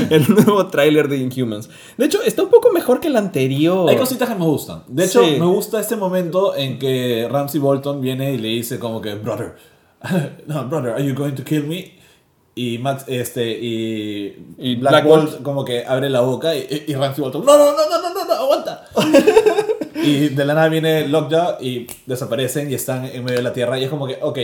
el 0.09 0.33
nuevo 0.33 0.67
tráiler 0.67 1.09
de 1.09 1.17
Inhumans? 1.17 1.69
De 1.97 2.05
hecho, 2.05 2.21
está 2.23 2.41
un 2.43 2.49
poco 2.49 2.71
mejor 2.71 3.01
que 3.01 3.09
el 3.09 3.17
anterior. 3.17 3.89
Hay 3.89 3.97
cositas 3.97 4.29
que 4.29 4.35
me 4.35 4.45
gustan. 4.45 4.83
De 4.87 5.03
hecho, 5.03 5.21
Sí. 5.25 5.31
me 5.37 5.45
gusta 5.45 5.81
este 5.81 5.97
momento 5.97 6.55
en 6.55 6.79
que 6.79 7.27
Ramsey 7.29 7.59
Bolton 7.59 7.99
viene 7.99 8.31
y 8.33 8.37
le 8.37 8.47
dice 8.47 8.79
como 8.79 9.01
que, 9.01 9.15
brother, 9.15 9.55
no, 10.47 10.69
brother, 10.69 10.93
are 10.93 11.05
you 11.05 11.13
going 11.13 11.33
to 11.33 11.43
kill 11.43 11.67
me? 11.67 11.99
Y 12.55 12.77
Max, 12.77 13.03
este, 13.07 13.51
y, 13.51 14.53
Y 14.57 14.75
Black, 14.75 14.91
Black 14.93 15.05
Bolt, 15.05 15.31
Bolt. 15.31 15.43
como 15.43 15.65
que 15.65 15.83
abre 15.85 16.09
la 16.09 16.21
boca 16.21 16.55
y, 16.55 16.85
y 16.87 16.93
Ramsey 16.93 17.21
Bolton, 17.21 17.43
no, 17.45 17.57
no, 17.57 17.65
no, 17.73 17.89
no, 17.89 18.01
no, 18.01 18.13
no, 18.13 18.25
no, 18.25 18.33
aguanta. 18.33 18.85
y 19.95 20.29
de 20.29 20.45
la 20.45 20.53
nada 20.53 20.69
viene 20.69 21.09
Lockjaw 21.09 21.57
y 21.61 21.87
desaparecen 22.05 22.71
y 22.71 22.75
están 22.75 23.03
en 23.05 23.21
medio 23.25 23.39
de 23.39 23.43
la 23.43 23.51
tierra 23.51 23.77
y 23.77 23.83
es 23.83 23.89
como 23.89 24.07
que, 24.07 24.17
ok, 24.21 24.37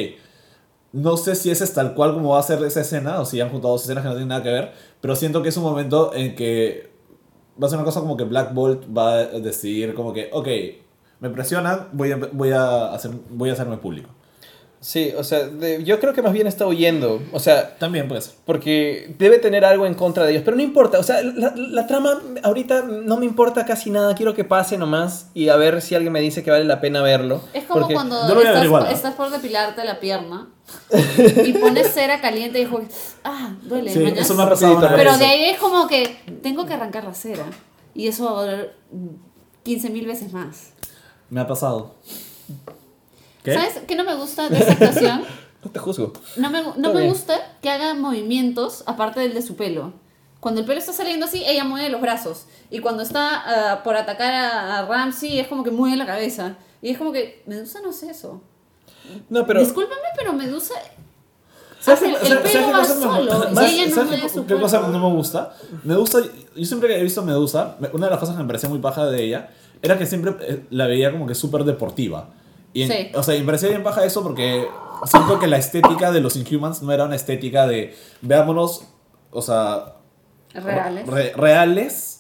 no 0.93 1.17
sé 1.17 1.35
si 1.35 1.51
ese 1.51 1.63
es 1.63 1.73
tal 1.73 1.93
cual 1.93 2.13
como 2.13 2.29
va 2.29 2.39
a 2.39 2.43
ser 2.43 2.63
esa 2.63 2.81
escena 2.81 3.19
o 3.19 3.25
si 3.25 3.41
han 3.41 3.49
juntado 3.49 3.73
dos 3.73 3.83
escenas 3.83 4.03
que 4.03 4.09
no 4.09 4.13
tienen 4.13 4.29
nada 4.29 4.43
que 4.43 4.49
ver, 4.49 4.71
pero 5.01 5.15
siento 5.15 5.43
que 5.43 5.49
es 5.49 5.57
un 5.57 5.63
momento 5.63 6.13
en 6.13 6.35
que 6.35 6.89
va 7.61 7.67
a 7.67 7.69
ser 7.69 7.77
una 7.77 7.85
cosa 7.85 7.99
como 7.99 8.17
que 8.17 8.23
Black 8.23 8.53
Bolt 8.53 8.83
va 8.95 9.13
a 9.13 9.25
decidir 9.25 9.93
como 9.93 10.13
que, 10.13 10.29
ok, 10.31 10.47
me 11.19 11.29
presionan, 11.29 11.89
voy 11.93 12.11
a, 12.11 12.17
voy 12.31 12.51
a, 12.51 12.93
hacer, 12.93 13.11
voy 13.29 13.49
a 13.49 13.53
hacerme 13.53 13.77
público. 13.77 14.09
Sí, 14.88 15.11
o 15.17 15.23
sea, 15.25 15.39
de- 15.49 15.83
yo 15.83 15.99
creo 15.99 16.13
que 16.13 16.21
más 16.21 16.31
bien 16.31 16.47
está 16.47 16.65
huyendo. 16.65 17.21
O 17.33 17.41
sea, 17.41 17.75
También 17.77 18.07
puede 18.07 18.21
ser. 18.21 18.35
porque 18.45 19.13
debe 19.19 19.38
tener 19.38 19.65
algo 19.65 19.85
en 19.85 19.95
contra 19.95 20.23
de 20.23 20.31
ellos. 20.31 20.43
Pero 20.45 20.55
no 20.55 20.63
importa, 20.63 20.97
o 20.97 21.03
sea, 21.03 21.21
la, 21.23 21.53
la 21.57 21.88
trama 21.88 22.17
ahorita 22.41 22.83
no 22.83 23.17
me 23.17 23.25
importa 23.25 23.65
casi 23.65 23.89
nada. 23.89 24.15
Quiero 24.15 24.33
que 24.33 24.45
pase 24.45 24.77
nomás 24.77 25.27
y 25.33 25.49
a 25.49 25.57
ver 25.57 25.81
si 25.81 25.93
alguien 25.93 26.13
me 26.13 26.21
dice 26.21 26.41
que 26.41 26.51
vale 26.51 26.63
la 26.63 26.79
pena 26.79 27.01
verlo. 27.01 27.41
Es 27.53 27.65
como 27.65 27.81
Porque- 27.81 27.95
cuando 27.95 28.15
yo 28.21 28.29
lo 28.29 28.35
voy 28.35 28.45
a 28.45 28.63
estás, 28.63 28.93
estás 28.93 29.13
por 29.15 29.29
depilarte 29.29 29.83
la 29.83 29.99
pierna 29.99 30.47
y 31.45 31.51
pones 31.51 31.93
cera 31.93 32.21
caliente 32.21 32.59
y 32.59 32.63
dijo, 32.63 32.79
ah, 33.25 33.57
duele. 33.63 33.91
Sí, 33.91 33.99
mañas". 33.99 34.19
eso 34.19 34.35
me 34.35 34.43
ha 34.43 34.49
pasado 34.49 34.79
vez. 34.79 34.89
Pero 34.95 35.17
de 35.17 35.25
ahí 35.25 35.43
es 35.49 35.57
como 35.59 35.85
que 35.89 36.15
tengo 36.41 36.65
que 36.65 36.75
arrancar 36.75 37.03
la 37.03 37.13
cera 37.13 37.43
y 37.93 38.07
eso 38.07 38.23
va 38.23 38.31
a 38.39 38.41
doler 38.45 38.75
15 39.63 39.89
mil 39.89 40.05
veces 40.07 40.31
más. 40.31 40.69
Me 41.29 41.41
ha 41.41 41.45
pasado. 41.45 41.93
¿Qué? 43.51 43.53
¿Sabes 43.55 43.81
qué 43.87 43.95
no 43.95 44.03
me 44.03 44.15
gusta 44.15 44.49
de 44.49 44.57
esta 44.59 44.73
actuación? 44.73 45.23
No 45.63 45.71
te 45.71 45.79
juzgo. 45.79 46.13
No 46.37 46.51
me, 46.51 46.61
no 46.77 46.93
me 46.93 47.07
gusta 47.09 47.33
que 47.63 47.69
haga 47.71 47.95
movimientos 47.95 48.83
aparte 48.85 49.19
del 49.21 49.33
de 49.33 49.41
su 49.41 49.55
pelo. 49.55 49.91
Cuando 50.39 50.61
el 50.61 50.67
pelo 50.67 50.79
está 50.79 50.93
saliendo 50.93 51.25
así, 51.25 51.43
ella 51.45 51.63
mueve 51.63 51.89
los 51.89 51.99
brazos. 51.99 52.45
Y 52.69 52.79
cuando 52.79 53.01
está 53.01 53.71
ah, 53.73 53.83
por 53.83 53.95
atacar 53.97 54.31
a, 54.33 54.77
a 54.79 54.85
Ramsey, 54.85 55.39
es 55.39 55.47
como 55.47 55.63
que 55.63 55.71
mueve 55.71 55.97
la 55.97 56.05
cabeza. 56.05 56.57
Y 56.81 56.91
es 56.91 56.97
como 56.99 57.11
que 57.11 57.41
Medusa 57.47 57.79
no 57.81 57.89
hace 57.89 58.11
eso. 58.11 58.39
No, 59.29 59.47
pero. 59.47 59.59
Discúlpame, 59.59 59.99
pero 60.15 60.31
Medusa 60.33 60.75
¿Sabes 61.79 62.01
hace- 62.03 62.11
qué- 62.11 62.27
el 62.27 62.33
sabes- 62.37 62.51
pelo 62.51 62.53
sabes 62.53 62.65
qué 62.65 62.71
va 62.71 62.79
cosa 62.79 62.95
me- 62.95 63.01
solo. 63.01 63.49
más- 63.51 63.71
y 63.71 63.75
ella 63.75 63.85
no 63.89 63.95
¿sabes 63.95 64.07
mueve 64.09 64.21
qué- 64.23 64.29
su 64.29 64.45
¿Qué 64.45 64.59
cosa 64.59 64.79
cuerpo. 64.79 64.97
no 64.99 65.09
me 65.09 65.15
gusta? 65.15 65.53
Me 65.83 65.95
gusta, 65.95 66.19
yo 66.55 66.65
siempre 66.65 66.89
que 66.89 66.99
he 66.99 67.03
visto 67.03 67.23
Medusa, 67.23 67.77
me- 67.79 67.89
una 67.93 68.05
de 68.05 68.11
las 68.11 68.19
cosas 68.19 68.35
que 68.35 68.41
me 68.43 68.47
parecía 68.47 68.69
muy 68.69 68.79
paja 68.79 69.05
de 69.07 69.23
ella 69.23 69.49
era 69.81 69.97
que 69.97 70.05
siempre 70.05 70.35
eh, 70.41 70.65
la 70.69 70.85
veía 70.85 71.11
como 71.11 71.25
que 71.27 71.33
súper 71.35 71.63
deportiva. 71.63 72.29
Y 72.74 72.84
en- 72.84 72.88
Sí. 72.91 73.11
O 73.15 73.24
sea, 73.24 73.38
me 73.39 73.45
parecía 73.45 73.70
bien 73.70 73.84
paja 73.84 74.03
eso 74.05 74.22
porque 74.24 74.68
siento 75.05 75.39
que 75.39 75.47
la 75.47 75.57
estética 75.57 76.11
de 76.11 76.22
los 76.22 76.36
Inhumans 76.36 76.82
no 76.82 76.91
era 76.91 77.05
una 77.05 77.15
estética 77.15 77.68
de 77.68 77.95
veámonos, 78.22 78.84
o 79.32 79.41
sea, 79.41 79.93
Reales. 80.53 81.07
re- 81.07 81.34
reales. 81.36 82.13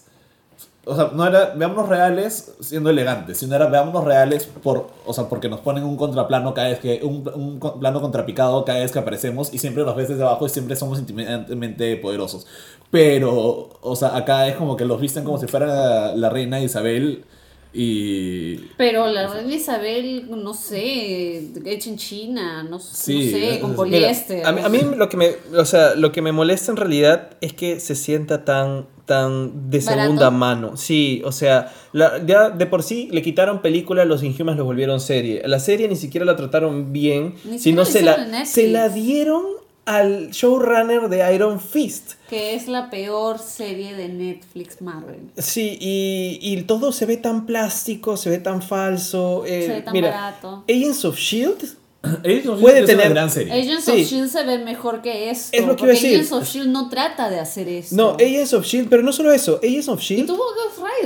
O 0.89 0.95
sea, 0.95 1.09
no 1.13 1.27
era 1.27 1.47
veámonos 1.53 1.89
reales 1.89 2.53
siendo 2.61 2.89
elegantes, 2.89 3.39
sino 3.39 3.53
era 3.57 3.67
veámonos 3.67 4.05
reales 4.05 4.45
por, 4.45 4.89
o 5.05 5.13
sea, 5.13 5.25
porque 5.27 5.49
nos 5.49 5.59
ponen 5.59 5.83
un 5.83 5.97
contraplano 5.97 6.53
cada 6.53 6.69
vez 6.69 6.79
que, 6.79 7.01
un, 7.03 7.59
plano 7.81 7.99
contrapicado 7.99 8.63
cada 8.63 8.79
vez 8.79 8.93
que 8.93 8.99
aparecemos 8.99 9.53
y 9.53 9.57
siempre 9.57 9.83
los 9.83 9.93
ves 9.97 10.07
desde 10.07 10.23
abajo 10.23 10.45
y 10.45 10.49
siempre 10.49 10.77
somos 10.77 10.97
intimidantemente 10.99 11.97
poderosos. 11.97 12.47
Pero, 12.89 13.69
o 13.81 13.95
sea, 13.97 14.15
acá 14.15 14.47
es 14.47 14.55
como 14.55 14.77
que 14.77 14.85
los 14.85 15.01
visten 15.01 15.25
como 15.25 15.37
si 15.37 15.47
fuera 15.47 15.65
la, 15.65 16.15
la 16.15 16.29
reina 16.29 16.61
Isabel 16.61 17.25
y... 17.73 18.55
Pero 18.77 19.07
la 19.07 19.27
reina 19.31 19.53
Isabel, 19.55 20.25
no 20.29 20.53
sé, 20.53 21.43
hecha 21.65 21.89
en 21.89 21.97
China, 21.97 22.63
no, 22.63 22.79
Sí, 22.79 23.15
no 23.15 23.37
sé, 23.37 23.59
con 23.59 23.69
mira, 23.71 23.75
poliéster. 23.77 24.45
A 24.45 24.51
mí, 24.51 24.61
a 24.63 24.69
mí 24.69 24.79
lo 24.95 25.09
que 25.09 25.17
me, 25.17 25.31
o 25.57 25.65
sea, 25.65 25.95
lo 25.95 26.11
que 26.11 26.21
me 26.21 26.31
molesta 26.31 26.71
en 26.71 26.77
realidad 26.77 27.31
es 27.41 27.53
que 27.53 27.79
se 27.79 27.95
sienta 27.95 28.45
tan, 28.45 28.87
tan 29.05 29.69
de 29.69 29.79
¿Barato? 29.79 30.01
segunda 30.01 30.31
mano. 30.31 30.77
Sí, 30.77 31.21
o 31.25 31.31
sea, 31.31 31.73
la- 31.93 32.25
ya 32.25 32.49
de 32.49 32.65
por 32.65 32.83
sí 32.83 33.09
le 33.11 33.21
quitaron 33.21 33.61
película, 33.61 34.05
los 34.05 34.23
Inhumans 34.23 34.57
los 34.57 34.65
volvieron 34.65 34.99
serie. 34.99 35.41
La 35.45 35.59
serie 35.59 35.87
ni 35.87 35.95
siquiera 35.95 36.25
la 36.25 36.35
trataron 36.35 36.91
bien, 36.93 37.35
Ni 37.45 37.59
sino 37.59 37.85
se 37.85 37.99
siquiera 37.99 38.25
la 38.27 38.45
se 38.45 38.67
la 38.69 38.89
dieron 38.89 39.43
al 39.87 40.29
showrunner 40.31 41.09
de 41.09 41.33
Iron 41.33 41.59
Fist. 41.59 42.13
Que 42.29 42.53
es 42.55 42.67
la 42.67 42.89
peor 42.89 43.39
serie 43.39 43.95
de 43.95 44.09
Netflix 44.09 44.81
Marvel. 44.81 45.31
Sí, 45.37 45.77
y, 45.81 46.39
y 46.41 46.61
todo 46.63 46.91
se 46.91 47.05
ve 47.05 47.17
tan 47.17 47.45
plástico, 47.45 48.17
se 48.17 48.29
ve 48.29 48.37
tan 48.37 48.61
falso. 48.61 49.45
eh, 49.45 49.63
Se 49.65 49.71
ve 49.73 49.81
tan 49.81 49.93
mira, 49.93 50.09
barato. 50.11 50.63
Agents 50.69 51.05
of 51.05 51.17
Shield 51.17 51.77
Puede 52.61 52.85
tener- 52.85 53.07
una 53.07 53.09
gran 53.09 53.29
serie. 53.31 53.51
Agents 53.53 53.85
Sí. 53.85 53.91
of 53.91 53.97
Shield 53.97 54.25
E 54.27 54.29
se 54.29 54.43
ve 54.43 54.59
mejor 54.59 55.01
que 55.01 55.29
esto. 55.29 55.49
Es 55.57 55.65
lo 55.65 55.75
que 55.75 55.83
iba 55.83 55.91
a 55.91 55.95
decir. 55.95 56.13
Agents 56.15 56.31
of 56.31 56.45
Shield 56.47 56.67
E 56.67 56.71
no 56.71 56.89
trata 56.89 57.29
de 57.29 57.39
hacer 57.39 57.67
esto. 57.67 57.95
No, 57.95 58.11
Agents 58.11 58.53
of 58.53 58.65
Shield, 58.65 58.87
pero 58.89 59.03
no 59.03 59.11
solo 59.11 59.31
eso, 59.33 59.59
Agents 59.63 59.87
of 59.89 59.99
Shield 60.01 60.31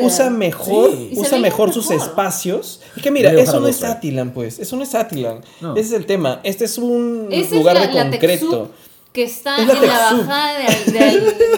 usa 0.01 0.29
mejor, 0.29 0.91
Sí. 0.91 1.11
Usa 1.15 1.37
mejor 1.39 1.73
sus 1.73 1.89
espacios. 1.91 2.81
Es 2.95 3.01
que 3.03 3.11
mira, 3.11 3.31
eso 3.31 3.59
no 3.59 3.67
es. 3.67 3.83
Atilan, 3.83 4.31
pues. 4.33 4.59
Eso 4.59 4.75
no 4.75 4.83
es 4.83 4.93
Atilan. 4.93 5.41
No. 5.61 5.75
Ese 5.75 5.87
es 5.87 5.93
el 5.93 6.05
tema. 6.05 6.39
Este 6.43 6.65
es 6.65 6.77
un 6.77 7.29
Esa 7.31 7.55
lugar 7.55 7.77
es 7.77 7.81
la, 7.81 7.87
de 7.87 7.93
la 7.95 8.09
concreto. 8.11 8.71
Que 9.13 9.23
está 9.23 9.57
Es 9.61 9.67
la 9.67 9.73
en 9.73 9.81
la 9.81 10.13
bajada 10.13 10.59
de, 10.85 10.91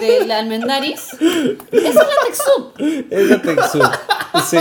de 0.18 0.26
la 0.26 0.38
Almendaris. 0.38 1.00
Esa 1.70 1.88
es 1.88 1.94
la 1.94 2.06
Texup. 2.26 2.80
Es 3.10 3.28
la 3.30 3.42
Texup. 3.42 3.92
sí. 4.50 4.56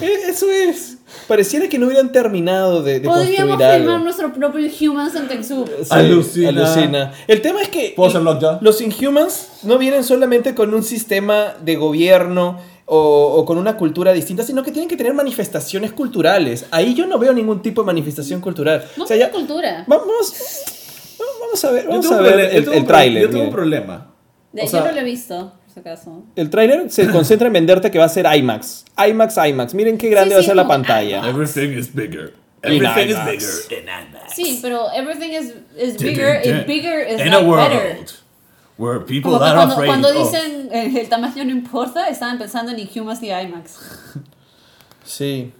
Eh, 0.00 0.18
Eso 0.28 0.50
es. 0.50 0.96
Pareciera 1.28 1.68
que 1.68 1.78
no 1.78 1.86
hubieran 1.86 2.12
terminado 2.12 2.82
de, 2.82 3.00
de 3.00 3.08
Podríamos 3.08 3.56
construir 3.56 3.76
filmar 3.78 3.94
algo. 3.94 4.04
nuestro 4.04 4.32
propio 4.32 4.68
Humans 4.90 5.14
en 5.14 5.28
Texup. 5.28 5.68
Sí, 5.82 5.86
Alucina. 5.90 6.48
alucina. 6.48 7.12
El 7.26 7.40
tema 7.42 7.62
es 7.62 7.68
que 7.68 7.92
¿Puedo 7.96 8.08
hacer 8.10 8.22
lockdown? 8.22 8.58
los 8.60 8.80
Inhumans 8.80 9.48
no 9.62 9.78
vienen 9.78 10.04
solamente 10.04 10.54
con 10.54 10.74
un 10.74 10.82
sistema 10.82 11.54
de 11.62 11.76
gobierno 11.76 12.58
o, 12.86 12.98
o 13.36 13.44
con 13.44 13.56
una 13.58 13.76
cultura 13.76 14.12
distinta, 14.12 14.42
sino 14.42 14.62
que 14.62 14.72
tienen 14.72 14.88
que 14.88 14.96
tener 14.96 15.14
manifestaciones 15.14 15.92
culturales. 15.92 16.66
Ahí 16.70 16.94
yo 16.94 17.06
no 17.06 17.18
veo 17.18 17.32
ningún 17.32 17.62
tipo 17.62 17.82
de 17.82 17.86
manifestación 17.86 18.40
cultural. 18.40 18.84
No 18.96 19.04
o 19.04 19.06
sea, 19.06 19.16
ya- 19.16 19.30
cultura. 19.30 19.84
vamos, 19.86 20.06
vamos 21.40 21.64
a 21.64 21.70
ver, 21.70 21.84
Yo 21.84 21.88
vamos 21.90 22.10
a 22.12 22.20
ver 22.20 22.50
yo 22.64 22.72
el, 22.72 22.78
el 22.78 22.86
tráiler. 22.86 23.22
Yo 23.22 23.30
tengo 23.30 23.44
un 23.44 23.50
problema. 23.50 24.08
De- 24.52 24.62
O 24.62 24.64
yo 24.64 24.70
sea- 24.70 24.84
no 24.84 24.92
lo 24.92 24.98
he 25.00 25.04
visto, 25.04 25.52
por 25.74 25.82
si 25.82 25.88
acaso. 25.88 26.22
El 26.36 26.50
tráiler 26.50 26.90
se 26.90 27.08
concentra 27.10 27.46
en 27.46 27.52
venderte 27.52 27.90
que 27.90 27.98
va 27.98 28.04
a 28.06 28.08
ser 28.08 28.26
IMAX. 28.26 28.84
IMAX, 29.08 29.36
IMAX. 29.36 29.74
Miren 29.74 29.98
qué 29.98 30.08
grande 30.08 30.30
Sí, 30.30 30.34
va 30.36 30.40
a 30.40 30.44
ser 30.44 30.56
la 30.56 30.66
pantalla. 30.68 31.28
Everything 31.28 31.70
is 31.78 31.92
bigger. 31.94 32.34
In 32.64 32.74
Everything 32.74 33.08
is 33.10 33.16
IMAX. 33.16 33.26
bigger 33.68 33.78
in 33.82 33.88
IMAX. 33.88 34.34
Sí, 34.34 34.58
pero 34.62 34.90
everything 34.92 35.30
is, 35.32 35.54
is 35.76 35.96
bigger 35.96 36.40
dun, 36.42 36.52
and 36.52 36.58
dun. 36.60 36.66
bigger 36.66 36.98
is 37.08 37.20
In 37.20 37.32
a 37.32 37.40
world 37.40 37.68
better. 37.70 37.96
where 38.78 39.00
people 39.00 39.34
are 39.36 39.54
cuando, 39.54 39.74
afraid 39.74 39.86
cuando 39.88 40.08
of- 40.08 40.14
dicen 40.32 40.68
eh, 40.72 41.00
el 41.00 41.08
tamaño 41.08 41.44
no 41.44 41.50
importa, 41.50 42.08
estaban 42.08 42.38
pensando 42.38 42.70
en 42.72 42.78
Inhumans 42.78 43.22
y 43.22 43.30
IMAX. 43.32 43.78
Sí. 45.04 45.52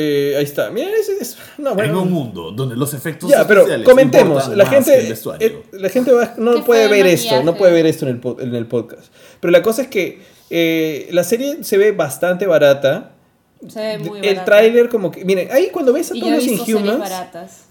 Eh, 0.00 0.34
ahí 0.38 0.44
está. 0.44 0.70
Miren, 0.70 0.90
es, 0.94 1.08
es- 1.08 1.36
no, 1.58 1.74
bueno. 1.74 1.90
En 1.92 1.98
un 1.98 2.12
mundo 2.12 2.52
donde 2.52 2.76
los 2.76 2.94
efectos 2.94 3.28
Ya, 3.28 3.44
pero 3.48 3.62
especiales 3.62 3.84
comentemos. 3.84 4.48
La 4.56 4.64
gente, 4.66 5.12
eh, 5.40 5.62
la 5.72 5.88
gente 5.88 6.12
va- 6.12 6.34
no 6.36 6.54
¿Qué 6.54 6.62
puede 6.62 6.86
ver 6.86 7.06
esto, 7.08 7.42
no 7.42 7.56
puede 7.56 7.72
ver 7.72 7.86
esto 7.86 8.06
en 8.06 8.20
el, 8.22 8.42
en 8.46 8.54
el 8.54 8.66
podcast. 8.66 9.12
Pero 9.40 9.50
la 9.50 9.60
cosa 9.60 9.82
es 9.82 9.88
que 9.88 10.20
eh, 10.50 11.08
la 11.10 11.24
serie 11.24 11.64
se 11.64 11.76
ve 11.78 11.90
bastante 11.90 12.46
barata. 12.46 13.10
Se 13.66 13.80
ve 13.80 13.98
muy 13.98 14.20
el 14.22 14.44
tráiler 14.44 14.88
como 14.88 15.10
que, 15.10 15.24
miren, 15.24 15.48
ahí 15.50 15.70
cuando 15.72 15.92
ves 15.92 16.12
a 16.12 16.16
Y 16.16 16.20
todos 16.20 16.32
los 16.34 16.46
Inhumans, 16.46 17.10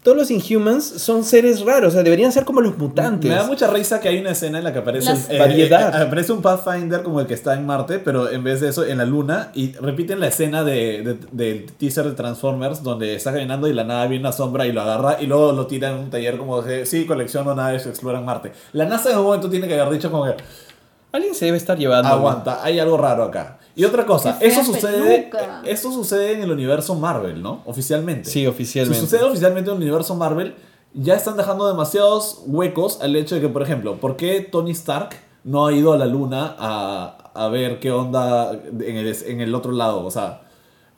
todos 0.03 0.17
los 0.17 0.29
Inhumans 0.31 0.83
son 0.83 1.23
seres 1.23 1.61
raros, 1.61 1.89
o 1.89 1.91
sea, 1.93 2.03
deberían 2.03 2.31
ser 2.33 2.43
como 2.43 2.59
los 2.59 2.77
mutantes. 2.77 3.29
Me 3.29 3.35
da 3.37 3.45
mucha 3.45 3.67
risa 3.67 4.01
que 4.01 4.09
hay 4.09 4.17
una 4.19 4.31
escena 4.31 4.57
en 4.57 4.65
la 4.65 4.73
que 4.73 4.79
aparece, 4.79 5.09
Las- 5.11 5.29
el- 5.29 5.37
eh, 5.37 5.39
Variedad. 5.39 6.01
eh, 6.01 6.03
aparece 6.05 6.33
un 6.33 6.41
Pathfinder 6.41 7.03
como 7.03 7.21
el 7.21 7.25
que 7.27 7.35
está 7.35 7.53
en 7.53 7.65
Marte, 7.65 7.99
pero 7.99 8.29
en 8.29 8.43
vez 8.43 8.59
de 8.59 8.67
eso 8.67 8.85
en 8.85 8.97
la 8.97 9.05
Luna 9.05 9.49
y 9.53 9.71
repiten 9.73 10.19
la 10.19 10.27
escena 10.27 10.65
de, 10.65 11.03
de- 11.03 11.17
del 11.31 11.71
teaser 11.71 12.03
de 12.03 12.11
Transformers 12.11 12.83
donde 12.83 13.15
está 13.15 13.31
caminando 13.31 13.69
y 13.69 13.73
la 13.73 13.85
nada 13.85 14.07
viene 14.07 14.23
una 14.25 14.33
sombra 14.33 14.67
y 14.67 14.73
lo 14.73 14.81
agarra 14.81 15.17
y 15.21 15.25
luego 15.25 15.53
lo 15.53 15.67
tira 15.67 15.87
en 15.91 15.95
un 15.99 16.09
taller 16.09 16.37
como 16.37 16.61
de, 16.63 16.85
sí, 16.85 17.05
colecciono 17.05 17.55
naves 17.55 17.83
que 17.83 17.89
exploran 17.89 18.25
Marte. 18.25 18.51
La 18.73 18.83
NASA 18.85 19.09
en 19.11 19.19
un 19.19 19.23
momento 19.23 19.49
tiene 19.49 19.69
que 19.69 19.79
haber 19.79 19.93
dicho 19.93 20.11
como 20.11 20.25
que 20.25 20.35
Alguien 21.13 21.33
se 21.33 21.45
debe 21.45 21.55
estar 21.57 21.77
llevando. 21.77 22.09
aguanta, 22.09 22.61
hay 22.61 22.77
algo 22.79 22.97
raro 22.97 23.23
acá. 23.23 23.57
Y 23.77 23.85
otra 23.85 24.05
cosa, 24.05 24.37
eso 24.41 24.63
sucede, 24.63 25.29
peluca. 25.31 25.61
eso 25.65 25.91
sucede 25.91 26.33
en 26.33 26.41
el 26.41 26.51
universo 26.51 26.95
Marvel, 26.95 27.41
¿no? 27.41 27.61
Oficialmente. 27.65 28.29
Sí, 28.29 28.45
oficialmente. 28.47 28.99
Si 28.99 29.05
sucede 29.09 29.23
oficialmente 29.23 29.69
en 29.69 29.77
el 29.77 29.83
universo 29.83 30.15
Marvel, 30.15 30.55
ya 30.93 31.15
están 31.15 31.37
dejando 31.37 31.67
demasiados 31.67 32.41
huecos 32.47 32.99
al 33.01 33.15
hecho 33.15 33.35
de 33.35 33.41
que, 33.41 33.49
por 33.49 33.61
ejemplo, 33.61 33.97
¿por 33.97 34.15
qué 34.17 34.41
Tony 34.41 34.71
Stark 34.71 35.09
no 35.43 35.67
ha 35.67 35.73
ido 35.73 35.93
a 35.93 35.97
la 35.97 36.07
luna 36.07 36.55
a, 36.57 37.31
a 37.35 37.47
ver 37.49 37.79
qué 37.79 37.91
onda 37.91 38.51
en 38.51 38.95
el, 38.97 39.15
en 39.27 39.41
el 39.41 39.53
otro 39.53 39.71
lado? 39.71 40.03
O 40.03 40.09
sea, 40.11 40.41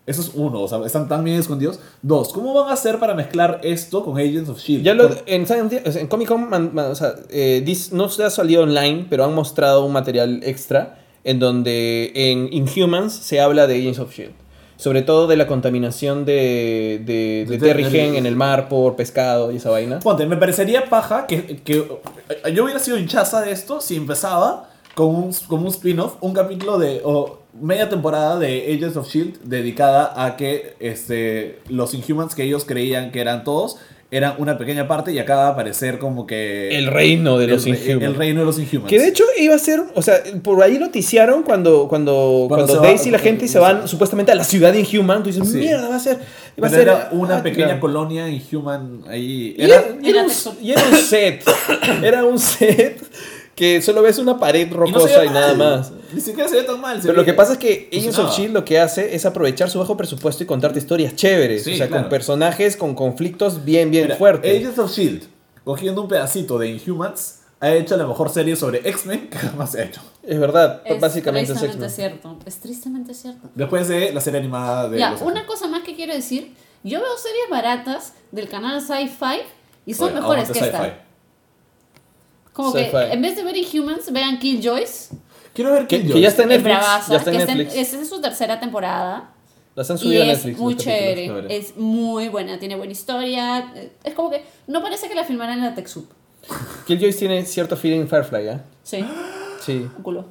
eso 0.05 0.21
es 0.21 0.31
uno, 0.33 0.61
o 0.61 0.67
sea, 0.67 0.79
están 0.85 1.07
tan 1.09 1.23
bien 1.23 1.37
escondidos. 1.37 1.79
Dos, 2.01 2.31
¿cómo 2.31 2.53
van 2.53 2.69
a 2.69 2.73
hacer 2.73 2.97
para 2.97 3.13
mezclar 3.13 3.59
esto 3.63 4.03
con 4.05 4.17
Agents 4.17 4.49
of 4.49 4.57
Shield? 4.59 4.83
Ya 4.85 4.93
lo, 4.93 5.09
en, 5.25 5.45
en 5.45 6.07
Comic 6.07 6.27
Con, 6.29 6.49
man- 6.49 6.71
man- 6.73 6.91
o 6.91 6.95
sea, 6.95 7.13
eh, 7.29 7.61
dis- 7.65 7.91
no 7.91 8.07
se 8.09 8.23
ha 8.23 8.29
salido 8.29 8.63
online, 8.63 9.05
pero 9.09 9.25
han 9.25 9.35
mostrado 9.35 9.85
un 9.85 9.91
material 9.91 10.39
extra 10.43 10.98
en 11.23 11.39
donde 11.39 12.11
en 12.15 12.49
Inhumans 12.51 13.13
se 13.13 13.39
habla 13.39 13.67
de 13.67 13.75
Agents 13.79 13.99
of 13.99 14.13
Shield. 14.15 14.33
Sobre 14.77 15.01
todo 15.01 15.27
de 15.27 15.35
la 15.35 15.45
contaminación 15.45 16.23
de, 16.23 17.01
de, 17.05 17.45
de 17.49 17.57
Terrigen 17.57 18.13
de- 18.13 18.17
en 18.19 18.25
el 18.25 18.37
mar 18.37 18.69
por 18.69 18.95
pescado 18.95 19.51
y 19.51 19.57
esa 19.57 19.69
vaina. 19.69 19.99
Ponte, 19.99 20.25
me 20.25 20.37
parecería 20.37 20.85
paja 20.85 21.27
que, 21.27 21.57
que 21.57 21.85
yo 22.53 22.63
hubiera 22.63 22.79
sido 22.79 22.97
hinchaza 22.97 23.41
de 23.41 23.51
esto 23.51 23.81
si 23.81 23.97
empezaba 23.97 24.69
con 24.95 25.07
un, 25.13 25.33
con 25.47 25.59
un 25.61 25.67
spin-off, 25.67 26.13
un 26.21 26.33
capítulo 26.33 26.79
de 26.79 27.01
o 27.03 27.39
media 27.59 27.89
temporada 27.89 28.39
de 28.39 28.73
Agents 28.73 28.95
of 28.95 29.09
Shield 29.09 29.41
dedicada 29.43 30.13
a 30.25 30.37
que 30.37 30.75
este, 30.79 31.59
los 31.67 31.93
Inhumans 31.93 32.33
que 32.33 32.43
ellos 32.43 32.63
creían 32.63 33.11
que 33.11 33.19
eran 33.19 33.43
todos 33.43 33.77
eran 34.11 34.33
una 34.39 34.57
pequeña 34.57 34.87
parte 34.87 35.11
y 35.11 35.19
acaba 35.19 35.45
de 35.45 35.49
aparecer 35.51 35.99
como 35.99 36.25
que 36.25 36.69
El 36.75 36.87
reino 36.87 37.37
de 37.37 37.45
los 37.47 37.65
el, 37.67 37.75
Inhumans. 37.75 38.03
el 38.03 38.15
reino 38.15 38.39
de 38.39 38.45
los 38.47 38.57
Inhumans. 38.57 38.89
Que 38.89 38.97
de 38.97 39.07
hecho 39.09 39.23
iba 39.37 39.53
a 39.53 39.59
ser, 39.59 39.81
o 39.93 40.01
sea, 40.01 40.15
por 40.41 40.61
ahí 40.63 40.79
noticiaron 40.79 41.43
cuando, 41.43 41.87
cuando, 41.87 42.45
Cuando 42.47 42.65
cuando 42.65 42.67
se 42.73 42.79
va- 42.79 42.87
Daisy 42.87 43.09
y 43.09 43.11
la 43.11 43.19
gente 43.19 43.47
se 43.47 43.59
van 43.59 43.87
supuestamente 43.87 44.31
a 44.31 44.35
la 44.35 44.43
ciudad 44.43 44.73
de 44.73 44.79
Inhuman. 44.79 45.21
Tú 45.21 45.29
dices, 45.29 45.47
Sí. 45.47 45.57
mierda, 45.59 45.87
va 45.89 45.95
a 45.97 45.99
ser. 45.99 46.17
Va 46.61 46.67
a 46.67 46.69
ser 46.71 46.81
era 46.81 47.09
una 47.11 47.37
ah, 47.37 47.43
pequeña 47.43 47.65
claro. 47.67 47.81
colonia 47.81 48.27
Inhuman 48.27 49.01
ahí. 49.07 49.55
Y 49.57 49.63
Era, 49.63 49.75
era, 49.75 49.95
y 50.01 50.09
era 50.09 50.19
Era 50.21 50.23
un, 50.23 50.57
y 50.63 50.71
era 50.73 50.83
un 50.89 50.97
set. 50.97 51.43
Era 52.03 52.25
un 52.25 52.39
set 52.39 53.01
que 53.59 53.81
solo 53.81 54.01
ves 54.01 54.17
una 54.19 54.39
pared 54.39 54.67
y 54.67 54.73
no 54.73 54.85
se 54.87 54.93
rocosa 54.93 55.25
y, 55.25 55.29
nada 55.31 55.53
más. 55.53 55.91
Ni 56.13 56.21
siquiera 56.21 56.47
se 56.47 56.55
ve 56.55 56.63
tan 56.63 56.79
mal. 56.79 56.97
Pero 57.01 57.11
lo 57.11 57.25
que 57.25 57.33
pasa 57.33 57.51
es 57.51 57.57
que 57.57 57.89
Agents 57.91 58.17
of. 58.17 58.33
Shield 58.33 58.53
lo 58.53 58.63
que 58.63 58.79
hace 58.79 59.13
es 59.13 59.25
aprovechar 59.25 59.69
su 59.69 59.79
bajo 59.79 59.97
presupuesto 59.97 60.41
y 60.41 60.45
contarte 60.45 60.79
historias 60.79 61.13
chéveres. 61.13 61.65
Sí, 61.65 61.73
o 61.73 61.75
sea, 61.75 61.89
claro. 61.89 62.03
con 62.03 62.09
personajes 62.09 62.77
con 62.77 62.95
conflictos 62.95 63.65
bien, 63.65 63.91
bien 63.91 64.05
Mira, 64.05 64.15
fuertes. 64.15 64.49
Agents 64.61 64.79
of 64.79 64.89
Shield, 64.95 65.23
cogiendo 65.65 66.01
un 66.01 66.07
pedacito 66.07 66.57
de 66.57 66.69
Inhumans, 66.69 67.39
ha 67.59 67.73
hecho 67.73 67.97
la 67.97 68.07
mejor 68.07 68.29
serie 68.29 68.55
sobre 68.55 68.79
X-Men 68.87 69.27
que 69.29 69.37
jamás 69.37 69.73
se 69.73 69.81
ha 69.81 69.83
hecho. 69.83 69.99
Es 70.23 70.39
verdad, 70.39 70.81
Es 70.85 71.01
básicamente 71.01 71.51
es 71.51 71.59
tristemente 71.59 71.85
X-Men. 71.85 72.11
cierto. 72.21 72.39
Es 72.45 72.59
tristemente 72.61 73.13
cierto. 73.13 73.49
Después 73.55 73.89
de 73.89 74.13
la 74.13 74.21
serie 74.21 74.39
animada 74.39 74.87
de. 74.87 74.99
Ya, 74.99 75.11
los 75.11 75.21
una 75.21 75.45
cosa 75.45 75.67
más 75.67 75.83
que 75.83 75.97
quiero 75.97 76.13
decir. 76.13 76.55
Yo 76.85 77.01
veo 77.01 77.17
series 77.17 77.49
baratas 77.51 78.13
del 78.31 78.47
canal 78.47 78.79
Sci-Fi 78.79 79.41
y 79.85 79.95
son 79.95 80.13
Oye, 80.13 80.21
mejores 80.21 80.49
que 80.49 80.59
esta. 80.59 81.08
Como 82.63 82.73
que 82.73 82.89
en 82.91 83.21
vez 83.21 83.35
de 83.35 83.43
ver 83.43 83.55
Inhumans, 83.57 84.11
vean 84.11 84.37
Killjoys. 84.39 85.09
Quiero 85.53 85.71
ver 85.71 85.87
Que, 85.87 85.97
Killjoys. 85.97 86.13
que 86.15 86.21
ya 86.21 86.27
está 86.27 86.43
en 86.43 86.51
Es 86.51 86.57
Netflix. 86.63 86.77
bravaza, 86.79 87.11
Ya 87.11 87.17
está 87.17 87.29
en 87.31 87.35
que 87.37 87.41
está 87.41 87.51
en- 87.53 87.57
Netflix. 87.59 87.81
esta 87.81 88.01
es 88.01 88.09
su 88.09 88.21
tercera 88.21 88.59
temporada. 88.59 89.29
Las 89.75 89.89
han 89.89 89.97
Y 89.97 89.99
subido 89.99 90.23
a 90.23 90.25
es 90.25 90.37
Netflix. 90.39 90.57
muy 90.59 90.73
los 90.73 90.83
capítulos. 90.83 91.15
chévere, 91.41 91.57
es 91.57 91.77
muy 91.77 92.27
buena, 92.27 92.59
tiene 92.59 92.75
buena 92.75 92.91
historia. 92.91 93.73
Es 94.03 94.13
como 94.13 94.29
que 94.29 94.43
no 94.67 94.81
parece 94.83 95.07
que 95.07 95.15
la 95.15 95.23
filmaran 95.23 95.59
en 95.59 95.65
la 95.65 95.75
TechSoup. 95.75 96.09
Killjoys 96.87 97.17
tiene 97.17 97.45
cierto 97.45 97.77
feeling 97.77 98.07
Firefly, 98.07 98.47
¿eh? 98.49 98.59
Sí, 98.83 99.05
Sí, 99.65 99.73
un 99.95 100.03
culo. 100.03 100.25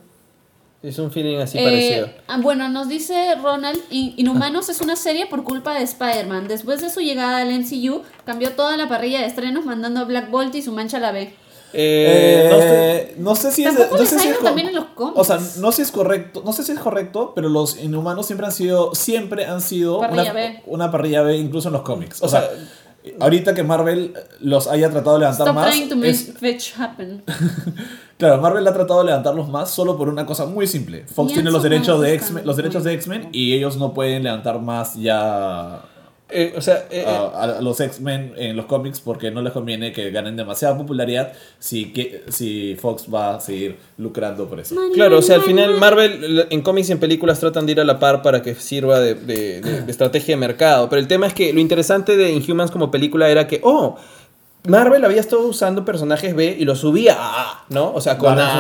es 0.83 0.99
un 0.99 1.11
feeling 1.11 1.39
así 1.39 1.59
Eh, 1.59 1.65
parecido. 1.65 2.11
ah, 2.29 2.39
bueno, 2.41 2.69
nos 2.69 2.89
dice 2.89 3.35
Ronald, 3.43 3.81
In- 3.91 4.15
Inhumanos 4.17 4.69
es 4.69 4.81
una 4.81 4.97
serie 4.97 5.27
por 5.27 5.45
culpa 5.45 5.75
de 5.75 5.83
Spider-Man. 5.83 6.47
Después 6.49 6.81
de 6.81 6.91
su 6.91 7.01
llegada 7.01 7.39
al 7.39 7.51
MCU, 7.53 8.03
cambió 8.25 8.53
toda 8.53 8.77
la 8.77 8.89
parrilla 8.89 9.21
de 9.21 9.27
estrenos 9.27 9.65
mandando 9.65 10.01
a 10.01 10.05
Black 10.05 10.31
Bolt 10.31 10.55
y 10.55 10.63
su 10.63 10.73
mancha 10.73 10.97
a 10.99 11.01
la 11.01 11.13
B. 11.13 11.33
Eh, 11.73 12.49
no 12.51 12.59
Eh, 12.61 13.15
no 13.19 13.35
sé 13.37 13.53
si 13.53 13.65
es. 13.65 13.75
No 13.75 13.99
sé 13.99 14.19
si 14.19 14.29
es 14.29 14.39
también 14.41 14.69
en 14.69 14.75
los 14.75 14.87
cómics. 14.95 15.19
O 15.19 15.25
sea, 15.25 15.39
no 15.59 15.71
sé 15.71 15.77
si 15.77 15.83
es 15.83 15.91
correcto, 15.93 16.43
no 16.45 16.53
sé 16.53 16.63
si 16.65 16.73
es 16.73 16.79
correcto, 16.79 17.33
pero 17.35 17.49
los 17.49 17.79
inhumanos 17.79 18.27
siempre 18.27 18.47
han 18.47 18.53
sido, 18.53 18.95
siempre 18.95 19.45
han 19.47 19.61
sido 19.61 20.01
Parrilla 20.01 20.23
una, 20.23 20.33
B. 20.33 20.63
una 20.67 20.91
parrilla 20.91 21.23
B, 21.23 21.37
incluso 21.37 21.69
en 21.69 21.75
los 21.75 21.83
cómics. 21.83 22.23
O, 22.23 22.27
O 22.27 22.29
sea, 22.29 22.41
sea, 22.43 23.15
ahorita 23.21 23.55
que 23.55 23.63
Marvel 23.63 24.15
los 24.41 24.67
haya 24.67 24.91
tratado 24.91 25.17
de 25.17 25.21
levantar 25.21 25.47
Stop 25.49 25.55
más, 25.57 25.71
trying 25.71 25.89
to 25.89 25.97
make 25.97 26.11
es- 26.11 26.33
fetch 26.39 26.73
happen. 26.79 27.23
claro, 28.19 28.41
Marvel 28.41 28.67
ha 28.67 28.73
tratado 28.73 29.01
de 29.01 29.07
levantarlos 29.07 29.49
más 29.49 29.71
solo 29.71 29.97
por 29.97 30.09
una 30.09 30.25
cosa 30.27 30.47
muy 30.47 30.67
simple. 30.67 31.05
Fox 31.07 31.33
tiene 31.33 31.49
en 31.49 31.53
los 31.53 31.63
derechos 31.63 32.01
de 32.01 32.07
momento 32.09 32.15
X-Men, 32.15 32.29
están 32.39 32.47
los 32.47 32.57
derechos 32.57 32.85
de 32.85 32.91
muy 32.91 32.97
X-Men 32.97 33.29
y 33.33 33.55
ellos 33.55 33.77
no 33.77 33.93
pueden 33.95 34.23
levantar 34.25 34.61
más 34.61 34.95
ya 34.95 35.83
eh, 36.31 36.53
o 36.57 36.61
sea, 36.61 36.87
eh, 36.91 37.05
a, 37.07 37.57
a 37.59 37.61
los 37.63 37.81
X-Men 37.81 38.35
en 38.37 38.57
los 38.57 38.67
cómics 38.67 39.01
porque 39.01 39.31
no 39.31 39.41
les 39.43 39.53
conviene 39.53 39.93
que 39.93 40.11
ganen 40.11 40.37
demasiada 40.37 40.77
popularidad 40.77 41.33
si, 41.59 41.93
que, 41.93 42.25
si 42.29 42.77
Fox 42.81 43.07
va 43.13 43.37
a 43.37 43.41
seguir 43.41 43.77
lucrando 43.97 44.47
por 44.49 44.61
eso. 44.61 44.75
Claro, 44.95 45.19
o 45.19 45.23
sea, 45.23 45.37
al 45.37 45.43
final 45.43 45.75
Marvel 45.79 46.47
en 46.51 46.63
cómics 46.63 46.89
y 46.91 46.93
en 46.93 46.99
películas 47.01 47.41
tratan 47.41 47.67
de 47.67 47.73
ir 47.73 47.81
a 47.81 47.85
la 47.85 47.99
par 47.99 48.23
para 48.23 48.43
que 48.43 48.55
sirva 48.55 49.01
de, 49.01 49.15
de- 49.15 49.61
de- 49.61 49.83
de 49.83 49.91
estrategia 49.91 50.35
de 50.35 50.41
mercado. 50.41 50.89
Pero 50.89 51.01
el 51.01 51.09
tema 51.09 51.27
es 51.27 51.35
que 51.35 51.53
lo 51.53 51.61
interesante 51.61 52.17
de 52.17 52.31
Inhumans 52.33 52.71
como 52.71 52.91
película 52.91 53.29
era 53.31 53.47
que, 53.47 53.61
oh, 53.63 53.97
Marvel 54.69 55.05
había 55.05 55.21
estado 55.21 55.43
usando 55.47 55.85
personajes 55.85 56.35
B 56.37 56.57
y 56.59 56.65
los 56.65 56.79
subía 56.81 57.15
a 57.19 57.41
A, 57.53 57.65
¿no? 57.71 57.93
O 57.93 58.01
sea, 58.01 58.19
con 58.19 58.35
Guardians 58.35 58.53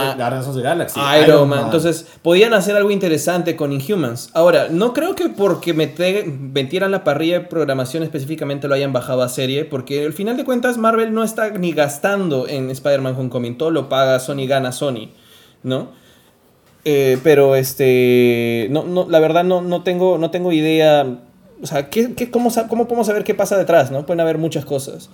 of- 0.49 0.57
the 0.57 0.63
Galaxy. 0.63 1.01
Iron, 1.23 1.49
Man. 1.49 1.65
Entonces, 1.67 2.07
podían 2.23 2.55
hacer 2.55 2.75
algo 2.77 2.91
interesante 2.91 3.55
con 3.57 3.73
Inhumans. 3.73 4.31
Ahora, 4.35 4.69
no 4.71 4.93
creo 4.95 5.15
que 5.15 5.29
porque 5.29 5.73
metieran 5.75 6.91
la 6.91 7.05
parrilla 7.05 7.41
de 7.41 7.47
programación 7.47 8.03
específicamente 8.03 8.69
lo 8.69 8.75
hayan 8.75 8.93
bajado 8.93 9.23
a 9.23 9.29
serie, 9.29 9.65
porque 9.65 10.07
al 10.07 10.13
final 10.13 10.37
de 10.37 10.45
cuentas 10.45 10.79
Marvel 10.79 11.13
no 11.13 11.23
está 11.23 11.51
ni 11.51 11.73
gastando 11.73 12.49
en 12.49 12.71
Spider-Man 12.71 13.15
Homecoming, 13.17 13.59
todo 13.59 13.71
lo 13.71 13.89
paga 13.89 14.19
Sony, 14.21 14.47
gana 14.47 14.73
Sony, 14.73 15.11
¿no? 15.63 15.89
Eh, 16.85 17.19
pero 17.23 17.55
este, 17.57 18.69
no, 18.71 18.85
no, 18.85 19.07
la 19.11 19.19
verdad 19.21 19.45
no, 19.45 19.61
no, 19.61 19.83
tengo, 19.83 20.17
no 20.17 20.31
tengo 20.31 20.53
idea, 20.53 21.05
o 21.63 21.67
sea, 21.67 21.91
¿qué, 21.91 22.15
qué- 22.15 22.31
cómo, 22.31 22.51
¿cómo 22.69 22.87
podemos 22.87 23.07
saber 23.07 23.25
qué 23.25 23.35
pasa 23.35 23.59
detrás, 23.59 23.91
no? 23.91 24.07
Pueden 24.07 24.21
haber 24.21 24.39
muchas 24.39 24.65
cosas. 24.65 25.11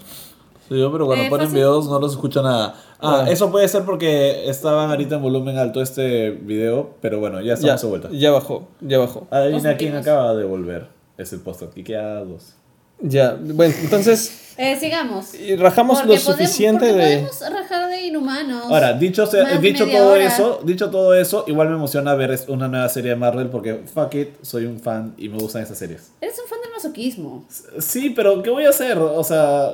Sí, 0.68 0.78
yo, 0.78 0.90
pero 0.92 1.06
cuando 1.06 1.24
Eh, 1.24 1.30
ponen 1.30 1.46
fácil. 1.46 1.56
videos 1.56 1.88
no 1.88 1.98
los 2.00 2.12
escucho 2.12 2.42
nada. 2.42 2.74
Ah, 3.00 3.24
Ah. 3.26 3.30
eso 3.30 3.50
puede 3.50 3.68
ser 3.68 3.84
porque 3.84 4.48
estaban 4.48 4.88
ahorita 4.90 5.16
en 5.16 5.22
volumen 5.22 5.58
alto 5.58 5.82
este 5.82 6.30
video, 6.30 6.94
pero 7.02 7.20
bueno, 7.20 7.40
ya 7.40 7.48
Ya, 7.48 7.74
estamos 7.74 7.82
de 7.82 7.88
vuelta. 7.88 8.08
ya 8.12 8.30
bajó, 8.30 8.68
ya 8.80 8.98
bajó. 8.98 9.26
Adivina 9.30 9.76
quién 9.76 9.94
acaba 9.96 10.34
de 10.34 10.44
volver. 10.44 10.88
Es 11.18 11.32
el 11.32 11.40
post 11.40 11.62
dos. 11.62 12.54
Ya, 13.00 13.36
bueno, 13.40 13.74
entonces 13.82 14.54
Eh, 14.56 14.76
sigamos. 14.78 15.34
y 15.34 15.56
rajamos 15.56 15.98
Porque 15.98 16.14
lo 16.14 16.20
podemos- 16.22 16.38
suficiente 16.38 16.86
de... 16.86 16.92
Podemos 17.18 17.40
rajar 17.52 17.90
de 17.90 18.06
inhumanos. 18.06 18.64
Ahora, 18.70 18.92
dicho, 18.94 19.26
se- 19.26 19.42
Más 19.42 19.60
dicho 19.60 19.84
todo 19.86 20.12
hora. 20.12 20.24
eso, 20.24 20.60
dicho 20.64 20.90
todo 20.90 21.12
eso, 21.14 21.44
igual 21.48 21.68
me 21.70 21.74
emociona 21.74 22.14
ver 22.14 22.38
una 22.48 22.68
nueva 22.68 22.88
serie 22.88 23.10
de 23.10 23.16
Marvel 23.16 23.48
porque 23.48 23.82
fuck 23.92 24.14
it, 24.14 24.28
soy 24.42 24.64
un 24.66 24.78
fan 24.80 25.14
y 25.18 25.28
me 25.28 25.38
gustan 25.38 25.62
esas 25.62 25.76
series. 25.76 26.12
Eres 26.20 26.38
un 26.40 26.48
fan 26.48 26.60
del 26.62 26.70
masoquismo. 26.72 27.44
Sí, 27.80 28.10
pero 28.10 28.42
¿qué 28.42 28.50
voy 28.50 28.64
a 28.64 28.70
hacer? 28.70 28.96
O 28.98 29.24
sea, 29.24 29.70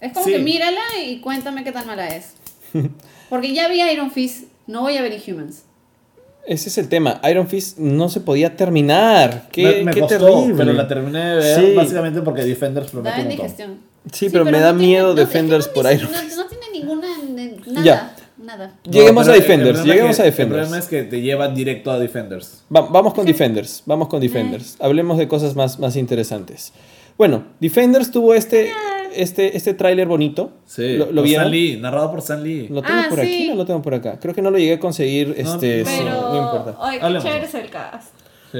Es 0.00 0.12
como 0.12 0.26
Sí. 0.26 0.32
que 0.32 0.38
mírala 0.38 0.80
y 1.04 1.20
cuéntame 1.20 1.64
qué 1.64 1.72
tan 1.72 1.86
mala 1.86 2.08
es. 2.08 2.34
Porque 3.28 3.52
ya 3.54 3.68
vi 3.68 3.80
Iron 3.82 4.10
Fist, 4.10 4.44
no 4.66 4.82
voy 4.82 4.96
a 4.96 5.02
ver 5.02 5.12
Inhumans. 5.12 5.62
Ese 6.46 6.70
es 6.70 6.78
el 6.78 6.88
tema. 6.88 7.20
Iron 7.30 7.46
Fist 7.46 7.76
no 7.78 8.08
se 8.08 8.20
podía 8.20 8.56
terminar. 8.56 9.48
Qué, 9.52 9.62
me, 9.62 9.84
me 9.84 9.92
qué 9.92 10.00
costó, 10.00 10.18
terrible. 10.18 10.54
pero 10.56 10.72
la 10.72 10.88
terminé 10.88 11.18
de 11.18 11.34
ver 11.36 11.60
Sí. 11.60 11.74
básicamente 11.74 12.22
porque 12.22 12.42
Defenders 12.44 12.90
promete 12.90 13.16
en 13.16 13.22
un 13.22 13.28
montón. 13.28 13.42
digestión. 13.46 13.78
Sí, 14.12 14.30
pero 14.30 14.44
me 14.46 14.58
da 14.58 14.72
miedo 14.72 15.08
no, 15.08 15.14
Defenders 15.14 15.66
es 15.66 15.72
que 15.72 15.78
no 15.78 15.82
por 15.82 15.92
dice- 15.92 16.04
Iron 16.04 16.12
no, 16.28 16.36
no 16.36 16.48
tiene 16.48 16.64
ninguna. 16.72 17.08
Nada. 17.66 17.84
Ya. 17.84 18.14
Nada. 18.42 18.72
Lleguemos 18.88 19.26
No, 19.26 19.32
a 19.32 19.36
Defenders, 19.36 19.84
lleguemos 19.84 20.16
que- 20.16 20.22
a 20.22 20.24
Defenders. 20.24 20.58
El 20.62 20.64
problema 20.68 20.78
es 20.78 20.88
que 20.88 21.02
te 21.02 21.20
lleva 21.20 21.48
directo 21.48 21.90
a 21.90 21.98
Defenders. 21.98 22.62
Va- 22.74 22.82
vamos 22.88 23.12
con 23.12 23.26
Defenders. 23.26 23.82
Vamos 23.84 24.08
con 24.08 24.20
Defenders. 24.20 24.76
Hablemos 24.78 25.18
de 25.18 25.26
cosas 25.28 25.54
más, 25.56 25.78
más 25.80 25.96
interesantes. 25.96 26.72
Bueno, 27.18 27.44
Defenders 27.60 28.10
tuvo 28.12 28.32
este, 28.32 28.70
este, 29.14 29.56
este 29.56 29.74
tráiler 29.74 30.06
bonito. 30.08 30.50
¿Lo, 30.76 31.06
lo 31.06 31.06
por 31.06 31.24
vieron? 31.24 31.44
Stan 31.46 31.50
Lee, 31.50 31.76
narrado 31.80 32.10
por 32.10 32.18
Stan 32.20 32.42
Lee. 32.42 32.68
¿Lo 32.68 32.82
tengo 32.82 33.00
Ah, 33.00 33.06
por 33.10 33.20
aquí 33.20 33.44
sí. 33.44 33.50
o 33.50 33.54
lo 33.54 33.64
tengo 33.66 33.82
por 33.82 33.94
acá? 33.94 34.18
Creo 34.20 34.34
que 34.34 34.42
no 34.42 34.50
lo 34.50 34.58
llegué 34.58 34.74
a 34.74 34.78
conseguir. 34.80 35.34
Este, 35.36 35.82
no. 35.84 35.90
sí, 35.90 35.96
Pero. 35.98 36.32
no 36.32 36.42
importa. 36.42 36.76
Ay, 36.80 36.98
qué 37.00 37.18
chévere 37.22 37.44
es 37.44 37.54
el 37.54 37.70
cast. 37.70 38.14
Sí. 38.52 38.58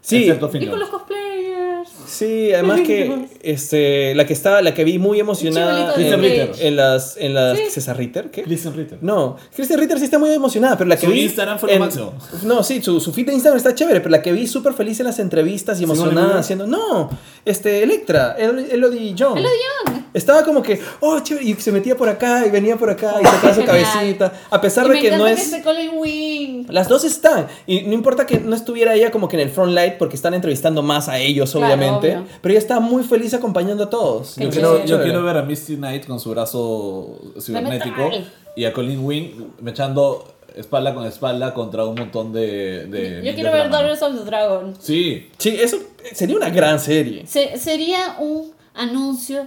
Sí. 0.00 0.30
Y 0.60 0.66
con 0.66 0.78
los 0.80 0.88
cosplayers. 0.90 1.88
Sí, 2.06 2.52
además 2.52 2.80
que 2.82 3.26
este, 3.42 4.14
la 4.14 4.26
que 4.26 4.34
estaba, 4.34 4.60
la 4.60 4.74
que 4.74 4.84
vi 4.84 4.98
muy 4.98 5.18
emocionada 5.20 5.94
en, 5.96 6.20
Ritter. 6.20 6.50
en 6.60 6.76
las, 6.76 7.16
en 7.16 7.32
las 7.34 7.58
Sí. 7.58 7.64
¿César 7.70 7.96
Ritter, 7.96 8.30
¿qué? 8.30 8.42
Kristen 8.42 8.74
Ritter. 8.74 8.98
No, 9.00 9.36
Christian 9.54 9.80
Ritter 9.80 9.98
sí 9.98 10.04
está 10.04 10.18
muy 10.18 10.30
emocionada, 10.30 10.76
pero 10.76 10.88
la 10.88 10.96
que 10.96 11.06
Su 11.06 11.12
vi. 11.12 11.22
Instagram 11.22 11.58
fue 11.58 11.70
lo 11.70 11.74
en- 11.76 11.80
máximo. 11.80 12.12
No, 12.44 12.62
sí, 12.62 12.82
su, 12.82 13.00
su 13.00 13.12
feed 13.12 13.26
de 13.26 13.32
Instagram 13.34 13.56
está 13.56 13.74
chévere, 13.74 14.00
pero 14.00 14.10
la 14.10 14.20
que 14.22 14.32
vi 14.32 14.46
súper 14.46 14.74
feliz 14.74 15.00
en 15.00 15.06
las 15.06 15.18
entrevistas 15.18 15.80
y 15.80 15.84
emocionada 15.84 16.38
haciendo. 16.38 16.66
No, 16.66 17.08
este, 17.44 17.82
Electra, 17.82 18.36
El- 18.38 18.70
Elodie 18.70 19.14
Young. 19.14 19.38
Elodie 19.38 19.56
Young. 19.86 20.04
Estaba 20.14 20.44
como 20.44 20.62
que, 20.62 20.80
oh, 21.00 21.18
chévere, 21.20 21.44
y 21.44 21.54
se 21.54 21.72
metía 21.72 21.96
por 21.96 22.08
acá 22.08 22.46
y 22.46 22.50
venía 22.50 22.76
por 22.76 22.88
acá 22.88 23.16
y 23.20 23.24
sacaba 23.24 23.52
su 23.54 23.64
cabecita. 23.64 24.32
A 24.48 24.60
pesar 24.60 24.86
Y 24.86 24.88
de 24.90 24.94
me 24.94 25.00
que 25.02 25.10
no 25.16 25.26
es. 25.26 25.56
Colin 25.64 25.90
Wing. 25.96 26.66
Las 26.68 26.88
dos 26.88 27.02
están. 27.04 27.48
Y 27.66 27.82
no 27.82 27.94
importa 27.94 28.24
que 28.24 28.38
no 28.38 28.54
estuviera 28.54 28.94
ella 28.94 29.10
como 29.10 29.28
que 29.28 29.34
en 29.36 29.40
el 29.42 29.50
front 29.50 29.72
light 29.72 29.94
porque 29.98 30.14
están 30.14 30.32
entrevistando 30.34 30.82
más 30.82 31.08
a 31.08 31.18
ellos, 31.18 31.50
Claro, 31.50 31.66
obviamente. 31.66 32.16
obvio. 32.16 32.26
Pero 32.40 32.52
ella 32.52 32.60
está 32.60 32.78
muy 32.78 33.02
feliz 33.02 33.34
acompañando 33.34 33.84
a 33.84 33.90
todos. 33.90 34.36
Yo 34.36 34.50
quiero, 34.50 34.84
yo 34.84 35.02
quiero 35.02 35.22
ver 35.24 35.36
a 35.36 35.42
Misty 35.42 35.76
Knight 35.76 36.06
con 36.06 36.20
su 36.20 36.30
brazo 36.30 37.18
cibernético 37.40 38.10
y 38.56 38.66
a 38.66 38.72
Colin 38.72 39.04
Wing 39.04 39.30
me 39.60 39.72
echando 39.72 40.33
espalda 40.56 40.94
con 40.94 41.04
espalda 41.06 41.52
contra 41.54 41.84
un 41.84 41.94
montón 41.96 42.32
de. 42.32 42.86
de 42.86 43.22
Yo 43.24 43.34
quiero 43.34 43.52
ver 43.52 43.70
Daughters 43.70 44.02
of 44.02 44.18
the 44.18 44.24
Dragon. 44.24 44.74
Sí, 44.78 45.30
Sí, 45.38 45.50
eso 45.60 45.78
sería 46.12 46.36
una 46.36 46.50
gran 46.50 46.78
serie. 46.80 47.26
Se- 47.26 47.58
sería 47.58 48.16
un 48.20 48.52
anuncio 48.74 49.46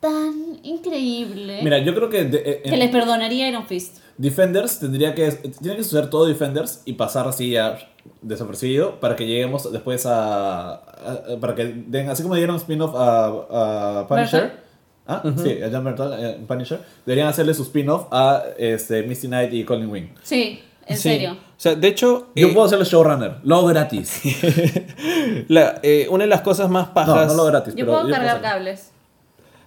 tan 0.00 0.60
increíble 0.62 1.58
mira, 1.62 1.78
yo 1.78 1.92
creo 1.94 2.08
que 2.08 2.24
de- 2.24 2.38
eh, 2.38 2.60
que 2.62 2.68
en 2.68 2.78
le 2.78 2.88
perdonaría 2.88 3.48
Iron 3.48 3.66
Fist. 3.66 3.98
Defenders 4.16 4.80
tendría 4.80 5.14
que. 5.14 5.30
Tiene 5.30 5.76
que 5.76 5.84
suceder 5.84 6.10
todo 6.10 6.26
Defenders 6.26 6.82
y 6.84 6.94
pasar 6.94 7.26
así 7.28 7.50
ya 7.50 7.78
desapercibido 8.22 8.98
para 9.00 9.14
que 9.16 9.26
lleguemos 9.26 9.70
después 9.72 10.06
a. 10.06 10.72
a- 10.74 11.22
para 11.40 11.54
que 11.54 11.64
den. 11.86 12.08
Así 12.08 12.22
como 12.22 12.34
dieron 12.34 12.56
spin-off 12.56 12.94
a, 12.96 14.00
a 14.00 14.06
Punisher. 14.08 14.67
Ah, 15.08 15.22
sí, 15.42 15.58
a 15.62 15.70
John 15.72 15.84
Bertal, 15.84 16.14
eh, 16.22 16.38
Punisher. 16.46 16.80
Deberían 17.06 17.28
hacerle 17.28 17.54
su 17.54 17.62
spin-off 17.62 18.06
a 18.12 18.42
este, 18.58 19.02
Misty 19.04 19.26
Knight 19.28 19.52
y 19.54 19.64
Colin 19.64 19.88
Wing. 19.90 20.06
Sí, 20.22 20.60
en 20.86 20.96
Sí. 20.96 21.02
serio. 21.02 21.32
O 21.32 21.60
sea, 21.60 21.74
de 21.74 21.88
hecho, 21.88 22.28
Yo 22.36 22.48
eh, 22.48 22.52
puedo 22.54 22.68
ser 22.68 22.78
el 22.78 22.84
showrunner, 22.86 23.36
lo 23.42 23.64
gratis. 23.66 24.20
la- 25.48 25.80
eh, 25.82 26.06
una 26.10 26.24
de 26.24 26.30
las 26.30 26.42
cosas 26.42 26.68
más 26.70 26.88
No, 26.88 26.94
pajas. 26.94 27.26
no 27.28 27.34
lo 27.34 27.44
gratis, 27.46 27.74
Yo 27.74 27.86
pero 27.86 28.00
puedo 28.00 28.10
cargar 28.14 28.40
cables. 28.40 28.90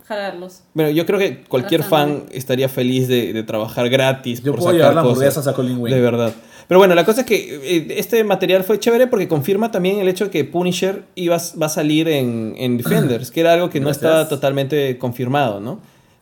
Jalarlos. 0.07 0.61
Bueno, 0.73 0.89
yo 0.91 1.05
creo 1.05 1.17
que 1.19 1.43
cualquier 1.45 1.83
fan 1.83 2.25
estaría 2.31 2.67
feliz 2.67 3.07
de, 3.07 3.31
de 3.33 3.43
trabajar 3.43 3.87
gratis. 3.89 4.43
Yo 4.43 4.51
por 4.51 4.59
puedo 4.59 4.71
sacar 4.71 4.79
llevar 4.79 4.95
las 4.95 5.03
cosas. 5.03 5.17
hamburguesas 5.17 5.47
a 5.47 5.53
Colin 5.53 5.77
Wing. 5.79 5.93
De 5.93 6.01
verdad. 6.01 6.33
Pero 6.71 6.79
bueno, 6.79 6.95
la 6.95 7.03
cosa 7.03 7.19
es 7.21 7.27
que 7.27 7.59
eh, 7.63 7.95
este 7.97 8.23
material 8.23 8.63
fue 8.63 8.79
chévere 8.79 9.05
porque 9.07 9.27
confirma 9.27 9.71
también 9.71 9.99
el 9.99 10.07
hecho 10.07 10.23
de 10.23 10.31
que 10.31 10.45
Punisher 10.45 11.03
iba, 11.15 11.35
a- 11.35 11.59
va 11.61 11.65
a 11.65 11.69
salir 11.69 12.07
en, 12.07 12.53
en 12.57 12.77
Defenders, 12.77 13.29
que 13.29 13.41
era 13.41 13.51
algo 13.51 13.69
que 13.69 13.81
no 13.81 13.87
Gracias. 13.87 14.05
estaba 14.05 14.29
totalmente 14.29 14.97
confirmado, 14.97 15.59
¿no? 15.59 15.81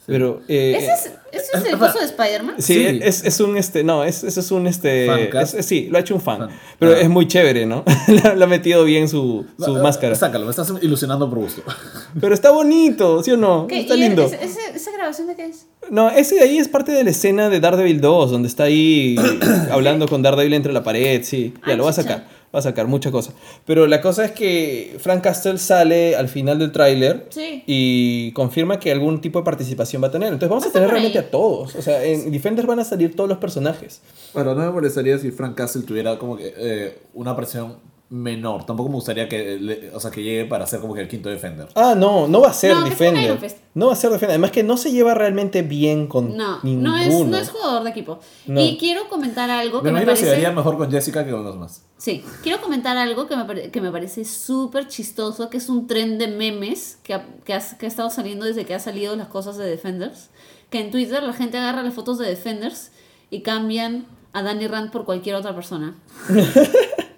Pero. 0.09 0.41
eh, 0.47 0.75
¿Ese 0.77 0.91
es, 0.91 1.11
ese 1.31 1.57
es 1.57 1.65
el 1.65 1.77
coso 1.77 1.99
de 1.99 2.05
Spider-Man? 2.05 2.55
Sí, 2.57 2.73
Sí. 2.73 2.99
Es, 3.03 3.23
es 3.23 3.39
un 3.39 3.55
este, 3.57 3.83
no, 3.83 4.03
es, 4.03 4.23
eso 4.23 4.39
es 4.39 4.51
un 4.51 4.65
este, 4.67 5.29
es- 5.39 5.65
sí, 5.65 5.87
lo 5.91 5.97
ha 5.97 6.01
hecho 6.01 6.15
un 6.15 6.21
fan, 6.21 6.39
Fan. 6.39 6.49
pero 6.79 6.93
Ah. 6.93 6.99
es 7.01 7.09
muy 7.09 7.27
chévere, 7.27 7.65
¿no? 7.65 7.83
le, 8.07 8.19
ha- 8.21 8.33
le 8.35 8.43
ha 8.43 8.47
metido 8.47 8.83
bien 8.83 9.07
su, 9.07 9.45
su 9.59 9.73
No, 9.73 9.79
eh, 9.79 9.83
máscara. 9.83 10.15
Sácalo, 10.15 10.45
me 10.45 10.51
estás 10.51 10.73
ilusionando 10.81 11.29
por 11.29 11.39
gusto. 11.39 11.61
Pero 12.19 12.33
está 12.33 12.49
bonito, 12.51 13.21
¿sí 13.23 13.31
o 13.31 13.37
no? 13.37 13.67
¿Qué? 13.67 13.81
Está 13.81 13.95
¿Y 13.95 13.99
lindo. 13.99 14.25
ese- 14.25 14.43
ese- 14.43 14.75
¿Esa 14.75 14.91
grabación 14.91 15.27
de 15.27 15.35
qué 15.35 15.45
es? 15.45 15.67
No, 15.91 16.09
ese 16.09 16.35
de 16.35 16.41
ahí 16.41 16.57
es 16.57 16.67
parte 16.67 16.91
de 16.91 17.03
la 17.03 17.11
escena 17.11 17.49
de 17.49 17.59
Daredevil 17.59 18.01
2, 18.01 18.31
donde 18.31 18.47
está 18.47 18.63
ahí 18.63 19.15
hablando 19.71 20.07
con 20.07 20.21
Daredevil 20.21 20.53
entre 20.53 20.73
la 20.73 20.83
pared, 20.83 21.21
sí. 21.23 21.53
Ya, 21.67 21.73
Ah, 21.73 21.75
lo 21.77 21.83
va 21.85 21.89
a 21.91 21.93
sacar. 21.93 22.27
Va 22.53 22.59
a 22.59 22.61
sacar 22.63 22.87
mucha 22.87 23.11
cosa. 23.11 23.31
Pero 23.65 23.85
la 23.85 24.01
cosa 24.01 24.25
es 24.25 24.31
que 24.31 24.95
Frank 24.99 25.21
Castle 25.23 25.59
sale 25.59 26.15
al 26.15 26.29
final 26.29 26.57
del 26.57 26.71
tráiler 26.71 27.27
Sí. 27.29 27.63
y 27.67 28.31
confirma 28.31 28.79
que 28.79 28.91
algún 28.91 29.21
tipo 29.21 29.37
de 29.39 29.45
participación 29.45 30.01
va 30.01 30.07
a 30.07 30.11
tener. 30.11 30.29
Entonces 30.33 30.49
vamos 30.49 30.63
Va 30.65 30.69
a 30.69 30.73
tener 30.73 30.89
realmente 30.89 31.19
a 31.19 31.29
todos. 31.29 31.75
O 31.75 31.81
sea, 31.83 32.03
en 32.03 32.31
Defenders 32.31 32.67
van 32.67 32.79
a 32.79 32.83
salir 32.85 33.15
todos 33.15 33.29
los 33.29 33.37
personajes. 33.37 34.01
Bueno, 34.33 34.55
no 34.55 34.61
me 34.63 34.71
molestaría 34.71 35.17
si 35.19 35.29
Frank 35.29 35.55
Castle 35.55 35.83
tuviera 35.83 36.17
como 36.17 36.37
que 36.37 36.51
eh, 36.57 36.97
una 37.13 37.35
presión 37.35 37.75
menor. 38.11 38.65
Tampoco 38.65 38.89
me 38.89 38.95
gustaría 38.95 39.29
que, 39.29 39.59
le- 39.59 39.91
o 39.93 39.99
sea, 39.99 40.09
que 40.09 40.23
llegue 40.23 40.45
para 40.45 40.65
ser 40.65 40.79
como 40.79 40.93
que 40.95 41.01
el 41.01 41.07
quinto 41.07 41.29
Defender. 41.29 41.67
Ah, 41.75 41.93
no, 41.95 42.27
no 42.27 42.41
va 42.41 42.49
a 42.49 42.53
ser 42.53 42.75
No, 42.75 42.83
Defender. 42.85 43.37
No 43.75 43.87
va 43.87 43.93
a 43.93 43.95
ser 43.95 44.09
Defender. 44.09 44.31
Además 44.31 44.51
que 44.51 44.63
no 44.63 44.77
se 44.77 44.91
lleva 44.91 45.13
realmente 45.13 45.61
bien 45.61 46.07
con 46.07 46.35
No, 46.35 46.59
ninguno. 46.63 46.91
no 46.91 46.97
es, 46.97 47.13
no 47.27 47.37
es 47.37 47.49
jugador 47.49 47.83
de 47.83 47.89
equipo. 47.91 48.19
No. 48.47 48.59
Y 48.61 48.77
quiero 48.77 49.07
comentar 49.09 49.49
algo 49.51 49.79
que 49.81 49.85
Me 49.91 49.91
me 49.91 49.99
imagino 50.03 50.11
que 50.13 50.19
se 50.19 50.25
parece... 50.25 50.41
daría 50.43 50.55
mejor 50.55 50.77
con 50.77 50.89
Jessica 50.89 51.23
que 51.23 51.31
con 51.31 51.43
los 51.43 51.53
demás. 51.53 51.83
Sí, 51.97 52.23
quiero 52.41 52.59
comentar 52.61 52.97
algo 52.97 53.27
que 53.27 53.35
me, 53.37 53.45
pare- 53.45 53.69
que 53.71 53.81
me 53.81 53.91
parece 53.91 54.25
súper 54.25 54.87
chistoso, 54.87 55.49
que 55.49 55.57
es 55.57 55.69
un 55.69 55.85
tren 55.85 56.17
de 56.17 56.27
memes 56.29 56.97
que 57.03 57.13
ha, 57.13 57.27
que, 57.45 57.53
ha, 57.53 57.59
que 57.77 57.85
ha 57.85 57.89
estado 57.89 58.09
saliendo 58.09 58.45
desde 58.45 58.65
que 58.65 58.73
ha 58.73 58.79
salido 58.79 59.15
las 59.15 59.27
cosas 59.27 59.57
de 59.57 59.65
Defenders. 59.65 60.29
Que 60.71 60.79
en 60.81 60.91
Twitter 60.91 61.21
la 61.23 61.33
gente 61.33 61.57
agarra 61.57 61.83
las 61.83 61.93
fotos 61.93 62.17
de 62.17 62.27
Defenders 62.27 62.91
y 63.29 63.41
cambian 63.41 64.05
a 64.33 64.41
Danny 64.43 64.67
Rand 64.67 64.91
por 64.91 65.05
cualquier 65.05 65.35
otra 65.35 65.53
persona. 65.53 65.95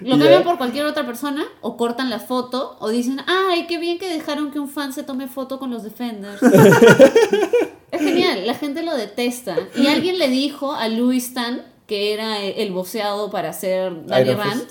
Lo 0.00 0.18
cambian 0.18 0.42
por 0.42 0.58
cualquier 0.58 0.86
otra 0.86 1.04
persona 1.04 1.44
o 1.60 1.76
cortan 1.76 2.10
la 2.10 2.20
foto 2.20 2.76
o 2.80 2.88
dicen, 2.88 3.20
ay, 3.26 3.66
qué 3.66 3.78
bien 3.78 3.98
que 3.98 4.08
dejaron 4.08 4.50
que 4.50 4.58
un 4.58 4.68
fan 4.68 4.92
se 4.92 5.02
tome 5.02 5.28
foto 5.28 5.58
con 5.58 5.70
los 5.70 5.82
Defenders. 5.82 6.42
es 7.90 8.00
genial, 8.00 8.46
la 8.46 8.54
gente 8.54 8.82
lo 8.82 8.94
detesta. 8.96 9.56
Y 9.76 9.86
alguien 9.86 10.18
le 10.18 10.28
dijo 10.28 10.74
a 10.74 10.88
Louis 10.88 11.28
Stan, 11.28 11.62
que 11.86 12.12
era 12.12 12.40
el 12.42 12.72
voceado 12.72 13.30
para 13.30 13.50
hacer 13.50 14.06
Danny 14.06 14.34
Rand, 14.34 14.66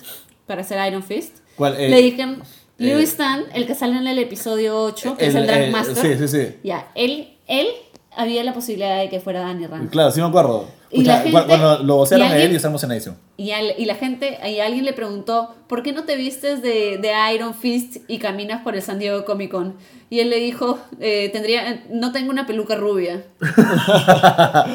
para 0.46 0.62
hacer 0.62 0.86
Iron 0.88 1.04
Fist, 1.04 1.40
¿Cuál? 1.56 1.76
Eh, 1.80 1.90
le 1.90 2.02
dijeron, 2.02 2.44
eh, 2.78 2.94
Louis 2.94 3.10
Stan, 3.10 3.46
el 3.54 3.66
que 3.66 3.76
sale 3.76 3.98
en 3.98 4.08
el 4.08 4.20
episodio 4.20 4.80
8, 4.84 5.18
que 5.18 5.28
es 5.28 5.36
el 5.36 5.44
eh, 5.44 5.48
Drag 5.48 5.72
Master. 5.72 5.96
Sí, 5.96 6.28
sí, 6.28 6.28
sí. 6.28 6.56
Ya, 6.64 6.92
él, 6.94 7.36
él 7.48 7.68
había 8.16 8.44
la 8.44 8.54
posibilidad 8.54 9.00
de 9.00 9.10
que 9.10 9.20
fuera 9.20 9.42
Danny 9.42 9.66
Rand. 9.66 9.90
Claro, 9.90 10.12
sí 10.12 10.22
me 10.22 10.28
acuerdo. 10.28 10.68
Y 10.90 11.04
la 11.04 11.18
gente- 11.22 11.32
cu- 11.42 11.48
cuando 11.48 11.80
lo 11.84 11.96
vocearon 11.98 12.28
y 12.28 12.30
a 12.30 12.32
él 12.32 12.42
alguien- 12.42 12.54
y 12.54 12.56
estamos 12.56 12.84
en 12.84 12.92
edición. 12.92 13.18
Y, 13.36 13.52
al- 13.52 13.74
y 13.78 13.86
la 13.86 13.96
gente, 13.96 14.38
y 14.50 14.60
alguien 14.60 14.86
le 14.86 14.94
preguntó, 14.94 15.54
¿por 15.68 15.84
qué 15.84 15.92
no 15.92 16.04
te 16.06 16.16
vistes 16.16 16.62
de, 16.62 16.98
de 16.98 17.12
Iron 17.36 17.54
Fist 17.54 17.98
y 18.08 18.20
caminas 18.20 18.62
por 18.64 18.76
el 18.76 18.82
San 18.82 18.98
Diego 19.00 19.26
Comic 19.26 19.52
Con? 19.52 19.76
Y 20.10 20.20
él 20.22 20.30
le 20.30 20.38
dijo, 20.40 20.80
eh, 21.02 21.30
tendría, 21.34 21.84
no 21.92 22.12
tengo 22.14 22.32
una 22.32 22.46
peluca 22.46 22.76
rubia. 22.76 23.24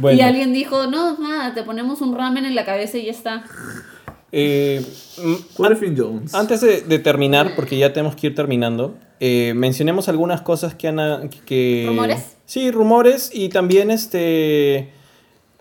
Bueno, 0.00 0.18
Y 0.18 0.20
alguien 0.22 0.52
dijo, 0.52 0.86
no, 0.88 1.16
nada, 1.18 1.54
te 1.54 1.62
ponemos 1.62 2.00
un 2.00 2.16
ramen 2.16 2.44
en 2.44 2.54
la 2.54 2.64
cabeza 2.64 2.98
y 2.98 3.04
ya 3.06 3.12
está. 3.12 3.44
eh, 4.32 4.84
mm, 5.18 5.94
Jones. 5.96 6.34
Antes 6.34 6.60
de, 6.60 6.80
de 6.82 6.98
terminar, 6.98 7.52
porque 7.54 7.76
ya 7.78 7.92
tenemos 7.92 8.16
que 8.16 8.28
ir 8.28 8.34
terminando, 8.34 8.96
eh, 9.20 9.52
mencionemos 9.54 10.08
algunas 10.08 10.40
cosas 10.42 10.74
que 10.74 10.88
han... 10.88 11.28
Que, 11.46 11.84
¿Rumores? 11.86 12.36
Sí, 12.46 12.70
rumores 12.70 13.30
y 13.32 13.48
también 13.50 13.90
este... 13.90 14.92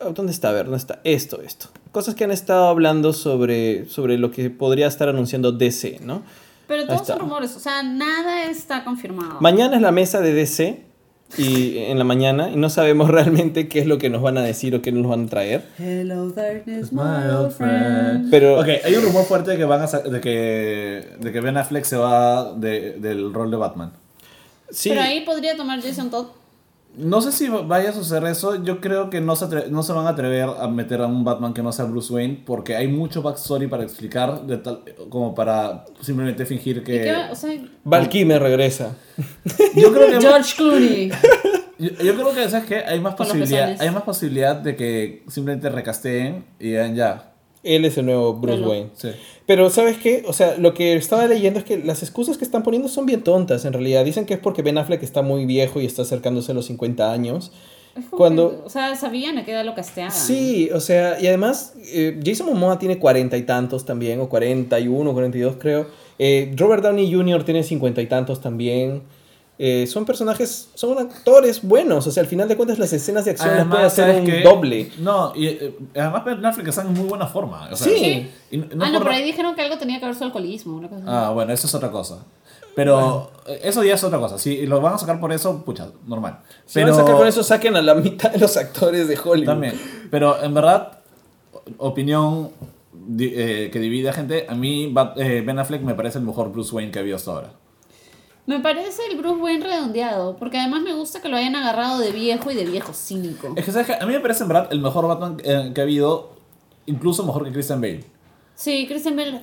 oh, 0.06 0.12
¿Dónde 0.12 0.32
está? 0.32 0.50
A 0.50 0.54
ver, 0.54 0.66
¿dónde 0.66 0.78
está? 0.78 1.00
Esto, 1.04 1.42
esto. 1.42 1.68
Cosas 1.92 2.16
que 2.16 2.24
han 2.24 2.32
estado 2.32 2.68
hablando 2.68 3.14
sobre, 3.14 3.86
sobre 3.90 4.18
lo 4.18 4.32
que 4.32 4.50
podría 4.50 4.88
estar 4.88 5.10
anunciando 5.10 5.52
DC, 5.52 6.00
¿no? 6.04 6.24
Pero 6.68 6.86
todos 6.86 7.06
son 7.08 7.20
rumores, 7.20 7.56
o 7.56 7.60
sea, 7.60 7.84
nada 7.84 8.46
está 8.46 8.84
confirmado. 8.86 9.42
Mañana 9.42 9.76
es 9.76 9.82
la 9.82 9.92
mesa 9.92 10.22
de 10.22 10.34
DC 10.34 10.86
y 11.38 11.78
en 11.80 11.98
la 11.98 12.04
mañana 12.06 12.50
y 12.50 12.56
no 12.56 12.70
sabemos 12.70 13.10
realmente 13.12 13.68
qué 13.68 13.80
es 13.80 13.88
lo 13.88 13.98
que 13.98 14.10
nos 14.10 14.22
van 14.22 14.38
a 14.38 14.42
decir 14.42 14.74
o 14.76 14.82
qué 14.82 14.92
nos 14.94 15.10
van 15.10 15.26
a 15.26 15.28
traer. 15.30 15.68
Hello 15.78 16.30
darkness, 16.30 16.94
My 16.94 17.30
old 17.30 17.52
friend. 17.52 18.30
Pero 18.32 18.60
Ok, 18.60 18.68
hay 18.86 18.96
un 18.96 19.04
rumor 19.04 19.26
fuerte 19.26 19.52
de 19.52 19.58
que, 19.58 19.66
van 19.66 19.82
a 19.82 19.88
de 19.88 20.22
que, 20.22 21.08
de 21.20 21.32
que 21.34 21.42
Ben 21.42 21.58
Affleck 21.58 21.84
se 21.84 21.98
va 21.98 22.54
de- 22.54 22.94
del 23.00 23.34
rol 23.34 23.52
de 23.52 23.58
Batman. 23.58 23.92
sí, 24.70 24.90
Pero 24.90 25.02
ahí 25.02 25.26
podría 25.26 25.58
tomar 25.58 25.82
Jason 25.82 26.10
Todd. 26.10 26.28
No 26.98 27.22
sé 27.22 27.32
si 27.32 27.48
vaya 27.48 27.92
a 27.92 27.94
suceder 27.94 28.26
eso. 28.26 28.62
Yo 28.64 28.82
creo 28.82 29.10
que 29.10 29.22
no 29.22 29.36
se, 29.36 29.46
atre- 29.46 29.68
no 29.70 29.82
se 29.82 29.94
van 29.94 30.08
a 30.08 30.10
atrever 30.10 30.50
a 30.60 30.68
meter 30.68 31.02
a 31.02 31.08
un 31.08 31.24
Batman 31.24 31.54
que 31.54 31.64
no 31.64 31.72
sea 31.72 31.86
Bruce 31.86 32.14
Wayne 32.14 32.44
porque 32.46 32.76
hay 32.76 32.88
mucho 32.90 33.22
backstory 33.22 33.68
para 33.68 33.84
explicar 33.84 34.42
de 34.46 34.58
tal, 34.58 34.82
como 35.10 35.34
para 35.34 35.86
simplemente 36.02 36.46
fingir 36.46 36.78
¿Y 36.78 36.82
qué 36.84 37.02
que... 37.04 37.12
va- 37.14 37.32
o 37.32 37.36
sea, 37.36 37.52
Val 37.86 38.10
Kilmer 38.10 38.42
regresa. 38.42 38.96
Yo 39.76 39.94
creo 39.94 40.08
que... 40.10 40.20
George 40.22 40.54
Clooney. 40.58 41.12
Yo, 41.80 41.90
yo 42.04 42.14
creo 42.14 42.34
que, 42.34 42.50
¿sabes 42.50 42.68
qué? 42.68 42.78
Hay 42.80 43.00
más, 43.00 43.16
posibilidad, 43.16 43.76
hay 43.82 43.90
más 43.90 44.04
posibilidad 44.04 44.56
de 44.56 44.76
que 44.76 45.24
simplemente 45.30 45.70
recasteen 45.70 46.46
y 46.60 46.68
digan 46.68 46.94
ya. 46.96 47.31
Él 47.64 47.86
es 47.86 47.98
el 47.98 48.06
nuevo 48.08 48.34
Bruce 48.34 48.62
Wayne. 48.64 48.90
Sí. 48.96 49.10
Pero 49.46 49.70
¿sabes 49.70 49.98
qué? 49.98 50.24
O 50.28 50.34
sea, 50.34 50.58
lo 50.58 50.74
que 50.74 50.94
estaba 50.96 51.28
leyendo 51.28 51.60
es 51.60 51.66
que 51.66 51.78
las 51.78 52.02
excusas 52.02 52.38
que 52.38 52.44
están 52.46 52.64
poniendo 52.64 52.88
son 52.90 53.06
bien 53.06 53.24
tontas 53.24 53.66
en 53.66 53.74
realidad. 53.74 54.04
Dicen 54.06 54.26
que 54.26 54.34
es 54.34 54.40
porque 54.40 54.62
Ben 54.64 54.78
Affleck 54.78 55.04
está 55.04 55.22
muy 55.22 55.46
viejo 55.46 55.80
y 55.82 55.86
está 55.86 56.02
acercándose 56.02 56.52
a 56.52 56.56
los 56.56 56.66
50 56.66 57.12
años. 57.12 57.52
Es 57.96 58.06
como 58.06 58.18
Cuando- 58.18 58.50
que, 58.62 58.66
o 58.68 58.70
sea, 58.70 58.96
sabían 58.96 59.38
a 59.38 59.44
qué 59.46 59.52
edad 59.52 59.66
lo 59.66 59.76
casteaban. 59.76 60.12
Sí, 60.14 60.70
o 60.74 60.80
sea, 60.80 61.20
y 61.22 61.28
además 61.28 61.74
eh, 61.94 62.20
Jason 62.26 62.48
Momoa 62.48 62.80
tiene 62.80 62.98
cuarenta 62.98 63.36
y 63.38 63.42
tantos 63.44 63.86
también, 63.86 64.20
o 64.22 64.30
41, 64.30 65.12
42 65.14 65.58
creo. 65.60 65.88
Eh, 66.18 66.54
Robert 66.56 66.84
Downey 66.84 67.12
Jr. 67.14 67.44
tiene 67.44 67.64
cincuenta 67.64 68.02
y 68.02 68.08
tantos 68.08 68.40
también. 68.42 69.02
Eh, 69.64 69.86
son 69.86 70.06
personajes, 70.06 70.70
son 70.74 70.98
actores 70.98 71.62
buenos. 71.62 72.08
O 72.08 72.12
sea, 72.12 72.22
al 72.24 72.28
final 72.28 72.48
de 72.48 72.56
cuentas 72.58 72.80
las 72.80 72.92
escenas 72.94 73.26
de 73.26 73.32
acción 73.32 73.56
las 73.56 73.68
puede 73.68 73.84
hacer 73.84 74.06
¿sabes 74.06 74.20
un 74.22 74.26
qué? 74.26 74.42
doble. 74.42 74.92
No, 74.98 75.34
y 75.36 75.46
eh, 75.46 75.76
además 75.96 76.26
Ben 76.26 76.44
Affleck 76.44 76.68
está 76.70 76.82
en 76.82 76.94
muy 76.94 77.08
buena 77.08 77.28
forma. 77.28 77.70
o 77.72 77.76
sea, 77.76 77.88
Sí. 77.94 78.28
y 78.50 78.58
no- 78.58 78.66
no 78.74 78.86
ah, 78.86 78.90
no, 78.90 78.94
por- 78.98 79.04
por 79.08 79.12
ahí 79.12 79.24
dijeron 79.24 79.54
que 79.54 79.62
algo 79.62 79.78
tenía 79.78 80.00
que 80.00 80.06
ver 80.08 80.16
su 80.16 80.24
alcoholismo. 80.24 80.78
Una 80.78 80.90
cosa 80.90 81.02
así. 81.02 81.08
Ah, 81.12 81.30
bueno, 81.32 81.54
eso 81.54 81.68
es 81.68 81.76
otra 81.76 81.92
cosa. 81.92 82.26
Pero 82.76 83.32
eh, 83.46 83.60
eso 83.66 83.84
ya 83.84 83.94
es 83.94 84.04
otra 84.04 84.18
cosa. 84.18 84.40
Si 84.40 84.66
lo 84.66 84.82
van 84.82 84.96
a 84.96 84.98
sacar 84.98 85.20
por 85.20 85.32
eso, 85.32 85.64
pucha, 85.64 85.90
normal. 86.08 86.40
Si 86.66 86.74
Pero 86.80 86.88
van 86.88 86.96
a 86.96 87.04
sacar 87.04 87.18
con 87.18 87.28
eso, 87.28 87.44
saquen 87.44 87.76
a 87.76 87.84
la 87.84 87.94
mitad 87.94 88.32
de 88.32 88.40
los 88.40 88.58
actores 88.58 89.08
de 89.08 89.16
Hollywood. 89.24 89.46
también. 89.46 89.80
Pero 90.10 90.42
en 90.42 90.54
verdad, 90.56 90.94
opinión 91.78 92.50
eh, 93.20 93.70
que 93.72 93.80
divide 93.80 94.10
a 94.10 94.14
gente, 94.14 94.46
a 94.50 94.56
mí 94.56 94.92
Ben 95.16 95.60
Affleck 95.60 95.82
me 95.82 95.94
parece 95.96 96.18
el 96.20 96.24
mejor 96.26 96.52
Bruce 96.52 96.74
Wayne 96.76 96.92
que 96.92 97.00
ha 97.00 97.02
habido 97.02 97.18
hasta 97.18 97.32
ahora. 97.32 97.52
Me 98.48 98.60
parece 98.60 99.02
el 99.12 99.18
Bruce 99.18 99.40
Wayne 99.42 99.64
redondeado, 99.66 100.36
porque 100.36 100.58
además 100.58 100.82
me 100.82 100.94
gusta 100.94 101.22
que 101.22 101.30
lo 101.30 101.38
hayan 101.38 101.56
agarrado 101.56 102.00
de 102.00 102.12
viejo 102.12 102.52
y 102.52 102.56
de 102.56 102.66
viejo 102.66 102.92
cínico. 102.94 103.54
Es 103.56 103.66
que, 103.66 103.72
¿sabes 103.72 103.88
qué? 103.88 103.94
A 103.94 104.06
mí 104.06 104.14
me 104.14 104.20
parece 104.20 104.44
en 104.44 104.50
verdad 104.50 104.68
el 104.72 104.80
mejor 104.82 105.08
Batman 105.08 105.38
eh, 105.44 105.72
que 105.74 105.82
ha 105.82 105.84
habido, 105.84 106.32
incluso 106.88 107.24
mejor 107.26 107.46
que 107.46 107.52
Christian 107.52 107.80
Bale. 107.82 108.04
Sí, 108.56 108.86
Christian 108.88 109.16
Bale. 109.16 109.40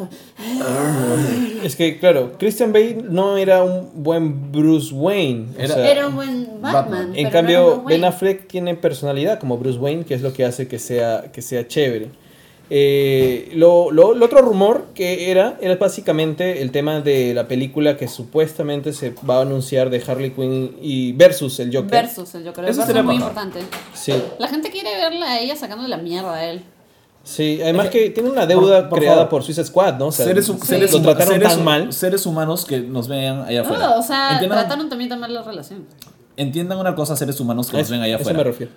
Es 1.64 1.74
que, 1.76 1.98
claro, 1.98 2.32
Christian 2.38 2.72
Bale 2.72 3.02
no 3.08 3.36
era 3.36 3.62
un 3.64 3.90
buen 4.02 4.52
Bruce 4.52 4.94
Wayne. 4.94 5.48
o 5.56 5.60
Era- 5.60 5.74
sea, 5.74 5.90
Era 5.90 6.08
un 6.08 6.14
buen 6.14 6.44
Batman. 6.60 6.72
Batman. 6.72 7.12
En 7.16 7.24
no 7.24 7.30
cambio, 7.30 7.82
Ben. 7.84 8.04
Affleck 8.04 8.46
tiene 8.48 8.74
personalidad 8.74 9.40
como 9.40 9.58
Bruce 9.58 9.78
Wayne, 9.78 10.04
que 10.04 10.14
es 10.14 10.22
lo 10.22 10.32
que 10.32 10.44
hace 10.44 10.68
que 10.68 10.78
sea, 10.78 11.30
que 11.32 11.42
sea 11.42 11.66
chévere. 11.66 12.10
Eh, 12.70 13.50
lo, 13.54 13.90
lo- 13.90 14.14
lo 14.14 14.26
otro 14.26 14.42
rumor 14.42 14.88
que 14.94 15.30
era, 15.30 15.56
era 15.60 15.76
básicamente 15.76 16.60
el 16.60 16.70
tema 16.70 17.00
de 17.00 17.32
la 17.32 17.48
película 17.48 17.96
que 17.96 18.08
supuestamente 18.08 18.92
se 18.92 19.14
va 19.28 19.38
a 19.38 19.42
anunciar 19.42 19.88
de 19.88 20.02
Harley 20.06 20.32
Quinn 20.32 20.76
y 20.82 21.12
versus 21.12 21.58
el 21.60 21.74
Joker. 21.74 21.90
Versus 21.90 22.34
el 22.34 22.44
Joker. 22.46 22.66
Eso 22.66 22.82
es 22.82 23.04
muy 23.04 23.14
importante. 23.16 23.60
Sí, 23.94 24.12
La 24.38 24.48
gente 24.48 24.70
quiere 24.70 24.90
verla 24.96 25.32
a 25.32 25.40
ella 25.40 25.56
sacando 25.56 25.88
la 25.88 25.96
mierda 25.96 26.34
a 26.34 26.44
él. 26.50 26.62
sí. 27.24 27.58
Además 27.62 27.88
que 27.88 28.10
tiene 28.10 28.28
una 28.28 28.44
deuda 28.46 28.80
Por- 28.82 28.88
por 28.90 28.98
creada 28.98 29.16
favor. 29.16 29.30
por 29.30 29.42
Suicide 29.44 29.64
Squad, 29.66 29.94
¿no? 29.98 30.06
O 30.08 30.12
sea, 30.12 30.26
seres, 30.26 30.44
sí. 30.46 30.52
seres 30.62 30.92
lo 30.92 31.00
trataron 31.00 31.34
seres 31.34 31.48
tan 31.48 31.64
mal. 31.64 31.92
seres 31.92 32.26
humanos 32.26 32.64
que 32.66 32.80
nos 32.80 33.08
vean 33.08 33.42
allá 33.42 33.62
afuera. 33.62 33.86
No, 33.88 33.98
o 33.98 34.02
sea, 34.02 34.32
entiendan, 34.32 34.58
trataron 34.60 34.88
también 34.90 35.08
tan 35.08 35.20
mal 35.20 35.32
la 35.32 35.42
relación. 35.42 35.86
entiendan 36.36 36.78
una 36.78 36.94
cosa, 36.94 37.16
seres 37.16 37.40
humanos 37.40 37.70
que 37.70 37.76
A 37.76 37.80
nos 37.80 37.90
ven 37.90 38.00
allá 38.02 38.14
a 38.16 38.18
eso 38.18 38.28
afuera. 38.28 38.38
me 38.38 38.44
refiero. 38.44 38.72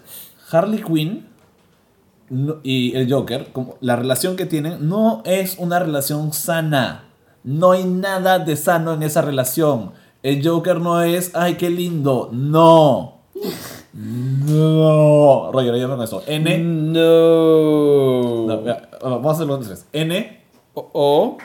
Harley 0.49 0.81
Quinn 0.81 1.27
y 2.63 2.95
el 2.95 3.11
Joker, 3.11 3.47
como 3.51 3.75
la 3.81 3.95
relación 3.95 4.35
que 4.35 4.45
tienen, 4.45 4.87
no 4.87 5.21
es 5.25 5.57
una 5.57 5.79
relación 5.79 6.31
sana. 6.33 7.05
No 7.43 7.71
hay 7.71 7.83
nada 7.83 8.39
de 8.39 8.55
sano 8.55 8.93
en 8.93 9.03
esa 9.03 9.21
relación. 9.21 9.91
El 10.23 10.47
Joker 10.47 10.79
no 10.79 11.01
es, 11.01 11.31
ay, 11.33 11.55
qué 11.55 11.69
lindo. 11.69 12.29
No. 12.31 13.21
No. 13.93 15.51
Roger, 15.51 15.73
ayúdame 15.73 15.95
con 15.95 16.03
eso. 16.03 16.23
N. 16.27 16.57
No. 16.59 18.47
Vamos 19.01 19.25
a 19.25 19.31
hacerlo 19.35 19.55
en 19.57 19.63
tres. 19.63 19.85
N. 19.93 20.41
O, 20.73 21.37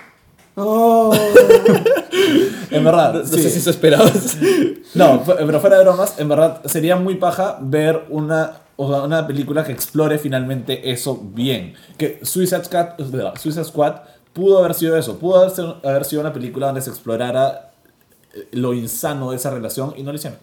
o- 0.57 1.13
En 2.71 2.85
verdad. 2.85 3.13
no, 3.15 3.19
no 3.21 3.27
sí. 3.27 3.43
sé 3.43 3.51
si 3.51 3.59
eso 3.59 3.71
esperabas. 3.71 4.37
No, 4.95 5.23
pero 5.25 5.61
fuera 5.61 5.77
de 5.79 5.85
bromas, 5.85 6.19
en 6.19 6.29
verdad 6.29 6.63
sería 6.65 6.97
muy 6.97 7.17
paja 7.17 7.59
ver 7.61 8.05
una, 8.11 8.53
o 8.77 8.93
sea, 8.93 9.03
una 9.03 9.27
película 9.27 9.65
que 9.65 9.73
explore 9.73 10.19
finalmente 10.19 10.91
eso 10.91 11.19
bien. 11.23 11.75
Que 11.97 12.21
Suicide 12.23 12.65
Squad, 12.65 12.89
Suicide 13.41 13.65
Squad 13.65 13.95
pudo 14.33 14.59
haber 14.59 14.75
sido 14.75 14.97
eso, 14.97 15.19
pudo 15.19 15.39
haber 15.39 15.51
sido, 15.51 15.81
haber 15.85 16.05
sido 16.05 16.21
una 16.21 16.33
película 16.33 16.67
donde 16.67 16.83
se 16.83 16.91
explorara 16.91 17.71
eh, 18.35 18.49
lo 18.53 18.75
insano 18.75 19.31
de 19.31 19.37
esa 19.37 19.51
relación 19.51 19.95
y 19.97 20.03
no 20.03 20.13
lo 20.13 20.17
hicieron. 20.17 20.39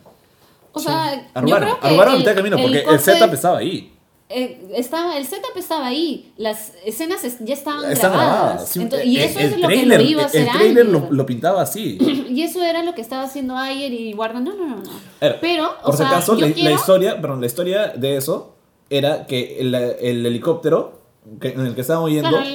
O 0.72 0.80
sea, 0.80 1.14
yo 1.16 1.22
Arrugaron, 1.36 1.70
arrugaron 1.82 2.16
el- 2.16 2.24
de 2.24 2.34
camino 2.36 2.58
porque 2.58 2.80
el, 2.80 2.86
corte- 2.86 3.00
setup 3.04 3.34
estaba 3.34 3.60
ahí. 3.60 3.93
Eh, 4.34 4.68
estaba, 4.76 5.18
el 5.18 5.26
setup 5.26 5.56
estaba 5.56 5.88
ahí, 5.88 6.34
las 6.38 6.74
escenas 6.86 7.24
es- 7.24 7.38
ya 7.40 7.54
estaban 7.54 7.92
Estaba 7.92 8.16
grabadas. 8.16 8.44
grabada. 8.44 8.66
Sí, 8.68 8.80
Ento- 8.80 9.00
el- 9.00 9.08
y 9.08 9.18
eso 9.20 9.40
el 9.40 9.46
es 9.46 9.60
lo 9.60 9.68
trailer- 9.68 9.98
que 9.98 10.04
lo 10.04 10.10
iba 10.10 10.24
a 10.24 10.26
hacer 10.26 10.42
El 10.42 10.50
trailer 10.54 10.86
lo, 10.88 11.08
lo 11.12 11.26
pintaba 11.26 11.62
así. 11.62 11.98
Y 12.30 12.42
eso 12.42 12.62
era 12.64 12.82
lo 12.84 12.96
que 12.96 13.02
estaba 13.02 13.24
haciendo 13.24 13.56
Ayer 13.58 13.94
y 13.94 14.14
Warner. 14.16 14.42
No, 14.44 14.56
no, 14.56 14.66
no, 14.68 14.76
no. 14.78 14.92
Pero, 15.40 15.70
o 15.82 15.86
Por 15.86 15.94
si 15.94 15.98
sea, 16.00 16.08
acaso, 16.08 16.36
la, 16.36 16.52
quiero... 16.52 16.70
la 16.70 16.76
historia, 16.76 17.22
perdón, 17.22 17.40
la 17.42 17.46
historia 17.48 17.88
de 17.90 18.18
eso 18.18 18.56
era 18.90 19.26
que 19.28 19.60
el, 19.60 19.74
el 19.76 20.26
helicóptero 20.26 21.02
que- 21.40 21.50
en 21.50 21.66
el 21.68 21.76
que 21.76 21.82
estaban 21.82 22.04
huyendo, 22.04 22.30
Claro, 22.30 22.46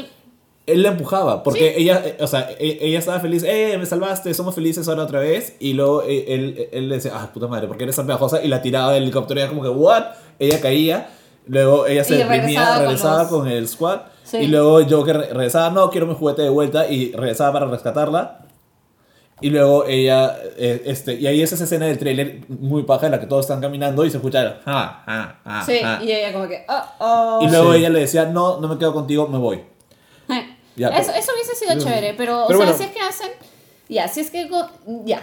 él 0.66 0.82
la 0.82 0.90
empujaba, 0.90 1.42
porque 1.42 1.76
ella, 1.78 2.02
eh, 2.04 2.16
o 2.20 2.26
sea, 2.26 2.50
e- 2.58 2.78
ella 2.82 2.98
estaba 2.98 3.18
feliz, 3.20 3.42
eh, 3.42 3.76
me 3.78 3.86
salvaste, 3.86 4.34
somos 4.34 4.54
felices 4.54 4.86
ahora 4.88 5.04
otra 5.04 5.20
vez, 5.20 5.54
y 5.60 5.72
luego 5.72 6.02
eh, 6.02 6.26
él, 6.28 6.68
él 6.72 6.88
le 6.90 6.96
decía, 6.96 7.12
ah, 7.14 7.32
puta 7.32 7.46
madre, 7.46 7.66
porque 7.68 7.84
eres 7.84 7.96
tan 7.96 8.06
pegajosa, 8.06 8.42
y 8.44 8.48
la 8.48 8.60
tiraba 8.60 8.92
del 8.92 9.04
helicóptero, 9.04 9.40
y 9.40 9.42
era 9.44 9.48
como 9.48 9.62
que, 9.62 9.70
what, 9.70 10.04
ella 10.38 10.60
caía, 10.60 11.08
luego 11.48 11.86
ella 11.86 12.04
se 12.04 12.14
Y 12.14 12.18
deprimía, 12.18 12.60
regresaba 12.60 12.76
con 12.78 12.84
regresaba 12.86 13.18
los- 13.22 13.28
con, 13.30 13.48
el 13.48 13.68
squad, 13.68 14.00
Sí. 14.24 14.36
y 14.38 14.46
luego 14.48 14.80
Joker 14.88 15.16
re- 15.16 15.26
regresaba, 15.32 15.70
no, 15.70 15.90
quiero 15.90 16.06
mi 16.06 16.14
juguete 16.14 16.42
de 16.42 16.48
vuelta, 16.50 16.86
y 16.88 17.12
regresaba 17.12 17.52
para 17.54 17.66
rescatarla, 17.66 18.40
y 19.40 19.50
luego 19.50 19.84
ella, 19.86 20.36
eh, 20.56 20.82
este, 20.86 21.14
y 21.14 21.26
ahí 21.26 21.40
es 21.40 21.52
esa 21.52 21.64
escena 21.64 21.86
del 21.86 21.96
trailer 21.98 22.40
muy 22.48 22.82
paja 22.82 23.06
en 23.06 23.12
la 23.12 23.20
que 23.20 23.26
todos 23.26 23.44
están 23.44 23.60
caminando 23.60 24.04
y 24.04 24.10
se 24.10 24.16
escucha 24.16 24.58
ah, 24.66 25.04
ah, 25.06 25.38
ah, 25.44 25.62
Sí, 25.64 25.78
ah. 25.84 26.00
y 26.02 26.10
ella 26.10 26.32
como 26.32 26.48
que... 26.48 26.64
Oh, 26.68 26.82
oh. 26.98 27.40
Y 27.42 27.48
luego 27.48 27.72
Sí. 27.72 27.78
ella 27.78 27.90
le 27.90 28.00
decía, 28.00 28.26
no, 28.26 28.60
no 28.60 28.66
me 28.68 28.76
quedo 28.78 28.92
contigo, 28.92 29.28
me 29.28 29.38
voy. 29.38 29.58
Eh, 30.28 30.56
Ya, 30.76 30.88
eso, 30.88 31.06
pero- 31.12 31.18
eso 31.20 31.32
hubiese 31.34 31.54
sido 31.54 31.78
chévere, 31.78 32.14
pero, 32.14 32.44
Pero 32.48 32.58
o 32.58 32.62
sea, 32.62 32.72
bueno. 32.72 32.76
si 32.76 32.82
es 32.84 32.90
que 32.90 33.00
hacen... 33.00 33.30
Ya, 33.88 34.08
si 34.08 34.20
es 34.20 34.30
que... 34.30 34.50
Ya. 35.04 35.22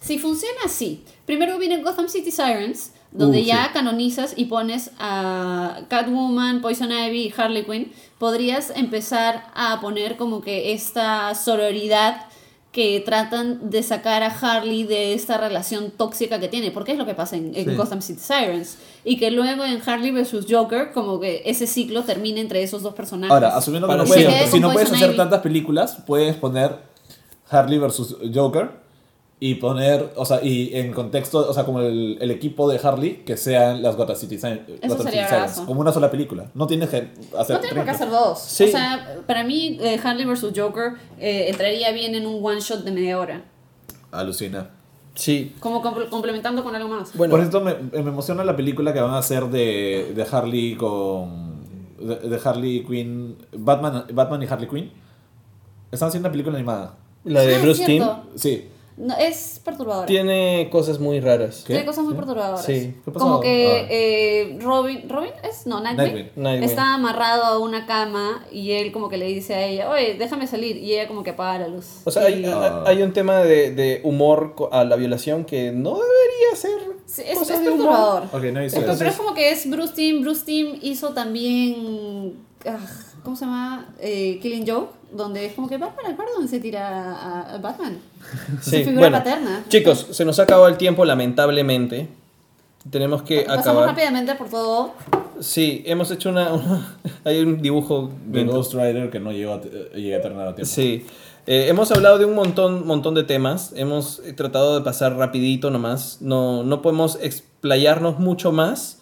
Si 0.00 0.18
funciona 0.18 0.58
así, 0.64 1.04
primero 1.26 1.58
viene 1.58 1.80
Gotham 1.82 2.08
City 2.08 2.30
Sirens, 2.30 2.92
donde 3.12 3.40
Uh, 3.42 3.44
ya 3.44 3.64
sí. 3.66 3.70
canonizas 3.74 4.34
y 4.36 4.46
pones 4.46 4.90
a 4.98 5.80
Catwoman, 5.88 6.60
Poison 6.60 6.90
Ivy 6.90 7.26
y 7.26 7.34
Harley 7.36 7.64
Quinn, 7.64 7.92
podrías 8.18 8.72
empezar 8.74 9.44
a 9.54 9.80
poner 9.80 10.16
como 10.16 10.40
que 10.40 10.72
esta 10.72 11.34
sororidad 11.34 12.26
que 12.72 13.02
tratan 13.04 13.68
de 13.68 13.82
sacar 13.82 14.22
a 14.22 14.28
Harley 14.28 14.84
de 14.84 15.12
esta 15.12 15.36
relación 15.36 15.90
tóxica 15.90 16.40
que 16.40 16.48
tiene, 16.48 16.70
porque 16.70 16.92
es 16.92 16.98
lo 16.98 17.04
que 17.04 17.12
pasa 17.14 17.36
en, 17.36 17.52
en 17.54 17.68
Sí. 17.68 17.74
Gotham 17.74 18.00
City 18.00 18.18
Sirens. 18.20 18.78
Y 19.04 19.18
que 19.18 19.30
luego 19.30 19.62
en 19.64 19.82
Harley 19.84 20.10
vs. 20.10 20.46
Joker, 20.48 20.92
como 20.92 21.20
que 21.20 21.42
ese 21.44 21.66
ciclo 21.66 22.02
termine 22.04 22.40
entre 22.40 22.62
esos 22.62 22.82
dos 22.82 22.94
personajes. 22.94 23.30
Ahora, 23.30 23.54
asumiendo 23.58 23.86
que 23.88 23.96
no 23.96 24.04
puedes, 24.06 24.50
si 24.50 24.58
no 24.58 24.72
puedes 24.72 24.90
hacer 24.90 25.08
Ivy. 25.08 25.16
tantas 25.18 25.40
películas, 25.42 25.98
puedes 26.06 26.34
poner 26.36 26.78
Harley 27.50 27.78
versus 27.78 28.16
Joker 28.34 28.70
y 29.44 29.56
poner, 29.56 30.12
o 30.14 30.24
sea, 30.24 30.38
y 30.44 30.70
en 30.76 30.92
contexto, 30.92 31.48
o 31.50 31.52
sea, 31.52 31.64
como 31.64 31.80
el, 31.80 32.16
el 32.20 32.30
equipo 32.30 32.70
de 32.70 32.78
Harley, 32.80 33.24
que 33.26 33.36
sean 33.36 33.82
las 33.82 33.96
Gotham 33.96 34.14
City, 34.14 34.38
Sin- 34.38 34.60
Gotham 34.66 34.78
sería 34.80 34.98
City 34.98 35.10
Sirens, 35.10 35.30
bravazo. 35.30 35.66
como 35.66 35.80
una 35.80 35.90
sola 35.92 36.12
película. 36.12 36.46
No 36.54 36.68
tienes 36.68 36.88
que 36.90 37.08
hacer 37.36 37.56
No 37.56 37.60
tiene 37.60 37.74
por 37.74 37.84
qué 37.84 37.90
30. 37.90 37.90
hacer 37.92 38.10
dos. 38.10 38.38
Sí. 38.40 38.64
O 38.64 38.68
sea, 38.68 39.16
para 39.26 39.42
mí, 39.42 39.78
eh, 39.80 39.98
Harley 40.04 40.26
vs. 40.26 40.52
Joker 40.56 40.92
eh, 41.18 41.46
entraría 41.48 41.90
bien 41.90 42.14
en 42.14 42.24
un 42.26 42.38
one 42.44 42.60
shot 42.60 42.84
de 42.84 42.92
media 42.92 43.18
hora. 43.18 43.42
Alucina. 44.12 44.70
Sí. 45.16 45.54
Como 45.58 45.82
compl- 45.82 46.08
complementando 46.08 46.62
con 46.62 46.76
algo 46.76 46.88
más. 46.88 47.12
Bueno, 47.16 47.32
Por 47.32 47.40
ejemplo, 47.40 47.60
me, 47.62 47.74
me 47.74 48.10
emociona 48.10 48.44
la 48.44 48.54
película 48.54 48.92
que 48.92 49.00
van 49.00 49.14
a 49.14 49.18
hacer 49.18 49.46
de, 49.48 50.12
de 50.14 50.26
Harley 50.30 50.76
con. 50.76 51.62
De, 51.98 52.14
de 52.16 52.40
Harley 52.44 52.84
Quinn. 52.84 53.36
Batman, 53.52 54.04
Batman 54.12 54.42
y 54.42 54.46
Harley 54.46 54.68
Quinn. 54.68 54.92
Están 55.90 56.08
haciendo 56.10 56.28
una 56.28 56.32
película 56.32 56.56
animada. 56.56 56.94
la 57.24 57.40
de 57.42 57.56
Ah, 57.56 57.58
Bruce 57.60 57.84
Timm. 57.84 58.04
Sí. 58.36 58.68
No, 58.96 59.16
es 59.16 59.60
perturbadora. 59.64 60.06
tiene 60.06 60.68
cosas 60.70 60.98
muy 61.00 61.18
raras. 61.20 61.64
¿Qué? 61.66 61.72
Tiene 61.72 61.86
cosas 61.86 62.04
muy 62.04 62.14
perturbadoras. 62.14 62.64
Sí. 62.64 62.94
¿Qué? 63.04 63.12
Como 63.12 63.40
que 63.40 63.80
Ah. 63.82 63.86
eh, 63.90 64.58
Robin, 64.60 65.08
Robin 65.08 65.30
es, 65.42 65.66
no, 65.66 65.80
Nightwing, 65.80 65.96
Nightwing. 66.14 66.30
Nightwing. 66.36 66.68
está 66.70 66.94
amarrado 66.94 67.44
a 67.44 67.58
una 67.58 67.86
cama 67.86 68.44
y 68.52 68.72
él 68.72 68.92
como 68.92 69.08
que 69.08 69.16
le 69.16 69.26
dice 69.26 69.54
a 69.54 69.64
ella, 69.66 69.90
oye, 69.90 70.14
déjame 70.18 70.46
salir 70.46 70.76
y 70.76 70.92
ella 70.92 71.08
como 71.08 71.22
que 71.22 71.30
apaga 71.30 71.60
la 71.60 71.68
luz. 71.68 71.86
O 72.04 72.10
sea, 72.10 72.24
hay, 72.26 73.02
un 73.02 73.12
tema 73.12 73.38
de, 73.38 73.70
de 73.74 74.00
humor 74.04 74.54
a 74.70 74.84
la 74.84 74.96
violación 74.96 75.44
que 75.44 75.72
no 75.72 75.92
debería 75.94 76.56
ser. 76.56 76.92
Sí, 77.06 77.22
es, 77.26 77.38
cosas 77.38 77.58
es 77.58 77.64
de 77.64 77.70
humor. 77.70 77.88
perturbador. 77.88 78.22
Ok, 78.32 78.42
no 78.52 78.64
hice 78.64 78.80
Pero 78.80 78.92
eso. 78.92 79.04
es 79.04 79.16
como 79.16 79.34
que 79.34 79.50
es 79.50 79.68
Bruce 79.70 79.94
Timm. 79.94 80.20
Bruce 80.22 80.44
Timm 80.44 80.78
hizo 80.82 81.10
también. 81.14 82.38
ah, 82.66 82.78
¿Cómo 83.24 83.36
se 83.36 83.44
llama? 83.44 83.94
Eh, 84.00 84.38
Killing 84.42 84.66
Joke, 84.66 84.92
donde 85.14 85.46
es 85.46 85.52
como 85.54 85.68
que 85.68 85.76
Batman, 85.78 86.06
el 86.10 86.16
donde 86.16 86.48
se 86.48 86.60
tira 86.60 87.54
a, 87.54 87.58
Batman. 87.58 87.98
Su 88.62 88.70
Sí, 88.70 88.76
figura 88.84 88.98
bueno, 89.08 89.18
paterna. 89.18 89.64
Chicos, 89.68 90.06
se 90.10 90.24
nos 90.24 90.38
ha 90.38 90.44
acabado 90.44 90.68
el 90.68 90.76
tiempo, 90.76 91.04
lamentablemente. 91.04 92.08
Tenemos 92.90 93.22
que 93.22 93.42
Pasamos 93.42 93.66
acabar. 93.66 93.88
rápidamente 93.90 94.34
por 94.34 94.48
todo. 94.48 94.94
Sí, 95.40 95.82
hemos 95.86 96.10
hecho 96.10 96.30
una. 96.30 96.52
una- 96.52 96.96
hay 97.24 97.40
un 97.40 97.62
dibujo. 97.62 98.10
De 98.26 98.44
Ghost 98.44 98.74
Rider 98.74 99.10
que 99.10 99.20
no 99.20 99.32
llegó 99.32 99.54
a, 99.54 99.56
eh, 99.58 99.90
llegué 99.94 100.16
a 100.16 100.20
terminar 100.20 100.48
a 100.48 100.54
tiempo. 100.54 100.72
Sí. 100.72 101.06
Eh, 101.46 101.66
hemos 101.68 101.90
hablado 101.92 102.18
de 102.18 102.24
un 102.24 102.34
montón, 102.34 102.86
montón 102.86 103.14
de 103.14 103.24
temas. 103.24 103.72
Hemos 103.76 104.20
eh, 104.24 104.32
tratado 104.32 104.76
de 104.78 104.84
pasar 104.84 105.16
rapidito 105.16 105.70
nomás. 105.70 106.18
No, 106.20 106.62
no 106.64 106.82
podemos 106.82 107.18
explayarnos 107.20 108.18
mucho 108.18 108.52
más. 108.52 109.00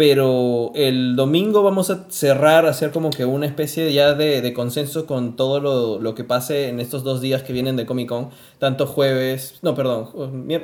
Pero 0.00 0.72
el 0.76 1.14
domingo 1.14 1.62
vamos 1.62 1.90
a 1.90 2.06
cerrar, 2.08 2.64
hacer 2.64 2.90
como 2.90 3.10
que 3.10 3.26
una 3.26 3.44
especie 3.44 3.92
ya 3.92 4.14
de, 4.14 4.40
de 4.40 4.54
consenso 4.54 5.04
con 5.04 5.36
todo 5.36 5.60
lo, 5.60 5.98
lo 6.00 6.14
que 6.14 6.24
pase 6.24 6.68
en 6.68 6.80
estos 6.80 7.04
dos 7.04 7.20
días 7.20 7.42
que 7.42 7.52
vienen 7.52 7.76
de 7.76 7.84
Comic 7.84 8.08
Con. 8.08 8.30
Tanto 8.58 8.86
jueves, 8.86 9.58
no, 9.60 9.74
perdón, 9.74 10.08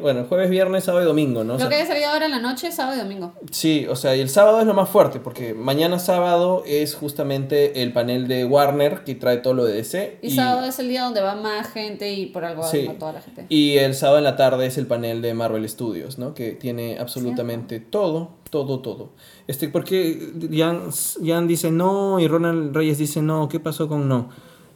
bueno, 0.00 0.24
jueves, 0.26 0.48
viernes, 0.48 0.84
sábado 0.84 1.04
y 1.04 1.06
domingo, 1.06 1.44
¿no? 1.44 1.52
O 1.52 1.56
Lo 1.56 1.60
sea, 1.60 1.68
que 1.68 1.74
haya 1.76 1.86
salido 1.86 2.08
ahora 2.08 2.24
en 2.24 2.30
la 2.30 2.40
noche, 2.40 2.72
sábado 2.72 2.96
y 2.96 3.00
domingo. 3.00 3.34
Sí, 3.50 3.86
o 3.90 3.94
sea, 3.96 4.16
y 4.16 4.20
el 4.20 4.30
sábado 4.30 4.60
es 4.60 4.66
lo 4.66 4.72
más 4.72 4.88
fuerte, 4.88 5.20
porque 5.20 5.52
mañana 5.52 5.98
sábado 5.98 6.62
es 6.66 6.94
justamente 6.94 7.82
el 7.82 7.92
panel 7.92 8.28
de 8.28 8.46
Warner 8.46 9.04
que 9.04 9.14
trae 9.16 9.36
todo 9.38 9.52
lo 9.52 9.64
de 9.64 9.74
DC. 9.74 10.18
Y, 10.22 10.30
sábado 10.30 10.66
es 10.66 10.78
el 10.78 10.88
día 10.88 11.04
donde 11.04 11.20
va 11.20 11.34
más 11.36 11.68
gente 11.68 12.10
y 12.12 12.26
por 12.26 12.44
algo 12.46 12.62
va 12.62 12.68
Sí. 12.68 12.86
a 12.86 12.98
toda 12.98 13.12
la 13.12 13.20
gente. 13.20 13.44
Y 13.50 13.76
el 13.76 13.94
sábado 13.94 14.16
en 14.18 14.24
la 14.24 14.36
tarde 14.36 14.64
es 14.66 14.78
el 14.78 14.86
panel 14.86 15.20
de 15.20 15.34
Marvel 15.34 15.66
Studios, 15.68 16.16
¿no? 16.18 16.32
Que 16.34 16.52
tiene 16.52 16.98
absolutamente 16.98 17.80
todo, 17.80 18.30
todo, 18.64 18.80
todo. 18.80 19.10
Este, 19.46 19.68
porque 19.68 20.32
Jan, 20.50 20.90
Jan 21.24 21.46
dice 21.46 21.70
no 21.70 22.18
y 22.20 22.28
Ronald 22.28 22.74
Reyes 22.74 22.98
dice 22.98 23.20
no, 23.22 23.48
¿qué 23.48 23.60
pasó 23.60 23.86
con 23.88 24.08
no? 24.08 24.30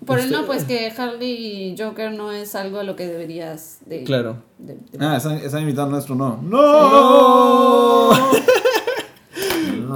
Por 0.05 0.19
el 0.19 0.25
Este, 0.27 0.37
no, 0.37 0.47
pues 0.47 0.65
que 0.65 0.91
Harley 0.97 1.73
y 1.73 1.77
Joker 1.79 2.13
no 2.13 2.33
es 2.33 2.55
algo 2.55 2.79
a 2.79 2.85
lo 2.85 2.97
que 2.97 3.07
deberías 3.07 3.79
de... 3.87 4.03
Claro. 4.05 4.37
de- 4.59 4.75
de- 4.75 4.99
Ah, 4.99 5.17
están, 5.19 5.37
están 5.39 5.61
invitando 5.63 5.91
nuestro 5.93 6.15
no. 6.15 6.39
¡No! 6.43 8.11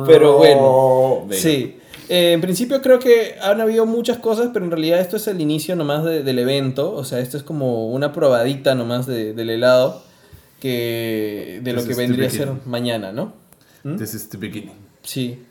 Pero 0.07 0.37
bueno, 0.37 1.25
Venga. 1.27 1.41
Sí. 1.43 1.79
Eh, 2.11 2.33
en 2.33 2.41
principio 2.43 2.83
creo 2.83 2.99
que 2.99 3.37
han 3.41 3.61
habido 3.63 3.87
muchas 3.87 4.19
cosas, 4.19 4.51
pero 4.53 4.65
en 4.67 4.71
realidad 4.71 5.01
esto 5.01 5.17
es 5.17 5.27
el 5.27 5.41
inicio 5.41 5.75
nomás 5.75 6.05
de- 6.05 6.23
del 6.23 6.39
evento. 6.39 6.93
O 6.93 7.05
sea, 7.05 7.21
esto 7.21 7.37
es 7.39 7.43
como 7.43 7.89
una 7.91 8.13
probadita 8.13 8.75
nomás 8.75 9.07
de- 9.07 9.33
del 9.33 9.49
helado 9.51 10.03
que 10.61 11.61
de 11.63 11.73
lo 11.73 11.85
que 11.85 11.95
vendría 11.95 12.27
a 12.29 12.31
ser 12.31 12.53
mañana, 12.67 13.13
¿no? 13.13 13.33
¿Mm? 13.85 13.97
This 13.97 14.15
is 14.15 14.29
the 14.29 14.37
beginning. 14.39 14.75
Sí. 15.03 15.43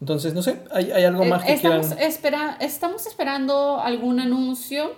Entonces, 0.00 0.32
no 0.34 0.42
sé, 0.42 0.60
¿hay, 0.72 0.90
hay 0.92 1.04
algo 1.04 1.24
Eh, 1.24 1.28
más 1.28 1.44
que 1.44 1.52
estamos, 1.54 1.86
quieran? 1.88 2.04
espera, 2.06 2.56
estamos 2.60 3.06
esperando 3.06 3.80
algún 3.80 4.20
anuncio. 4.20 4.92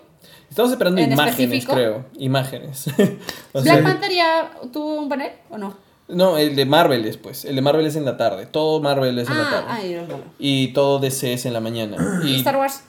Estamos 0.49 0.71
esperando 0.73 1.01
en 1.01 1.13
imágenes, 1.13 1.41
específico? 1.41 1.73
creo. 1.75 2.05
Imágenes. 2.19 2.87
O 3.53 3.61
¿Black 3.63 3.75
sea, 3.77 3.83
Panther 3.83 4.13
ya 4.13 4.51
tuvo 4.73 4.95
un 5.01 5.09
panel 5.09 5.33
o 5.51 5.59
no? 5.59 5.77
no, 6.09 6.37
el 6.39 6.55
de 6.57 6.65
Marvel 6.67 7.03
después. 7.03 7.45
El 7.45 7.57
de 7.57 7.63
Marvel 7.63 7.87
es 7.87 7.97
en 7.97 8.05
la 8.05 8.17
tarde. 8.17 8.47
Todo 8.47 8.81
Marvel 8.81 9.19
es 9.19 9.29
en 9.29 9.37
la 9.39 9.49
Ah, 9.49 9.65
tarde. 9.67 10.07
Y 10.39 10.69
todo 10.75 10.99
DC 10.99 11.33
es 11.33 11.47
en 11.47 11.53
la 11.55 11.61
mañana. 11.61 12.21
¿Y 12.25 12.37
Star 12.37 12.57
Wars? 12.57 12.83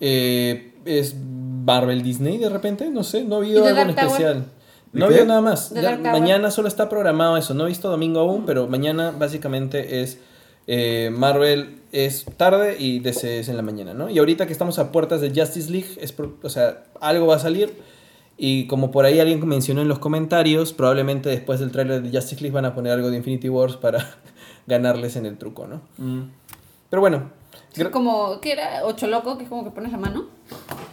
eh, 0.00 0.74
es 0.84 1.16
Marvel 1.16 2.02
Disney 2.02 2.38
de 2.38 2.48
repente, 2.48 2.88
no 2.90 3.02
sé, 3.02 3.24
no 3.24 3.36
ha 3.36 3.38
habido 3.38 3.60
¿Y 3.60 3.62
The 3.64 3.68
algo 3.70 3.80
en 3.82 3.90
especial. 3.98 4.44
¿De 4.96 5.00
No 5.00 5.06
habido 5.06 5.24
nada 5.26 5.40
más. 5.40 5.70
Ya 5.70 5.90
mañana 6.20 6.50
solo 6.50 6.68
está 6.68 6.88
programado 6.88 7.36
eso. 7.36 7.54
No 7.54 7.64
he 7.64 7.68
visto 7.68 7.88
domingo 7.90 8.20
aún, 8.20 8.44
pero 8.46 8.66
mañana 8.68 9.12
básicamente 9.16 10.02
es 10.02 10.18
eh, 10.66 11.10
Marvel 11.12 11.80
es 11.92 12.24
tarde 12.36 12.76
y 12.78 12.98
DC 12.98 13.38
es 13.40 13.48
en 13.48 13.56
la 13.56 13.62
mañana, 13.62 13.94
¿no? 13.94 14.10
Y 14.10 14.18
ahorita 14.18 14.46
que 14.46 14.52
estamos 14.52 14.78
a 14.78 14.90
puertas 14.92 15.20
de 15.20 15.30
Justice 15.30 15.70
League, 15.70 15.88
es 16.00 16.12
pro- 16.12 16.36
o 16.42 16.48
sea, 16.48 16.84
algo 17.00 17.26
va 17.26 17.36
a 17.36 17.38
salir. 17.38 17.72
Y 18.38 18.66
como 18.66 18.90
por 18.90 19.04
ahí 19.06 19.18
alguien 19.20 19.46
mencionó 19.46 19.80
en 19.80 19.88
los 19.88 19.98
comentarios, 19.98 20.72
probablemente 20.74 21.28
después 21.30 21.60
del 21.60 21.70
tráiler 21.70 22.02
de 22.02 22.10
Justice 22.10 22.42
League 22.42 22.54
van 22.54 22.64
a 22.66 22.74
poner 22.74 22.92
algo 22.92 23.10
de 23.10 23.16
Infinity 23.16 23.48
Wars 23.48 23.76
para 23.76 24.16
ganarles 24.66 25.16
en 25.16 25.24
el 25.26 25.38
truco, 25.38 25.66
¿no? 25.66 25.80
Pero 26.90 27.00
bueno, 27.00 27.30
gra- 27.74 27.90
Como, 27.90 28.40
¿qué 28.40 28.52
era? 28.52 28.80
Ocho 28.84 29.06
loco, 29.06 29.38
que 29.38 29.44
es 29.44 29.48
como 29.48 29.64
que 29.64 29.70
pones 29.70 29.92
la 29.92 29.98
mano. 29.98 30.26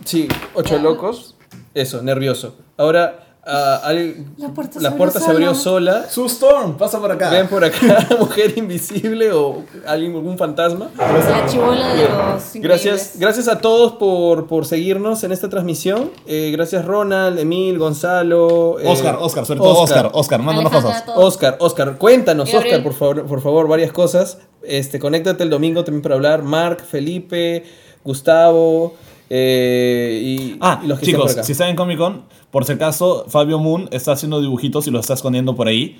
Sí, 0.06 0.28
ocho 0.54 0.78
locos. 0.80 1.36
Eso, 1.74 2.02
nervioso. 2.04 2.56
Ahora, 2.78 3.33
ah, 3.46 3.82
al- 3.84 4.26
La 4.38 4.50
puerta 4.50 4.74
se 4.74 4.82
la 4.82 4.90
abrió 4.90 4.98
puerta 4.98 5.20
se 5.20 5.30
abrió 5.32 5.54
sola. 5.56 6.06
Su 6.10 6.26
Storm, 6.26 6.78
pasa 6.78 7.00
por 7.00 7.12
acá. 7.12 7.30
Ven 7.30 7.48
por 7.48 7.64
acá, 7.64 8.08
mujer 8.20 8.54
invisible 8.58 9.32
o 9.32 9.64
alguien, 9.86 10.14
algún 10.16 10.38
fantasma. 10.38 10.90
La 10.98 11.46
chivola 11.48 11.94
de 11.96 12.08
los 12.10 12.44
Gracias, 12.56 13.14
gracias 13.18 13.48
a 13.48 13.60
todos 13.60 13.94
por, 13.94 14.48
por 14.48 14.66
seguirnos 14.66 15.24
en 15.24 15.32
esta 15.32 15.50
transmisión. 15.50 16.12
Eh, 16.26 16.52
gracias 16.52 16.86
Ronald, 16.86 17.38
Emil, 17.40 17.78
Gonzalo. 17.80 18.80
eh, 18.80 18.88
Oscar, 18.88 19.18
Oscar, 19.20 19.46
sobre 19.46 19.60
todo 19.60 19.80
Oscar, 19.80 20.10
Oscar, 20.14 20.42
mándanos 20.42 20.72
Alejandra, 20.72 21.06
cosas. 21.06 21.18
Oscar, 21.24 21.58
Oscar, 21.60 21.98
cuéntanos. 21.98 22.54
Oscar, 22.54 22.84
por 22.84 22.94
favor, 22.94 23.26
por 23.26 23.42
favor, 23.42 23.68
varias 23.68 23.92
cosas. 23.92 24.38
Este, 24.64 24.98
conéctate 25.00 25.44
el 25.44 25.50
domingo 25.50 25.84
también 25.84 26.02
para 26.02 26.16
hablar. 26.16 26.44
Mark, 26.44 26.82
Felipe, 26.90 27.64
Gustavo 28.06 28.94
eh, 29.36 30.20
y, 30.24 30.58
Ah, 30.62 30.80
y 30.84 30.88
los 30.88 31.00
que 31.00 31.08
chicos, 31.08 31.36
si 31.42 31.54
están 31.54 31.70
en 31.70 31.76
Comic 31.76 31.98
Con, 31.98 32.24
por 32.52 32.66
si 32.66 32.74
acaso, 32.74 33.26
Fabio 33.28 33.58
Moon 33.58 33.90
está 33.92 34.12
haciendo 34.12 34.40
dibujitos 34.40 34.86
y 34.86 34.92
los 34.92 35.02
está 35.02 35.16
escondiendo 35.16 35.56
por 35.56 35.68
ahí. 35.68 36.00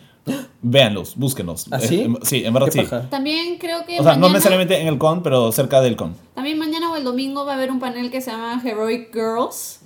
Véanlos, 0.62 1.16
búsquenos. 1.18 1.66
¿Ah, 1.72 1.80
Eh, 1.82 1.88
sí? 1.88 2.02
em- 2.02 2.18
sí, 2.22 2.46
en 2.46 2.54
verdad 2.54 2.68
¿Qué 2.68 2.72
sí. 2.74 2.82
paja? 2.82 3.10
También 3.10 3.58
creo 3.58 3.86
que 3.88 4.00
O 4.00 4.04
sea, 4.04 4.16
no 4.18 4.30
necesariamente 4.30 4.80
en 4.80 4.88
el 4.88 4.98
con, 5.00 5.24
pero 5.24 5.52
cerca 5.52 5.82
del 5.82 5.96
con. 5.96 6.16
también 6.36 6.60
mañana 6.60 6.92
o 6.92 6.96
el 6.96 7.04
domingo 7.04 7.44
va 7.44 7.54
a 7.54 7.56
haber 7.56 7.72
un 7.72 7.80
panel 7.80 8.12
que 8.12 8.22
se 8.22 8.30
llama 8.32 8.62
Heroic 8.64 9.12
Girls, 9.14 9.80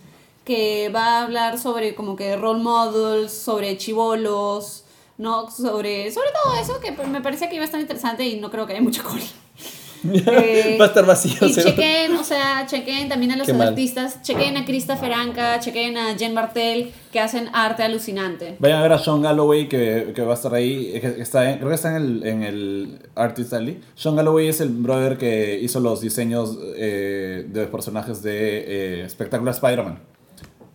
que 0.44 0.90
va 0.94 1.20
a 1.20 1.24
hablar 1.24 1.58
sobre 1.58 1.96
como 1.96 2.16
que 2.18 2.36
role 2.36 2.62
models, 2.62 3.32
sobre 3.32 3.78
chivolos, 3.78 4.84
¿no? 5.18 5.50
Sobre, 5.50 6.12
sobre 6.12 6.28
todo 6.44 6.54
eso, 6.62 6.80
que 6.82 6.92
me 7.08 7.22
parecía 7.22 7.48
que 7.50 7.56
iba 7.56 7.64
a 7.64 7.66
estar 7.66 7.80
interesante 7.82 8.28
y 8.28 8.40
no 8.40 8.52
creo 8.52 8.68
que 8.68 8.74
haya 8.74 8.82
mucha 8.84 9.04
cola. 9.04 9.24
Eh, 10.14 10.78
Va 10.80 10.86
a 10.86 10.88
estar 10.88 11.06
vacío. 11.06 11.48
Y 11.48 11.54
seguro. 11.54 11.76
chequen, 11.76 12.16
o 12.16 12.24
sea, 12.24 12.66
chequen 12.68 13.10
también 13.10 13.32
a 13.32 13.38
los 13.38 13.48
artistas, 13.50 14.22
chequen 14.22 14.58
a 14.58 14.66
Christopher 14.66 15.14
Anka, 15.14 15.60
chequen 15.60 15.98
a 15.98 16.16
Jen 16.18 16.34
Martel, 16.34 16.92
que 17.12 17.20
hacen 17.20 17.50
arte 17.54 17.84
alucinante. 17.84 18.56
Vayan 18.60 18.80
a 18.80 18.82
ver 18.84 18.94
a 18.94 19.00
Sean 19.00 19.22
Galloway 19.22 19.68
que, 19.68 20.12
que 20.16 20.22
va 20.22 20.32
a 20.32 20.36
estar 20.36 20.54
ahí. 20.54 20.98
que 21.00 21.16
Está 21.22 21.50
en- 21.52 21.58
creo 21.58 21.70
que 21.70 21.76
está 21.76 21.96
en 21.96 22.04
el, 22.04 22.26
en 22.26 22.44
el 22.44 23.00
Artist 23.16 23.54
Alley. 23.54 23.80
Sean 23.96 24.16
Galloway 24.16 24.48
es 24.48 24.62
el 24.62 24.70
brother 24.70 25.18
que 25.18 25.60
hizo 25.62 25.80
los 25.80 26.02
diseños 26.02 26.58
eh, 26.76 27.46
de 27.48 27.62
los 27.62 27.70
personajes 27.70 28.22
de 28.24 29.04
eh, 29.04 29.10
Spectacular 29.10 29.54
Spider-Man. 29.54 30.00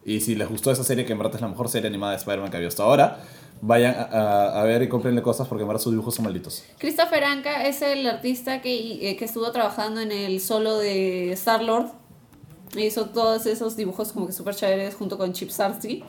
Y 0.04 0.20
si 0.20 0.34
les 0.34 0.48
gustó 0.48 0.72
esa 0.72 0.82
serie, 0.82 1.04
que 1.04 1.12
en 1.12 1.18
verdad 1.18 1.36
es 1.36 1.40
la 1.42 1.48
mejor 1.48 1.68
serie 1.68 1.86
animada 1.88 2.12
de 2.12 2.18
Spider-Man 2.18 2.50
que 2.50 2.56
había 2.56 2.68
hasta 2.68 2.82
ahora, 2.82 3.20
vayan 3.62 3.94
a, 3.96 4.02
a- 4.02 4.60
a 4.60 4.64
ver 4.64 4.82
y 4.82 4.88
comprenle 4.88 5.22
cosas 5.22 5.48
porque 5.48 5.62
en 5.62 5.68
verdad 5.68 5.80
sus 5.80 5.92
dibujos 5.92 6.14
son 6.14 6.24
malditos. 6.26 6.62
Christopher 6.78 7.24
Anka 7.24 7.66
es 7.66 7.80
el 7.80 8.06
artista 8.06 8.60
que, 8.60 9.10
eh, 9.10 9.16
que 9.16 9.24
estuvo 9.24 9.50
trabajando 9.52 10.00
en 10.00 10.12
el 10.12 10.38
solo 10.40 10.76
de 10.76 11.32
Star-Lord. 11.32 11.86
hizo 12.76 13.04
todos 13.06 13.44
esos 13.46 13.76
dibujos 13.76 14.12
como 14.12 14.26
que 14.26 14.32
súper 14.32 14.54
chéveres 14.54 14.94
junto 14.94 15.16
con 15.18 15.32
Chip 15.32 15.50
Sarsky. 15.50 16.02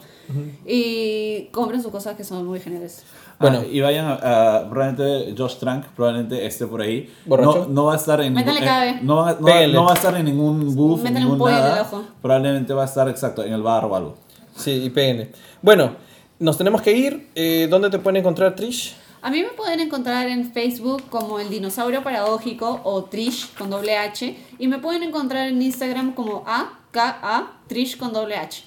Y 0.65 1.45
compren 1.51 1.81
sus 1.81 1.91
cosas 1.91 2.15
que 2.15 2.23
son 2.23 2.45
muy 2.45 2.59
geniales. 2.59 3.03
Bueno. 3.39 3.57
Bueno, 3.59 3.73
y 3.73 3.81
vayan 3.81 4.05
a, 4.05 4.13
a- 4.59 4.69
probablemente 4.69 5.35
Josh 5.38 5.55
Trank, 5.57 5.88
probablemente 5.95 6.45
esté 6.45 6.65
por 6.67 6.81
ahí. 6.81 7.13
¿Borracho? 7.25 7.65
No, 7.67 7.67
no 7.67 7.85
va 7.85 7.93
a 7.93 7.97
estar 7.97 8.21
en 8.21 8.34
Métale 8.34 8.61
ningún- 8.61 8.67
cabe. 8.73 8.89
eh, 8.91 8.99
no, 9.01 9.15
va, 9.17 9.31
no, 9.39 9.45
Péguenle. 9.45 9.73
no 9.73 9.84
va 9.85 9.91
a 9.91 9.95
estar 9.95 10.15
en 10.15 10.25
ningún 10.25 10.75
booth, 10.75 11.01
Métale 11.01 11.25
un 11.25 11.31
ningún 11.34 11.51
nada. 11.51 11.81
ojo. 11.81 12.03
Probablemente 12.21 12.73
va 12.73 12.84
a 12.84 12.85
estar 12.85 13.09
exacto 13.09 13.43
en 13.43 13.51
el 13.53 13.61
bar 13.61 13.84
o 13.85 13.95
algo. 13.95 14.15
Sí, 14.55 14.71
y 14.85 14.89
péguenle. 14.89 15.31
Bueno, 15.61 15.95
nos 16.39 16.57
tenemos 16.57 16.81
que 16.81 16.91
ir. 16.91 17.30
Eh, 17.35 17.68
¿Dónde 17.69 17.89
te 17.89 17.99
pueden 17.99 18.18
encontrar, 18.18 18.55
Trish? 18.55 18.95
A 19.22 19.31
mí 19.31 19.41
me 19.41 19.49
pueden 19.49 19.80
encontrar 19.80 20.27
en 20.27 20.51
Facebook 20.51 21.03
como 21.10 21.39
el 21.39 21.49
dinosaurio 21.49 22.03
paradójico 22.03 22.81
o 22.84 23.05
Trish 23.05 23.53
con 23.57 23.69
doble 23.69 23.97
H. 23.97 24.35
Y 24.60 24.68
me 24.68 24.80
pueden 24.80 25.03
encontrar 25.03 25.47
en 25.47 25.61
Instagram 25.61 26.14
como 26.14 26.43
AKA 26.45 27.53
Trish 27.68 27.97
con 27.97 28.11
doble 28.11 28.35
H. 28.35 28.64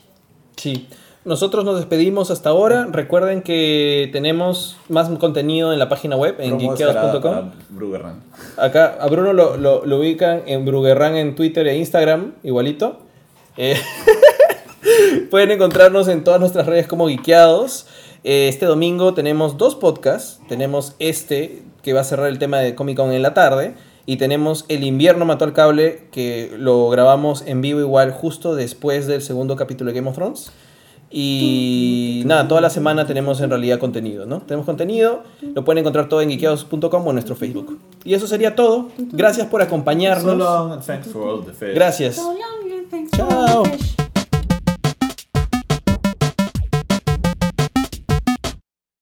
Sí. 0.56 0.88
Nosotros 1.26 1.64
nos 1.64 1.76
despedimos 1.76 2.30
hasta 2.30 2.50
ahora. 2.50 2.86
Recuerden 2.88 3.42
que 3.42 4.08
tenemos 4.12 4.76
más 4.88 5.08
contenido 5.18 5.72
en 5.72 5.80
la 5.80 5.88
página 5.88 6.16
web, 6.16 6.36
en 6.38 6.58
geekeados.com. 6.58 7.50
Brugerran. 7.70 8.22
Acá 8.56 8.96
a 9.00 9.08
Bruno 9.08 9.32
lo, 9.32 9.56
lo, 9.56 9.84
lo 9.84 9.98
ubican 9.98 10.44
en 10.46 10.64
Bruguerran 10.64 11.16
en 11.16 11.34
Twitter 11.34 11.66
e 11.66 11.76
Instagram, 11.76 12.34
igualito. 12.44 13.00
Eh, 13.56 13.76
pueden 15.30 15.50
encontrarnos 15.50 16.08
en 16.08 16.24
todas 16.24 16.40
nuestras 16.40 16.66
redes 16.66 16.86
como 16.86 17.08
Geekeados. 17.08 17.86
Eh, 18.24 18.48
este 18.48 18.66
domingo 18.66 19.14
tenemos 19.14 19.56
dos 19.56 19.74
podcasts. 19.74 20.40
Tenemos 20.48 20.94
este, 20.98 21.62
que 21.82 21.92
va 21.92 22.00
a 22.00 22.04
cerrar 22.04 22.28
el 22.28 22.38
tema 22.38 22.58
de 22.58 22.74
Comic 22.74 22.96
Con 22.96 23.12
en 23.12 23.22
la 23.22 23.34
tarde. 23.34 23.74
Y 24.08 24.18
tenemos 24.18 24.64
El 24.68 24.84
invierno 24.84 25.24
mató 25.24 25.44
al 25.44 25.52
cable, 25.52 26.04
que 26.12 26.54
lo 26.56 26.88
grabamos 26.90 27.42
en 27.44 27.60
vivo 27.60 27.80
igual 27.80 28.12
justo 28.12 28.54
después 28.54 29.08
del 29.08 29.20
segundo 29.20 29.56
capítulo 29.56 29.90
de 29.90 29.96
Game 29.96 30.08
of 30.08 30.14
Thrones. 30.14 30.52
Y 31.10 32.22
nada, 32.26 32.46
toda 32.48 32.60
la 32.60 32.70
semana 32.70 33.06
tenemos 33.06 33.40
en 33.40 33.50
realidad 33.50 33.78
contenido, 33.78 34.26
¿no? 34.26 34.40
Tenemos 34.42 34.66
contenido, 34.66 35.22
lo 35.54 35.64
pueden 35.64 35.78
encontrar 35.80 36.08
todo 36.08 36.20
en 36.20 36.30
geekeados.com 36.30 37.06
o 37.06 37.10
en 37.10 37.14
nuestro 37.14 37.36
Facebook. 37.36 37.78
Y 38.04 38.14
eso 38.14 38.26
sería 38.26 38.54
todo. 38.54 38.88
Gracias 38.98 39.46
por 39.46 39.62
acompañarnos. 39.62 40.24
So 40.24 40.34
long 40.34 40.72
and 40.72 40.82
thanks 40.82 41.08
for 41.08 41.22
all 41.22 41.44
the 41.44 41.52
fish. 41.52 41.74
Gracias. 41.74 42.16
So 42.16 42.32
long 42.32 42.72
and 42.72 42.90
thanks 42.90 43.10
for 43.16 43.28
Chao. 43.28 43.62
the 43.62 43.70
fish. 43.70 44.05